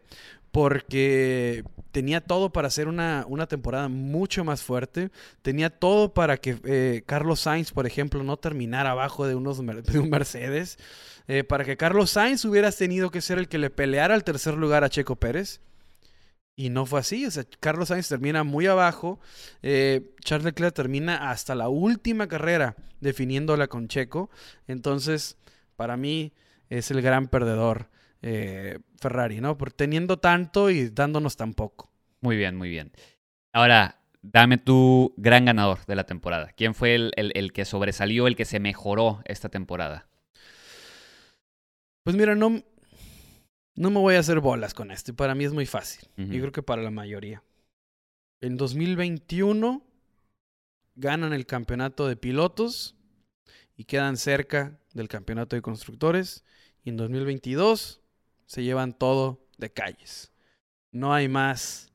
porque 0.53 1.65
tenía 1.93 2.21
todo 2.21 2.51
para 2.51 2.69
hacer 2.69 2.89
una, 2.89 3.25
una 3.29 3.47
temporada 3.47 3.89
mucho 3.89 4.45
más 4.45 4.63
fuerte, 4.63 5.11
tenía 5.43 5.71
todo 5.71 6.15
para 6.15 6.39
que 6.39 6.59
eh, 6.65 7.03
Carlos 7.07 7.41
Sainz, 7.41 7.73
por 7.73 7.87
ejemplo, 7.87 8.23
no 8.23 8.37
terminara 8.37 8.93
abajo 8.93 9.27
de, 9.27 9.35
unos, 9.35 9.59
de 9.59 9.99
un 9.99 10.11
Mercedes, 10.11 10.79
eh, 11.29 11.45
para 11.45 11.65
que 11.65 11.77
Carlos 11.77 12.11
Sainz 12.11 12.45
hubiera 12.45 12.73
tenido 12.73 13.11
que 13.11 13.21
ser 13.21 13.39
el 13.39 13.49
que 13.49 13.59
le 13.59 13.71
peleara 13.71 14.15
al 14.15 14.25
tercer 14.25 14.55
lugar 14.55 14.85
a 14.85 14.89
Checo 14.89 15.17
Pérez. 15.17 15.61
Y 16.59 16.71
no 16.71 16.87
fue 16.87 16.99
así, 16.99 17.25
o 17.25 17.31
sea, 17.31 17.45
Carlos 17.61 17.87
Sainz 17.87 18.09
termina 18.09 18.43
muy 18.43 18.67
abajo, 18.67 19.21
eh, 19.63 20.11
Charles 20.25 20.45
Leclerc 20.45 20.75
termina 20.75 21.31
hasta 21.31 21.55
la 21.55 21.69
última 21.69 22.27
carrera 22.27 22.75
definiéndola 23.01 23.69
con 23.69 23.87
Checo, 23.87 24.29
entonces 24.67 25.39
para 25.77 25.97
mí 25.97 26.33
es 26.69 26.91
el 26.91 27.01
gran 27.01 27.29
perdedor 27.29 27.91
eh, 28.23 28.81
Ferrari, 29.01 29.41
¿no? 29.41 29.57
Por 29.57 29.71
teniendo 29.71 30.19
tanto 30.19 30.69
y 30.69 30.89
dándonos 30.89 31.37
tan 31.37 31.55
poco. 31.55 31.93
Muy 32.23 32.37
bien, 32.37 32.57
muy 32.57 32.71
bien. 32.71 32.91
Ahora, 33.53 34.01
dame 34.21 34.59
tu 34.59 35.15
gran 35.17 35.45
ganador 35.45 35.87
de 35.87 35.95
la 35.95 36.07
temporada. 36.07 36.51
¿Quién 36.57 36.75
fue 36.75 36.97
el, 36.97 37.13
el 37.15 37.53
que 37.53 37.67
sobresalió, 37.67 38.27
el 38.27 38.35
que 38.35 38.45
se 38.45 38.59
mejoró 38.59 39.23
esta 39.27 39.49
temporada? 39.49 40.09
Pues 42.03 42.17
mira, 42.17 42.35
no, 42.35 42.65
no 43.79 43.91
me 43.91 44.01
voy 44.01 44.16
a 44.16 44.18
hacer 44.18 44.41
bolas 44.41 44.74
con 44.74 44.91
esto. 44.91 45.14
Para 45.14 45.37
mí 45.37 45.45
es 45.45 45.53
muy 45.53 45.64
fácil. 45.64 46.09
Y 46.16 46.41
creo 46.41 46.51
que 46.51 46.64
para 46.64 46.83
la 46.83 46.91
mayoría. 46.91 47.45
En 48.41 48.57
2021 48.57 49.85
ganan 50.97 51.33
el 51.33 51.47
campeonato 51.47 52.09
de 52.09 52.16
pilotos 52.16 52.97
y 53.76 53.85
quedan 53.85 54.16
cerca 54.16 54.81
del 54.95 55.07
campeonato 55.07 55.55
de 55.55 55.62
constructores. 55.62 56.45
Y 56.83 56.91
en 56.91 56.97
2022 56.97 58.01
se 58.47 58.64
llevan 58.64 58.99
todo 58.99 59.47
de 59.59 59.70
calles. 59.70 60.33
No 60.91 61.14
hay 61.14 61.29
más. 61.29 61.93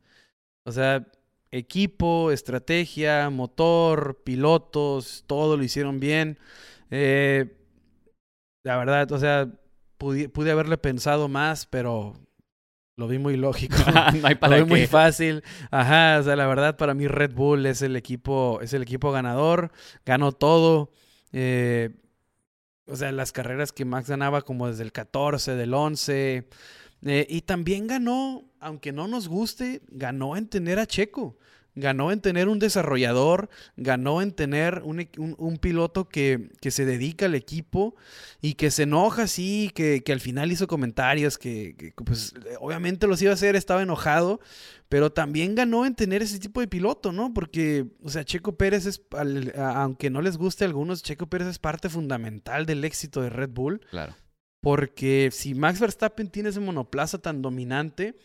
O 0.64 0.72
sea, 0.72 1.06
equipo, 1.52 2.32
estrategia, 2.32 3.30
motor, 3.30 4.22
pilotos, 4.24 5.26
todo 5.28 5.58
lo 5.58 5.64
hicieron 5.64 6.00
bien. 6.00 6.40
Eh, 6.92 7.58
la 8.64 8.78
verdad, 8.78 9.12
o 9.12 9.20
sea, 9.20 9.52
pude, 9.98 10.52
haberle 10.52 10.78
pensado 10.78 11.28
más, 11.28 11.66
pero 11.66 12.14
lo 12.96 13.08
vi 13.08 13.18
muy 13.18 13.38
lógico. 13.38 13.76
no 14.22 14.28
hay 14.28 14.36
para 14.36 14.58
lo 14.58 14.66
vi 14.66 14.70
muy 14.70 14.88
fácil. 14.88 15.44
Ajá, 15.72 16.20
o 16.20 16.24
sea, 16.24 16.36
la 16.36 16.48
verdad 16.48 16.78
para 16.78 16.94
mí 16.94 17.08
Red 17.08 17.34
Bull 17.34 17.66
es 17.66 17.82
el 17.82 17.96
equipo, 17.96 18.60
es 18.62 18.74
el 18.74 18.82
equipo 18.82 19.12
ganador, 19.12 19.72
ganó 20.06 20.32
todo. 20.32 20.92
Eh, 21.32 21.90
o 22.86 22.96
sea, 22.96 23.12
las 23.12 23.32
carreras 23.32 23.72
que 23.72 23.86
Max 23.86 24.10
ganaba 24.10 24.42
como 24.42 24.68
desde 24.68 24.84
el 24.84 24.92
14, 24.92 25.56
del 25.56 25.74
11. 25.74 26.48
Eh, 27.06 27.28
y 27.30 27.42
también 27.42 27.88
ganó, 27.88 28.44
aunque 28.60 28.92
no 28.92 29.08
nos 29.08 29.28
guste, 29.28 29.82
ganó 29.90 30.38
en 30.38 30.48
tener 30.48 30.80
a 30.80 30.86
Checo 30.86 31.38
ganó 31.76 32.12
en 32.12 32.22
tener 32.22 32.48
un 32.48 32.60
desarrollador, 32.60 33.50
ganó 33.78 34.22
en 34.22 34.32
tener 34.32 34.82
un, 34.84 35.08
un, 35.18 35.58
piloto 35.58 36.08
que, 36.08 36.50
que, 36.62 36.72
se 36.72 36.86
dedica 36.86 37.26
al 37.26 37.36
equipo 37.36 37.96
y 38.42 38.54
que 38.54 38.72
se 38.72 38.84
enoja, 38.84 39.28
sí, 39.28 39.72
que, 39.74 40.04
que 40.04 40.14
al 40.14 40.20
final 40.20 40.52
hizo 40.52 40.68
comentarios, 40.68 41.38
que, 41.38 41.94
pues 42.06 42.34
obviamente 42.60 43.08
los 43.08 43.22
iba 43.22 43.32
a 43.32 43.36
hacer, 43.36 43.56
estaba 43.56 43.82
enojado, 43.82 44.40
pero 44.90 45.12
también 45.12 45.56
ganó 45.56 45.86
en 45.86 45.96
tener 45.96 46.22
ese 46.22 46.40
tipo 46.40 46.60
de 46.60 46.68
piloto, 46.68 47.12
¿no? 47.12 47.34
Porque, 47.34 47.88
o 48.04 48.10
sea, 48.10 48.24
Checo 48.24 48.56
Pérez 48.58 48.86
es, 48.86 49.02
aunque 49.58 50.10
no 50.10 50.22
les 50.22 50.38
guste 50.38 50.64
a 50.64 50.68
algunos, 50.68 51.02
Checo 51.02 51.28
Pérez 51.28 51.48
es 51.48 51.60
parte 51.60 51.90
fundamental 51.90 52.66
del 52.66 52.84
éxito 52.84 53.22
de 53.22 53.30
Red 53.30 53.50
Bull. 53.50 53.82
Claro. 53.90 54.16
Porque 54.62 55.30
si 55.34 55.56
Max 55.56 55.82
Verstappen 55.82 56.30
tiene 56.30 56.50
ese 56.50 56.62
monoplaza 56.62 57.18
tan 57.18 57.42
dominante, 57.42 58.16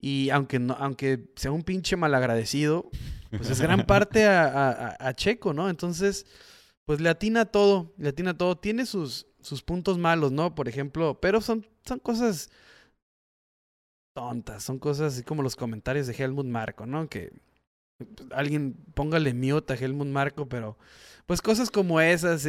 y 0.00 0.30
aunque, 0.30 0.58
no, 0.58 0.74
aunque 0.74 1.30
sea 1.36 1.52
un 1.52 1.62
pinche 1.62 1.96
malagradecido, 1.96 2.90
pues 3.30 3.50
es 3.50 3.60
gran 3.60 3.86
parte 3.86 4.26
a, 4.26 5.12
Checo, 5.14 5.52
¿no? 5.52 5.68
Entonces, 5.68 6.26
pues 6.84 7.00
le 7.00 7.08
atina 7.08 7.46
todo, 7.46 7.94
le 7.98 8.10
atina 8.10 8.36
todo. 8.36 8.56
Tiene 8.56 8.86
sus, 8.86 9.26
sus 9.40 9.62
puntos 9.62 9.98
malos, 9.98 10.32
¿no? 10.32 10.54
Por 10.54 10.68
ejemplo, 10.68 11.18
pero 11.20 11.40
son, 11.40 11.66
son 11.84 11.98
cosas 11.98 12.50
tontas, 14.14 14.62
son 14.62 14.78
cosas 14.78 15.14
así 15.14 15.22
como 15.22 15.42
los 15.42 15.56
comentarios 15.56 16.06
de 16.06 16.14
Helmut 16.14 16.46
Marco, 16.46 16.86
¿no? 16.86 17.08
Que 17.08 17.32
alguien 18.32 18.74
póngale 18.94 19.34
mute 19.34 19.72
a 19.72 19.76
Helmut 19.76 20.08
Marco, 20.08 20.48
pero 20.48 20.78
pues 21.26 21.42
cosas 21.42 21.70
como 21.70 22.00
esas, 22.00 22.46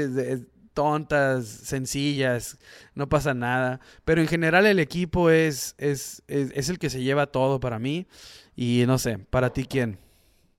tontas, 0.77 1.47
sencillas, 1.47 2.59
no 2.93 3.09
pasa 3.09 3.33
nada. 3.33 3.79
Pero 4.05 4.21
en 4.21 4.27
general 4.27 4.67
el 4.67 4.77
equipo 4.77 5.31
es, 5.31 5.73
es, 5.79 6.21
es, 6.27 6.69
el 6.69 6.77
que 6.77 6.91
se 6.91 7.01
lleva 7.01 7.25
todo 7.25 7.59
para 7.59 7.79
mí. 7.79 8.05
Y 8.55 8.83
no 8.85 8.99
sé, 8.99 9.17
para 9.17 9.51
ti 9.51 9.65
quién. 9.65 9.97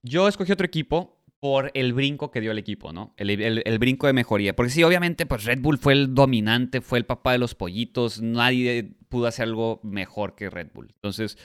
Yo 0.02 0.26
escogí 0.26 0.50
otro 0.50 0.66
equipo 0.66 1.22
por 1.38 1.70
el 1.74 1.92
brinco 1.92 2.32
que 2.32 2.40
dio 2.40 2.50
el 2.50 2.58
equipo, 2.58 2.92
¿no? 2.92 3.14
El, 3.16 3.30
el, 3.30 3.78
brinco 3.78 4.08
de 4.08 4.12
mejoría. 4.12 4.56
Porque 4.56 4.72
sí, 4.72 4.82
obviamente, 4.82 5.24
pues 5.24 5.44
Red 5.44 5.60
Bull 5.60 5.78
fue 5.78 5.92
el 5.92 6.16
dominante, 6.16 6.80
fue 6.80 6.98
el 6.98 7.06
papá 7.06 7.30
de 7.30 7.38
los 7.38 7.54
pollitos. 7.54 8.20
Nadie 8.20 8.96
pudo 9.08 9.28
hacer 9.28 9.44
algo 9.44 9.78
mejor 9.84 10.34
que 10.34 10.50
Red 10.50 10.70
Bull. 10.74 10.88
Entonces, 10.96 11.38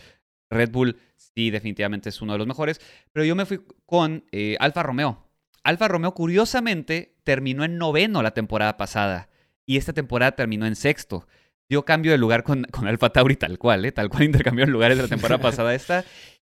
Red 0.49 0.71
Bull 0.71 0.97
sí, 1.15 1.51
definitivamente 1.51 2.09
es 2.09 2.19
uno 2.23 2.31
de 2.31 2.39
los 2.39 2.47
mejores. 2.47 2.81
Pero 3.11 3.23
yo 3.23 3.35
me 3.35 3.45
fui 3.45 3.61
con 3.85 4.25
eh, 4.31 4.57
Alfa 4.59 4.81
Romeo. 4.81 5.23
Alfa 5.63 5.87
Romeo, 5.87 6.13
curiosamente, 6.13 7.15
terminó 7.23 7.63
en 7.63 7.77
noveno 7.77 8.21
la 8.21 8.33
temporada 8.33 8.77
pasada. 8.77 9.29
Y 9.65 9.77
esta 9.77 9.93
temporada 9.93 10.33
terminó 10.33 10.65
en 10.65 10.75
sexto. 10.75 11.27
Dio 11.69 11.85
cambio 11.85 12.11
de 12.11 12.17
lugar 12.17 12.43
con, 12.43 12.63
con 12.65 12.87
Alfa 12.87 13.11
Tauri 13.11 13.37
tal 13.37 13.57
cual, 13.57 13.85
¿eh? 13.85 13.91
Tal 13.91 14.09
cual 14.09 14.23
intercambiaron 14.23 14.73
lugares 14.73 14.97
de 14.97 15.03
la 15.03 15.09
temporada 15.09 15.41
pasada 15.41 15.73
esta. 15.73 16.03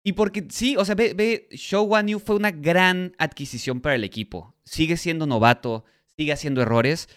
Y 0.04 0.14
porque 0.14 0.46
sí, 0.50 0.78
o 0.78 0.86
sea, 0.86 0.96
ve, 0.96 1.14
ve, 1.14 1.48
Show 1.52 1.94
One 1.94 2.12
Yu 2.12 2.20
fue 2.20 2.36
una 2.36 2.52
gran 2.52 3.14
adquisición 3.18 3.82
para 3.82 3.96
el 3.96 4.04
equipo. 4.04 4.56
Sigue 4.64 4.96
siendo 4.96 5.26
novato, 5.26 5.84
sigue 6.16 6.32
haciendo 6.32 6.62
errores, 6.62 7.10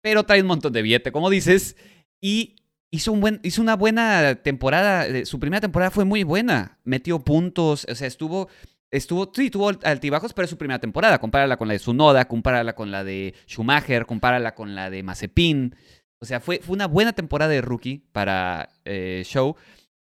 pero 0.00 0.24
trae 0.24 0.40
un 0.40 0.48
montón 0.48 0.72
de 0.72 0.82
billete, 0.82 1.12
como 1.12 1.30
dices. 1.30 1.76
Y 2.20 2.56
hizo, 2.90 3.12
un 3.12 3.20
buen, 3.20 3.40
hizo 3.42 3.62
una 3.62 3.76
buena 3.76 4.36
temporada. 4.36 5.06
Eh, 5.06 5.26
su 5.26 5.38
primera 5.38 5.60
temporada 5.60 5.90
fue 5.90 6.04
muy 6.04 6.24
buena. 6.24 6.78
Metió 6.84 7.20
puntos, 7.20 7.86
o 7.88 7.94
sea, 7.94 8.08
estuvo 8.08 8.48
estuvo, 8.96 9.30
sí, 9.34 9.50
tuvo 9.50 9.72
altibajos, 9.82 10.32
pero 10.32 10.44
es 10.44 10.50
su 10.50 10.58
primera 10.58 10.78
temporada. 10.78 11.18
Compárala 11.18 11.56
con 11.56 11.68
la 11.68 11.74
de 11.74 11.78
Sunoda, 11.78 12.26
compárala 12.26 12.74
con 12.74 12.90
la 12.90 13.04
de 13.04 13.34
Schumacher, 13.48 14.06
compárala 14.06 14.54
con 14.54 14.74
la 14.74 14.90
de 14.90 15.02
Mazepin. 15.02 15.74
O 16.20 16.26
sea, 16.26 16.40
fue, 16.40 16.60
fue 16.60 16.74
una 16.74 16.86
buena 16.86 17.12
temporada 17.12 17.50
de 17.50 17.60
rookie 17.60 18.04
para 18.12 18.70
eh, 18.84 19.22
Show. 19.24 19.56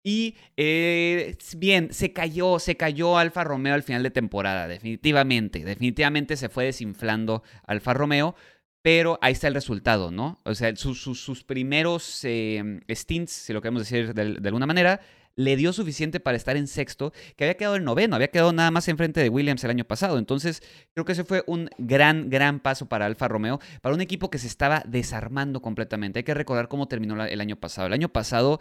Y 0.02 0.36
eh, 0.56 1.36
bien, 1.56 1.92
se 1.92 2.12
cayó, 2.12 2.58
se 2.58 2.76
cayó 2.76 3.18
Alfa 3.18 3.44
Romeo 3.44 3.74
al 3.74 3.82
final 3.82 4.02
de 4.02 4.10
temporada, 4.10 4.66
definitivamente. 4.66 5.64
Definitivamente 5.64 6.36
se 6.36 6.48
fue 6.48 6.64
desinflando 6.64 7.42
Alfa 7.66 7.94
Romeo, 7.94 8.34
pero 8.82 9.18
ahí 9.20 9.32
está 9.32 9.48
el 9.48 9.54
resultado, 9.54 10.10
¿no? 10.10 10.40
O 10.44 10.54
sea, 10.54 10.74
sus, 10.74 11.44
primeros 11.44 12.24
eh, 12.24 12.80
stints, 12.90 13.30
si 13.30 13.52
lo 13.52 13.60
queremos 13.60 13.82
decir 13.82 14.14
de 14.14 14.48
alguna 14.48 14.66
manera, 14.66 15.00
le 15.36 15.56
dio 15.56 15.72
suficiente 15.72 16.20
para 16.20 16.36
estar 16.36 16.56
en 16.56 16.66
sexto, 16.66 17.12
que 17.36 17.44
había 17.44 17.56
quedado 17.56 17.76
en 17.76 17.84
noveno, 17.84 18.16
había 18.16 18.28
quedado 18.28 18.52
nada 18.52 18.70
más 18.70 18.88
enfrente 18.88 19.20
de 19.20 19.28
Williams 19.28 19.64
el 19.64 19.70
año 19.70 19.84
pasado. 19.84 20.18
Entonces, 20.18 20.62
creo 20.92 21.04
que 21.04 21.12
ese 21.12 21.24
fue 21.24 21.44
un 21.46 21.70
gran, 21.78 22.30
gran 22.30 22.60
paso 22.60 22.88
para 22.88 23.06
Alfa 23.06 23.28
Romeo, 23.28 23.60
para 23.80 23.94
un 23.94 24.00
equipo 24.00 24.30
que 24.30 24.38
se 24.38 24.46
estaba 24.46 24.82
desarmando 24.86 25.62
completamente. 25.62 26.20
Hay 26.20 26.24
que 26.24 26.34
recordar 26.34 26.68
cómo 26.68 26.88
terminó 26.88 27.24
el 27.24 27.40
año 27.40 27.56
pasado. 27.56 27.86
El 27.86 27.92
año 27.92 28.08
pasado 28.08 28.60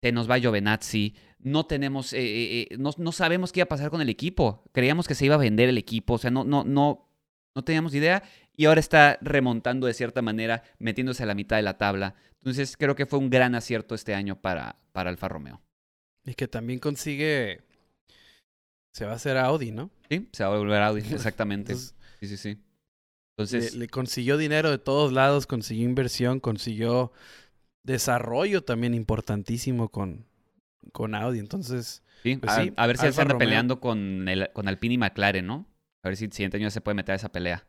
se 0.00 0.12
nos 0.12 0.30
va 0.30 0.38
Giovenazzi, 0.38 1.14
no 1.40 1.66
tenemos, 1.66 2.12
eh, 2.12 2.20
eh, 2.20 2.68
eh, 2.70 2.76
no, 2.78 2.90
no, 2.98 3.12
sabemos 3.12 3.52
qué 3.52 3.60
iba 3.60 3.64
a 3.64 3.68
pasar 3.68 3.90
con 3.90 4.00
el 4.00 4.08
equipo. 4.08 4.64
Creíamos 4.72 5.08
que 5.08 5.14
se 5.14 5.24
iba 5.26 5.34
a 5.34 5.38
vender 5.38 5.68
el 5.68 5.78
equipo, 5.78 6.14
o 6.14 6.18
sea, 6.18 6.30
no, 6.30 6.44
no, 6.44 6.64
no, 6.64 7.08
no 7.54 7.64
teníamos 7.64 7.94
idea. 7.94 8.22
Y 8.56 8.66
ahora 8.66 8.80
está 8.80 9.18
remontando 9.20 9.86
de 9.86 9.94
cierta 9.94 10.20
manera, 10.22 10.62
metiéndose 10.78 11.22
a 11.22 11.26
la 11.26 11.34
mitad 11.34 11.56
de 11.56 11.62
la 11.62 11.78
tabla. 11.78 12.14
Entonces 12.34 12.76
creo 12.76 12.96
que 12.96 13.06
fue 13.06 13.18
un 13.18 13.30
gran 13.30 13.54
acierto 13.54 13.94
este 13.94 14.14
año 14.14 14.40
para, 14.40 14.76
para 14.92 15.10
Alfa 15.10 15.28
Romeo. 15.28 15.60
Y 16.28 16.34
que 16.34 16.46
también 16.46 16.78
consigue. 16.78 17.62
Se 18.92 19.06
va 19.06 19.12
a 19.12 19.16
hacer 19.16 19.38
Audi, 19.38 19.70
¿no? 19.70 19.90
Sí, 20.10 20.28
se 20.32 20.44
va 20.44 20.54
a 20.54 20.58
volver 20.58 20.82
Audi, 20.82 21.00
exactamente. 21.12 21.74
sí, 21.74 21.92
sí, 22.20 22.36
sí. 22.36 22.58
Entonces. 23.36 23.74
Le, 23.74 23.88
consiguió 23.88 24.36
dinero 24.36 24.70
de 24.70 24.78
todos 24.78 25.12
lados, 25.12 25.46
consiguió 25.46 25.84
inversión, 25.84 26.40
consiguió 26.40 27.12
desarrollo 27.82 28.62
también 28.62 28.94
importantísimo 28.94 29.88
con, 29.88 30.26
con 30.92 31.14
Audi. 31.14 31.38
Entonces. 31.38 32.02
Sí, 32.22 32.36
pues 32.36 32.52
a, 32.52 32.86
ver 32.86 32.98
si 32.98 33.06
él 33.06 33.14
se 33.14 33.22
anda 33.22 33.38
peleando 33.38 33.80
con, 33.80 34.28
el, 34.28 34.50
con 34.52 34.68
Alpine 34.68 34.94
y 34.94 34.98
McLaren, 34.98 35.46
¿no? 35.46 35.66
A 36.02 36.08
ver 36.08 36.16
si 36.16 36.26
el 36.26 36.32
siguiente 36.32 36.56
año 36.56 36.70
se 36.70 36.80
puede 36.80 36.96
meter 36.96 37.12
a 37.12 37.16
esa 37.16 37.30
pelea. 37.30 37.66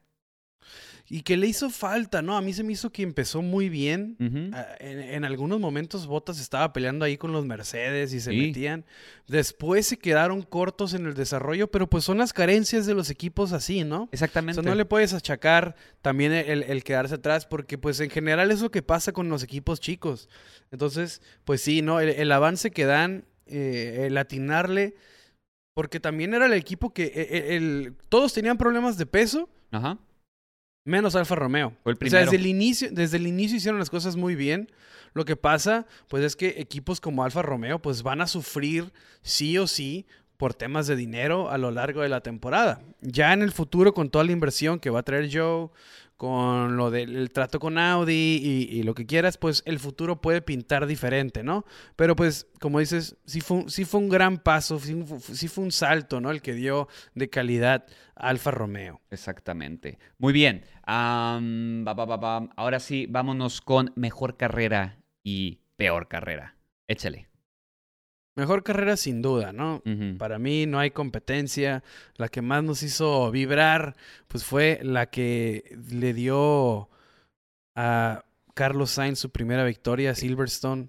Y 1.11 1.23
que 1.23 1.37
le 1.37 1.47
hizo 1.47 1.71
falta, 1.71 2.21
¿no? 2.21 2.37
A 2.37 2.41
mí 2.41 2.53
se 2.53 2.63
me 2.63 2.73
hizo 2.73 2.91
que 2.91 3.01
empezó 3.01 3.41
muy 3.41 3.67
bien. 3.67 4.15
Ah, 4.53 4.75
en, 4.79 5.25
algunos 5.25 5.59
momentos 5.59 6.05
Bottas 6.05 6.39
estaba 6.39 6.71
peleando 6.71 7.03
ahí 7.03 7.17
con 7.17 7.31
los 7.31 7.45
Mercedes 7.45 8.13
y 8.13 8.19
se 8.19 8.31
metían. 8.31 8.85
Después 9.27 9.87
se 9.87 9.97
quedaron 9.97 10.43
cortos 10.43 10.93
en 10.93 11.07
el 11.07 11.15
desarrollo, 11.15 11.71
pero 11.71 11.89
pues 11.89 12.03
son 12.03 12.19
las 12.19 12.31
carencias 12.31 12.85
de 12.85 12.93
los 12.93 13.09
equipos 13.09 13.53
así, 13.53 13.83
¿no? 13.83 14.07
Exactamente. 14.11 14.59
O 14.59 14.63
sea, 14.63 14.71
no 14.71 14.75
le 14.75 14.85
puedes 14.85 15.13
achacar 15.13 15.75
también 16.03 16.31
el, 16.31 16.83
quedarse 16.83 17.15
atrás, 17.15 17.47
porque 17.47 17.79
pues 17.79 17.99
en 18.01 18.11
general 18.11 18.51
es 18.51 18.61
lo 18.61 18.69
que 18.69 18.83
pasa 18.83 19.11
con 19.11 19.29
los 19.29 19.41
equipos 19.41 19.79
chicos. 19.79 20.29
Entonces, 20.69 21.23
pues 21.43 21.61
sí, 21.61 21.81
¿no? 21.81 21.99
El, 21.99 22.31
avance 22.31 22.69
que 22.69 22.85
dan, 22.85 23.25
eh, 23.47 24.05
el 24.05 24.17
atinarle, 24.17 24.93
porque 25.73 25.99
también 25.99 26.35
era 26.35 26.45
el 26.45 26.53
equipo 26.53 26.93
que 26.93 27.05
e, 27.05 27.37
e, 27.37 27.55
el, 27.57 27.95
todos 28.09 28.31
tenían 28.31 28.59
problemas 28.59 28.95
de 28.99 29.07
peso. 29.07 29.49
Ajá 29.71 29.97
Menos 30.85 31.15
Alfa 31.15 31.35
Romeo. 31.35 31.73
Fue 31.83 31.91
el 31.93 31.95
O 31.95 31.99
sea, 31.99 32.09
primero. 32.09 32.31
desde 32.31 32.37
el 32.37 32.45
inicio, 32.47 32.89
desde 32.91 33.17
el 33.17 33.27
inicio 33.27 33.57
hicieron 33.57 33.79
las 33.79 33.89
cosas 33.89 34.15
muy 34.15 34.35
bien. 34.35 34.69
Lo 35.13 35.25
que 35.25 35.35
pasa, 35.35 35.87
pues 36.07 36.23
es 36.23 36.35
que 36.35 36.55
equipos 36.57 37.01
como 37.01 37.23
Alfa 37.23 37.41
Romeo, 37.41 37.79
pues 37.81 38.03
van 38.03 38.21
a 38.21 38.27
sufrir 38.27 38.91
sí 39.21 39.57
o 39.57 39.65
sí 39.67 40.05
por 40.39 40.53
temas 40.53 40.87
de 40.87 40.95
dinero 40.95 41.51
a 41.51 41.57
lo 41.57 41.69
largo 41.69 42.01
de 42.01 42.07
la 42.07 42.21
temporada. 42.21 42.79
Ya 43.01 43.33
en 43.33 43.41
el 43.41 43.51
futuro, 43.51 43.93
con 43.93 44.09
toda 44.09 44.23
la 44.23 44.31
inversión 44.31 44.79
que 44.79 44.89
va 44.89 44.99
a 45.01 45.03
traer 45.03 45.29
Joe, 45.29 45.67
con 46.15 46.77
lo 46.77 46.91
del 46.91 47.17
el 47.17 47.31
trato 47.31 47.59
con 47.59 47.77
Audi 47.77 48.39
y, 48.71 48.83
lo 48.83 48.93
que 48.93 49.05
quieras, 49.05 49.37
pues 49.37 49.63
el 49.65 49.79
futuro 49.79 50.21
puede 50.21 50.41
pintar 50.41 50.87
diferente, 50.87 51.43
¿no? 51.43 51.65
Pero 51.97 52.15
pues, 52.15 52.47
como 52.61 52.79
dices, 52.79 53.17
sí 53.25 53.41
fue, 53.41 53.65
sí 53.67 53.83
fue 53.83 53.99
un 53.99 54.07
gran 54.07 54.37
paso, 54.37 54.79
sí, 54.79 54.95
fu- 55.05 55.19
sí 55.19 55.49
fue 55.49 55.65
un 55.65 55.73
salto, 55.73 56.21
¿no? 56.21 56.31
El 56.31 56.41
que 56.41 56.53
dio 56.53 56.87
de 57.15 57.29
calidad 57.29 57.85
Alfa 58.15 58.51
Romeo. 58.51 59.01
Exactamente. 59.11 59.99
Muy 60.17 60.31
bien. 60.31 60.63
Ba. 60.87 62.49
Ahora 62.55 62.79
sí, 62.79 63.07
vámonos 63.09 63.59
con 63.59 63.91
mejor 63.97 64.37
carrera 64.37 64.99
y 65.21 65.59
peor 65.75 66.07
carrera. 66.07 66.55
Échale. 66.87 67.28
Mejor 68.35 68.63
carrera 68.63 68.95
sin 68.95 69.21
duda, 69.21 69.51
¿no? 69.51 69.81
Para 70.17 70.39
mí 70.39 70.65
no 70.65 70.79
hay 70.79 70.91
competencia. 70.91 71.83
La 72.15 72.29
que 72.29 72.41
más 72.41 72.63
nos 72.63 72.83
hizo 72.83 73.29
vibrar, 73.31 73.95
pues 74.27 74.45
fue 74.45 74.79
la 74.81 75.07
que 75.09 75.75
le 75.91 76.13
dio 76.13 76.89
a 77.75 78.23
Carlos 78.53 78.91
Sainz 78.91 79.19
su 79.19 79.29
primera 79.29 79.63
victoria 79.65 80.11
a 80.11 80.15
Silverstone. 80.15 80.87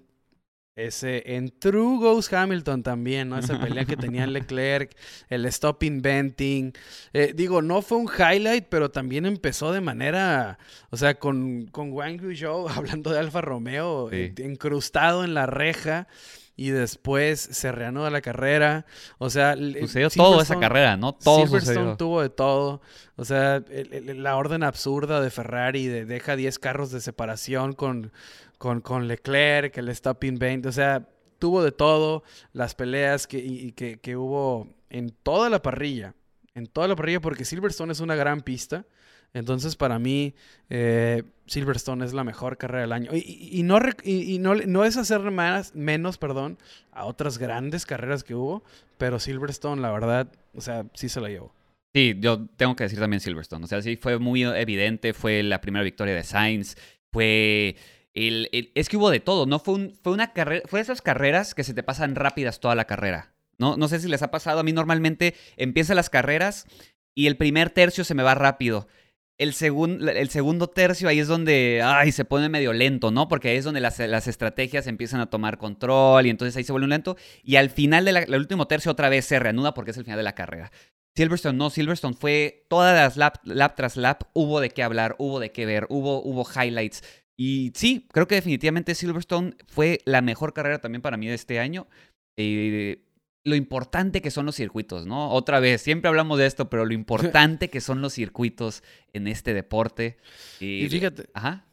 Ese 0.77 1.35
en 1.35 1.49
True 1.59 1.97
Ghost 1.99 2.31
Hamilton 2.33 2.81
también, 2.83 3.27
¿no? 3.27 3.37
Esa 3.37 3.59
pelea 3.59 3.83
que 3.83 3.97
tenía 3.97 4.25
Leclerc, 4.27 4.95
el 5.27 5.45
stop 5.47 5.83
inventing. 5.83 6.71
Eh, 7.11 7.33
digo, 7.35 7.61
no 7.61 7.81
fue 7.81 7.97
un 7.97 8.07
highlight, 8.07 8.67
pero 8.69 8.89
también 8.89 9.25
empezó 9.25 9.73
de 9.73 9.81
manera, 9.81 10.57
o 10.89 10.95
sea, 10.95 11.19
con, 11.19 11.67
con 11.67 11.91
Wang 11.91 12.21
Zhou 12.35 12.69
hablando 12.75 13.11
de 13.11 13.19
Alfa 13.19 13.41
Romeo, 13.41 14.09
Sí. 14.09 14.33
incrustado 14.41 15.25
en 15.25 15.33
la 15.33 15.45
reja. 15.45 16.07
Y 16.61 16.69
después 16.69 17.39
se 17.39 17.71
reanuda 17.71 18.09
la 18.11 18.21
carrera. 18.21 18.85
O 19.17 19.29
sea, 19.29 19.53
el 19.53 19.77
Sucedió 19.81 20.09
todo 20.11 20.41
esa 20.41 20.59
carrera, 20.59 20.95
¿no? 20.97 21.13
Todo 21.13 21.45
Silverstone 21.45 21.75
sucedió. 21.75 21.97
tuvo 21.97 22.21
de 22.21 22.29
todo. 22.29 22.81
O 23.15 23.25
sea, 23.25 23.55
el- 23.69 24.09
el- 24.09 24.21
la 24.23 24.35
orden 24.37 24.61
absurda 24.63 25.21
de 25.21 25.29
Ferrari 25.31 25.87
de 25.87 26.05
deja 26.05 26.35
10 26.35 26.59
carros 26.59 26.91
de 26.91 27.01
separación 27.01 27.73
con, 27.73 28.11
con, 28.59 28.81
con 28.81 29.07
Leclerc, 29.07 29.75
el 29.77 29.95
stopping 29.95 30.37
20. 30.37 30.69
O 30.69 30.71
sea, 30.71 31.07
tuvo 31.39 31.63
de 31.63 31.71
todo. 31.71 32.23
Las 32.53 32.75
peleas 32.75 33.25
que, 33.25 33.39
y- 33.39 33.59
y 33.67 33.71
que, 33.71 33.99
que 33.99 34.15
hubo 34.15 34.67
en 34.91 35.09
toda 35.23 35.49
la 35.49 35.61
parrilla. 35.61 36.13
En 36.53 36.67
toda 36.67 36.87
la 36.87 36.95
parrilla, 36.95 37.21
porque 37.21 37.45
Silverstone 37.45 37.91
es 37.93 38.01
una 38.01 38.15
gran 38.15 38.41
pista. 38.41 38.85
Entonces, 39.33 39.75
para 39.75 39.97
mí, 39.99 40.33
eh, 40.69 41.23
Silverstone 41.45 42.03
es 42.05 42.13
la 42.13 42.23
mejor 42.23 42.57
carrera 42.57 42.81
del 42.81 42.91
año. 42.91 43.11
Y, 43.13 43.49
y- 43.51 43.63
no, 43.63 43.79
y, 44.03 44.39
no, 44.39 44.55
no 44.55 44.83
es 44.85 44.97
hacer 44.97 45.21
más, 45.31 45.73
menos 45.75 46.17
perdón, 46.17 46.57
a 46.91 47.05
otras 47.05 47.37
grandes 47.37 47.85
carreras 47.85 48.23
que 48.23 48.35
hubo, 48.35 48.63
pero 48.97 49.19
Silverstone, 49.19 49.81
la 49.81 49.91
verdad, 49.91 50.27
o 50.53 50.61
sea, 50.61 50.85
sí 50.93 51.07
se 51.09 51.21
la 51.21 51.29
llevó. 51.29 51.53
Sí, 51.93 52.15
yo 52.19 52.45
tengo 52.57 52.75
que 52.75 52.83
decir 52.85 52.99
también 52.99 53.19
Silverstone. 53.21 53.63
O 53.65 53.67
sea, 53.67 53.81
sí 53.81 53.95
fue 53.97 54.17
muy 54.19 54.43
evidente, 54.43 55.13
fue 55.13 55.43
la 55.43 55.61
primera 55.61 55.83
victoria 55.83 56.15
de 56.15 56.23
Sainz, 56.23 56.75
fue... 57.11 57.75
El, 58.13 58.49
el- 58.51 58.71
es 58.75 58.89
que 58.89 58.97
hubo 58.97 59.09
de 59.09 59.21
todo, 59.21 59.45
¿no? 59.45 59.59
Fue, 59.59 59.73
un- 59.75 59.93
fue 60.03 60.11
una 60.11 60.33
carrera, 60.33 60.63
fue 60.67 60.81
esas 60.81 61.01
carreras 61.01 61.55
que 61.55 61.63
se 61.63 61.73
te 61.73 61.83
pasan 61.83 62.15
rápidas 62.15 62.59
toda 62.59 62.75
la 62.75 62.83
carrera. 62.85 63.31
No, 63.57 63.77
no 63.77 63.87
sé 63.87 63.99
si 64.01 64.09
les 64.09 64.21
ha 64.21 64.31
pasado, 64.31 64.59
a 64.59 64.63
mí 64.63 64.73
normalmente 64.73 65.35
empiezan 65.55 65.95
las 65.95 66.09
carreras 66.09 66.65
y 67.15 67.27
el 67.27 67.37
primer 67.37 67.69
tercio 67.69 68.03
se 68.03 68.13
me 68.13 68.23
va 68.23 68.35
rápido. 68.35 68.87
El, 69.41 69.53
segun- 69.53 70.07
el 70.07 70.29
segundo 70.29 70.67
tercio 70.67 71.09
ahí 71.09 71.19
es 71.19 71.27
donde, 71.27 71.81
ay, 71.83 72.11
se 72.11 72.25
pone 72.25 72.47
medio 72.47 72.73
lento, 72.73 73.09
¿no? 73.09 73.27
Porque 73.27 73.49
ahí 73.49 73.57
es 73.57 73.63
donde 73.65 73.79
las, 73.81 73.97
las 73.97 74.27
estrategias 74.27 74.85
empiezan 74.85 75.19
a 75.19 75.29
tomar 75.31 75.57
control 75.57 76.27
y 76.27 76.29
entonces 76.29 76.55
ahí 76.55 76.63
se 76.63 76.71
vuelve 76.71 76.85
un 76.85 76.91
lento. 76.91 77.17
Y 77.43 77.55
al 77.55 77.71
final 77.71 78.05
del 78.05 78.35
último 78.35 78.67
tercio 78.67 78.91
otra 78.91 79.09
vez 79.09 79.25
se 79.25 79.39
reanuda 79.39 79.73
porque 79.73 79.91
es 79.91 79.97
el 79.97 80.03
final 80.03 80.17
de 80.17 80.23
la 80.23 80.35
carrera. 80.35 80.71
Silverstone 81.15 81.57
no, 81.57 81.69
Silverstone 81.69 82.13
fue 82.15 82.65
todas 82.69 82.95
las 82.95 83.17
lap, 83.17 83.37
lap 83.43 83.75
tras 83.75 83.97
lap, 83.97 84.23
hubo 84.33 84.59
de 84.59 84.69
qué 84.69 84.83
hablar, 84.83 85.15
hubo 85.17 85.39
de 85.39 85.51
qué 85.51 85.65
ver, 85.65 85.87
hubo, 85.89 86.21
hubo 86.21 86.45
highlights. 86.45 87.03
Y 87.35 87.71
sí, 87.75 88.07
creo 88.11 88.27
que 88.27 88.35
definitivamente 88.35 88.93
Silverstone 88.93 89.55
fue 89.67 90.01
la 90.05 90.21
mejor 90.21 90.53
carrera 90.53 90.79
también 90.79 91.01
para 91.01 91.17
mí 91.17 91.25
de 91.27 91.33
este 91.33 91.59
año. 91.59 91.87
Eh, 92.37 93.01
lo 93.43 93.55
importante 93.55 94.21
que 94.21 94.29
son 94.31 94.45
los 94.45 94.55
circuitos, 94.55 95.05
¿no? 95.07 95.31
Otra 95.31 95.59
vez, 95.59 95.81
siempre 95.81 96.09
hablamos 96.09 96.37
de 96.37 96.45
esto, 96.45 96.69
pero 96.69 96.85
lo 96.85 96.93
importante 96.93 97.69
que 97.69 97.81
son 97.81 98.01
los 98.01 98.13
circuitos 98.13 98.83
en 99.13 99.27
este 99.27 99.53
deporte. 99.53 100.17
Y 100.59 100.87
fíjate, 100.89 101.29
Ajá. 101.33 101.65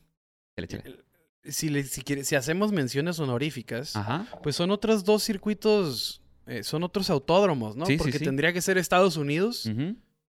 Si, 1.44 1.68
le- 1.70 1.84
si, 1.84 2.02
quiere- 2.02 2.24
si 2.24 2.34
hacemos 2.34 2.72
menciones 2.72 3.18
honoríficas, 3.20 3.96
Ajá. 3.96 4.26
pues 4.42 4.56
son 4.56 4.70
otros 4.70 5.04
dos 5.04 5.22
circuitos, 5.22 6.20
eh, 6.46 6.62
son 6.62 6.82
otros 6.82 7.08
autódromos, 7.10 7.76
¿no? 7.76 7.86
Sí, 7.86 7.96
Porque 7.96 8.18
sí. 8.18 8.24
tendría 8.24 8.52
que 8.52 8.60
ser 8.60 8.76
Estados 8.76 9.16
Unidos 9.16 9.68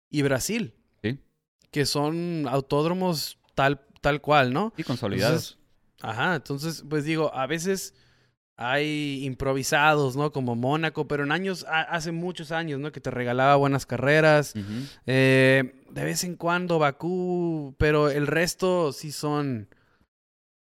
y 0.09 0.21
Brasil, 0.21 0.73
Sí. 1.03 1.19
que 1.71 1.85
son 1.85 2.47
autódromos 2.49 3.37
tal, 3.53 3.81
tal 4.01 4.21
cual, 4.21 4.53
¿no? 4.53 4.73
Sí, 4.77 4.83
consolidados. 4.83 5.57
Entonces, 5.59 5.99
ajá, 6.01 6.35
entonces, 6.35 6.83
pues 6.89 7.03
digo, 7.05 7.33
a 7.35 7.45
veces 7.47 7.93
hay 8.55 9.23
improvisados, 9.25 10.15
¿no? 10.15 10.31
Como 10.31 10.55
Mónaco, 10.55 11.07
pero 11.07 11.23
en 11.23 11.31
años, 11.31 11.65
a- 11.67 11.81
hace 11.81 12.11
muchos 12.11 12.51
años, 12.51 12.79
¿no? 12.79 12.91
Que 12.91 13.01
te 13.01 13.09
regalaba 13.11 13.55
buenas 13.55 13.85
carreras. 13.85 14.53
Eh, 15.05 15.83
de 15.89 16.03
vez 16.03 16.23
en 16.23 16.35
cuando 16.35 16.79
Bakú, 16.79 17.75
pero 17.77 18.09
el 18.09 18.27
resto 18.27 18.91
sí 18.93 19.11
son, 19.11 19.67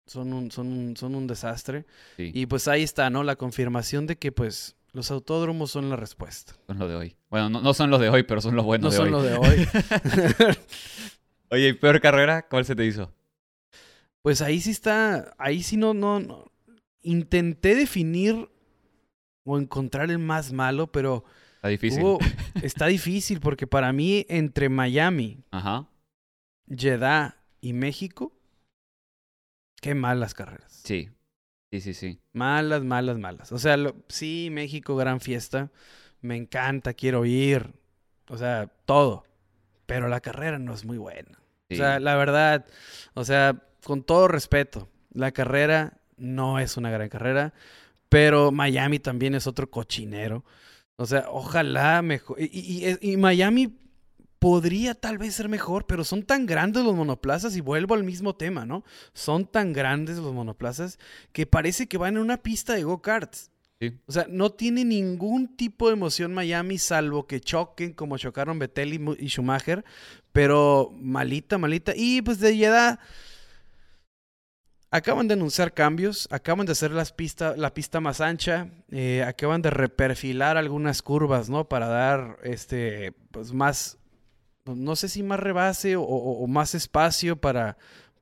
son 0.05 0.33
un, 0.33 0.51
son 0.51 0.67
un, 0.67 0.97
son 0.97 1.15
un 1.15 1.27
desastre. 1.27 1.85
Sí, 2.17 2.31
Y 2.33 2.45
pues 2.45 2.67
ahí 2.67 2.83
está, 2.83 3.09
¿no? 3.09 3.23
La 3.23 3.35
confirmación 3.35 4.07
de 4.07 4.17
que 4.17 4.31
pues 4.31 4.75
los 4.93 5.11
autódromos 5.11 5.71
son 5.71 5.89
la 5.89 5.95
respuesta. 5.95 6.53
son 6.67 6.79
los 6.79 6.87
de 6.89 6.95
hoy. 6.95 7.15
Bueno, 7.29 7.49
no, 7.49 7.61
no 7.61 7.73
son 7.73 7.89
los 7.89 7.99
de 7.99 8.09
hoy, 8.09 8.23
pero 8.23 8.39
son 8.41 8.55
los 8.55 8.63
buenos 8.65 8.85
no 8.85 8.89
de 8.91 8.97
son 8.97 9.05
hoy. 9.07 9.11
los 9.11 9.23
de 9.23 9.33
hoy. 9.33 9.67
Oye, 11.49 11.67
¿y 11.69 11.73
peor 11.73 11.99
carrera? 11.99 12.47
¿Cuál 12.47 12.63
se 12.65 12.75
te 12.75 12.85
hizo? 12.85 13.11
Pues 14.21 14.41
ahí 14.41 14.61
sí 14.61 14.71
está, 14.71 15.33
ahí 15.37 15.61
sí 15.63 15.77
no, 15.77 15.93
no, 15.93 16.19
no. 16.19 16.51
Intenté 17.03 17.75
definir 17.75 18.49
o 19.45 19.59
encontrar 19.59 20.09
el 20.09 20.19
más 20.19 20.51
malo, 20.53 20.91
pero 20.91 21.23
Está 21.57 21.67
difícil. 21.67 22.01
hubo- 22.03 22.19
está 22.63 22.87
difícil 22.87 23.39
porque 23.39 23.67
para 23.67 23.91
mí 23.93 24.25
entre 24.29 24.69
Miami, 24.69 25.43
Ajá. 25.51 25.87
Jeddah 26.69 27.37
y 27.61 27.73
México, 27.73 28.33
qué 29.81 29.95
malas 29.95 30.33
carreras. 30.33 30.81
Sí. 30.83 31.09
Sí, 31.71 31.81
sí, 31.81 31.93
sí. 31.93 32.19
Malas, 32.33 32.83
malas, 32.83 33.17
malas. 33.17 33.51
O 33.51 33.57
sea, 33.57 33.77
lo- 33.77 33.95
sí, 34.07 34.49
México, 34.51 34.95
gran 34.95 35.19
fiesta. 35.19 35.71
Me 36.21 36.37
encanta, 36.37 36.93
quiero 36.93 37.25
ir. 37.25 37.73
O 38.29 38.37
sea, 38.37 38.67
todo. 38.85 39.25
Pero 39.85 40.07
la 40.07 40.21
carrera 40.21 40.59
no 40.59 40.73
es 40.73 40.85
muy 40.85 40.97
buena. 40.97 41.39
Sí. 41.69 41.75
O 41.75 41.77
sea, 41.77 41.99
la 41.99 42.15
verdad, 42.15 42.65
o 43.15 43.25
sea, 43.25 43.61
con 43.83 44.03
todo 44.03 44.27
respeto, 44.27 44.89
la 45.11 45.31
carrera 45.31 45.99
no 46.17 46.59
es 46.59 46.77
una 46.77 46.89
gran 46.91 47.09
carrera, 47.09 47.53
pero 48.09 48.51
Miami 48.51 48.99
también 48.99 49.35
es 49.35 49.47
otro 49.47 49.69
cochinero. 49.69 50.43
O 50.95 51.05
sea, 51.05 51.25
ojalá 51.29 52.01
mejor. 52.01 52.39
Y, 52.39 52.45
y- 52.45 52.97
y- 53.01 53.13
y 53.13 53.17
Miami 53.17 53.75
podría 54.39 54.93
tal 54.93 55.17
vez 55.17 55.35
ser 55.35 55.47
mejor, 55.49 55.85
pero 55.87 56.03
son 56.03 56.23
tan 56.23 56.45
grandes 56.45 56.83
los 56.83 56.95
monoplazas 56.95 57.55
y 57.55 57.61
vuelvo 57.61 57.95
al 57.95 58.03
mismo 58.03 58.35
tema, 58.35 58.65
¿no? 58.65 58.83
Son 59.13 59.45
tan 59.45 59.71
grandes 59.73 60.17
los 60.17 60.33
monoplazas 60.33 60.99
que 61.31 61.45
parece 61.45 61.87
que 61.87 61.97
van 61.97 62.15
en 62.17 62.21
una 62.21 62.37
pista 62.37 62.73
de 62.73 62.83
go-karts. 62.83 63.49
Sí. 63.79 63.93
O 64.05 64.11
sea, 64.11 64.27
no 64.29 64.49
tiene 64.51 64.85
ningún 64.85 65.55
tipo 65.55 65.87
de 65.87 65.93
emoción 65.93 66.33
Miami, 66.33 66.77
salvo 66.77 67.25
que 67.25 67.39
choquen 67.41 67.93
como 67.93 68.17
chocaron 68.17 68.59
Vettel 68.59 68.93
y, 68.93 69.25
y 69.25 69.29
Schumacher. 69.29 69.83
Pero 70.31 70.91
malita, 70.99 71.57
malita. 71.57 71.93
Y 71.95 72.21
pues 72.21 72.39
de 72.39 72.55
Jeddah 72.55 72.99
acaban 74.95 75.27
de 75.27 75.33
anunciar 75.33 75.73
cambios, 75.73 76.27
acaban 76.31 76.65
de 76.65 76.71
hacer 76.73 76.91
las 76.91 77.11
pista, 77.11 77.55
la 77.57 77.73
pista 77.73 77.99
más 77.99 78.21
ancha, 78.21 78.67
eh, 78.91 79.23
acaban 79.23 79.61
de 79.61 79.69
reperfilar 79.71 80.55
algunas 80.57 81.01
curvas, 81.01 81.49
¿no? 81.49 81.67
Para 81.67 81.87
dar 81.87 82.37
este, 82.43 83.13
pues 83.31 83.53
más, 83.53 83.97
no 84.65 84.95
sé 84.95 85.09
si 85.09 85.23
más 85.23 85.39
rebase 85.39 85.95
o, 85.95 86.03
o- 86.03 86.43
o 86.43 86.47
más 86.47 86.75
espacio 86.75 87.35
para, 87.35 87.77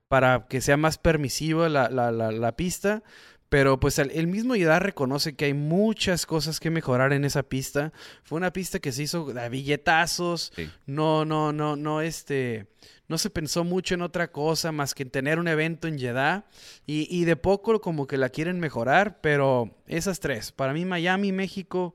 para 0.08 0.48
que 0.50 0.62
sea 0.62 0.78
más 0.78 0.98
permisiva 0.98 1.70
la, 1.70 1.90
la- 1.90 2.12
la- 2.12 2.32
la 2.32 2.56
pista. 2.56 3.04
Pero 3.50 3.82
pues 3.82 4.00
el, 4.00 4.28
mismo 4.28 4.54
Jeddah 4.54 4.80
reconoce 4.80 5.36
que 5.36 5.44
hay 5.44 5.54
muchas 5.54 6.26
cosas 6.26 6.62
que 6.62 6.70
mejorar 6.70 7.12
en 7.12 7.26
esa 7.26 7.44
pista. 7.44 7.92
Fue 8.24 8.38
una 8.38 8.54
pista 8.54 8.80
que 8.80 8.94
se 8.94 9.04
hizo 9.04 9.28
a 9.38 9.50
billetazos. 9.50 10.54
Sí. 10.56 10.70
No, 10.86 11.26
no, 11.26 11.52
no, 11.52 11.76
no, 11.76 12.00
este, 12.00 12.68
no 13.12 13.20
se 13.20 13.30
pensó 13.30 13.64
mucho 13.64 13.94
en 13.94 14.02
otra 14.02 14.32
cosa 14.32 14.72
más 14.72 14.96
que 14.96 15.04
en 15.04 15.12
tener 15.12 15.38
un 15.38 15.48
evento 15.48 15.88
en 15.88 16.00
Jeddah. 16.00 16.46
Y, 16.88 17.08
y 17.16 17.26
de 17.26 17.36
poco 17.36 17.80
como 17.82 18.08
que 18.08 18.18
la 18.18 18.30
quieren 18.30 18.60
mejorar, 18.60 19.22
pero 19.22 19.78
esas 19.86 20.20
tres, 20.20 20.52
para 20.52 20.74
mí 20.74 20.86
Miami, 20.86 21.32
México, 21.32 21.94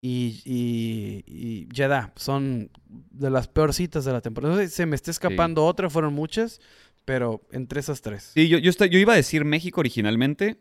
y, 0.00 0.42
y, 0.44 1.24
y 1.26 1.68
Jeddah. 1.74 2.12
Son 2.16 2.70
de 2.86 3.30
las 3.30 3.48
peorcitas 3.48 4.04
de 4.04 4.12
la 4.12 4.20
temporada. 4.20 4.54
No 4.54 4.60
sé 4.60 4.68
si 4.68 4.76
se 4.76 4.86
me 4.86 4.94
está 4.94 5.10
escapando 5.10 5.64
otra, 5.64 5.90
fueron 5.90 6.14
muchas, 6.14 6.60
pero 7.04 7.40
entre 7.50 7.80
esas 7.80 8.02
tres. 8.02 8.30
Sí, 8.34 8.48
yo, 8.48 8.58
yo, 8.58 8.70
yo 8.70 8.98
iba 8.98 9.14
a 9.14 9.16
decir 9.16 9.44
México 9.44 9.80
originalmente, 9.80 10.60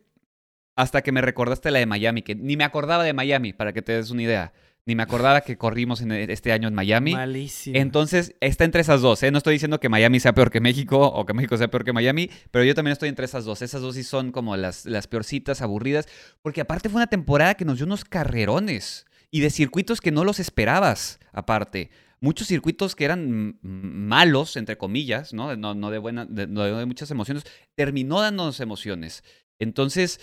hasta 0.75 1.01
que 1.01 1.11
me 1.11 1.21
recordaste 1.21 1.69
la 1.69 1.79
de 1.79 1.85
Miami, 1.85 2.21
que 2.21 2.33
ni 2.33 2.55
me 2.55 2.63
acordaba 2.63 3.03
de 3.03 3.13
Miami, 3.13 3.53
para 3.53 3.73
que 3.73 3.81
te 3.81 3.91
des 3.91 4.09
una 4.09 4.23
idea. 4.23 4.53
Ni 4.87 4.95
me 4.95 5.03
acordaba 5.03 5.41
que 5.41 5.57
corrimos 5.57 5.99
en 5.99 6.13
e- 6.13 6.31
este 6.31 6.53
año 6.53 6.69
en 6.69 6.73
Miami. 6.73 7.13
Malísimo. 7.13 7.77
Entonces, 7.77 8.35
está 8.39 8.63
entre 8.63 8.79
esas 8.79 9.01
dos, 9.01 9.21
¿eh? 9.21 9.31
No 9.31 9.37
estoy 9.37 9.55
diciendo 9.55 9.81
que 9.81 9.89
Miami 9.89 10.21
sea 10.21 10.33
peor 10.33 10.49
que 10.49 10.61
México 10.61 11.05
o 11.05 11.25
que 11.25 11.33
México 11.33 11.57
sea 11.57 11.67
peor 11.67 11.83
que 11.83 11.91
Miami, 11.91 12.29
pero 12.51 12.63
yo 12.63 12.73
también 12.73 12.93
estoy 12.93 13.09
entre 13.09 13.25
esas 13.25 13.43
dos. 13.43 13.61
Esas 13.61 13.81
dos 13.81 13.95
sí 13.95 14.03
son 14.03 14.31
como 14.31 14.55
las, 14.55 14.85
las 14.85 15.07
peorcitas, 15.07 15.61
aburridas, 15.61 16.07
porque 16.41 16.61
aparte 16.61 16.87
fue 16.87 16.99
una 16.99 17.07
temporada 17.07 17.55
que 17.55 17.65
nos 17.65 17.77
dio 17.77 17.85
unos 17.85 18.05
carrerones 18.05 19.05
y 19.29 19.41
de 19.41 19.49
circuitos 19.49 19.99
que 19.99 20.13
no 20.13 20.23
los 20.23 20.39
esperabas, 20.39 21.19
aparte. 21.33 21.89
Muchos 22.21 22.47
circuitos 22.47 22.95
que 22.95 23.03
eran 23.03 23.59
malos, 23.61 24.55
entre 24.55 24.77
comillas, 24.77 25.33
¿no? 25.33 25.53
No, 25.57 25.75
no 25.75 25.91
de, 25.91 25.97
buena, 25.97 26.25
de, 26.25 26.47
no 26.47 26.63
de 26.63 26.85
muchas 26.85 27.11
emociones, 27.11 27.43
terminó 27.75 28.21
dándonos 28.21 28.61
emociones. 28.61 29.25
Entonces, 29.59 30.21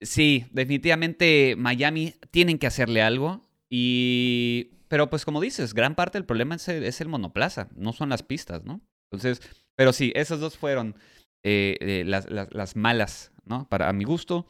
sí, 0.00 0.46
definitivamente 0.52 1.56
Miami 1.58 2.14
tienen 2.30 2.58
que 2.58 2.68
hacerle 2.68 3.02
algo. 3.02 3.43
Y. 3.78 4.70
Pero 4.88 5.10
pues 5.10 5.24
como 5.24 5.40
dices, 5.40 5.74
gran 5.74 5.96
parte 5.96 6.18
del 6.18 6.26
problema 6.26 6.54
es 6.54 6.68
el, 6.68 6.84
es 6.84 7.00
el 7.00 7.08
monoplaza, 7.08 7.68
no 7.74 7.92
son 7.92 8.10
las 8.10 8.22
pistas, 8.22 8.62
¿no? 8.64 8.80
Entonces, 9.10 9.40
pero 9.74 9.92
sí, 9.92 10.12
esas 10.14 10.38
dos 10.38 10.56
fueron 10.56 10.94
eh, 11.42 11.76
eh, 11.80 12.04
las, 12.06 12.30
las- 12.30 12.52
las 12.54 12.76
malas, 12.76 13.32
¿no? 13.44 13.68
Para 13.68 13.88
a 13.88 13.92
mi 13.92 14.04
gusto. 14.04 14.46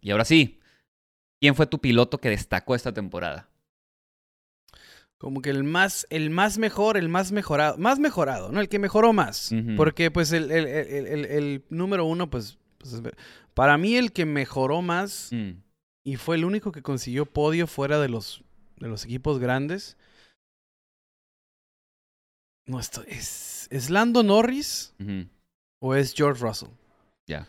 Y 0.00 0.12
ahora 0.12 0.24
sí, 0.24 0.60
¿quién 1.40 1.56
fue 1.56 1.66
tu 1.66 1.80
piloto 1.80 2.18
que 2.18 2.28
destacó 2.30 2.74
esta 2.76 2.92
temporada? 2.94 3.48
Como 5.18 5.40
que 5.42 5.50
el 5.50 5.64
más, 5.64 6.06
el 6.10 6.30
más 6.30 6.58
mejor, 6.58 6.96
el 6.96 7.08
más 7.08 7.32
mejorado, 7.32 7.78
más 7.78 7.98
mejorado, 7.98 8.52
¿no? 8.52 8.60
El 8.60 8.68
que 8.68 8.78
mejoró 8.78 9.12
más. 9.12 9.50
Porque 9.76 10.10
pues 10.12 10.30
el, 10.32 10.50
el- 10.52 11.64
número 11.70 12.04
uno, 12.04 12.28
pues, 12.30 12.58
pues, 12.78 12.92
es- 12.92 13.02
para 13.54 13.78
mí 13.78 13.96
el 13.96 14.12
que 14.12 14.26
mejoró 14.26 14.82
más 14.82 15.30
Mm, 15.32 15.52
y 16.06 16.14
fue 16.14 16.36
el 16.36 16.44
único 16.44 16.70
que 16.70 16.82
consiguió 16.82 17.26
podio 17.26 17.66
fuera 17.66 17.98
de 17.98 18.08
los, 18.08 18.44
de 18.76 18.86
los 18.86 19.04
equipos 19.04 19.40
grandes. 19.40 19.96
No, 22.64 22.78
esto 22.78 23.02
es, 23.08 23.66
¿es 23.72 23.90
Lando 23.90 24.22
Norris 24.22 24.94
o 25.80 25.96
es 25.96 26.14
George 26.14 26.40
Russell? 26.40 26.68
Ya. 27.26 27.48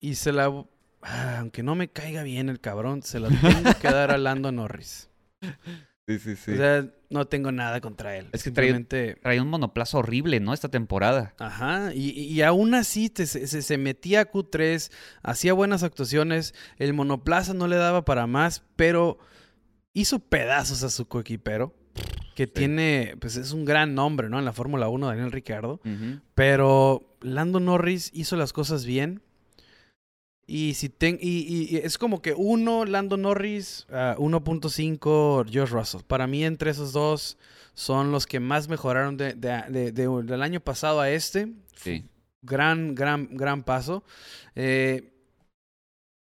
Y 0.00 0.16
se 0.16 0.32
la... 0.32 0.66
ah, 1.02 1.38
aunque 1.38 1.62
no 1.62 1.76
me 1.76 1.88
caiga 1.88 2.24
bien 2.24 2.48
el 2.48 2.58
cabrón, 2.58 3.04
se 3.04 3.20
la 3.20 3.28
tengo 3.28 3.72
que 3.80 3.88
dar 3.88 4.10
a 4.10 4.18
Lando 4.18 4.50
Norris. 4.50 5.08
Sí, 6.08 6.18
sí, 6.18 6.36
sí. 6.36 6.52
O 6.52 6.56
sea, 6.56 6.86
no 7.10 7.26
tengo 7.26 7.52
nada 7.52 7.80
contra 7.82 8.16
él. 8.16 8.28
Es 8.32 8.42
que 8.42 8.50
trae- 8.50 8.64
Simplemente... 8.72 9.18
Traía 9.22 9.42
un 9.42 9.48
monoplaza 9.48 9.98
horrible, 9.98 10.40
¿no? 10.40 10.54
Esta 10.54 10.68
temporada. 10.70 11.34
Ajá, 11.38 11.92
y, 11.94 12.10
y 12.12 12.40
aún 12.42 12.74
así 12.74 13.10
te- 13.10 13.26
se, 13.26 13.46
se- 13.46 13.60
se 13.62 13.78
metía 13.78 14.22
a 14.22 14.30
Q3, 14.32 14.90
hacía 15.22 15.52
buenas 15.52 15.82
actuaciones, 15.82 16.54
el 16.78 16.94
monoplaza 16.94 17.52
no 17.54 17.68
le 17.68 17.76
daba 17.76 18.04
para 18.06 18.26
más, 18.26 18.64
pero 18.74 19.18
hizo 19.92 20.18
pedazos 20.18 20.82
a 20.82 20.88
su 20.90 21.06
coequipero, 21.08 21.74
que 22.34 22.46
tiene, 22.46 23.14
pues 23.20 23.36
es 23.36 23.52
un 23.52 23.64
gran 23.64 23.94
nombre, 23.94 24.28
¿no? 24.30 24.38
En 24.38 24.44
la 24.46 24.52
Fórmula 24.52 24.88
1, 24.88 25.08
Daniel 25.08 25.32
Ricciardo, 25.32 25.80
pero 26.34 27.16
Lando 27.20 27.60
Norris 27.60 28.10
hizo 28.14 28.36
las 28.36 28.52
cosas 28.52 28.84
bien. 28.84 29.20
Y, 30.50 30.72
si 30.74 30.88
ten- 30.88 31.18
y, 31.20 31.40
y- 31.40 31.74
y 31.74 31.76
es 31.76 31.98
como 31.98 32.22
que 32.22 32.32
uno, 32.34 32.86
Lando 32.86 33.18
Norris, 33.18 33.86
ah, 33.90 34.16
1.5, 34.18 35.44
George 35.48 35.74
Russell. 35.74 36.00
Para 36.06 36.26
mí, 36.26 36.42
entre 36.42 36.70
esos 36.70 36.92
dos, 36.94 37.36
son 37.74 38.10
los 38.12 38.26
que 38.26 38.40
más 38.40 38.66
mejoraron 38.66 39.18
de- 39.18 39.34
de- 39.34 39.62
de- 39.68 39.92
de- 39.92 40.22
del 40.24 40.42
año 40.42 40.60
pasado 40.60 41.00
a 41.00 41.10
este. 41.10 41.52
Sí. 41.76 42.02
Gran, 42.40 42.94
gran, 42.94 43.28
gran 43.36 43.62
paso. 43.62 44.02
Eh, 44.54 45.12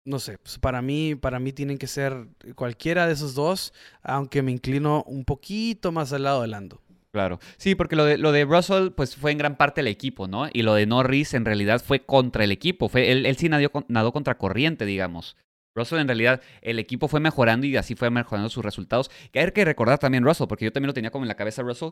no 0.05 0.19
sé, 0.19 0.37
pues 0.39 0.57
para 0.57 0.81
mí, 0.81 1.15
para 1.15 1.39
mí 1.39 1.51
tienen 1.53 1.77
que 1.77 1.87
ser 1.87 2.27
cualquiera 2.55 3.05
de 3.07 3.13
esos 3.13 3.35
dos, 3.35 3.73
aunque 4.01 4.41
me 4.41 4.51
inclino 4.51 5.03
un 5.03 5.25
poquito 5.25 5.91
más 5.91 6.11
al 6.13 6.23
lado 6.23 6.41
de 6.41 6.47
Lando. 6.47 6.81
Claro. 7.13 7.39
Sí, 7.57 7.73
porque 7.75 7.95
lo 7.95 8.05
de, 8.05 8.17
lo 8.17 8.31
de 8.31 8.45
Russell, 8.45 8.89
pues 8.91 9.15
fue 9.15 9.31
en 9.31 9.37
gran 9.37 9.55
parte 9.57 9.81
el 9.81 9.87
equipo, 9.87 10.27
¿no? 10.27 10.47
Y 10.53 10.61
lo 10.61 10.73
de 10.75 10.85
Norris 10.85 11.33
en 11.33 11.45
realidad 11.45 11.81
fue 11.83 12.05
contra 12.05 12.43
el 12.43 12.51
equipo. 12.51 12.89
Fue, 12.89 13.11
él, 13.11 13.25
él 13.25 13.37
sí 13.37 13.49
nadó, 13.49 13.69
nadó 13.87 14.11
contra 14.11 14.37
corriente, 14.37 14.85
digamos. 14.85 15.35
Russell 15.75 15.99
en 15.99 16.07
realidad, 16.07 16.41
el 16.61 16.79
equipo 16.79 17.07
fue 17.07 17.19
mejorando 17.19 17.65
y 17.65 17.77
así 17.77 17.95
fue 17.95 18.09
mejorando 18.09 18.49
sus 18.49 18.63
resultados. 18.65 19.09
Que 19.31 19.39
hay 19.39 19.51
que 19.51 19.63
recordar 19.65 19.99
también 19.99 20.23
Russell, 20.23 20.47
porque 20.47 20.65
yo 20.65 20.71
también 20.73 20.87
lo 20.87 20.93
tenía 20.93 21.11
como 21.11 21.23
en 21.23 21.29
la 21.29 21.35
cabeza 21.35 21.61
Russell. 21.61 21.89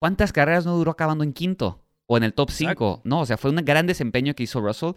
¿Cuántas 0.00 0.32
carreras 0.32 0.66
no 0.66 0.76
duró 0.76 0.90
acabando 0.90 1.24
en 1.24 1.32
quinto? 1.32 1.84
O 2.06 2.16
en 2.16 2.24
el 2.24 2.34
top 2.34 2.50
5. 2.50 2.70
Exacto. 2.70 3.00
No, 3.04 3.20
o 3.20 3.26
sea, 3.26 3.36
fue 3.38 3.50
un 3.50 3.56
gran 3.64 3.86
desempeño 3.86 4.34
que 4.34 4.42
hizo 4.42 4.60
Russell. 4.60 4.92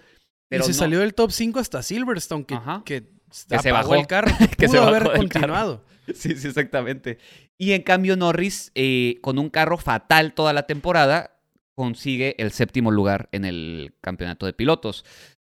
Pero 0.49 0.63
y 0.63 0.65
se 0.67 0.71
no- 0.73 0.77
salió 0.79 0.99
del 0.99 1.13
top 1.13 1.31
5 1.31 1.59
hasta 1.59 1.81
Silverstone, 1.83 2.45
que, 2.83 3.07
Que 3.49 3.59
se 3.59 3.71
bajó. 3.71 3.95
el 3.95 4.07
carro. 4.07 4.31
Que 4.57 4.67
Pudo 4.67 4.71
se 4.71 4.77
bajó 4.79 4.89
haber 4.89 5.03
del 5.03 5.11
carro. 5.11 5.19
continuado. 5.19 5.85
Sí, 6.13 6.35
sí, 6.35 6.47
exactamente. 6.47 7.17
Y 7.57 7.71
en 7.71 7.81
cambio 7.81 8.15
Norris, 8.15 8.71
eh, 8.75 9.17
con 9.21 9.39
un 9.39 9.49
carro 9.49 9.77
fatal 9.79 10.33
toda 10.35 10.53
la 10.53 10.67
temporada, 10.67 11.39
consigue 11.73 12.35
el 12.37 12.51
séptimo 12.51 12.91
lugar 12.91 13.27
en 13.31 13.43
el 13.43 13.95
campeonato 14.01 14.45
de 14.45 14.53
pilotos. 14.53 15.03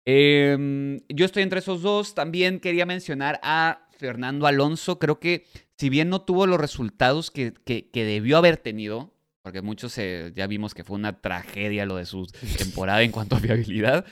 Eh, 0.06 0.98
yo 1.10 1.26
estoy 1.26 1.44
entre 1.44 1.60
esos 1.60 1.84
dos. 1.84 2.16
También 2.16 2.60
quería 2.60 2.88
mencionar 2.88 3.40
a 3.44 3.88
Fernando 4.00 4.48
Alonso. 4.48 4.98
Creo 4.98 5.20
que 5.20 5.46
si 5.78 5.90
bien 5.90 6.10
no 6.10 6.22
tuvo 6.22 6.48
los 6.48 6.60
resultados 6.60 7.30
que, 7.30 7.54
que- 7.64 7.92
que 7.92 8.04
debió 8.04 8.38
haber 8.38 8.58
tenido, 8.58 9.14
porque 9.44 9.62
muchos 9.62 9.96
eh, 10.00 10.32
ya 10.36 10.48
vimos 10.48 10.74
que 10.74 10.84
fue 10.84 10.96
una 10.96 11.22
tragedia 11.22 11.86
lo 11.86 11.98
de 11.98 12.06
su 12.06 12.26
temporada 12.58 13.04
en 13.04 13.12
cuanto 13.12 13.36
a 13.36 13.40
fiabilidad, 13.40 14.06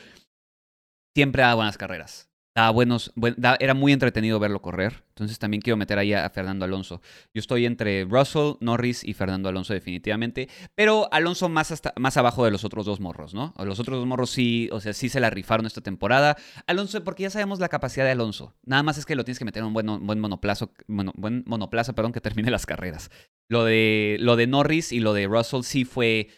siempre 1.16 1.42
daba 1.42 1.56
buenas 1.56 1.78
carreras. 1.80 2.30
Era 2.56 3.74
muy 3.74 3.92
entretenido 3.92 4.40
verlo 4.40 4.62
correr. 4.62 5.04
Entonces 5.10 5.40
también 5.40 5.60
quiero 5.60 5.76
meter 5.76 6.00
ahí 6.00 6.14
a, 6.14 6.30
Fernando 6.30 6.64
Alonso. 6.64 7.02
Yo 7.34 7.40
estoy 7.42 7.66
entre 7.66 8.06
Russell, 8.06 8.54
Norris 8.62 9.04
y 9.04 9.14
Fernando 9.14 9.50
Alonso 9.50 9.74
definitivamente. 9.74 10.48
Pero 10.74 11.10
Alonso 11.12 11.50
más, 11.50 11.74
más 11.98 12.16
abajo 12.16 12.46
de 12.46 12.52
los 12.52 12.64
otros 12.64 12.86
dos 12.86 13.02
morros, 13.02 13.34
¿no? 13.34 13.54
Los 13.58 13.82
otros 13.82 14.00
dos 14.00 14.08
morros 14.08 14.30
sí, 14.30 14.70
o 14.72 14.80
sea, 14.80 14.94
sí 14.94 15.10
se 15.10 15.20
la 15.20 15.30
rifaron 15.30 15.66
esta 15.66 15.82
temporada. 15.82 16.38
Alonso, 16.66 17.04
porque 17.04 17.24
ya 17.24 17.30
sabemos 17.30 17.60
la 17.60 17.68
capacidad 17.68 18.06
de 18.06 18.12
Alonso. 18.12 18.56
Nada 18.64 18.84
más 18.84 18.98
es 18.98 19.06
que 19.06 19.16
lo 19.16 19.26
tienes 19.26 19.40
que 19.40 19.46
meter 19.46 19.62
en 19.62 19.68
un 19.68 19.74
buen, 19.74 20.06
buen 20.08 20.20
monoplazo, 20.22 20.72
buen 20.88 21.44
monoplaza, 21.46 21.94
perdón, 21.94 22.14
que 22.14 22.22
termine 22.22 22.52
las 22.52 22.66
carreras. 22.66 23.12
Lo 23.50 23.66
de, 23.66 24.16
lo 24.22 24.38
de 24.38 24.48
Norris 24.48 24.94
y 24.94 25.02
lo 25.02 25.14
de 25.14 25.28
Russell 25.28 25.64
sí 25.64 25.84
fue, 25.84 26.30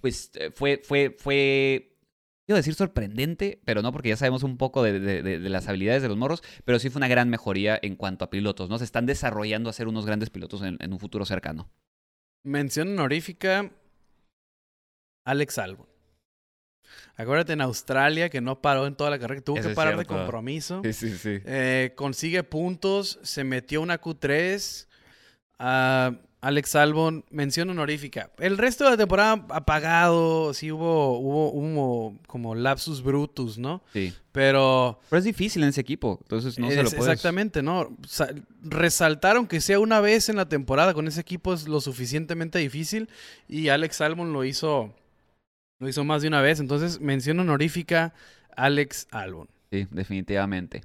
pues, 0.00 0.30
eh, 0.36 0.50
fue, 0.54 0.80
fue, 0.82 1.14
fue 1.18 1.95
quiero 2.46 2.56
decir 2.56 2.74
sorprendente, 2.74 3.60
pero 3.64 3.82
no 3.82 3.92
porque 3.92 4.08
ya 4.10 4.16
sabemos 4.16 4.42
un 4.42 4.56
poco 4.56 4.82
de, 4.82 4.98
de- 5.00 5.22
de- 5.22 5.38
de 5.38 5.48
las 5.50 5.68
habilidades 5.68 6.02
de 6.02 6.08
los 6.08 6.16
morros, 6.16 6.42
pero 6.64 6.78
sí 6.78 6.88
fue 6.90 6.98
una 7.00 7.08
gran 7.08 7.28
mejoría 7.28 7.78
en 7.82 7.96
cuanto 7.96 8.24
a 8.24 8.30
pilotos, 8.30 8.68
¿no? 8.70 8.78
Se 8.78 8.84
están 8.84 9.04
desarrollando 9.06 9.68
a 9.68 9.72
ser 9.72 9.88
unos 9.88 10.06
grandes 10.06 10.30
pilotos 10.30 10.62
en, 10.62 10.76
en 10.80 10.92
un 10.92 10.98
futuro 10.98 11.24
cercano. 11.26 11.68
Mención 12.44 12.88
honorífica, 12.92 13.70
Alex 15.24 15.58
Albon. 15.58 15.86
Acuérdate 17.16 17.52
en 17.54 17.60
Australia 17.62 18.28
que 18.28 18.40
no 18.40 18.62
paró 18.62 18.86
en 18.86 18.94
toda 18.94 19.10
la 19.10 19.18
carrera, 19.18 19.40
tuvo 19.40 19.58
Eso 19.58 19.70
que 19.70 19.74
parar 19.74 19.96
de 19.96 20.04
compromiso. 20.04 20.82
sí, 20.84 20.92
sí. 20.92 21.38
Eh, 21.44 21.92
consigue 21.96 22.44
puntos, 22.44 23.18
se 23.22 23.42
metió 23.42 23.80
una 23.82 24.00
Q3. 24.00 24.86
Ah, 25.58 26.12
Alex 26.46 26.74
Albon, 26.76 27.24
mención 27.30 27.68
honorífica. 27.70 28.30
El 28.38 28.56
resto 28.58 28.84
de 28.84 28.90
la 28.90 28.96
temporada 28.96 29.44
apagado, 29.50 30.54
sí 30.54 30.70
hubo, 30.70 31.18
hubo, 31.18 31.50
hubo 31.50 32.18
como 32.26 32.54
lapsus 32.54 33.02
brutus, 33.02 33.58
¿no? 33.58 33.82
Sí. 33.92 34.12
Pero 34.32 35.00
Pero 35.10 35.18
es 35.18 35.24
difícil 35.24 35.62
en 35.62 35.70
ese 35.70 35.80
equipo, 35.80 36.18
entonces 36.22 36.58
no 36.58 36.68
se 36.70 36.76
lo 36.76 36.82
es- 36.82 36.94
puedes... 36.94 37.12
exactamente, 37.12 37.62
¿no? 37.62 37.96
Sa- 38.06 38.30
resaltaron 38.62 39.46
que 39.46 39.60
sea 39.60 39.80
una 39.80 40.00
vez 40.00 40.28
en 40.28 40.36
la 40.36 40.48
temporada 40.48 40.94
con 40.94 41.08
ese 41.08 41.20
equipo 41.20 41.52
es 41.54 41.66
lo 41.68 41.80
suficientemente 41.80 42.58
difícil 42.58 43.08
y 43.48 43.68
Alex 43.68 44.00
Albon 44.00 44.32
lo 44.32 44.44
hizo, 44.44 44.94
lo 45.78 45.88
hizo 45.88 46.04
más 46.04 46.22
de 46.22 46.28
una 46.28 46.42
vez. 46.42 46.60
Entonces, 46.60 47.00
mención 47.00 47.40
honorífica, 47.40 48.12
Alex 48.56 49.08
Albon. 49.10 49.48
Sí, 49.72 49.86
definitivamente. 49.90 50.82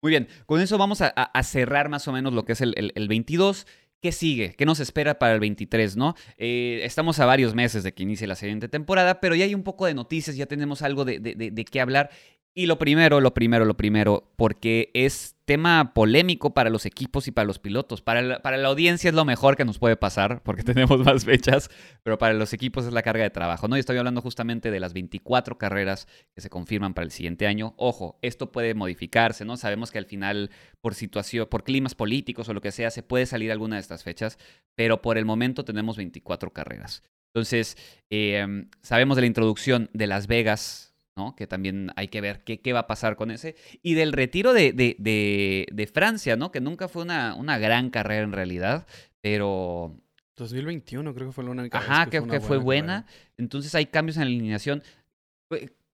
Muy 0.00 0.10
bien, 0.10 0.26
con 0.46 0.60
eso 0.60 0.78
vamos 0.78 1.00
a, 1.00 1.12
a- 1.14 1.22
a 1.24 1.42
cerrar 1.44 1.88
más 1.88 2.08
o 2.08 2.12
menos 2.12 2.32
lo 2.32 2.44
que 2.44 2.52
es 2.52 2.60
el, 2.60 2.74
el- 2.76 2.92
el 2.96 3.08
22. 3.08 3.66
¿Qué 4.02 4.10
sigue? 4.10 4.54
¿Qué 4.58 4.66
nos 4.66 4.80
espera 4.80 5.20
para 5.20 5.32
el 5.34 5.38
23, 5.38 5.96
no? 5.96 6.16
Eh, 6.36 6.80
estamos 6.82 7.20
a 7.20 7.24
varios 7.24 7.54
meses 7.54 7.84
de 7.84 7.94
que 7.94 8.02
inicie 8.02 8.26
la 8.26 8.34
siguiente 8.34 8.68
temporada, 8.68 9.20
pero 9.20 9.36
ya 9.36 9.44
hay 9.44 9.54
un 9.54 9.62
poco 9.62 9.86
de 9.86 9.94
noticias, 9.94 10.34
ya 10.34 10.46
tenemos 10.46 10.82
algo 10.82 11.04
de, 11.04 11.20
de- 11.20 11.36
de- 11.36 11.52
de 11.52 11.64
qué 11.64 11.80
hablar. 11.80 12.10
Y 12.54 12.66
lo 12.66 12.78
primero, 12.78 13.22
lo 13.22 13.32
primero, 13.32 13.64
lo 13.64 13.78
primero, 13.78 14.30
porque 14.36 14.90
es 14.92 15.36
tema 15.46 15.94
polémico 15.94 16.52
para 16.52 16.68
los 16.68 16.84
equipos 16.84 17.26
y 17.26 17.30
para 17.30 17.46
los 17.46 17.58
pilotos. 17.58 18.02
Para 18.02 18.20
la, 18.20 18.42
para 18.42 18.58
la 18.58 18.68
audiencia 18.68 19.08
es 19.08 19.14
lo 19.14 19.24
mejor 19.24 19.56
que 19.56 19.64
nos 19.64 19.78
puede 19.78 19.96
pasar, 19.96 20.42
porque 20.42 20.62
tenemos 20.62 21.00
más 21.00 21.24
fechas, 21.24 21.70
pero 22.02 22.18
para 22.18 22.34
los 22.34 22.52
equipos 22.52 22.84
es 22.84 22.92
la 22.92 23.02
carga 23.02 23.22
de 23.22 23.30
trabajo, 23.30 23.68
¿no? 23.68 23.76
Y 23.76 23.80
estoy 23.80 23.96
hablando 23.96 24.20
justamente 24.20 24.70
de 24.70 24.80
las 24.80 24.92
24 24.92 25.56
carreras 25.56 26.06
que 26.34 26.42
se 26.42 26.50
confirman 26.50 26.92
para 26.92 27.06
el 27.06 27.10
siguiente 27.10 27.46
año. 27.46 27.72
Ojo, 27.78 28.18
esto 28.20 28.52
puede 28.52 28.74
modificarse, 28.74 29.46
¿no? 29.46 29.56
Sabemos 29.56 29.90
que 29.90 29.96
al 29.96 30.06
final, 30.06 30.50
por 30.82 30.94
situación, 30.94 31.46
por 31.50 31.64
climas 31.64 31.94
políticos 31.94 32.50
o 32.50 32.52
lo 32.52 32.60
que 32.60 32.70
sea, 32.70 32.90
se 32.90 33.02
puede 33.02 33.24
salir 33.24 33.50
alguna 33.50 33.76
de 33.76 33.80
estas 33.80 34.02
fechas, 34.02 34.36
pero 34.74 35.00
por 35.00 35.16
el 35.16 35.24
momento 35.24 35.64
tenemos 35.64 35.96
24 35.96 36.52
carreras. 36.52 37.02
Entonces, 37.34 37.78
eh, 38.10 38.66
sabemos 38.82 39.16
de 39.16 39.22
la 39.22 39.26
introducción 39.26 39.88
de 39.94 40.06
Las 40.06 40.26
Vegas 40.26 40.91
¿no? 41.16 41.36
Que 41.36 41.46
también 41.46 41.90
hay 41.96 42.08
que 42.08 42.20
ver 42.20 42.44
qué, 42.44 42.60
qué 42.60 42.72
va 42.72 42.80
a 42.80 42.86
pasar 42.86 43.16
con 43.16 43.30
ese. 43.30 43.56
Y 43.82 43.94
del 43.94 44.12
retiro 44.12 44.52
de, 44.52 44.72
de, 44.72 45.66
de, 45.70 45.86
Francia, 45.86 46.36
¿no? 46.36 46.50
Que 46.50 46.60
nunca 46.60 46.88
fue 46.88 47.02
una, 47.02 47.34
una, 47.34 47.58
gran 47.58 47.90
carrera 47.90 48.22
en 48.22 48.32
realidad, 48.32 48.86
pero... 49.20 49.98
2021 50.36 51.14
creo 51.14 51.28
que 51.28 51.32
fue 51.32 51.44
la 51.44 51.50
única 51.50 51.78
Ajá, 51.78 52.06
que, 52.06 52.20
fue, 52.20 52.30
que 52.30 52.40
fue 52.40 52.56
buena. 52.56 53.06
Entonces 53.36 53.74
hay 53.74 53.86
cambios 53.86 54.16
en 54.16 54.22
la 54.22 54.28
alineación. 54.28 54.82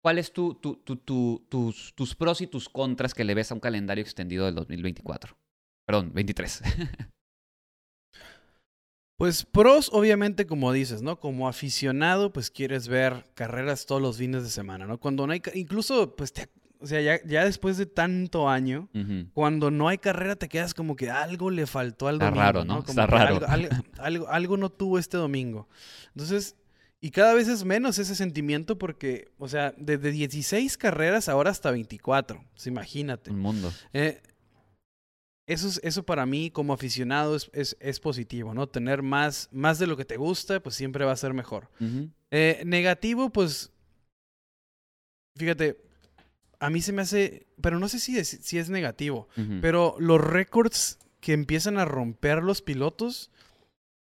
¿Cuáles 0.01 0.27
es 0.27 0.33
tu, 0.33 0.55
tu, 0.55 0.77
tus, 0.77 1.95
tus 1.95 2.15
pros 2.15 2.41
y 2.41 2.47
tus 2.47 2.69
contras 2.69 3.15
que 3.15 3.25
le 3.25 3.35
ves 3.35 3.51
a 3.51 3.55
un 3.55 3.61
calendario 3.61 4.03
extendido 4.03 4.47
del 4.47 4.55
2024? 4.55 5.37
Perdón, 5.85 6.13
23. 6.15 6.63
Pues 9.19 9.45
pros, 9.45 9.91
obviamente, 9.93 10.47
como 10.47 10.73
dices, 10.73 11.03
¿no? 11.03 11.19
Como 11.19 11.49
aficionado, 11.49 12.33
pues 12.33 12.53
quieres 12.53 12.87
ver 12.87 13.27
carreras 13.35 13.85
todos 13.85 14.01
los 14.01 14.17
fines 14.17 14.45
de 14.45 14.49
semana, 14.49 14.87
¿no? 14.87 14.99
Cuando 14.99 15.27
no 15.27 15.33
hay, 15.33 15.43
incluso, 15.55 16.15
pues, 16.15 16.33
o 16.79 16.87
sea, 16.87 17.01
ya, 17.01 17.45
después 17.45 17.77
de 17.79 17.87
tanto 17.87 18.49
año, 18.49 18.89
cuando 19.35 19.73
no 19.73 19.89
hay 19.89 19.99
carrera 19.99 20.37
te 20.37 20.49
quedas 20.49 20.73
como 20.73 20.95
que 20.95 21.11
algo 21.11 21.51
le 21.51 21.67
faltó 21.67 22.07
al 22.07 22.21
domingo. 22.21 22.37
Está 22.37 22.53
raro, 22.53 22.65
¿no? 22.65 22.79
Está 22.79 23.07
raro. 23.09 23.41
Algo, 23.99 24.29
algo, 24.29 24.57
no 24.57 24.71
tuvo 24.71 25.01
este 25.01 25.17
domingo. 25.17 25.69
Entonces, 26.15 26.55
y 27.01 27.11
cada 27.11 27.35
vez 27.35 27.49
es 27.49 27.65
menos 27.65 27.99
ese 27.99 28.15
sentimiento 28.15 28.79
porque, 28.79 29.33
o 29.39 29.49
sea, 29.49 29.75
desde 29.77 30.13
16 30.13 30.79
carreras 30.79 31.29
ahora 31.29 31.51
hasta 31.51 31.73
24. 31.73 32.45
Pues 32.53 32.69
imagínate. 32.69 33.33
Un 33.33 33.41
mundo. 33.41 33.73
Eh, 33.93 34.23
eso, 35.49 35.81
eso 35.83 36.03
para 36.03 36.27
mí 36.27 36.51
como 36.51 36.75
aficionado 36.75 37.35
es, 37.35 37.77
es, 37.81 38.01
positivo, 38.01 38.53
¿no? 38.53 38.69
Tener 38.69 39.03
más, 39.03 39.49
más 39.51 39.79
de 39.79 39.87
lo 39.87 39.97
que 39.97 40.05
te 40.05 40.19
gusta, 40.19 40.61
pues 40.61 40.75
siempre 40.75 41.07
va 41.07 41.13
a 41.13 41.17
ser 41.17 41.33
mejor. 41.33 41.71
Eh, 42.31 42.63
negativo, 42.67 43.31
pues, 43.31 43.73
fíjate, 45.37 45.81
a 46.61 46.69
mí 46.69 46.83
se 46.83 46.93
me 46.93 47.01
hace, 47.01 47.47
pero 47.63 47.79
no 47.79 47.89
sé 47.89 47.99
si 47.99 48.19
es, 48.19 48.29
si 48.29 48.59
es 48.59 48.69
negativo, 48.69 49.29
pero 49.63 49.97
los 49.99 50.21
récords 50.21 50.99
que 51.21 51.33
empiezan 51.33 51.79
a 51.79 51.87
romper 51.87 52.43
los 52.43 52.61
pilotos 52.61 53.31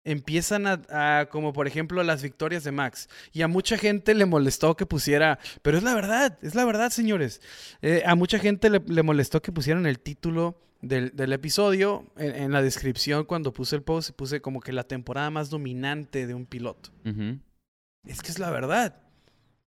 empiezan 0.04 0.66
a, 0.68 1.28
como 1.30 1.54
por 1.54 1.68
ejemplo 1.68 2.04
las 2.04 2.24
victorias 2.24 2.66
de 2.66 2.72
Max. 2.72 3.08
Y 3.32 3.44
a 3.44 3.48
mucha 3.48 3.78
gente 3.78 4.16
le 4.16 4.26
molestó 4.26 4.76
que 4.76 4.86
pusiera, 4.86 5.40
pero 5.62 5.78
es 5.78 5.84
la 5.84 5.96
verdad, 5.96 6.38
es 6.42 6.56
la 6.56 6.66
verdad, 6.66 6.90
señores. 6.90 7.40
Eh, 7.82 8.04
a 8.06 8.16
mucha 8.16 8.38
gente 8.38 8.70
le, 8.70 8.82
le 8.86 9.04
molestó 9.04 9.42
que 9.42 9.54
pusieran 9.54 9.86
el 9.86 10.00
título 10.00 10.58
del, 10.82 11.34
episodio, 11.34 12.12
en, 12.18 12.52
la 12.52 12.62
descripción 12.62 13.26
cuando 13.26 13.54
puse 13.54 13.76
el 13.76 13.84
post, 13.84 14.12
puse 14.12 14.42
como 14.42 14.60
que 14.60 14.74
la 14.74 14.84
temporada 14.84 15.30
más 15.30 15.50
dominante 15.50 16.28
de 16.28 16.34
un 16.34 16.46
piloto. 16.46 16.92
Es 18.06 18.22
que 18.22 18.32
es 18.32 18.40
la 18.40 18.50
verdad. 18.50 19.02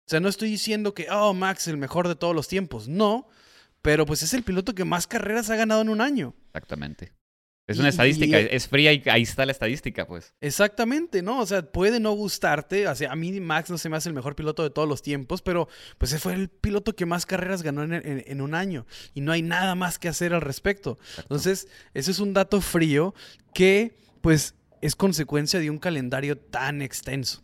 O 0.06 0.10
sea, 0.10 0.19
no 0.19 0.30
estoy 0.30 0.49
diciendo 0.49 0.94
que, 0.94 1.07
oh, 1.11 1.34
Max, 1.34 1.68
el 1.68 1.77
mejor 1.77 2.07
de 2.07 2.15
todos 2.15 2.36
los 2.36 2.48
tiempos. 2.48 2.88
No, 2.88 3.27
pero 3.81 4.06
pues 4.06 4.23
es 4.23 4.34
el 4.34 4.44
piloto 4.44 4.73
que 4.73 4.86
más 4.86 5.07
carreras 5.07 5.49
ha 5.49 5.56
ganado 5.56 5.81
en 5.81 5.90
un 5.90 6.02
año. 6.02 6.34
Exactamente. 6.48 7.14
Es 7.70 7.78
una 7.78 7.90
estadística, 7.90 8.40
es 8.40 8.68
fría 8.68 8.91
y 8.94 9.04
ahí 9.12 9.22
está 9.22 9.46
la 9.46 9.52
estadística, 9.52 10.08
pues. 10.08 10.34
Exactamente, 10.41 11.22
¿no? 11.22 11.40
O 11.40 11.46
sea, 11.46 11.62
puede 11.62 12.00
no 12.00 12.14
gustarte. 12.14 12.88
O 12.88 12.96
sea, 12.96 13.12
a 13.12 13.16
mí 13.16 13.40
Max 13.40 13.70
no 13.70 13.78
se 13.78 13.90
me 13.90 13.98
hace 13.98 14.10
el 14.10 14.16
mejor 14.16 14.36
piloto 14.36 14.64
de 14.64 14.72
todos 14.72 14.88
los 14.88 15.04
tiempos, 15.04 15.44
pero 15.44 15.68
pues 16.00 16.12
ese 16.12 16.20
fue 16.20 16.34
el 16.34 16.50
piloto 16.50 16.96
que 16.96 17.06
más 17.06 17.28
carreras 17.28 17.62
ganó 17.62 17.84
en, 17.84 18.41
un 18.41 18.56
año. 18.56 18.88
Y 19.14 19.22
no 19.22 19.32
hay 19.32 19.44
nada 19.44 19.76
más 19.76 20.00
que 20.00 20.08
hacer 20.08 20.34
al 20.34 20.41
respecto. 20.41 20.98
Entonces, 21.18 21.68
ese 21.94 22.10
es 22.10 22.20
un 22.20 22.34
dato 22.34 22.60
frío 22.60 23.14
que, 23.54 23.96
pues, 24.22 24.56
es 24.82 24.96
consecuencia 24.96 25.60
de 25.60 25.70
un 25.70 25.78
calendario 25.78 26.40
tan 26.40 26.82
extenso. 26.82 27.44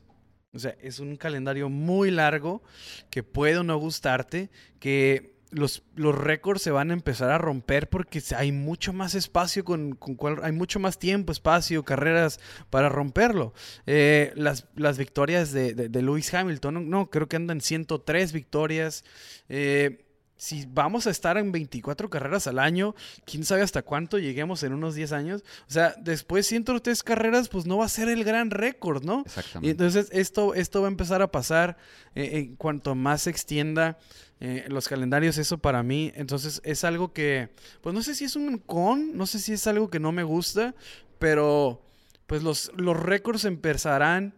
O 0.54 0.58
sea, 0.58 0.76
es 0.82 0.98
un 1.00 1.18
calendario 1.18 1.70
muy 1.70 2.10
largo 2.10 2.64
que 3.12 3.22
puede 3.22 3.64
no 3.64 3.78
gustarte, 3.78 4.50
que 4.80 5.35
los, 5.52 5.84
los 5.96 6.16
récords 6.16 6.62
se 6.62 6.72
van 6.72 6.92
a 6.92 6.94
empezar 6.94 7.32
a 7.32 7.38
romper 7.38 7.90
porque 7.90 8.22
hay 8.36 8.52
mucho 8.52 8.94
más 8.94 9.16
espacio, 9.16 9.64
con, 9.64 9.96
con 9.96 10.16
cual, 10.16 10.40
hay 10.44 10.52
mucho 10.52 10.80
más 10.80 11.00
tiempo, 11.00 11.32
espacio, 11.32 11.84
carreras 11.84 12.40
para 12.70 12.90
romperlo. 12.90 13.54
Eh, 13.86 14.34
las, 14.36 14.68
las, 14.76 14.98
victorias 14.98 15.52
de, 15.52 15.74
de, 15.74 16.02
Lewis 16.02 16.34
Hamilton, 16.34 16.90
no, 16.90 17.10
creo 17.10 17.28
que 17.28 17.36
andan 17.36 17.62
103 17.62 18.34
victorias. 18.34 19.04
Eh, 19.50 20.06
si 20.38 20.66
vamos 20.68 21.08
a 21.08 21.12
estar 21.12 21.38
en 21.38 21.52
24 21.52 22.10
carreras 22.10 22.48
al 22.48 22.60
año, 22.60 22.94
quién 23.26 23.46
sabe 23.46 23.62
hasta 23.62 23.84
cuánto 23.84 24.20
lleguemos 24.20 24.64
en 24.64 24.74
unos 24.74 24.96
10 24.96 25.12
años. 25.14 25.44
O 25.68 25.72
sea, 25.72 25.96
después 25.98 26.46
103 26.48 27.04
carreras, 27.04 27.48
pues 27.48 27.66
no 27.66 27.78
va 27.78 27.86
a 27.86 27.90
ser 27.90 28.10
el 28.10 28.24
gran 28.24 28.52
récord, 28.52 29.04
¿no? 29.04 29.24
Exactamente. 29.26 29.68
Y 29.68 29.72
entonces 29.72 30.10
esto, 30.12 30.54
esto 30.54 30.82
va 30.82 30.88
a 30.88 30.92
empezar 30.92 31.22
a 31.22 31.32
pasar 31.32 31.78
eh, 32.16 32.32
en 32.34 32.56
cuanto 32.58 32.96
más 32.96 33.24
se 33.24 33.30
extienda 33.30 33.98
eh, 34.40 34.66
los 34.68 34.88
calendarios, 34.88 35.38
eso 35.38 35.58
para 35.58 35.84
mí. 35.84 36.12
Entonces 36.16 36.62
es 36.64 36.84
algo 36.84 37.14
que, 37.14 37.50
pues 37.82 37.96
no 37.96 38.02
sé 38.02 38.16
si 38.16 38.26
es 38.26 38.36
un 38.36 38.58
con, 38.58 39.16
no 39.18 39.26
sé 39.26 39.40
si 39.40 39.54
es 39.54 39.66
algo 39.68 39.90
que 39.90 40.00
no 40.00 40.12
me 40.12 40.24
gusta, 40.24 40.76
pero 41.20 41.82
pues 42.28 42.44
los, 42.44 42.72
los 42.76 42.98
récords 42.98 43.46
empezarán 43.46 44.34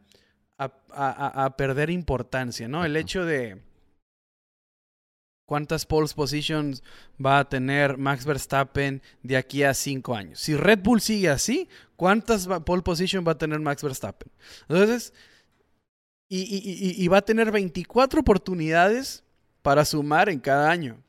a, 0.58 1.46
a 1.46 1.56
perder 1.56 1.90
importancia, 1.90 2.68
¿no? 2.68 2.84
El 2.84 2.98
hecho 2.98 3.26
de 3.26 3.62
cuántas 5.48 5.86
pole 5.86 6.10
positions 6.14 6.84
va 7.24 7.40
a 7.40 7.50
tener 7.50 7.98
Max 7.98 8.26
Verstappen 8.26 9.02
de 9.24 9.38
aquí 9.38 9.64
a 9.64 9.74
cinco 9.74 10.14
años. 10.14 10.40
Si 10.40 10.56
Red 10.56 10.80
Bull 10.84 11.02
sigue 11.02 11.30
así, 11.30 11.70
¿cuántas 11.96 12.48
pole 12.66 12.84
positions 12.84 13.26
va 13.28 13.32
a 13.32 13.38
tener 13.38 13.60
Max 13.60 13.82
Verstappen? 13.82 14.32
Entonces, 14.68 15.14
y, 16.30 17.08
va 17.08 17.18
a 17.18 17.22
tener 17.22 17.52
24 17.52 18.20
oportunidades 18.20 19.24
para 19.68 19.84
sumar 19.84 20.30
en 20.30 20.40
cada 20.40 20.72
año. 20.72 21.04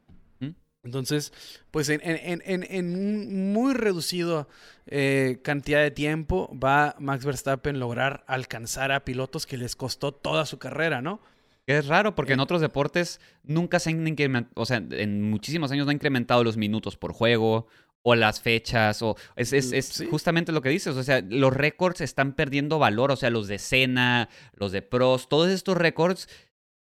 Entonces, 0.83 1.33
pues 1.71 1.89
en, 1.91 2.01
en, 2.03 2.43
en, 2.45 2.67
en 2.69 3.53
muy 3.53 3.73
reducido 3.73 4.49
eh, 4.87 5.39
cantidad 5.45 5.81
de 5.81 5.93
tiempo 5.93 6.51
va 6.59 6.97
Max 6.99 7.25
Verstappen 7.25 7.79
lograr 7.79 8.25
alcanzar 8.27 8.91
a 8.91 9.05
pilotos 9.05 9.47
que 9.47 9.59
les 9.59 9.77
costó 9.77 10.11
toda 10.11 10.45
su 10.45 10.59
carrera, 10.59 11.01
¿no? 11.01 11.21
Es 11.67 11.87
raro 11.87 12.17
porque 12.17 12.33
en 12.33 12.41
otros 12.41 12.61
deportes 12.61 13.21
nunca 13.45 13.79
se 13.79 13.91
han 13.91 14.05
incrementado, 14.09 14.61
o 14.61 14.67
sea, 14.67 14.83
en 14.91 15.31
muchísimos 15.31 15.71
años 15.71 15.87
no 15.87 15.91
han 15.91 15.97
incrementado 15.99 16.43
los 16.43 16.57
minutos 16.57 16.97
por 16.97 17.13
juego 17.13 17.69
o 18.03 18.17
las 18.17 18.41
fechas, 18.41 19.03
o 19.03 19.17
es, 19.37 19.53
es, 19.53 20.05
justamente 20.11 20.51
lo 20.51 20.63
que 20.63 20.71
dices, 20.71 20.97
o 20.97 21.03
sea, 21.05 21.21
los 21.21 21.53
récords 21.53 22.01
están 22.01 22.33
perdiendo 22.33 22.81
valor, 22.81 23.13
o 23.13 23.17
sea, 23.17 23.31
los 23.31 23.47
de 23.47 23.59
Cena, 23.59 24.29
los 24.55 24.73
de 24.73 24.83
Pros, 24.83 25.29
todos 25.29 25.49
estos 25.49 25.77
récords 25.77 26.29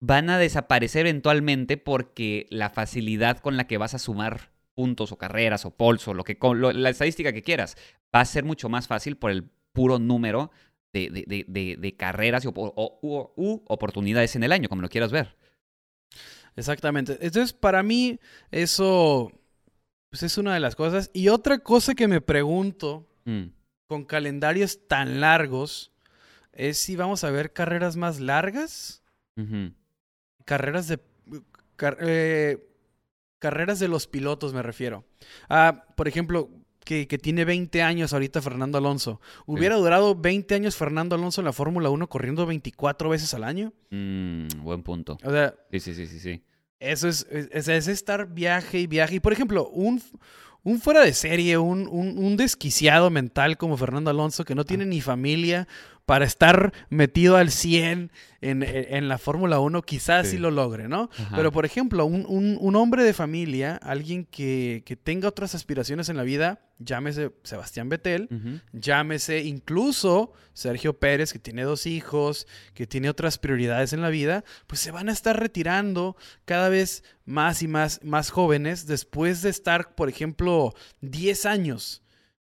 van 0.06 0.28
a 0.28 0.38
desaparecer 0.38 1.06
eventualmente 1.06 1.76
porque 1.76 2.46
la 2.50 2.68
facilidad 2.68 3.38
con 3.38 3.56
la 3.56 3.66
que 3.66 3.78
vas 3.78 3.94
a 3.94 3.98
sumar 3.98 4.50
puntos 4.74 5.12
o 5.12 5.16
carreras 5.16 5.64
o 5.64 5.70
pols 5.70 6.06
o 6.08 6.14
lo 6.14 6.24
que, 6.24 6.36
la 6.74 6.90
estadística 6.90 7.32
que 7.32 7.42
quieras, 7.42 7.76
va 8.14 8.20
a 8.20 8.24
ser 8.24 8.44
mucho 8.44 8.68
más 8.68 8.86
fácil 8.86 9.16
por 9.16 9.30
el 9.30 9.44
puro 9.72 9.98
número 9.98 10.50
de, 10.92 11.94
carreras 11.96 12.44
o, 12.46 12.52
u, 13.36 13.62
oportunidades 13.66 14.36
en 14.36 14.44
el 14.44 14.52
año, 14.52 14.68
como 14.68 14.82
lo 14.82 14.88
quieras 14.88 15.10
ver. 15.10 15.36
Exactamente. 16.56 17.18
Entonces, 17.20 17.52
para 17.52 17.82
mí, 17.82 18.20
eso 18.50 19.32
pues, 20.10 20.22
es 20.22 20.38
una 20.38 20.54
de 20.54 20.60
las 20.60 20.76
cosas. 20.76 21.10
Y 21.12 21.28
otra 21.28 21.58
cosa 21.58 21.94
que 21.94 22.06
me 22.06 22.20
pregunto 22.20 23.08
mm. 23.24 23.44
con 23.88 24.04
calendarios 24.04 24.86
tan 24.86 25.20
largos 25.20 25.92
es 26.52 26.78
si 26.78 26.94
vamos 26.94 27.24
a 27.24 27.30
ver 27.30 27.52
carreras 27.52 27.96
más 27.96 28.20
largas. 28.20 29.02
Carreras 30.44 30.88
de. 30.88 31.00
Eh, 32.00 32.58
carreras 33.38 33.78
de 33.78 33.88
los 33.88 34.06
pilotos, 34.06 34.54
me 34.54 34.62
refiero. 34.62 35.04
Ah, 35.48 35.84
por 35.96 36.08
ejemplo, 36.08 36.50
que, 36.84 37.06
tiene 37.06 37.44
20 37.44 37.82
años 37.82 38.12
ahorita 38.12 38.42
Fernando 38.42 38.78
Alonso. 38.78 39.20
¿Hubiera 39.46 39.76
durado 39.76 40.14
20 40.14 40.54
años 40.54 40.76
Fernando 40.76 41.16
Alonso 41.16 41.40
en 41.40 41.46
la 41.46 41.52
Fórmula 41.52 41.90
1 41.90 42.08
corriendo 42.08 42.46
24 42.46 43.08
veces 43.08 43.34
al 43.34 43.44
año? 43.44 43.72
Mm, 43.90 44.48
buen 44.62 44.82
punto. 44.82 45.18
O 45.24 45.30
sea, 45.30 45.54
sí, 45.72 45.80
sí, 45.80 45.94
sí, 45.94 46.06
sí, 46.06 46.20
sí. 46.20 46.42
Eso 46.78 47.08
es, 47.08 47.26
es, 47.30 47.68
es 47.68 47.88
estar 47.88 48.26
viaje 48.26 48.78
y 48.78 48.86
viaje. 48.86 49.16
Y 49.16 49.20
por 49.20 49.32
ejemplo, 49.32 49.68
un, 49.68 50.02
un 50.62 50.80
fuera 50.80 51.02
de 51.02 51.14
serie, 51.14 51.56
un, 51.56 51.88
un, 51.88 52.36
desquiciado 52.36 53.10
mental 53.10 53.56
como 53.56 53.76
Fernando 53.76 54.10
Alonso 54.10 54.44
que 54.44 54.54
no 54.54 54.64
tiene 54.64 54.84
ni 54.84 55.00
familia, 55.00 55.66
para 56.06 56.24
estar 56.24 56.72
metido 56.90 57.36
al 57.36 57.50
100 57.50 58.10
en, 58.40 58.62
en 58.62 59.08
la 59.08 59.16
Fórmula 59.16 59.58
1, 59.58 59.82
quizás 59.82 60.28
sí. 60.28 60.38
lo 60.38 60.50
logre, 60.50 60.86
¿no? 60.86 61.08
Pero, 61.34 61.50
por 61.50 61.64
ejemplo, 61.64 62.04
un, 62.04 62.26
un, 62.28 62.58
un, 62.60 62.76
hombre 62.76 63.02
de 63.02 63.14
familia, 63.14 63.76
alguien 63.76 64.26
que, 64.26 64.82
que, 64.84 64.96
tenga 64.96 65.28
otras 65.28 65.54
aspiraciones 65.54 66.10
en 66.10 66.18
la 66.18 66.24
vida, 66.24 66.60
llámese 66.78 67.32
Sebastián 67.42 67.88
Vettel, 67.88 68.28
uh 68.30 68.34
-huh. 68.34 68.62
llámese 68.72 69.42
incluso 69.44 70.32
Sergio 70.52 70.98
Pérez, 70.98 71.32
que 71.32 71.38
tiene 71.38 71.62
dos 71.62 71.86
hijos, 71.86 72.46
que 72.74 72.86
tiene 72.86 73.08
otras 73.08 73.38
prioridades 73.38 73.94
en 73.94 74.02
la 74.02 74.10
vida, 74.10 74.44
pues 74.66 74.80
se 74.80 74.90
van 74.90 75.08
a 75.08 75.12
estar 75.12 75.40
retirando 75.40 76.16
cada 76.44 76.68
vez 76.68 77.02
más 77.24 77.62
y 77.62 77.68
más, 77.68 78.00
más 78.02 78.28
jóvenes 78.28 78.86
después 78.86 79.40
de 79.40 79.48
estar, 79.48 79.94
por 79.94 80.10
ejemplo, 80.10 80.74
10 81.00 81.46
años 81.46 82.03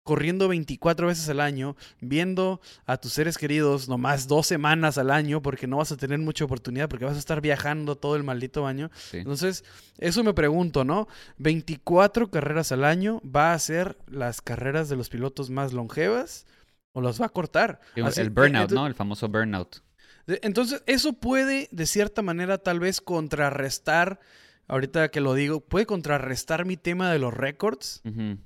corriendo 0.07 0.47
24 0.47 1.09
veces 1.09 1.29
al 1.29 1.41
año, 1.41 1.77
viendo 2.01 2.61
a 2.87 2.97
tus 2.97 3.13
seres 3.13 3.37
queridos 3.37 3.89
nomás 3.89 4.29
dos 4.29 4.47
semanas 4.47 4.99
al 4.99 5.11
año, 5.11 5.43
porque 5.43 5.67
no 5.67 5.79
vas 5.79 5.91
a 5.91 5.97
tener 5.97 6.21
mucha 6.21 6.45
oportunidad, 6.45 6.89
porque 6.89 7.05
vas 7.05 7.17
a 7.17 7.19
estar 7.19 7.41
viajando 7.41 7.97
todo 7.97 8.15
el 8.15 8.23
maldito 8.23 8.69
año. 8.69 8.89
Sí. 8.95 9.19
Entonces, 9.19 9.65
eso 9.99 10.23
me 10.23 10.33
pregunto, 10.33 10.85
¿no? 10.85 11.09
24 11.39 12.31
carreras 12.31 12.71
al 12.71 12.85
año, 12.85 13.21
¿va 13.25 13.53
a 13.53 13.59
ser 13.59 13.99
las 14.07 14.41
carreras 14.41 14.89
de 14.89 14.95
los 14.95 15.09
pilotos 15.09 15.51
más 15.51 15.73
longevas 15.73 16.47
o 16.93 17.01
las 17.01 17.21
va 17.21 17.27
a 17.27 17.31
cortar? 17.31 17.81
El, 17.97 18.07
Así, 18.07 18.21
el 18.21 18.31
burnout, 18.31 18.55
entonces, 18.55 18.77
¿no? 18.77 18.87
El 18.87 18.95
famoso 18.95 19.29
burnout. 19.29 19.83
Entonces, 20.29 20.85
eso 20.87 21.15
puede, 21.15 21.69
de 21.73 21.87
cierta 21.87 22.23
manera, 22.23 22.59
tal 22.59 22.79
vez 22.79 23.01
contrarrestar, 23.01 24.21
ahorita 24.69 25.09
que 25.11 25.21
lo 25.21 25.35
digo, 25.35 25.61
puede 25.61 25.85
contrarrestar 25.85 26.65
mi 26.65 26.77
tema 26.77 27.11
de 27.11 27.19
los 27.19 27.35
récords. 27.35 28.03
Uh 28.05 28.11
-huh 28.11 28.39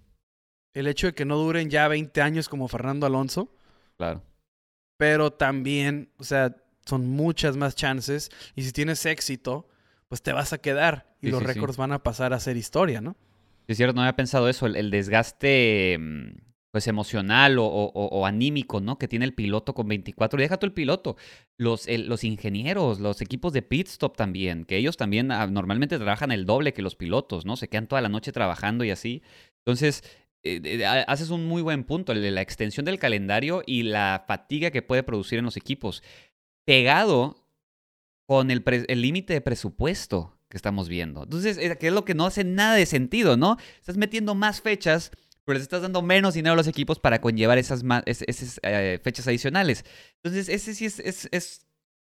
el 0.75 0.87
hecho 0.87 1.09
de 1.09 1.15
que 1.15 1.25
no 1.25 1.37
duren 1.37 1.71
ya 1.71 1.89
20 1.89 2.21
años 2.21 2.49
como 2.49 2.69
Fernando 2.69 3.07
Alonso. 3.07 3.55
Claro. 3.97 4.23
Pero 4.97 5.33
también, 5.33 6.11
o 6.19 6.25
sea, 6.25 6.57
son 6.85 7.09
muchas 7.09 7.57
más 7.57 7.75
chances. 7.75 8.31
Y 8.55 8.63
si 8.63 8.73
tienes 8.73 9.05
éxito, 9.07 9.69
pues 10.09 10.23
te 10.23 10.33
vas 10.33 10.53
a 10.53 10.59
quedar. 10.59 11.15
Y 11.21 11.27
sí, 11.27 11.33
los 11.33 11.41
sí, 11.41 11.47
récords 11.47 11.77
sí. 11.77 11.81
van 11.81 11.93
a 11.93 12.03
pasar 12.03 12.33
a 12.33 12.41
ser 12.41 12.57
historia, 12.57 13.01
¿no? 13.01 13.17
Es 13.67 13.77
cierto, 13.77 13.95
no 13.95 14.03
había 14.03 14.17
pensado 14.17 14.49
eso. 14.49 14.67
El, 14.67 14.77
el 14.77 14.91
desgaste 14.91 15.97
mm, 15.99 16.31
pues 16.71 16.87
emocional 16.87 17.59
o, 17.59 17.65
o, 17.65 17.91
o, 17.93 18.27
anímico, 18.27 18.81
¿no? 18.81 18.99
Que 18.99 19.09
tiene 19.09 19.25
el 19.25 19.35
piloto 19.35 19.75
con 19.75 19.89
24. 19.89 20.39
Y 20.39 20.43
deja 20.43 20.59
tú 20.59 20.67
el 20.67 20.73
piloto. 20.73 21.17
Los, 21.57 21.89
el, 21.89 22.09
los 22.09 22.23
ingenieros, 22.25 23.01
los 23.01 23.21
equipos 23.21 23.53
de 23.53 23.63
pit 23.63 23.89
stop 23.89 24.17
también, 24.17 24.65
que 24.65 24.77
ellos 24.77 24.97
también 24.97 25.33
ah, 25.33 25.47
normalmente 25.47 25.99
trabajan 25.99 26.31
el 26.31 26.47
doble 26.47 26.73
que 26.73 26.83
los 26.83 26.95
pilotos, 26.95 27.45
¿no? 27.45 27.57
Se 27.57 27.69
quedan 27.69 27.89
toda 27.89 28.03
la 28.03 28.09
noche 28.09 28.33
trabajando 28.33 28.85
y 28.85 28.91
así. 28.91 29.23
Entonces, 29.59 30.05
haces 31.07 31.31
un 31.31 31.47
muy 31.47 31.63
buen 31.63 31.85
punto, 31.85 32.15
la 32.15 32.41
extensión 32.41 32.87
del 32.87 32.99
calendario 32.99 33.63
y 33.67 33.83
la 33.83 34.25
fatiga 34.27 34.71
que 34.71 34.83
puede 34.83 35.03
producir 35.03 35.39
en 35.39 35.45
los 35.45 35.57
equipos, 35.57 36.03
pegado 36.65 37.47
con 38.27 38.51
el 38.51 39.03
límite 39.03 39.33
de 39.33 39.41
presupuesto 39.41 40.39
que 40.51 40.57
estamos 40.57 40.89
viendo. 40.89 41.23
Entonces, 41.23 41.59
que 41.79 41.87
es 41.87 41.93
lo 41.93 42.05
que 42.05 42.15
no 42.15 42.27
hace 42.27 42.45
nada 42.45 42.75
de 42.75 42.85
sentido, 42.85 43.37
¿no? 43.37 43.57
Estás 43.79 43.97
metiendo 43.97 44.35
más 44.35 44.61
fechas, 44.61 45.13
pero 45.45 45.55
les 45.55 45.63
estás 45.63 45.83
dando 45.83 46.03
menos 46.03 46.35
dinero 46.35 46.53
a 46.55 46.57
los 46.57 46.67
equipos 46.67 46.99
para 46.99 47.21
conllevar 47.21 47.57
esas, 47.59 47.83
eh, 48.63 48.99
fechas 49.03 49.27
adicionales. 49.29 49.85
Entonces, 50.17 50.49
ese 50.49 50.75
sí 50.75 50.87
es, 50.87 50.99
es, 50.99 51.67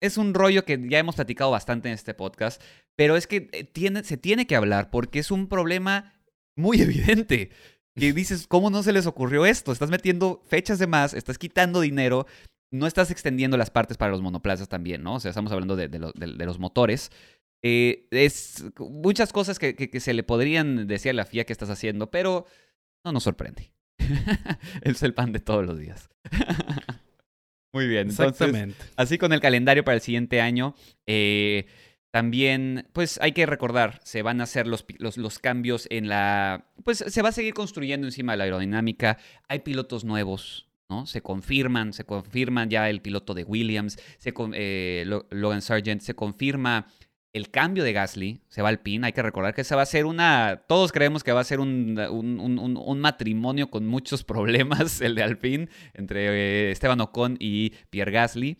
es, 0.00 0.18
un 0.18 0.34
rollo 0.34 0.64
que 0.64 0.80
ya 0.88 0.98
hemos 0.98 1.16
platicado 1.16 1.50
bastante 1.50 1.88
en 1.88 1.94
este 1.94 2.14
podcast, 2.14 2.60
pero 2.96 3.16
es 3.16 3.26
que 3.26 3.48
eh, 3.52 4.02
se 4.02 4.16
tiene 4.16 4.46
que 4.46 4.56
hablar 4.56 4.90
porque 4.90 5.18
es 5.18 5.30
un 5.30 5.46
problema 5.48 6.14
muy 6.56 6.80
evidente 6.82 7.50
que 7.94 8.12
dices, 8.12 8.46
¿cómo 8.46 8.70
no 8.70 8.82
se 8.82 8.92
les 8.92 9.06
ocurrió 9.06 9.46
esto? 9.46 9.72
Estás 9.72 9.90
metiendo 9.90 10.42
fechas 10.46 10.78
de 10.78 10.86
más, 10.86 11.14
estás 11.14 11.38
quitando 11.38 11.80
dinero, 11.80 12.26
no 12.72 12.86
estás 12.86 13.10
extendiendo 13.10 13.56
las 13.56 13.70
partes 13.70 13.96
para 13.96 14.12
los 14.12 14.22
monoplazas 14.22 14.68
también, 14.68 15.02
¿no? 15.02 15.14
O 15.14 15.20
sea, 15.20 15.30
estamos 15.30 15.52
hablando 15.52 15.76
de, 15.76 15.88
de, 15.88 15.98
lo, 15.98 16.12
de, 16.12 16.32
de 16.32 16.46
los 16.46 16.58
motores. 16.58 17.10
Eh, 17.62 18.08
es 18.10 18.64
muchas 18.78 19.32
cosas 19.32 19.58
que, 19.58 19.76
que, 19.76 19.88
que, 19.88 20.00
se 20.00 20.14
le 20.14 20.22
podrían 20.22 20.86
decir 20.86 21.10
a 21.10 21.14
la 21.14 21.24
FIA 21.24 21.44
que 21.44 21.52
estás 21.52 21.70
haciendo, 21.70 22.10
pero 22.10 22.46
no 23.04 23.12
nos 23.12 23.22
sorprende. 23.22 23.70
es 24.82 25.02
el 25.02 25.14
pan 25.14 25.32
de 25.32 25.40
todos 25.40 25.64
los 25.64 25.78
días. 25.78 26.10
Muy 27.72 27.86
bien. 27.86 28.10
Entonces, 28.10 28.74
así 28.96 29.16
con 29.16 29.32
el 29.32 29.40
calendario 29.40 29.84
para 29.84 29.94
el 29.94 30.00
siguiente 30.00 30.40
año. 30.40 30.74
Eh, 31.06 31.66
también, 32.12 32.86
pues 32.92 33.18
hay 33.22 33.32
que 33.32 33.46
recordar, 33.46 33.98
se 34.04 34.20
van 34.20 34.42
a 34.42 34.44
hacer 34.44 34.66
los, 34.66 34.84
los, 34.98 35.16
los, 35.16 35.38
cambios 35.38 35.86
en 35.90 36.08
la... 36.08 36.66
Pues 36.84 36.98
se 36.98 37.22
va 37.22 37.30
a 37.30 37.32
seguir 37.32 37.54
construyendo 37.54 38.06
encima 38.06 38.32
de 38.32 38.36
la 38.36 38.44
aerodinámica. 38.44 39.16
Hay 39.48 39.60
pilotos 39.60 40.04
nuevos, 40.04 40.68
¿no? 40.90 41.06
Se 41.06 41.22
confirman, 41.22 41.94
se 41.94 42.04
confirman 42.04 42.68
ya 42.68 42.90
el 42.90 43.00
piloto 43.00 43.32
de 43.32 43.44
Williams, 43.44 43.98
se, 44.18 44.34
eh, 44.52 45.04
Logan 45.30 45.62
Sargent, 45.62 46.02
se 46.02 46.14
confirma 46.14 46.86
el 47.32 47.50
cambio 47.50 47.82
de 47.82 47.94
Gasly, 47.94 48.42
se 48.48 48.60
va 48.60 48.68
al 48.68 48.80
PIN. 48.80 49.04
Hay 49.04 49.14
que 49.14 49.22
recordar 49.22 49.54
que 49.54 49.62
esa 49.62 49.76
va 49.76 49.82
a 49.82 49.86
ser 49.86 50.04
una... 50.04 50.64
Todos 50.68 50.92
creemos 50.92 51.24
que 51.24 51.32
va 51.32 51.40
a 51.40 51.44
ser 51.44 51.60
un, 51.60 51.98
un, 51.98 52.40
un, 52.40 52.76
un 52.76 53.00
matrimonio 53.00 53.70
con 53.70 53.86
muchos 53.86 54.22
problemas, 54.24 55.00
el 55.00 55.14
de 55.14 55.22
Alpine, 55.22 55.68
entre 55.94 56.26
eh, 56.28 56.70
Esteban 56.72 57.00
Ocon 57.00 57.38
y 57.40 57.70
Pierre 57.88 58.12
Gasly. 58.12 58.58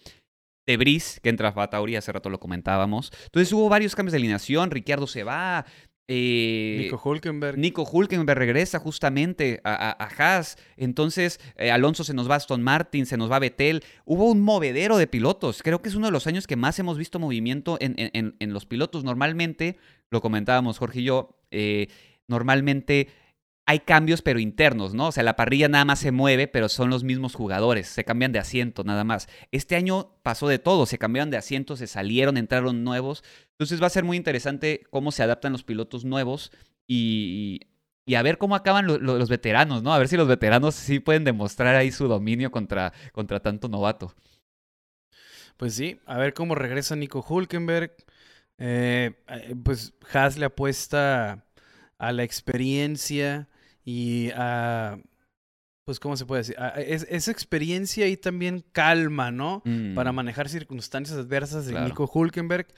Debris, 0.67 1.21
que 1.23 1.29
entra 1.29 1.53
a 1.55 1.71
Tauri, 1.71 1.97
hace 1.97 2.13
rato 2.13 2.31
lo 2.31 2.41
comentábamos. 2.41 3.13
Entonces 3.25 3.53
hubo 3.53 3.69
varios 3.69 3.95
cambios 3.95 4.13
de 4.13 4.19
alineación, 4.19 4.71
Ricciardo 4.71 5.07
se 5.07 5.25
va. 5.25 5.67
Eh, 6.09 6.79
Nico 6.81 7.01
Hulkenberg. 7.03 7.59
Nico 7.59 7.89
Hulkenberg 7.91 8.39
regresa 8.39 8.79
justamente 8.79 9.61
a, 9.65 9.75
a, 9.75 10.05
a 10.05 10.09
Haas. 10.09 10.59
Entonces, 10.77 11.41
eh, 11.57 11.71
Alonso 11.71 12.05
se 12.05 12.13
nos 12.13 12.29
va 12.29 12.35
a 12.35 12.37
Aston 12.37 12.63
Martin, 12.63 13.07
se 13.07 13.17
nos 13.17 13.31
va 13.31 13.37
a 13.37 13.39
Betel. 13.39 13.83
Hubo 14.05 14.31
un 14.31 14.43
movedero 14.43 14.99
de 14.99 15.07
pilotos. 15.07 15.63
Creo 15.63 15.81
que 15.81 15.89
es 15.89 15.95
uno 15.95 16.07
de 16.07 16.13
los 16.13 16.27
años 16.27 16.47
que 16.47 16.57
más 16.57 16.79
hemos 16.79 16.99
visto 16.99 17.19
movimiento 17.19 17.79
en, 17.81 17.95
en, 17.97 18.35
en 18.39 18.53
los 18.53 18.67
pilotos. 18.67 19.05
Normalmente, 19.05 19.79
lo 20.11 20.21
comentábamos 20.21 20.79
Jorge 20.79 21.01
y 21.01 21.05
yo, 21.05 21.39
eh, 21.51 21.89
normalmente 22.27 23.09
hay 23.67 23.81
cambios 23.81 24.23
pero 24.23 24.41
internos, 24.41 24.95
¿no? 24.95 25.09
O 25.09 25.13
sea, 25.13 25.23
la 25.23 25.37
parrilla 25.37 25.69
nada 25.69 25.85
más 25.85 26.01
se 26.01 26.11
mueve, 26.11 26.49
pero 26.49 26.69
son 26.69 26.91
los 26.91 27.05
mismos 27.05 27.35
jugadores, 27.35 27.87
se 27.87 28.05
cambian 28.05 28.33
de 28.33 28.39
asiento 28.39 28.85
nada 28.85 29.05
más. 29.05 29.29
Este 29.53 29.77
año 29.77 30.17
pasó 30.23 30.49
de 30.49 30.59
todo, 30.59 30.87
se 30.87 30.99
cambiaron 30.99 31.31
de 31.31 31.37
asiento, 31.37 31.77
se 31.77 31.87
salieron, 31.87 32.37
entraron 32.37 32.85
nuevos. 32.85 33.23
Entonces 33.53 33.81
va 33.81 33.87
a 33.87 33.91
ser 33.91 34.05
muy 34.05 34.17
interesante 34.17 34.83
cómo 34.91 35.13
se 35.13 35.23
adaptan 35.23 35.53
los 35.53 35.63
pilotos 35.63 36.05
nuevos 36.05 36.51
y, 36.87 37.61
y 38.05 38.17
a 38.17 38.23
ver 38.23 38.39
cómo 38.39 38.57
acaban 38.57 38.87
lo, 38.87 38.99
lo, 38.99 39.17
los 39.17 39.29
veteranos, 39.29 39.83
¿no? 39.83 39.95
A 39.95 39.99
ver 39.99 40.09
si 40.09 40.17
los 40.17 40.29
veteranos 40.29 40.75
sí 40.75 40.99
pueden 40.99 41.25
demostrar 41.25 41.77
ahí 41.77 41.93
su 41.93 42.09
dominio 42.09 42.51
contra, 42.51 42.93
contra 43.13 43.41
tanto 43.41 43.69
novato. 43.69 44.15
Pues 45.57 45.75
sí, 45.75 46.01
a 46.07 46.19
ver 46.19 46.35
cómo 46.35 46.57
regresa 46.57 46.97
Nico 46.97 47.25
Hulkenberg. 47.27 47.95
Eh, 48.59 49.13
pues 49.65 49.95
Haas 50.13 50.37
le 50.37 50.47
apuesta 50.47 51.45
a 51.99 52.13
la 52.13 52.25
experiencia 52.25 53.49
y 53.85 54.31
a, 54.35 54.99
pues, 55.85 55.99
¿cómo 55.99 56.17
se 56.17 56.27
puede 56.27 56.43
decir? 56.43 56.59
A, 56.59 56.69
es, 56.81 57.07
esa 57.11 57.31
experiencia 57.33 58.07
y 58.07 58.17
también 58.17 58.65
calma, 58.73 59.31
¿no? 59.31 59.63
Mm. 59.65 59.95
Para 59.95 60.13
manejar 60.13 60.49
circunstancias 60.49 61.19
adversas 61.19 61.67
de 61.67 61.73
claro. 61.73 61.89
Nico 61.89 62.11
Hulkenberg 62.13 62.69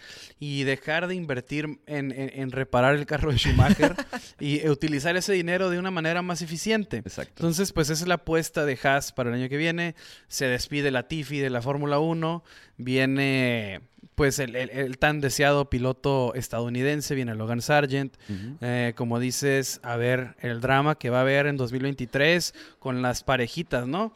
y 0.40 0.64
dejar 0.64 1.06
de 1.06 1.14
invertir 1.14 1.66
en, 1.86 2.12
en, 2.12 2.30
en 2.34 2.50
reparar 2.50 2.94
el 2.94 3.04
carro 3.04 3.30
de 3.30 3.38
Schumacher 3.38 3.94
y 4.40 4.66
utilizar 4.68 5.16
ese 5.16 5.34
dinero 5.34 5.68
de 5.68 5.78
una 5.78 5.90
manera 5.90 6.22
más 6.22 6.40
eficiente. 6.40 6.98
Exacto. 6.98 7.34
Entonces, 7.36 7.72
pues 7.72 7.90
esa 7.90 8.02
es 8.04 8.08
la 8.08 8.14
apuesta 8.14 8.64
de 8.64 8.78
Haas 8.82 9.12
para 9.12 9.30
el 9.30 9.36
año 9.36 9.48
que 9.48 9.58
viene. 9.58 9.94
Se 10.28 10.46
despide 10.46 10.90
la 10.90 11.06
Tiffy 11.06 11.40
de 11.40 11.50
la 11.50 11.60
Fórmula 11.60 11.98
1. 11.98 12.42
Viene 12.78 13.82
pues 14.14 14.38
el, 14.38 14.54
el, 14.56 14.70
el, 14.70 14.98
tan 14.98 15.20
deseado 15.20 15.68
piloto 15.70 16.34
estadounidense, 16.34 17.14
viene 17.14 17.34
Logan 17.34 17.62
Sargent. 17.62 18.16
Uh 18.28 18.32
-huh. 18.32 18.56
eh, 18.60 18.92
como 18.94 19.18
dices, 19.18 19.80
a 19.82 19.96
ver 19.96 20.36
el 20.40 20.60
drama 20.60 20.96
que 20.96 21.10
va 21.10 21.18
a 21.18 21.22
haber 21.22 21.46
en 21.46 21.56
2023 21.56 22.54
con 22.78 23.02
las 23.02 23.24
parejitas, 23.24 23.86
¿no? 23.86 24.12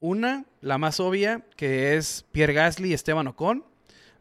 Una, 0.00 0.44
la 0.60 0.78
más 0.78 1.00
obvia, 1.00 1.42
que 1.56 1.96
es 1.96 2.24
Pierre 2.30 2.52
Gasly 2.52 2.90
y 2.90 2.94
Esteban 2.94 3.26
Ocon. 3.26 3.64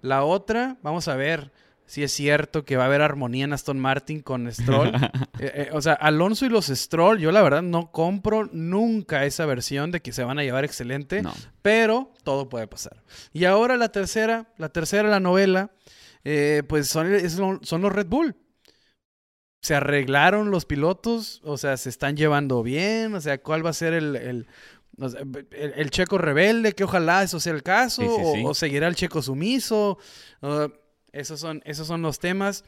La 0.01 0.23
otra, 0.23 0.77
vamos 0.81 1.07
a 1.07 1.15
ver 1.15 1.51
si 1.87 2.03
es 2.03 2.11
cierto 2.11 2.65
que 2.65 2.75
va 2.75 2.83
a 2.83 2.85
haber 2.87 3.01
armonía 3.01 3.45
en 3.45 3.53
Aston 3.53 3.79
Martin 3.79 4.21
con 4.21 4.51
Stroll. 4.51 4.89
eh, 5.39 5.51
eh, 5.55 5.69
o 5.71 5.81
sea, 5.81 5.93
Alonso 5.93 6.45
y 6.45 6.49
los 6.49 6.67
Stroll, 6.67 7.19
yo 7.19 7.31
la 7.31 7.41
verdad 7.41 7.61
no 7.61 7.91
compro 7.91 8.49
nunca 8.51 9.25
esa 9.25 9.45
versión 9.45 9.89
de 9.89 10.01
que 10.01 10.11
se 10.11 10.25
van 10.25 10.37
a 10.37 10.43
llevar 10.43 10.65
excelente, 10.65 11.23
no. 11.23 11.33
pero 11.61 12.13
todo 12.23 12.49
puede 12.49 12.67
pasar. 12.67 13.03
Y 13.31 13.45
ahora 13.45 13.77
la 13.77 13.89
tercera, 13.89 14.53
la 14.57 14.69
tercera, 14.69 15.09
la 15.09 15.21
novela, 15.21 15.71
eh, 16.25 16.61
pues 16.67 16.89
son, 16.89 17.07
son 17.63 17.81
los 17.81 17.91
Red 17.91 18.07
Bull 18.07 18.35
se 19.59 19.75
arreglaron 19.75 20.51
los 20.51 20.65
pilotos, 20.65 21.41
o 21.43 21.57
sea, 21.57 21.75
se 21.77 21.89
están 21.89 22.15
llevando 22.15 22.63
bien, 22.63 23.15
o 23.15 23.19
sea, 23.19 23.41
¿cuál 23.41 23.65
va 23.65 23.71
a 23.71 23.73
ser 23.73 23.93
el, 23.93 24.15
el, 24.15 24.47
el, 24.97 25.73
el 25.75 25.89
checo 25.89 26.17
rebelde? 26.17 26.73
Que 26.73 26.83
ojalá 26.85 27.23
eso 27.23 27.39
sea 27.39 27.53
el 27.53 27.63
caso, 27.63 28.01
sí, 28.01 28.07
sí, 28.07 28.31
sí. 28.35 28.43
O, 28.45 28.49
o, 28.49 28.53
seguirá 28.53 28.87
el 28.87 28.95
checo 28.95 29.21
sumiso. 29.21 29.97
Uh, 30.41 30.69
esos, 31.11 31.39
son, 31.39 31.61
esos 31.65 31.87
son 31.87 32.01
los 32.01 32.19
temas. 32.19 32.63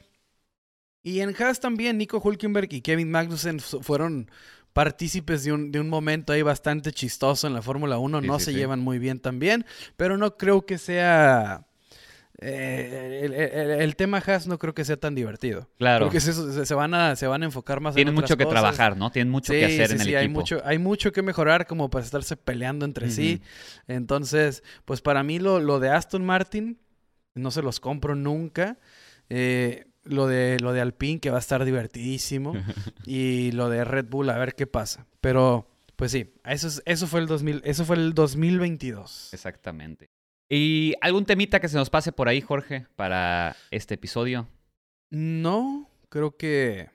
Y 1.01 1.21
en 1.21 1.33
Haas 1.41 1.59
también, 1.59 1.97
Nico 1.97 2.19
Hulkenberg 2.23 2.73
y 2.73 2.81
Kevin 2.81 3.09
Magnussen 3.11 3.59
fueron 3.59 4.29
partícipes 4.73 5.43
de 5.43 5.53
un, 5.53 5.71
de 5.71 5.79
un 5.79 5.89
momento 5.89 6.33
ahí 6.33 6.41
bastante 6.41 6.91
chistoso 6.91 7.47
en 7.47 7.53
la 7.53 7.61
Fórmula 7.61 7.97
1, 7.97 8.21
Sí, 8.21 8.27
no 8.27 8.37
sí, 8.37 8.45
se 8.45 8.51
sí. 8.51 8.57
llevan 8.57 8.79
muy 8.81 8.99
bien 8.99 9.19
también, 9.19 9.65
pero 9.97 10.17
no 10.17 10.37
creo 10.37 10.65
que 10.65 10.77
sea... 10.77 11.67
eh, 12.41 13.21
el, 13.23 13.33
el- 13.33 13.81
el 13.81 13.95
tema 13.97 14.19
Haas 14.25 14.47
no 14.47 14.59
creo 14.59 14.73
que 14.73 14.85
sea 14.85 14.97
tan 14.97 15.15
divertido. 15.15 15.69
Claro. 15.77 16.09
Creo 16.09 16.09
que 16.09 16.19
se, 16.21 16.73
van 16.75 16.93
a, 16.93 17.15
se 17.15 17.27
van 17.27 17.43
a 17.43 17.45
enfocar 17.45 17.81
más 17.81 17.95
Tienen 17.95 18.13
en 18.13 18.15
mucho 18.15 18.37
que 18.37 18.45
cosas. 18.45 18.61
trabajar, 18.61 18.97
¿no? 18.97 19.11
Tienen 19.11 19.31
mucho 19.31 19.55
que 19.55 19.65
hacer 19.65 19.91
sí, 19.91 19.95
en 19.95 20.01
el 20.01 20.07
sí, 20.07 20.09
equipo. 20.09 20.19
Hay 20.19 20.27
mucho, 20.29 20.61
hay 20.65 20.77
mucho 20.79 21.11
que 21.11 21.21
mejorar 21.21 21.67
como 21.67 21.89
para 21.89 22.05
estarse 22.05 22.37
peleando 22.37 22.85
entre 22.85 23.09
sí. 23.09 23.41
Entonces, 23.87 24.63
pues 24.85 25.01
para 25.01 25.23
mí 25.23 25.39
lo, 25.39 25.59
lo 25.59 25.79
de 25.79 25.89
Aston 25.89 26.25
Martin, 26.25 26.79
no 27.35 27.51
se 27.51 27.61
los 27.61 27.79
compro 27.79 28.15
nunca. 28.15 28.77
Eh, 29.29 29.85
lo 30.03 30.27
de, 30.27 30.59
lo 30.59 30.73
de 30.73 30.81
Alpine, 30.81 31.19
que 31.19 31.29
va 31.29 31.37
a 31.37 31.41
estar 31.41 31.63
divertidísimo. 31.65 32.53
y 33.05 33.51
lo 33.51 33.69
de 33.69 33.83
Red 33.83 34.07
Bull, 34.09 34.29
a 34.29 34.37
ver 34.37 34.55
qué 34.55 34.65
pasa. 34.67 35.05
Pero, 35.21 35.69
pues 35.95 36.11
sí, 36.11 36.33
eso, 36.45 36.67
es- 36.67 36.81
eso, 36.85 37.05
fue, 37.07 37.19
el 37.19 37.27
2000, 37.27 37.61
eso 37.65 37.85
fue 37.85 37.95
el 37.97 38.13
2022. 38.13 39.33
Exactamente. 39.33 40.09
¿Y 40.49 40.95
algún 41.01 41.25
temita 41.25 41.59
que 41.59 41.67
se 41.69 41.77
nos 41.77 41.89
pase 41.91 42.11
por 42.11 42.27
ahí, 42.27 42.41
Jorge, 42.41 42.87
para 42.95 43.55
este 43.69 43.93
episodio? 43.95 44.47
No, 45.11 45.89
creo 46.09 46.35
que... 46.37 46.89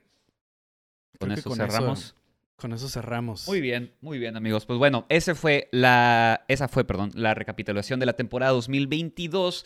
Con 1.19 1.29
creo 1.29 1.35
que 1.35 1.39
eso 1.39 1.55
cerramos. 1.55 2.15
con 2.57 2.73
eso 2.73 2.89
cerramos. 2.89 3.47
Muy 3.47 3.61
bien, 3.61 3.93
muy 4.01 4.19
bien, 4.19 4.35
amigos. 4.35 4.65
Pues 4.65 4.77
bueno, 4.77 5.05
ese 5.07 5.35
fue 5.35 5.69
la, 5.71 6.43
esa 6.49 6.67
fue, 6.67 6.83
perdón, 6.83 7.11
la 7.13 7.33
recapitulación 7.33 8.01
de 8.01 8.05
la 8.05 8.13
temporada 8.13 8.51
2022. 8.51 9.65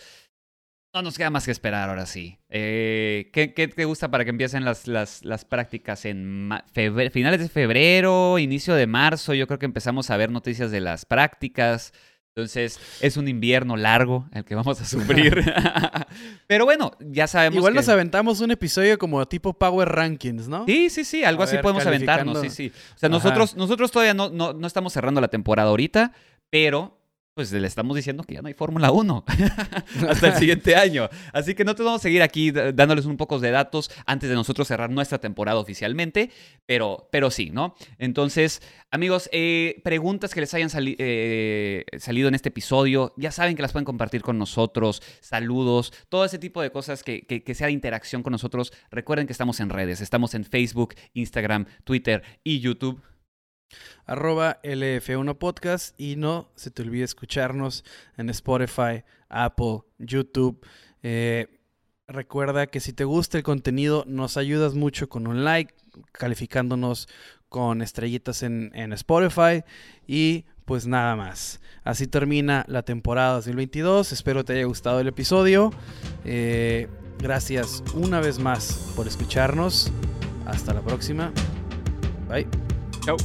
No 0.93 1.03
nos 1.03 1.17
queda 1.17 1.29
más 1.29 1.45
que 1.45 1.51
esperar 1.51 1.89
ahora 1.89 2.07
sí. 2.07 2.39
Eh, 2.49 3.29
¿qué, 3.31 3.53
qué 3.53 3.67
te 3.67 3.85
gusta 3.85 4.09
para 4.09 4.23
que 4.23 4.31
empiecen 4.31 4.65
las, 4.65 4.87
las, 4.87 5.23
las 5.23 5.45
prácticas 5.45 6.03
en 6.05 6.49
finales 6.73 7.39
de 7.39 7.47
febrero, 7.47 8.39
inicio 8.39 8.73
de 8.73 8.87
marzo? 8.87 9.35
Yo 9.35 9.45
creo 9.45 9.59
que 9.59 9.67
empezamos 9.67 10.09
a 10.09 10.17
ver 10.17 10.31
noticias 10.31 10.71
de 10.71 10.81
las 10.81 11.05
prácticas. 11.05 11.93
Entonces, 12.35 12.79
es 13.01 13.17
un 13.17 13.27
invierno 13.27 13.75
largo 13.77 14.29
el 14.33 14.45
que 14.45 14.55
vamos 14.55 14.81
a 14.81 14.85
sufrir. 14.85 15.43
Pero 16.47 16.65
bueno, 16.65 16.93
ya 16.99 17.27
sabemos 17.27 17.57
Igual 17.57 17.73
que... 17.73 17.77
nos 17.79 17.89
aventamos 17.89 18.39
un 18.41 18.49
episodio 18.49 18.97
como 18.97 19.27
tipo 19.27 19.53
Power 19.53 19.89
Rankings, 19.89 20.47
¿no? 20.47 20.65
Sí, 20.65 20.89
sí, 20.89 21.03
sí, 21.03 21.23
algo 21.23 21.43
A 21.43 21.45
así 21.45 21.55
ver, 21.57 21.63
podemos 21.63 21.85
aventarnos, 21.85 22.39
sí, 22.39 22.47
calificando. 22.47 22.77
sí. 22.79 22.93
O 22.95 22.97
sea, 22.97 23.07
Ajá. 23.07 23.15
nosotros, 23.15 23.55
nosotros 23.55 23.91
todavía 23.91 24.15
no, 24.15 24.29
no, 24.29 24.53
no 24.53 24.65
estamos 24.65 24.91
cerrando 24.93 25.21
la 25.21 25.27
temporada 25.27 25.69
ahorita, 25.69 26.13
pero 26.49 26.98
pues 27.33 27.51
le 27.53 27.65
estamos 27.67 27.95
diciendo 27.95 28.23
que 28.23 28.33
ya 28.33 28.41
no 28.41 28.49
hay 28.49 28.53
Fórmula 28.53 28.91
1 28.91 29.23
hasta 30.09 30.27
el 30.27 30.33
siguiente 30.35 30.75
año. 30.75 31.07
Así 31.31 31.55
que 31.55 31.63
nosotros 31.63 31.85
vamos 31.85 32.01
a 32.01 32.03
seguir 32.03 32.21
aquí 32.21 32.51
dándoles 32.51 33.05
un 33.05 33.15
poco 33.15 33.39
de 33.39 33.51
datos 33.51 33.89
antes 34.05 34.27
de 34.29 34.35
nosotros 34.35 34.67
cerrar 34.67 34.89
nuestra 34.89 35.19
temporada 35.19 35.57
oficialmente, 35.59 36.31
pero, 36.65 37.07
pero 37.11 37.31
sí, 37.31 37.49
¿no? 37.49 37.75
Entonces, 37.97 38.61
amigos, 38.91 39.29
eh, 39.31 39.79
preguntas 39.85 40.33
que 40.33 40.41
les 40.41 40.53
hayan 40.53 40.69
sali- 40.69 40.97
eh, 40.99 41.85
salido 41.97 42.27
en 42.27 42.35
este 42.35 42.49
episodio, 42.49 43.13
ya 43.15 43.31
saben 43.31 43.55
que 43.55 43.61
las 43.61 43.71
pueden 43.71 43.85
compartir 43.85 44.21
con 44.21 44.37
nosotros, 44.37 45.01
saludos, 45.21 45.93
todo 46.09 46.25
ese 46.25 46.39
tipo 46.39 46.61
de 46.61 46.71
cosas 46.71 47.03
que, 47.03 47.21
que, 47.25 47.43
que 47.43 47.55
sea 47.55 47.67
de 47.67 47.73
interacción 47.73 48.21
con 48.21 48.31
nosotros. 48.31 48.73
Recuerden 48.91 49.27
que 49.27 49.33
estamos 49.33 49.59
en 49.61 49.69
redes, 49.69 50.01
estamos 50.01 50.33
en 50.33 50.43
Facebook, 50.43 50.95
Instagram, 51.13 51.67
Twitter 51.85 52.23
y 52.43 52.59
YouTube. 52.59 53.01
Arroba 54.05 54.59
LF1 54.63 55.37
Podcast 55.37 55.99
y 55.99 56.15
no 56.15 56.49
se 56.55 56.71
te 56.71 56.81
olvide 56.81 57.03
escucharnos 57.03 57.83
en 58.17 58.29
Spotify, 58.29 59.03
Apple, 59.29 59.81
YouTube. 59.97 60.65
Eh, 61.03 61.47
recuerda 62.07 62.67
que 62.67 62.79
si 62.79 62.93
te 62.93 63.03
gusta 63.03 63.37
el 63.37 63.43
contenido 63.43 64.03
nos 64.07 64.37
ayudas 64.37 64.73
mucho 64.73 65.09
con 65.09 65.27
un 65.27 65.43
like, 65.43 65.73
calificándonos 66.11 67.07
con 67.49 67.81
estrellitas 67.81 68.43
en, 68.43 68.93
Spotify 68.93 69.63
y 70.07 70.45
pues 70.65 70.85
nada 70.85 71.15
más. 71.15 71.59
Así 71.83 72.05
termina 72.05 72.63
la 72.67 72.83
temporada 72.83 73.33
2022. 73.35 74.11
Espero 74.11 74.45
te 74.45 74.53
haya 74.53 74.65
gustado 74.65 74.99
el 74.99 75.07
episodio. 75.07 75.71
Eh, 76.25 76.87
gracias 77.17 77.83
una 77.95 78.19
vez 78.19 78.37
más 78.39 78.93
por 78.95 79.07
escucharnos. 79.07 79.91
Hasta 80.45 80.73
la 80.73 80.81
próxima. 80.81 81.31
Bye. 82.27 82.47
Chau. 83.03 83.17